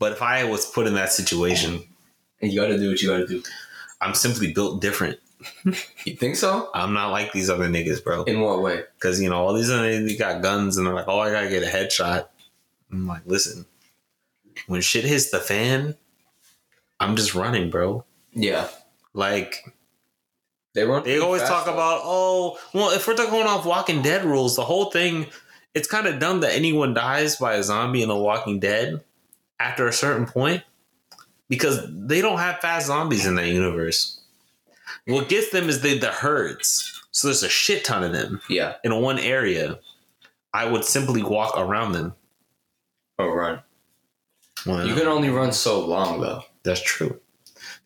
but 0.00 0.10
if 0.10 0.20
I 0.22 0.42
was 0.44 0.66
put 0.66 0.88
in 0.88 0.94
that 0.94 1.12
situation, 1.12 1.84
And 2.42 2.50
you 2.52 2.58
got 2.60 2.66
to 2.68 2.78
do 2.78 2.88
what 2.90 3.00
you 3.00 3.08
got 3.08 3.18
to 3.18 3.26
do. 3.28 3.42
I'm 4.00 4.14
simply 4.14 4.52
built 4.52 4.80
different. 4.82 5.18
You 6.04 6.16
think 6.16 6.36
so? 6.36 6.68
I'm 6.74 6.92
not 6.92 7.10
like 7.12 7.32
these 7.32 7.48
other 7.48 7.68
niggas, 7.68 8.02
bro. 8.02 8.24
In 8.24 8.40
what 8.40 8.60
way? 8.62 8.82
Because 8.96 9.20
you 9.22 9.28
know 9.30 9.36
all 9.42 9.52
these 9.54 9.70
other 9.70 9.84
niggas 9.88 10.18
got 10.18 10.42
guns 10.42 10.76
and 10.76 10.86
they're 10.86 10.94
like, 10.94 11.08
"Oh, 11.08 11.18
I 11.18 11.30
gotta 11.30 11.48
get 11.48 11.62
a 11.62 11.66
headshot." 11.66 12.26
I'm 12.92 13.06
like, 13.06 13.22
listen, 13.26 13.64
when 14.66 14.80
shit 14.80 15.04
hits 15.04 15.30
the 15.30 15.38
fan, 15.38 15.96
I'm 16.98 17.16
just 17.16 17.34
running, 17.34 17.70
bro. 17.70 18.04
Yeah. 18.32 18.68
Like 19.14 19.64
They 20.74 20.84
weren't. 20.86 21.04
they 21.04 21.18
always 21.20 21.42
talk 21.42 21.66
about, 21.66 22.00
oh, 22.04 22.58
well, 22.74 22.90
if 22.90 23.06
we're 23.06 23.14
going 23.14 23.46
off 23.46 23.64
Walking 23.66 24.02
Dead 24.02 24.24
rules, 24.24 24.56
the 24.56 24.64
whole 24.64 24.90
thing, 24.90 25.26
it's 25.74 25.88
kind 25.88 26.06
of 26.06 26.18
dumb 26.18 26.40
that 26.40 26.54
anyone 26.54 26.94
dies 26.94 27.36
by 27.36 27.54
a 27.54 27.62
zombie 27.62 28.02
in 28.02 28.08
The 28.08 28.16
Walking 28.16 28.60
Dead 28.60 29.00
after 29.60 29.86
a 29.86 29.92
certain 29.92 30.26
point 30.26 30.62
because 31.48 31.80
they 31.88 32.20
don't 32.20 32.38
have 32.38 32.58
fast 32.60 32.86
zombies 32.88 33.26
in 33.26 33.34
that 33.36 33.48
universe. 33.48 34.20
What 35.06 35.28
gets 35.28 35.50
them 35.50 35.68
is 35.68 35.80
they 35.82 35.98
the 35.98 36.08
herds. 36.08 37.02
So 37.12 37.28
there's 37.28 37.42
a 37.42 37.48
shit 37.48 37.84
ton 37.84 38.02
of 38.04 38.12
them 38.12 38.40
Yeah. 38.48 38.74
in 38.84 38.94
one 39.00 39.18
area. 39.18 39.78
I 40.52 40.64
would 40.64 40.84
simply 40.84 41.22
walk 41.22 41.54
around 41.56 41.92
them. 41.92 42.14
Oh, 43.18 43.28
run. 43.28 43.62
Well, 44.66 44.86
You 44.86 44.94
can 44.94 45.06
only 45.06 45.28
run 45.30 45.52
so 45.52 45.84
long 45.86 46.20
though. 46.20 46.42
That's 46.62 46.80
true. 46.82 47.20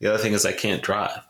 The 0.01 0.12
other 0.12 0.22
thing 0.22 0.32
is 0.32 0.44
I 0.46 0.52
can't 0.52 0.82
drive. 0.82 1.20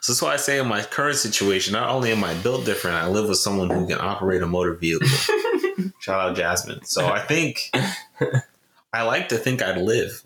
So 0.00 0.12
that's 0.12 0.22
why 0.22 0.34
I 0.34 0.36
say 0.36 0.58
in 0.58 0.68
my 0.68 0.82
current 0.82 1.16
situation, 1.16 1.72
not 1.72 1.90
only 1.90 2.12
am 2.12 2.22
I 2.22 2.34
built 2.34 2.64
different, 2.64 2.96
I 2.96 3.08
live 3.08 3.28
with 3.28 3.38
someone 3.38 3.70
who 3.70 3.86
can 3.88 3.98
operate 4.00 4.40
a 4.42 4.46
motor 4.46 4.74
vehicle. 4.74 5.08
Shout 6.00 6.20
out 6.20 6.36
Jasmine. 6.36 6.84
So 6.84 7.06
I 7.06 7.20
think 7.20 7.72
I 8.94 9.02
like 9.02 9.28
to 9.30 9.36
think 9.36 9.60
I'd 9.60 9.76
live 9.78 10.22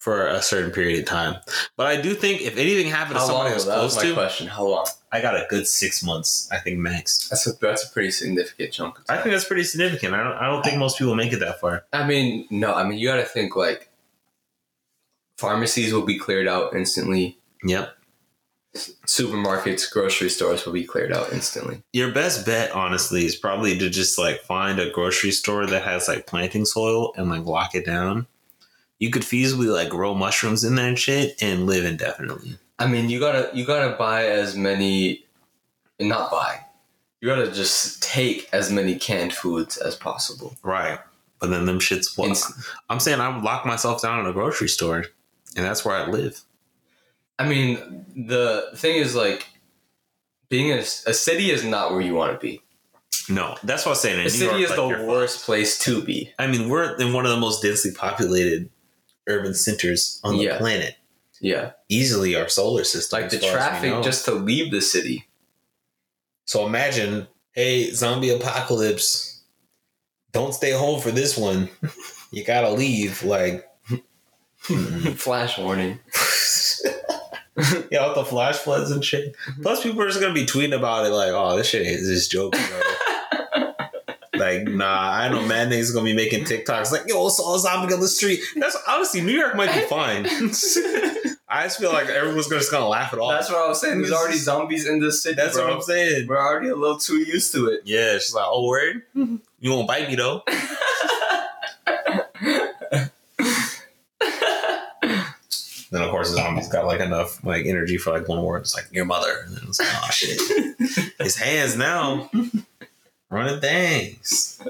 for 0.00 0.26
a 0.26 0.40
certain 0.40 0.70
period 0.70 1.00
of 1.00 1.04
time. 1.06 1.36
But 1.76 1.86
I 1.88 2.00
do 2.00 2.14
think 2.14 2.40
if 2.40 2.56
anything 2.56 2.86
happened 2.86 3.16
to 3.16 3.26
How 3.26 3.32
long? 3.32 3.46
I 3.48 3.54
was 3.54 3.66
That 3.66 3.82
was 3.82 3.92
close 3.92 4.04
my 4.04 4.08
to, 4.08 4.14
question. 4.14 4.46
How 4.46 4.64
long? 4.66 4.86
I 5.12 5.20
got 5.20 5.34
a 5.34 5.46
good 5.50 5.66
six 5.66 6.02
months, 6.02 6.48
I 6.50 6.58
think 6.58 6.78
max. 6.78 7.28
That's 7.28 7.46
a 7.46 7.52
that's 7.60 7.84
a 7.84 7.92
pretty 7.92 8.10
significant 8.10 8.72
chunk. 8.72 8.98
Of 8.98 9.04
I 9.08 9.14
time. 9.14 9.22
think 9.24 9.34
that's 9.34 9.44
pretty 9.44 9.64
significant. 9.64 10.14
I 10.14 10.22
don't 10.24 10.36
I 10.36 10.46
don't 10.46 10.62
think 10.64 10.78
most 10.78 10.98
people 10.98 11.14
make 11.14 11.32
it 11.32 11.40
that 11.40 11.60
far. 11.60 11.84
I 11.92 12.06
mean, 12.06 12.46
no. 12.50 12.72
I 12.74 12.84
mean, 12.84 12.98
you 12.98 13.08
got 13.08 13.16
to 13.16 13.24
think 13.24 13.54
like 13.56 13.90
pharmacies 15.36 15.92
will 15.92 16.06
be 16.06 16.18
cleared 16.18 16.48
out 16.48 16.74
instantly. 16.74 17.38
Yep. 17.64 17.94
Supermarkets, 19.06 19.90
grocery 19.90 20.28
stores 20.30 20.64
will 20.64 20.72
be 20.72 20.84
cleared 20.84 21.12
out 21.12 21.32
instantly. 21.32 21.82
Your 21.92 22.12
best 22.12 22.46
bet, 22.46 22.72
honestly, 22.72 23.24
is 23.24 23.36
probably 23.36 23.78
to 23.78 23.90
just 23.90 24.18
like 24.18 24.40
find 24.42 24.78
a 24.78 24.90
grocery 24.90 25.30
store 25.30 25.66
that 25.66 25.82
has 25.82 26.08
like 26.08 26.26
planting 26.26 26.64
soil 26.64 27.12
and 27.16 27.28
like 27.28 27.44
lock 27.44 27.74
it 27.74 27.86
down. 27.86 28.26
You 28.98 29.10
could 29.10 29.22
feasibly 29.22 29.72
like 29.72 29.88
grow 29.90 30.14
mushrooms 30.14 30.64
in 30.64 30.74
that 30.76 30.98
shit 30.98 31.40
and 31.42 31.66
live 31.66 31.84
indefinitely. 31.84 32.58
I 32.78 32.86
mean, 32.86 33.10
you 33.10 33.20
gotta 33.20 33.50
you 33.54 33.64
gotta 33.64 33.96
buy 33.96 34.26
as 34.26 34.56
many, 34.56 35.24
not 35.98 36.30
buy. 36.30 36.60
You 37.20 37.28
gotta 37.28 37.50
just 37.50 38.02
take 38.02 38.48
as 38.52 38.70
many 38.70 38.96
canned 38.96 39.32
foods 39.32 39.76
as 39.76 39.96
possible. 39.96 40.56
Right. 40.62 40.98
But 41.40 41.50
then 41.50 41.66
them 41.66 41.78
shits 41.78 42.18
what 42.18 42.30
Inst- 42.30 42.52
I'm 42.88 43.00
saying 43.00 43.20
I 43.20 43.28
would 43.28 43.44
lock 43.44 43.64
myself 43.66 44.02
down 44.02 44.20
in 44.20 44.26
a 44.26 44.32
grocery 44.32 44.68
store 44.68 45.04
and 45.56 45.64
that's 45.64 45.84
where 45.84 45.96
I 45.96 46.08
live. 46.08 46.40
I 47.38 47.48
mean, 47.48 48.04
the 48.16 48.70
thing 48.74 48.96
is 48.96 49.14
like, 49.14 49.46
being 50.48 50.72
a, 50.72 50.78
a 50.78 51.14
city 51.14 51.50
is 51.50 51.64
not 51.64 51.92
where 51.92 52.00
you 52.00 52.14
want 52.14 52.32
to 52.32 52.38
be. 52.38 52.62
No, 53.30 53.56
that's 53.62 53.84
what 53.84 53.92
I'm 53.92 53.98
saying. 53.98 54.14
In 54.14 54.20
A 54.20 54.24
New 54.24 54.30
city 54.30 54.44
York, 54.60 54.70
is 54.72 54.78
like, 54.78 54.98
the 54.98 55.04
worst 55.04 55.44
place 55.44 55.78
to 55.80 56.02
be. 56.02 56.32
I 56.38 56.46
mean, 56.46 56.68
we're 56.70 56.96
in 56.96 57.12
one 57.12 57.26
of 57.26 57.30
the 57.30 57.36
most 57.36 57.62
densely 57.62 57.92
populated 57.92 58.70
urban 59.28 59.52
centers 59.54 60.20
on 60.24 60.38
the 60.38 60.44
Yeah. 60.44 60.58
planet. 60.58 60.96
Yeah, 61.40 61.72
Easily 61.88 62.34
our 62.34 62.48
solar 62.48 62.82
system. 62.82 63.20
like 63.20 63.30
the 63.30 63.36
as 63.36 63.42
far 63.44 63.50
as 63.58 63.80
we 63.82 63.88
traffic 63.90 64.04
just 64.04 64.24
to 64.24 64.32
leave 64.32 64.72
the 64.72 64.80
city. 64.80 65.28
So 66.46 66.66
imagine, 66.66 67.28
hey, 67.52 67.92
zombie 67.92 68.30
apocalypse. 68.30 69.40
Don't 70.32 70.52
stay 70.52 70.72
home 70.72 71.00
for 71.00 71.10
this 71.12 71.36
one. 71.36 71.68
You 72.30 72.44
gotta 72.44 72.68
leave. 72.70 73.22
Like, 73.22 73.66
Flash 75.16 75.56
warning. 75.58 75.98
yeah, 77.90 78.06
with 78.06 78.14
the 78.14 78.24
flash 78.24 78.56
floods 78.56 78.90
and 78.90 79.04
shit. 79.04 79.34
Mm-hmm. 79.34 79.62
Plus, 79.62 79.82
people 79.82 80.02
are 80.02 80.08
just 80.08 80.20
gonna 80.20 80.34
be 80.34 80.46
tweeting 80.46 80.76
about 80.76 81.06
it, 81.06 81.10
like, 81.10 81.32
"Oh, 81.32 81.56
this 81.56 81.68
shit 81.68 81.86
is 81.86 82.08
just 82.08 82.30
joking." 82.30 82.60
Like, 84.38 84.68
nah, 84.68 85.10
I 85.10 85.28
know 85.28 85.44
mad 85.46 85.68
niggas 85.68 85.92
gonna 85.92 86.04
be 86.04 86.14
making 86.14 86.44
TikToks 86.44 86.92
like, 86.92 87.08
"Yo, 87.08 87.28
saw 87.28 87.56
a 87.56 87.58
zombie 87.58 87.92
on 87.92 87.98
the 87.98 88.06
street." 88.06 88.40
That's 88.54 88.76
honestly, 88.86 89.20
New 89.20 89.32
York 89.32 89.56
might 89.56 89.74
be 89.74 89.80
fine. 89.80 90.26
I 91.50 91.64
just 91.64 91.80
feel 91.80 91.92
like 91.92 92.08
everyone's 92.08 92.46
gonna 92.46 92.60
just 92.60 92.70
gonna 92.70 92.88
laugh 92.88 93.12
it 93.12 93.18
off. 93.18 93.32
That's 93.32 93.50
what 93.50 93.58
I 93.58 93.68
was 93.68 93.80
saying. 93.80 93.98
There's 93.98 94.12
already 94.12 94.38
zombies 94.38 94.86
in 94.86 95.00
this 95.00 95.22
city. 95.22 95.34
That's 95.34 95.56
bro. 95.56 95.64
what 95.64 95.72
I'm 95.74 95.82
saying. 95.82 96.28
We're 96.28 96.38
already 96.38 96.68
a 96.68 96.76
little 96.76 96.98
too 96.98 97.18
used 97.18 97.52
to 97.54 97.66
it. 97.66 97.80
Yeah, 97.84 98.14
she's 98.14 98.34
like, 98.34 98.46
"Oh, 98.46 98.66
word, 98.68 99.02
you 99.14 99.70
won't 99.70 99.88
bite 99.88 100.08
me 100.08 100.14
though." 100.14 100.42
Then 106.18 106.26
of 106.26 106.26
course 106.26 106.30
the 106.30 106.36
zombies 106.36 106.68
got 106.68 106.86
like 106.86 107.00
enough 107.00 107.44
like 107.44 107.66
energy 107.66 107.96
for 107.96 108.12
like 108.12 108.28
one 108.28 108.42
word. 108.42 108.60
It's 108.62 108.74
like 108.74 108.88
your 108.92 109.04
mother. 109.04 109.44
And 109.46 109.56
then 109.56 109.64
it's 109.68 109.78
like, 109.78 109.88
oh 109.92 110.08
shit. 110.10 110.40
His 111.18 111.36
hands 111.36 111.76
now. 111.76 112.30
Running 113.30 113.60
things. 113.60 114.60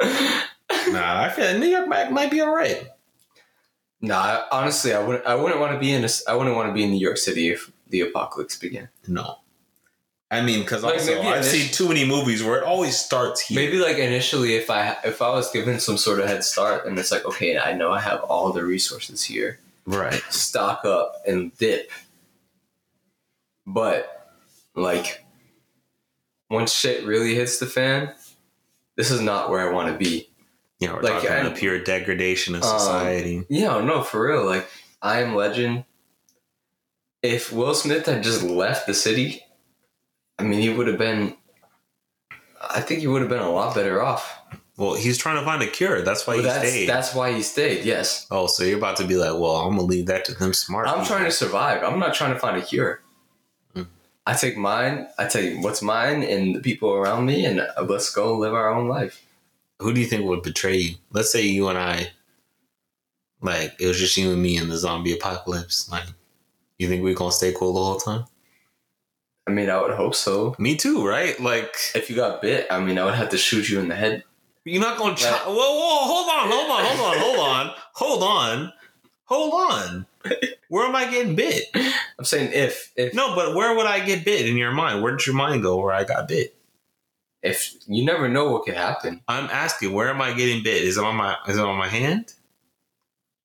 Nah, 0.00 1.22
I 1.22 1.30
feel 1.30 1.46
like 1.46 1.58
New 1.58 1.66
York 1.66 1.88
might, 1.88 2.10
might 2.12 2.30
be 2.30 2.42
alright. 2.42 2.88
Nah, 4.00 4.44
honestly, 4.52 4.92
I 4.92 5.02
wouldn't. 5.02 5.26
I 5.26 5.34
wouldn't 5.34 5.60
want 5.60 5.72
to 5.72 5.78
be 5.78 5.92
in. 5.92 6.04
A, 6.04 6.08
I 6.28 6.34
wouldn't 6.34 6.54
want 6.54 6.68
to 6.68 6.74
be 6.74 6.84
in 6.84 6.90
New 6.90 6.98
York 6.98 7.16
City 7.16 7.48
if 7.48 7.72
the 7.88 8.02
apocalypse 8.02 8.56
began. 8.56 8.88
No. 9.08 9.38
I 10.30 10.42
mean, 10.42 10.60
because 10.60 10.82
Like, 10.82 10.94
also 10.94 11.22
I've 11.22 11.44
seen 11.44 11.70
too 11.70 11.88
many 11.88 12.04
movies 12.04 12.42
where 12.42 12.58
it 12.58 12.64
always 12.64 12.98
starts 12.98 13.40
here. 13.40 13.56
Maybe 13.56 13.78
like 13.78 13.96
initially, 13.96 14.54
if 14.54 14.70
I 14.70 14.96
if 15.04 15.22
I 15.22 15.30
was 15.30 15.50
given 15.50 15.78
some 15.80 15.96
sort 15.96 16.18
of 16.20 16.26
head 16.26 16.44
start, 16.44 16.86
and 16.86 16.98
it's 16.98 17.12
like, 17.12 17.24
okay, 17.24 17.58
I 17.58 17.72
know 17.72 17.92
I 17.92 18.00
have 18.00 18.20
all 18.24 18.52
the 18.52 18.64
resources 18.64 19.22
here, 19.24 19.58
right. 19.86 20.22
stock 20.30 20.84
up 20.84 21.14
and 21.26 21.56
dip. 21.58 21.90
But 23.66 24.28
like, 24.74 25.24
once 26.50 26.72
shit 26.72 27.04
really 27.06 27.34
hits 27.34 27.58
the 27.58 27.66
fan, 27.66 28.14
this 28.96 29.10
is 29.10 29.20
not 29.20 29.50
where 29.50 29.68
I 29.68 29.72
want 29.72 29.92
to 29.92 29.98
be. 29.98 30.30
Yeah, 30.78 30.92
we're 30.92 31.02
Like, 31.02 31.12
talking 31.14 31.30
I- 31.30 31.34
about 31.36 31.54
the 31.54 31.58
pure 31.60 31.78
degradation 31.82 32.54
of 32.54 32.62
Um, 32.62 32.78
society. 32.78 33.44
Yeah, 33.48 33.80
no, 33.80 34.02
for 34.02 34.26
real. 34.28 34.44
Like, 34.44 34.68
I 35.02 35.22
am 35.22 35.34
Legend. 35.34 35.84
If 37.22 37.52
Will 37.52 37.74
Smith 37.74 38.06
had 38.06 38.22
just 38.22 38.42
left 38.42 38.86
the 38.86 38.94
city, 38.94 39.42
I 40.38 40.42
mean, 40.44 40.60
he 40.60 40.68
would 40.68 40.86
have 40.86 40.98
been. 40.98 41.36
I 42.60 42.80
think 42.80 43.00
he 43.00 43.06
would 43.06 43.20
have 43.22 43.30
been 43.30 43.40
a 43.40 43.50
lot 43.50 43.74
better 43.74 44.02
off. 44.02 44.35
Well, 44.76 44.94
he's 44.94 45.16
trying 45.18 45.36
to 45.38 45.44
find 45.44 45.62
a 45.62 45.66
cure. 45.66 46.02
That's 46.02 46.26
why 46.26 46.34
But 46.34 46.40
he 46.40 46.46
that's 46.46 46.68
stayed. 46.68 46.88
that's 46.88 47.14
why 47.14 47.32
he 47.32 47.42
stayed. 47.42 47.84
Yes, 47.84 48.26
oh, 48.30 48.46
so 48.46 48.62
you're 48.64 48.78
about 48.78 48.96
to 48.98 49.04
be 49.06 49.16
like, 49.16 49.32
well, 49.40 49.56
I'm 49.56 49.76
gonna 49.76 49.82
leave 49.82 50.06
that 50.06 50.24
to 50.26 50.34
them 50.34 50.52
smart. 50.52 50.86
I'm 50.86 50.94
people. 51.00 51.06
trying 51.06 51.24
to 51.24 51.30
survive. 51.30 51.82
I'm 51.82 51.98
not 51.98 52.14
trying 52.14 52.32
to 52.34 52.38
find 52.38 52.56
a 52.56 52.62
cure. 52.62 53.00
Mm. 53.74 53.86
I 54.26 54.34
take 54.34 54.56
mine. 54.56 55.08
I 55.18 55.26
take 55.26 55.62
what's 55.64 55.82
mine 55.82 56.22
and 56.22 56.54
the 56.56 56.60
people 56.60 56.90
around 56.92 57.26
me, 57.26 57.44
and 57.46 57.66
let's 57.88 58.10
go 58.12 58.36
live 58.36 58.54
our 58.54 58.70
own 58.74 58.88
life. 58.88 59.22
who 59.80 59.92
do 59.92 60.00
you 60.00 60.06
think 60.06 60.24
would 60.24 60.42
betray 60.42 60.76
you? 60.76 60.94
Let's 61.12 61.30
say 61.32 61.42
you 61.42 61.68
and 61.68 61.78
I 61.78 62.10
Like 63.42 63.74
it 63.80 63.86
was 63.86 63.98
just 63.98 64.16
you 64.16 64.32
and 64.32 64.42
me 64.42 64.56
in 64.56 64.68
the 64.68 64.76
zombie 64.78 65.12
apocalypse. 65.12 65.88
Like, 65.90 66.04
you 66.78 66.88
think 66.88 67.02
we're 67.02 67.14
gonna 67.14 67.32
stay 67.32 67.52
cool 67.52 67.72
the 67.74 67.84
whole 67.84 67.98
time? 68.00 68.24
I 69.46 69.52
mean, 69.52 69.70
I 69.70 69.80
would 69.80 69.94
hope 69.94 70.14
so. 70.14 70.56
Me 70.58 70.74
too, 70.76 71.06
right? 71.06 71.38
Like 71.40 71.74
If 71.94 72.08
you 72.10 72.16
got 72.16 72.42
bit, 72.42 72.66
I 72.70 72.80
mean, 72.80 72.98
I 72.98 73.04
would 73.04 73.14
have 73.14 73.28
to 73.30 73.38
shoot 73.38 73.68
you 73.68 73.78
in 73.78 73.88
the 73.88 73.94
head. 73.94 74.24
You're 74.66 74.82
not 74.82 74.98
gonna. 74.98 75.14
Ch- 75.16 75.24
whoa, 75.24 75.54
whoa, 75.54 76.04
hold 76.04 76.28
on, 76.28 76.50
hold 76.50 76.70
on, 76.70 76.84
hold 76.84 77.00
on, 77.00 77.18
hold 77.18 77.38
on, 77.38 77.74
hold 77.92 78.22
on, 78.22 78.72
hold 79.24 79.54
on. 79.72 80.06
Where 80.68 80.84
am 80.86 80.96
I 80.96 81.08
getting 81.10 81.36
bit? 81.36 81.64
I'm 82.18 82.24
saying 82.24 82.50
if 82.52 82.92
if 82.96 83.14
No, 83.14 83.34
but 83.36 83.54
where 83.54 83.76
would 83.76 83.86
I 83.86 84.04
get 84.04 84.24
bit 84.24 84.46
in 84.48 84.56
your 84.56 84.72
mind? 84.72 85.02
Where 85.02 85.12
did 85.16 85.26
your 85.26 85.36
mind 85.36 85.62
go 85.62 85.76
where 85.80 85.92
I 85.92 86.04
got 86.04 86.28
bit? 86.28 86.52
if 87.42 87.74
you 87.86 88.04
never 88.04 88.28
know 88.28 88.50
what 88.50 88.64
could 88.64 88.74
happen. 88.74 89.22
I'm 89.28 89.44
asking, 89.50 89.92
where 89.92 90.08
am 90.08 90.20
I 90.20 90.32
getting 90.32 90.64
bit? 90.64 90.82
Is 90.82 90.98
it 90.98 91.04
on 91.04 91.14
my 91.14 91.36
is 91.46 91.56
it 91.56 91.64
on 91.64 91.76
my 91.78 91.86
hand? 91.88 92.32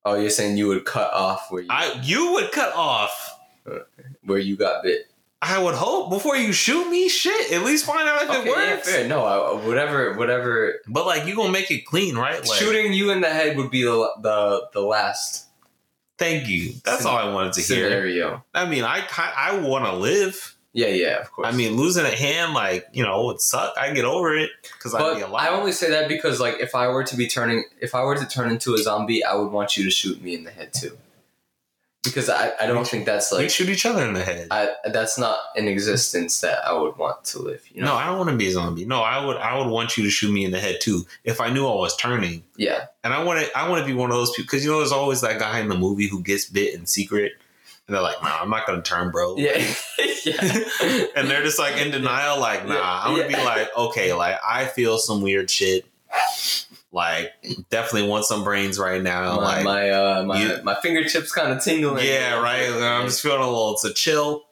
Oh, 0.04 0.14
you're 0.16 0.30
saying 0.30 0.56
you 0.56 0.66
would 0.68 0.84
cut 0.84 1.12
off 1.12 1.46
where 1.50 1.62
you 1.62 1.68
I 1.70 2.00
you 2.02 2.32
would 2.32 2.50
cut 2.50 2.74
off. 2.74 3.38
where 4.24 4.38
you 4.38 4.56
got 4.56 4.82
bit. 4.82 5.06
I 5.44 5.58
would 5.60 5.74
hope 5.74 6.08
before 6.10 6.36
you 6.36 6.52
shoot 6.52 6.88
me. 6.88 7.08
Shit, 7.08 7.52
at 7.52 7.62
least 7.64 7.84
find 7.84 8.08
out 8.08 8.22
if 8.22 8.30
Okay, 8.30 8.40
it 8.42 8.46
yeah, 8.46 8.74
works. 8.76 8.88
fair. 8.90 9.08
No, 9.08 9.24
I, 9.24 9.66
whatever, 9.66 10.14
whatever. 10.14 10.76
But 10.86 11.04
like, 11.04 11.26
you 11.26 11.34
gonna 11.34 11.50
make 11.50 11.70
it 11.72 11.84
clean, 11.84 12.16
right? 12.16 12.38
Like, 12.46 12.58
Shooting 12.60 12.92
you 12.92 13.10
in 13.10 13.20
the 13.22 13.28
head 13.28 13.56
would 13.56 13.70
be 13.72 13.82
the 13.82 14.08
the, 14.20 14.68
the 14.72 14.80
last 14.80 15.48
Thank 16.16 16.46
you. 16.46 16.74
That's 16.84 17.04
all 17.04 17.16
I 17.16 17.32
wanted 17.34 17.54
to 17.54 17.60
hear. 17.62 17.86
scenario. 17.88 18.44
I 18.54 18.66
mean, 18.66 18.84
I 18.84 19.02
I 19.18 19.58
want 19.58 19.84
to 19.86 19.94
live. 19.96 20.54
Yeah, 20.74 20.86
yeah, 20.86 21.18
of 21.20 21.30
course. 21.32 21.48
I 21.48 21.50
mean, 21.52 21.72
losing 21.76 22.04
a 22.06 22.14
hand, 22.16 22.54
like 22.54 22.86
you 22.92 23.02
know, 23.02 23.26
would 23.26 23.40
suck. 23.40 23.74
I 23.76 23.92
get 23.92 24.04
over 24.04 24.34
it 24.36 24.50
because 24.62 24.94
I'd 24.94 25.16
be 25.16 25.24
I 25.24 25.48
only 25.48 25.72
say 25.72 25.90
that 25.90 26.08
because, 26.08 26.40
like, 26.40 26.60
if 26.60 26.74
I 26.76 26.88
were 26.88 27.04
to 27.04 27.16
be 27.16 27.26
turning, 27.26 27.64
if 27.80 27.94
I 27.94 28.04
were 28.04 28.16
to 28.16 28.24
turn 28.26 28.50
into 28.50 28.74
a 28.74 28.78
zombie, 28.78 29.24
I 29.24 29.34
would 29.34 29.50
want 29.50 29.76
you 29.76 29.84
to 29.84 29.90
shoot 29.90 30.22
me 30.22 30.34
in 30.34 30.44
the 30.44 30.50
head 30.50 30.72
too, 30.72 30.96
because 32.02 32.28
I, 32.28 32.52
I 32.60 32.66
don't 32.66 32.86
think 32.86 33.06
that's 33.06 33.30
like 33.30 33.42
we 33.42 33.48
shoot 33.48 33.68
each 33.68 33.86
other 33.86 34.04
in 34.04 34.14
the 34.14 34.22
head. 34.24 34.48
I 34.50 34.70
that's 34.92 35.18
not 35.18 35.38
an 35.54 35.68
existence 35.68 36.40
that 36.40 36.66
I 36.66 36.72
would 36.72 36.96
want 36.96 37.24
to 37.26 37.38
live. 37.38 37.62
You 37.72 37.82
know? 37.82 37.88
No, 37.88 37.94
I 37.94 38.06
don't 38.06 38.18
want 38.18 38.30
to 38.30 38.36
be 38.36 38.48
a 38.48 38.50
zombie. 38.50 38.84
No, 38.84 39.02
I 39.02 39.24
would 39.24 39.36
I 39.36 39.56
would 39.58 39.68
want 39.68 39.96
you 39.96 40.02
to 40.04 40.10
shoot 40.10 40.32
me 40.32 40.44
in 40.44 40.50
the 40.50 40.58
head 40.58 40.80
too 40.80 41.04
if 41.24 41.40
I 41.40 41.50
knew 41.50 41.66
I 41.66 41.74
was 41.74 41.96
turning. 41.96 42.42
Yeah, 42.56 42.86
And 43.04 43.14
I 43.14 43.22
want 43.22 43.40
to 43.40 43.56
I 43.56 43.68
want 43.68 43.80
to 43.80 43.86
be 43.86 43.94
one 43.94 44.10
of 44.10 44.16
those 44.16 44.30
people 44.30 44.44
because 44.44 44.64
you 44.64 44.70
know 44.70 44.78
there's 44.78 44.92
always 44.92 45.20
that 45.20 45.38
guy 45.38 45.60
in 45.60 45.68
the 45.68 45.78
movie 45.78 46.08
who 46.08 46.22
gets 46.22 46.46
bit 46.46 46.74
in 46.74 46.86
secret, 46.86 47.32
and 47.86 47.94
they're 47.94 48.02
like, 48.02 48.20
"Nah, 48.22 48.40
I'm 48.40 48.50
not 48.50 48.66
gonna 48.66 48.82
turn, 48.82 49.10
bro." 49.10 49.36
yeah, 49.36 49.74
yeah. 50.24 50.64
and 51.14 51.30
they're 51.30 51.44
just 51.44 51.58
like 51.58 51.80
in 51.80 51.92
denial, 51.92 52.40
like, 52.40 52.66
"Nah." 52.66 52.74
Yeah, 52.74 53.00
I'm 53.04 53.16
gonna 53.16 53.28
be 53.28 53.34
like, 53.34 53.68
"Okay, 53.76 54.12
like 54.12 54.38
I 54.46 54.64
feel 54.64 54.98
some 54.98 55.22
weird 55.22 55.50
shit. 55.50 55.86
Like, 56.94 57.32
definitely 57.70 58.08
want 58.08 58.26
some 58.26 58.44
brains 58.44 58.78
right 58.78 59.00
now. 59.02 59.36
my 59.36 59.42
like, 59.42 59.64
my 59.64 59.90
uh, 59.90 60.22
my, 60.24 60.42
you- 60.42 60.62
my 60.62 60.74
fingertips 60.82 61.32
kind 61.32 61.50
of 61.52 61.64
tingling. 61.64 62.04
yeah, 62.06 62.38
right. 62.40 62.68
I'm 62.70 63.06
just 63.06 63.22
feeling 63.22 63.40
a 63.40 63.46
little. 63.46 63.72
It's 63.72 63.84
a 63.84 63.94
chill. 63.94 64.44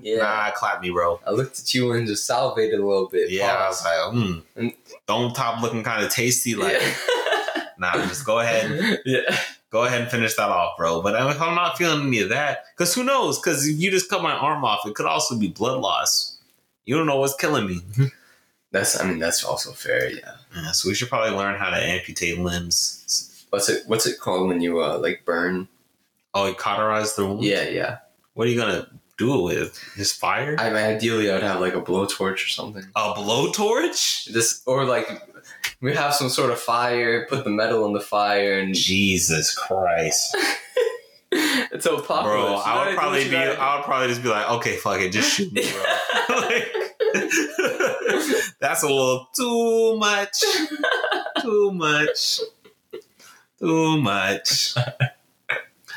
yeah. 0.00 0.18
Nah, 0.18 0.50
clap 0.52 0.80
me, 0.82 0.90
bro. 0.90 1.20
I 1.26 1.30
looked 1.32 1.58
at 1.58 1.74
you 1.74 1.90
and 1.92 2.06
just 2.06 2.26
salivated 2.26 2.78
a 2.78 2.86
little 2.86 3.08
bit. 3.08 3.30
Yeah, 3.30 3.52
I 3.54 3.68
was 3.68 3.84
like, 3.84 3.94
mm. 4.14 4.42
And- 4.56 4.72
Dome 5.08 5.32
top 5.32 5.60
looking 5.62 5.82
kind 5.82 6.04
of 6.04 6.12
tasty. 6.12 6.54
Like, 6.54 6.80
nah, 7.78 7.92
just 8.06 8.24
go 8.24 8.38
ahead. 8.38 9.00
yeah. 9.04 9.36
go 9.70 9.84
ahead 9.84 10.02
and 10.02 10.10
finish 10.10 10.34
that 10.36 10.48
off, 10.48 10.76
bro. 10.78 11.02
But 11.02 11.14
if 11.30 11.42
I'm 11.42 11.56
not 11.56 11.76
feeling 11.76 12.06
any 12.06 12.20
of 12.20 12.28
that, 12.28 12.66
because 12.76 12.94
who 12.94 13.02
knows? 13.02 13.40
Because 13.40 13.66
if 13.66 13.76
you 13.80 13.90
just 13.90 14.08
cut 14.08 14.22
my 14.22 14.32
arm 14.32 14.64
off, 14.64 14.86
it 14.86 14.94
could 14.94 15.06
also 15.06 15.36
be 15.36 15.48
blood 15.48 15.80
loss. 15.80 16.38
You 16.84 16.96
don't 16.96 17.06
know 17.08 17.16
what's 17.18 17.34
killing 17.34 17.66
me. 17.66 17.80
That's 18.72 19.00
I 19.00 19.06
mean 19.06 19.18
that's 19.18 19.44
also 19.44 19.72
fair. 19.72 20.10
Yeah. 20.10 20.32
Yeah, 20.54 20.72
so 20.72 20.88
we 20.88 20.94
should 20.94 21.08
probably 21.08 21.36
learn 21.36 21.58
how 21.58 21.70
to 21.70 21.76
amputate 21.76 22.38
limbs. 22.38 23.46
What's 23.50 23.68
it 23.68 23.82
What's 23.86 24.06
it 24.06 24.18
called 24.20 24.48
when 24.48 24.60
you 24.60 24.80
uh 24.82 24.98
like 24.98 25.24
burn? 25.24 25.68
Oh, 26.34 26.46
you 26.46 26.54
cauterize 26.54 27.16
the 27.16 27.26
wound? 27.26 27.42
Yeah, 27.42 27.64
yeah. 27.68 27.98
What 28.34 28.46
are 28.46 28.50
you 28.50 28.58
gonna 28.60 28.88
do 29.18 29.40
it 29.40 29.42
with? 29.42 29.84
Just 29.96 30.20
fire? 30.20 30.56
I 30.58 30.68
mean, 30.68 30.76
ideally, 30.76 31.30
I'd 31.30 31.42
have 31.42 31.60
like 31.60 31.74
a 31.74 31.80
blowtorch 31.82 32.34
or 32.44 32.48
something. 32.48 32.84
A 32.94 33.12
blowtorch? 33.14 34.32
This 34.32 34.62
or 34.66 34.84
like 34.84 35.08
we 35.80 35.94
have 35.94 36.14
some 36.14 36.28
sort 36.28 36.50
of 36.50 36.60
fire. 36.60 37.26
Put 37.26 37.44
the 37.44 37.50
metal 37.50 37.84
in 37.86 37.92
the 37.92 38.00
fire 38.00 38.60
and 38.60 38.74
Jesus 38.74 39.52
Christ, 39.54 40.36
it's 41.32 41.84
so 41.84 41.96
popular. 42.00 42.36
bro! 42.36 42.54
I 42.56 42.86
would 42.86 42.96
probably 42.96 43.28
be. 43.28 43.36
I 43.36 43.76
would 43.76 43.84
probably 43.84 44.08
just 44.08 44.22
be 44.22 44.28
like, 44.28 44.48
okay, 44.52 44.76
fuck 44.76 45.00
it, 45.00 45.10
just 45.10 45.32
shoot 45.32 45.52
me, 45.52 45.62
bro. 45.70 45.82
Like, 46.40 46.72
that's 48.60 48.82
a 48.82 48.88
little 48.88 49.28
too 49.34 49.96
much. 49.98 50.42
Too 51.40 51.72
much. 51.72 52.40
Too 53.58 54.00
much. 54.00 54.74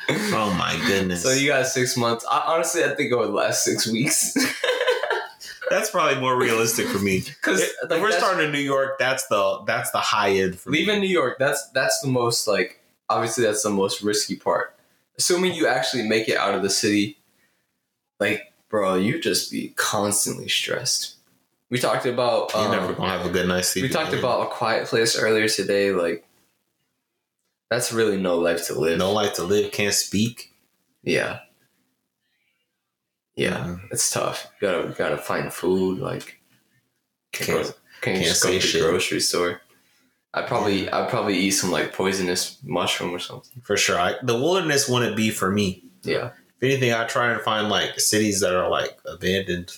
Oh 0.10 0.54
my 0.58 0.80
goodness. 0.88 1.24
So 1.24 1.32
you 1.32 1.48
got 1.48 1.66
six 1.68 1.96
months. 1.96 2.26
I, 2.30 2.44
honestly, 2.48 2.84
I 2.84 2.90
think 2.90 3.12
it 3.12 3.18
would 3.18 3.30
last 3.30 3.64
six 3.64 3.88
weeks. 3.88 4.34
that's 5.70 5.90
probably 5.90 6.20
more 6.20 6.38
realistic 6.38 6.88
for 6.88 7.00
me. 7.00 7.20
Because 7.22 7.62
if 7.62 7.90
we're 7.90 8.12
starting 8.12 8.46
in 8.46 8.52
New 8.52 8.60
York, 8.60 9.00
that's 9.00 9.28
the 9.28 9.64
that's 9.66 9.92
the 9.92 10.00
high 10.00 10.32
end 10.32 10.60
for 10.60 10.72
leaving 10.72 11.02
me. 11.02 11.08
New 11.08 11.14
York. 11.14 11.38
That's 11.40 11.70
that's 11.70 12.00
the 12.02 12.10
most 12.10 12.48
like 12.48 12.82
obviously 13.10 13.44
that's 13.44 13.64
the 13.64 13.70
most 13.70 14.02
risky 14.02 14.36
part. 14.36 14.76
Assuming 15.18 15.54
you 15.54 15.68
actually 15.68 16.08
make 16.08 16.28
it 16.28 16.38
out 16.38 16.54
of 16.54 16.64
the 16.64 16.70
city, 16.70 17.18
like 18.20 18.53
bro, 18.74 18.96
you 18.96 19.22
just 19.22 19.52
be 19.52 19.72
constantly 19.76 20.50
stressed. 20.50 21.18
We 21.70 21.78
talked 21.78 22.08
about 22.08 22.56
um, 22.56 22.72
never 22.72 22.92
gonna 22.94 23.08
have 23.12 23.24
a 23.24 23.30
good 23.30 23.48
night's 23.48 23.68
sleep. 23.70 23.84
we 23.84 23.90
talked 23.90 24.08
again. 24.10 24.20
about 24.20 24.48
a 24.48 24.50
quiet 24.50 24.88
place 24.88 25.16
earlier 25.16 25.48
today. 25.48 25.92
Like 25.92 26.26
that's 27.70 27.94
really 27.94 28.18
no 28.20 28.40
life 28.40 28.66
to 28.68 28.74
live. 28.80 28.98
no 28.98 29.12
life 29.12 29.34
to 29.36 29.44
live, 29.44 29.72
can't 29.72 29.94
speak. 29.94 30.52
Yeah. 31.04 31.42
Yeah, 33.36 33.58
Mhm. 33.64 33.80
it's 33.92 34.10
tough. 34.10 34.48
You 34.60 34.68
gotta 34.68 34.88
gotta 34.98 35.18
find 35.18 35.54
food. 35.54 36.00
Like 36.00 36.40
can't, 37.32 37.48
Can't- 37.48 37.68
go, 37.68 37.74
can't, 38.02 38.16
can't 38.18 38.24
just 38.26 38.42
go 38.44 38.58
to 38.58 38.72
the 38.80 38.80
grocery 38.90 39.20
store. 39.20 39.62
I'd 40.34 40.48
probably 40.48 40.90
I'd 40.90 41.10
probably 41.12 41.38
eat 41.38 41.52
some 41.52 41.70
like 41.70 41.94
poisonous 41.94 42.58
mushroom 42.64 43.14
or 43.14 43.20
something. 43.20 43.62
For 43.64 43.78
sure. 43.78 44.00
I, 44.00 44.16
the 44.24 44.34
wilderness 44.36 44.90
wouldn't 44.90 45.16
be 45.16 45.30
for 45.30 45.52
me. 45.52 45.84
Yeah. 46.02 46.32
If 46.64 46.72
anything, 46.72 46.94
I 46.94 47.04
try 47.04 47.34
to 47.34 47.40
find 47.40 47.68
like 47.68 48.00
cities 48.00 48.40
that 48.40 48.56
are 48.56 48.70
like 48.70 48.98
abandoned. 49.06 49.78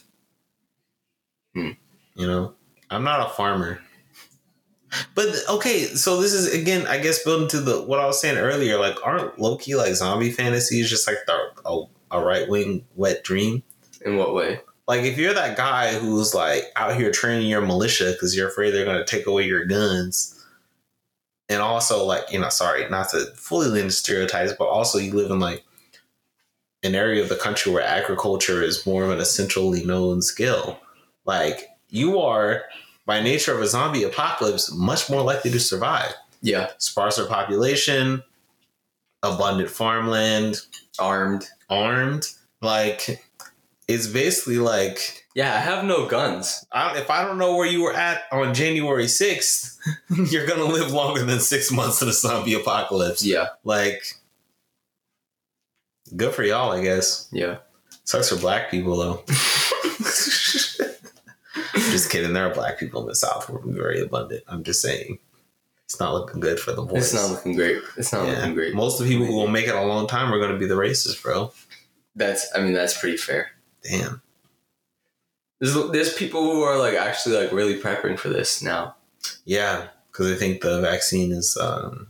Hmm. 1.55 1.71
You 2.13 2.27
know, 2.27 2.53
I'm 2.91 3.03
not 3.03 3.25
a 3.25 3.33
farmer. 3.33 3.81
But 5.15 5.29
okay, 5.49 5.85
so 5.85 6.21
this 6.21 6.31
is 6.31 6.53
again, 6.53 6.85
I 6.85 6.99
guess, 6.99 7.23
building 7.23 7.47
to 7.49 7.59
the 7.59 7.81
what 7.81 7.99
I 7.99 8.05
was 8.05 8.21
saying 8.21 8.37
earlier. 8.37 8.77
Like, 8.77 9.03
aren't 9.03 9.39
low 9.39 9.57
key 9.57 9.75
like 9.75 9.95
zombie 9.95 10.29
fantasies 10.29 10.87
just 10.87 11.07
like 11.07 11.17
the, 11.25 11.51
a, 11.65 11.85
a 12.11 12.23
right 12.23 12.47
wing 12.47 12.85
wet 12.93 13.23
dream? 13.23 13.63
In 14.05 14.17
what 14.17 14.35
way? 14.35 14.59
Like, 14.87 15.05
if 15.05 15.17
you're 15.17 15.33
that 15.33 15.57
guy 15.57 15.95
who's 15.95 16.35
like 16.35 16.65
out 16.75 16.95
here 16.95 17.11
training 17.11 17.49
your 17.49 17.61
militia 17.61 18.11
because 18.11 18.37
you're 18.37 18.49
afraid 18.49 18.75
they're 18.75 18.85
going 18.85 19.03
to 19.03 19.05
take 19.05 19.25
away 19.25 19.47
your 19.47 19.65
guns, 19.65 20.45
and 21.49 21.63
also 21.63 22.05
like 22.05 22.31
you 22.31 22.39
know, 22.39 22.49
sorry, 22.49 22.87
not 22.89 23.09
to 23.09 23.25
fully 23.35 23.69
lean 23.69 23.85
into 23.85 23.91
stereotypes, 23.95 24.53
but 24.53 24.67
also 24.67 24.99
you 24.99 25.13
live 25.13 25.31
in 25.31 25.39
like 25.39 25.63
an 26.85 26.95
area 26.95 27.21
of 27.21 27.29
the 27.29 27.35
country 27.35 27.71
where 27.71 27.83
agriculture 27.83 28.61
is 28.61 28.85
more 28.85 29.03
of 29.03 29.09
an 29.11 29.19
essentially 29.19 29.83
known 29.85 30.21
skill. 30.21 30.79
Like, 31.25 31.69
you 31.89 32.19
are 32.19 32.63
by 33.05 33.21
nature 33.21 33.53
of 33.53 33.61
a 33.61 33.67
zombie 33.67 34.03
apocalypse 34.03 34.71
much 34.71 35.09
more 35.09 35.21
likely 35.21 35.51
to 35.51 35.59
survive. 35.59 36.13
Yeah. 36.41 36.69
Sparser 36.77 37.25
population, 37.25 38.23
abundant 39.23 39.69
farmland, 39.69 40.61
Armed. 40.99 41.47
armed. 41.69 42.25
Like, 42.61 43.23
it's 43.87 44.07
basically 44.07 44.57
like 44.57 45.25
Yeah, 45.35 45.53
I 45.53 45.59
have 45.59 45.85
no 45.85 46.07
guns. 46.07 46.65
I, 46.71 46.97
if 46.99 47.09
I 47.09 47.23
don't 47.23 47.37
know 47.37 47.55
where 47.55 47.67
you 47.67 47.81
were 47.83 47.93
at 47.93 48.23
on 48.31 48.53
January 48.53 49.05
6th, 49.05 49.77
you're 50.31 50.47
going 50.47 50.59
to 50.59 50.65
live 50.65 50.91
longer 50.91 51.23
than 51.23 51.39
six 51.39 51.71
months 51.71 52.01
in 52.01 52.07
a 52.07 52.13
zombie 52.13 52.53
apocalypse. 52.53 53.23
Yeah. 53.23 53.49
Like, 53.63 54.03
good 56.15 56.33
for 56.33 56.43
y'all, 56.43 56.71
I 56.71 56.81
guess. 56.83 57.27
Yeah. 57.31 57.57
Sucks 58.03 58.29
for 58.29 58.35
black 58.37 58.69
people, 58.71 58.97
though. 58.97 59.23
just 61.73 62.09
kidding. 62.11 62.33
There 62.33 62.47
are 62.49 62.53
black 62.53 62.77
people 62.79 63.01
in 63.01 63.07
the 63.07 63.15
South 63.15 63.45
who 63.45 63.57
are 63.57 63.61
very 63.65 64.01
abundant. 64.01 64.43
I'm 64.47 64.63
just 64.63 64.81
saying. 64.81 65.19
It's 65.85 65.99
not 65.99 66.13
looking 66.13 66.39
good 66.39 66.59
for 66.59 66.71
the 66.71 66.81
boys. 66.81 67.03
It's 67.03 67.13
not 67.13 67.29
looking 67.29 67.55
great. 67.55 67.79
It's 67.97 68.11
not 68.11 68.25
Yeah. 68.27 68.37
looking 68.39 68.55
great. 68.55 68.73
Most 68.73 68.99
of 68.99 69.05
the 69.05 69.11
people 69.13 69.27
who 69.27 69.35
will 69.35 69.47
make 69.47 69.67
it 69.67 69.75
a 69.75 69.81
long 69.83 70.07
time 70.07 70.33
are 70.33 70.39
going 70.39 70.51
to 70.51 70.57
be 70.57 70.65
the 70.65 70.73
racists, 70.75 71.21
bro. 71.21 71.51
That's 72.15 72.47
I 72.55 72.61
mean 72.61 72.73
that's 72.73 72.97
pretty 72.99 73.17
fair. 73.17 73.51
Damn. 73.83 74.21
There's 75.59 75.75
there's 75.91 76.13
people 76.13 76.41
who 76.41 76.63
are 76.63 76.77
like 76.79 76.95
actually 76.95 77.37
like 77.37 77.51
really 77.51 77.79
prepping 77.79 78.17
for 78.17 78.29
this 78.29 78.61
now. 78.63 78.95
Yeah, 79.45 79.87
because 80.11 80.31
I 80.31 80.35
think 80.35 80.61
the 80.61 80.81
vaccine 80.81 81.31
is. 81.31 81.55
um 81.57 82.07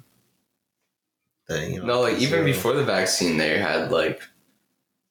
the, 1.48 1.70
you 1.70 1.80
know, 1.80 1.86
No, 1.86 2.02
like 2.02 2.18
even 2.20 2.44
before 2.46 2.74
the 2.74 2.84
vaccine, 2.84 3.38
they 3.38 3.58
had 3.58 3.92
like 3.92 4.22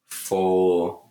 full. 0.06 1.02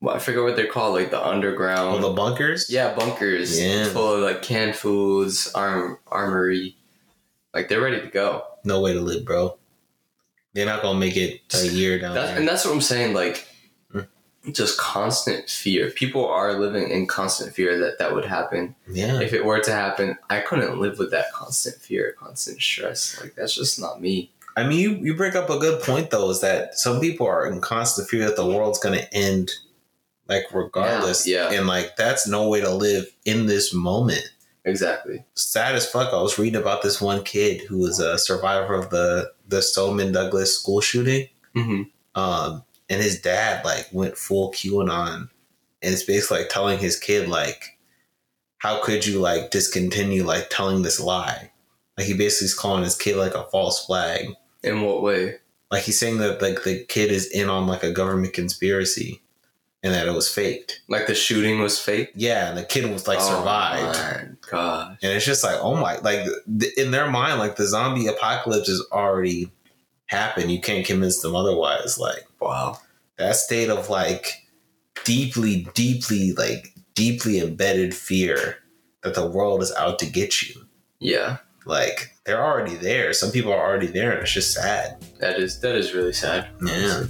Well, 0.00 0.16
I 0.16 0.18
forget 0.18 0.42
what 0.42 0.56
they're 0.56 0.66
called, 0.66 0.94
like 0.94 1.10
the 1.10 1.20
Oh, 1.22 1.30
underground. 1.30 2.02
the 2.04 2.10
bunkers? 2.10 2.68
yeah, 2.68 2.94
bunkers 2.94 3.58
Yeah. 3.58 3.86
full 3.86 4.14
of 4.14 4.20
like 4.20 4.42
canned 4.42 4.76
foods, 4.76 5.50
arm 5.54 5.98
armory. 6.06 6.76
Like 7.54 7.68
they're 7.68 7.80
ready 7.80 8.00
to 8.00 8.08
go. 8.08 8.44
no 8.64 8.80
way 8.80 8.92
to 8.94 9.00
live, 9.00 9.24
bro. 9.24 9.56
They're 10.54 10.66
not 10.66 10.82
gonna 10.82 10.98
make 10.98 11.16
it 11.16 11.40
a 11.54 11.66
year 11.66 11.98
down 11.98 12.14
That's, 12.14 12.30
there. 12.30 12.38
and 12.38 12.48
that's 12.48 12.64
what 12.64 12.72
I'm 12.74 12.80
saying. 12.80 13.14
Like. 13.14 13.46
Just 14.52 14.78
constant 14.78 15.48
fear. 15.48 15.90
People 15.90 16.26
are 16.26 16.58
living 16.58 16.90
in 16.90 17.06
constant 17.06 17.54
fear 17.54 17.78
that 17.78 17.98
that 17.98 18.14
would 18.14 18.24
happen. 18.24 18.74
yeah, 18.88 19.20
If 19.20 19.32
it 19.32 19.44
were 19.44 19.60
to 19.60 19.72
happen, 19.72 20.16
I 20.30 20.40
couldn't 20.40 20.78
live 20.80 20.98
with 20.98 21.10
that 21.12 21.32
constant 21.32 21.76
fear, 21.76 22.14
constant 22.18 22.60
stress. 22.60 23.18
Like 23.20 23.34
that's 23.34 23.54
just 23.54 23.80
not 23.80 24.00
me. 24.00 24.30
I 24.56 24.66
mean, 24.66 24.78
you, 24.78 24.90
you 24.96 25.14
bring 25.16 25.36
up 25.36 25.50
a 25.50 25.58
good 25.58 25.82
point 25.82 26.10
though, 26.10 26.30
is 26.30 26.40
that 26.42 26.78
some 26.78 27.00
people 27.00 27.26
are 27.26 27.46
in 27.46 27.60
constant 27.60 28.08
fear 28.08 28.24
that 28.26 28.36
the 28.36 28.46
world's 28.46 28.78
gonna 28.78 29.06
end, 29.12 29.50
like 30.28 30.44
regardless. 30.52 31.26
Yeah, 31.26 31.50
yeah. 31.50 31.58
And 31.58 31.66
like 31.66 31.96
that's 31.96 32.26
no 32.28 32.48
way 32.48 32.60
to 32.60 32.70
live 32.70 33.06
in 33.24 33.46
this 33.46 33.72
moment. 33.74 34.24
Exactly. 34.66 35.22
Sad 35.34 35.74
as 35.74 35.84
fuck. 35.90 36.12
I 36.14 36.22
was 36.22 36.38
reading 36.38 36.60
about 36.60 36.82
this 36.82 36.98
one 37.00 37.22
kid 37.24 37.60
who 37.62 37.78
was 37.78 37.98
a 38.00 38.18
survivor 38.18 38.74
of 38.74 38.90
the 38.90 39.32
the 39.48 39.60
Stoneman 39.60 40.12
Douglas 40.12 40.58
school 40.58 40.80
shooting. 40.80 41.28
hmm 41.54 41.82
Um, 42.14 42.62
and 42.88 43.02
his 43.02 43.20
dad 43.20 43.64
like 43.64 43.88
went 43.92 44.16
full 44.16 44.52
QAnon, 44.52 45.28
and 45.82 45.92
it's 45.92 46.02
basically 46.02 46.38
like 46.38 46.48
telling 46.48 46.78
his 46.78 46.98
kid 46.98 47.28
like, 47.28 47.78
how 48.58 48.82
could 48.82 49.06
you 49.06 49.20
like 49.20 49.50
discontinue 49.50 50.24
like 50.24 50.48
telling 50.50 50.82
this 50.82 51.00
lie? 51.00 51.50
Like 51.96 52.06
he 52.06 52.14
basically 52.14 52.46
is 52.46 52.54
calling 52.54 52.84
his 52.84 52.96
kid 52.96 53.16
like 53.16 53.34
a 53.34 53.44
false 53.44 53.84
flag. 53.84 54.28
In 54.62 54.80
what 54.80 55.02
way? 55.02 55.36
Like 55.70 55.84
he's 55.84 55.98
saying 55.98 56.18
that 56.18 56.40
like 56.42 56.64
the 56.64 56.84
kid 56.84 57.10
is 57.10 57.26
in 57.26 57.48
on 57.48 57.66
like 57.66 57.82
a 57.82 57.92
government 57.92 58.32
conspiracy, 58.32 59.22
and 59.82 59.92
that 59.92 60.06
it 60.06 60.12
was 60.12 60.32
faked. 60.32 60.80
Like 60.88 61.06
the 61.06 61.14
shooting 61.14 61.60
was 61.60 61.78
fake. 61.78 62.12
Yeah, 62.14 62.48
and 62.48 62.58
the 62.58 62.64
kid 62.64 62.90
was 62.90 63.06
like 63.06 63.18
oh 63.20 63.36
survived. 63.36 63.98
Oh 63.98 64.28
my 64.28 64.50
gosh. 64.50 64.98
And 65.02 65.12
it's 65.12 65.26
just 65.26 65.44
like, 65.44 65.58
oh 65.60 65.76
my, 65.76 65.98
like 65.98 66.26
th- 66.58 66.74
in 66.78 66.90
their 66.90 67.10
mind, 67.10 67.38
like 67.38 67.56
the 67.56 67.66
zombie 67.66 68.06
apocalypse 68.06 68.68
is 68.68 68.86
already 68.92 69.50
happened. 70.06 70.50
You 70.50 70.60
can't 70.60 70.86
convince 70.86 71.20
them 71.20 71.34
otherwise. 71.34 71.98
Like 71.98 72.26
Wow. 72.40 72.78
that 73.18 73.36
state 73.36 73.70
of 73.70 73.88
like 73.90 74.42
deeply, 75.04 75.66
deeply, 75.74 76.32
like 76.32 76.74
deeply 76.94 77.40
embedded 77.40 77.94
fear 77.94 78.58
that 79.02 79.14
the 79.14 79.26
world 79.26 79.62
is 79.62 79.72
out 79.72 79.98
to 80.00 80.06
get 80.06 80.42
you. 80.42 80.66
Yeah. 81.00 81.38
Like 81.66 82.12
they're 82.24 82.44
already 82.44 82.76
there. 82.76 83.12
Some 83.12 83.30
people 83.30 83.52
are 83.52 83.60
already 83.66 83.86
there, 83.86 84.12
and 84.12 84.22
it's 84.22 84.32
just 84.32 84.52
sad. 84.52 85.04
That 85.20 85.38
is 85.38 85.60
that 85.60 85.74
is 85.74 85.94
really 85.94 86.12
sad. 86.12 86.48
Yeah. 86.64 87.04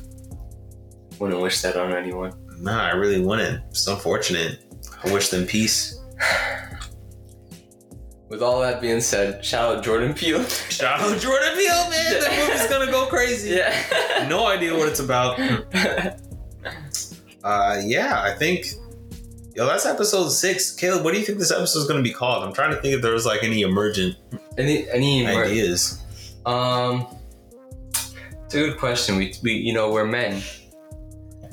Wouldn't 1.19 1.41
wish 1.41 1.61
that 1.63 1.77
on 1.77 1.93
anyone. 1.93 2.33
Nah, 2.61 2.87
I 2.87 2.93
really 2.93 3.21
wouldn't. 3.21 3.63
It's 3.71 3.87
unfortunate. 3.87 4.65
I 5.05 5.13
wish 5.13 5.29
them 5.29 5.47
peace. 5.47 5.99
With 8.35 8.43
all 8.43 8.61
that 8.63 8.81
being 8.81 9.01
said, 9.01 9.45
shout 9.45 9.77
out 9.77 9.85
Jordan 9.85 10.13
Peele. 10.13 10.43
Shout 10.69 10.99
out 10.99 11.21
Jordan 11.21 11.51
Peele, 11.55 11.89
man. 11.89 12.21
That 12.21 12.49
movie's 12.49 12.67
gonna 12.69 12.91
go 12.91 13.07
crazy. 13.07 13.51
yeah. 13.51 14.27
No 14.29 14.49
idea 14.49 14.77
what 14.77 14.89
it's 14.89 14.99
about. 14.99 15.39
Uh, 17.45 17.81
yeah, 17.85 18.23
I 18.23 18.33
think. 18.33 18.67
Yo, 19.55 19.67
that's 19.67 19.87
episode 19.87 20.31
six. 20.31 20.75
Caleb, 20.75 21.05
what 21.05 21.13
do 21.13 21.21
you 21.21 21.25
think 21.27 21.39
this 21.39 21.53
episode 21.53 21.81
is 21.81 21.87
going 21.87 22.03
to 22.03 22.03
be 22.03 22.13
called? 22.13 22.43
I'm 22.43 22.53
trying 22.55 22.71
to 22.75 22.81
think 22.81 22.95
if 22.95 23.03
there 23.03 23.13
was 23.13 23.25
like 23.27 23.45
any 23.45 23.61
emergent 23.61 24.17
any 24.59 24.89
any 24.91 25.25
more- 25.27 25.45
ideas. 25.45 26.03
um 26.45 27.07
it's 28.47 28.55
a 28.55 28.59
good 28.59 28.79
question. 28.79 29.17
We, 29.17 29.35
we 29.43 29.53
you 29.53 29.73
know, 29.75 29.93
we're 29.93 30.07
men. 30.07 30.43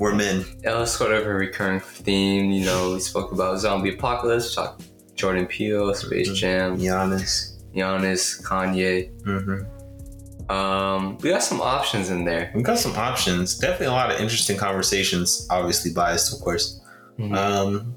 We're 0.00 0.14
men. 0.16 0.44
Yeah, 0.64 0.78
let's 0.78 0.96
go 0.96 1.06
over 1.06 1.30
a 1.30 1.34
recurring 1.34 1.78
theme. 1.80 2.50
You 2.50 2.64
know, 2.64 2.94
we 2.94 3.00
spoke 3.00 3.30
about 3.30 3.60
zombie 3.60 3.94
apocalypse, 3.94 4.52
talked 4.54 4.82
Jordan 5.22 5.46
Peele, 5.46 5.94
Space 5.94 6.28
Mhm. 6.30 6.34
Jam, 6.34 6.76
Giannis. 6.78 7.32
Giannis, 7.76 8.42
Kanye. 8.42 9.12
Mm-hmm. 9.22 10.50
Um, 10.50 11.16
we 11.18 11.30
got 11.30 11.44
some 11.44 11.60
options 11.60 12.10
in 12.10 12.24
there. 12.24 12.50
We 12.56 12.62
got 12.64 12.78
some 12.80 12.92
options. 12.96 13.56
Definitely 13.56 13.86
a 13.86 13.92
lot 13.92 14.10
of 14.12 14.20
interesting 14.20 14.56
conversations. 14.56 15.46
Obviously 15.48 15.92
biased, 15.92 16.34
of 16.34 16.40
course. 16.40 16.80
Mhm. 17.20 17.36
Um, 17.36 17.94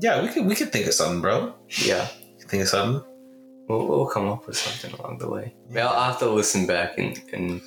yeah, 0.00 0.22
we 0.22 0.28
could 0.28 0.46
we 0.46 0.54
could 0.54 0.72
think 0.72 0.86
of 0.86 0.94
something, 0.94 1.20
bro. 1.20 1.52
Yeah, 1.84 2.06
Think 2.48 2.62
of 2.62 2.68
something. 2.68 3.02
we'll, 3.68 3.86
we'll 3.86 4.06
come 4.06 4.26
up 4.28 4.46
with 4.46 4.56
something 4.56 4.98
along 4.98 5.18
the 5.18 5.28
way. 5.28 5.54
Yeah, 5.70 5.88
I'll 5.88 6.04
have 6.12 6.18
to 6.20 6.30
listen 6.30 6.66
back 6.66 6.96
and, 6.98 7.20
and 7.34 7.60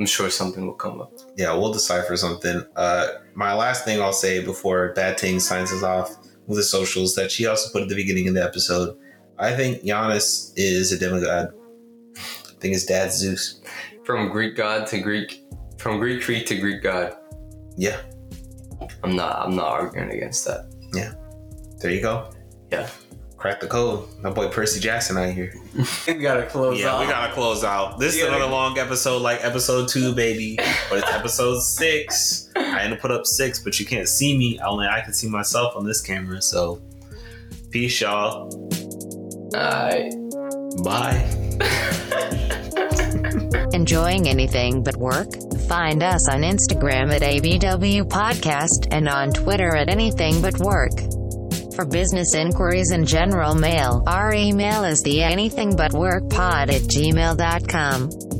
I'm 0.00 0.06
sure 0.06 0.28
something 0.30 0.66
will 0.66 0.74
come 0.86 1.00
up. 1.00 1.12
Yeah, 1.36 1.52
we'll 1.54 1.72
decipher 1.72 2.16
something. 2.16 2.64
Uh, 2.74 3.06
my 3.34 3.52
last 3.54 3.84
thing 3.84 4.00
I'll 4.02 4.12
say 4.26 4.44
before 4.44 4.92
Bad 4.94 5.18
Ting 5.18 5.38
signs 5.40 5.70
us 5.72 5.82
off 5.84 6.08
with 6.46 6.58
the 6.58 6.64
socials 6.64 7.14
that 7.14 7.30
she 7.30 7.46
also 7.46 7.70
put 7.72 7.82
at 7.82 7.88
the 7.88 7.94
beginning 7.94 8.28
of 8.28 8.34
the 8.34 8.42
episode. 8.42 8.96
I 9.38 9.54
think 9.54 9.82
Giannis 9.82 10.52
is 10.56 10.92
a 10.92 10.98
demigod. 10.98 11.52
I 12.16 12.56
think 12.60 12.74
his 12.74 12.86
dad's 12.86 13.16
Zeus. 13.16 13.60
From 14.04 14.28
Greek 14.28 14.56
god 14.56 14.86
to 14.88 14.98
Greek, 15.00 15.44
from 15.78 15.98
Greek 15.98 16.22
freak 16.22 16.46
to 16.46 16.56
Greek 16.56 16.82
god. 16.82 17.16
Yeah, 17.76 18.00
I'm 19.02 19.16
not. 19.16 19.44
I'm 19.44 19.56
not 19.56 19.66
arguing 19.66 20.10
against 20.10 20.44
that. 20.44 20.72
Yeah. 20.92 21.14
There 21.80 21.90
you 21.90 22.00
go. 22.00 22.30
Yeah. 22.70 22.88
Crack 23.44 23.60
the 23.60 23.66
code. 23.66 24.08
My 24.22 24.30
boy 24.30 24.48
Percy 24.48 24.80
Jackson 24.80 25.18
out 25.18 25.28
here. 25.28 25.52
we 26.08 26.14
gotta 26.14 26.46
close 26.46 26.80
Yeah, 26.80 26.98
we 26.98 27.04
gotta 27.04 27.30
close 27.34 27.62
out. 27.62 27.98
This 27.98 28.16
is 28.16 28.22
another 28.22 28.46
long 28.46 28.78
episode, 28.78 29.20
like 29.20 29.44
episode 29.44 29.86
two, 29.86 30.14
baby. 30.14 30.56
But 30.88 31.00
it's 31.00 31.12
episode 31.12 31.60
six. 31.60 32.48
I 32.56 32.78
had 32.78 32.88
to 32.88 32.96
put 32.96 33.10
up 33.10 33.26
six, 33.26 33.58
but 33.58 33.78
you 33.78 33.84
can't 33.84 34.08
see 34.08 34.34
me. 34.38 34.58
Only 34.60 34.86
I 34.86 35.02
can 35.02 35.12
see 35.12 35.28
myself 35.28 35.76
on 35.76 35.84
this 35.84 36.00
camera. 36.00 36.40
So, 36.40 36.80
peace, 37.68 38.00
y'all. 38.00 38.48
Alright. 39.54 40.14
Bye. 40.82 41.28
Enjoying 43.74 44.26
anything 44.26 44.82
but 44.82 44.96
work? 44.96 45.28
Find 45.68 46.02
us 46.02 46.30
on 46.30 46.40
Instagram 46.40 47.12
at 47.12 47.20
ABW 47.20 48.04
Podcast 48.08 48.88
and 48.90 49.06
on 49.06 49.32
Twitter 49.32 49.76
at 49.76 49.90
Anything 49.90 50.40
But 50.40 50.58
Work. 50.60 50.92
For 51.74 51.84
business 51.84 52.34
inquiries 52.34 52.92
and 52.92 53.04
general 53.04 53.56
mail, 53.56 54.04
our 54.06 54.32
email 54.32 54.84
is 54.84 55.02
the 55.02 55.18
anythingbutworkpod 55.18 56.70
at 56.70 56.82
gmail.com. 56.82 58.33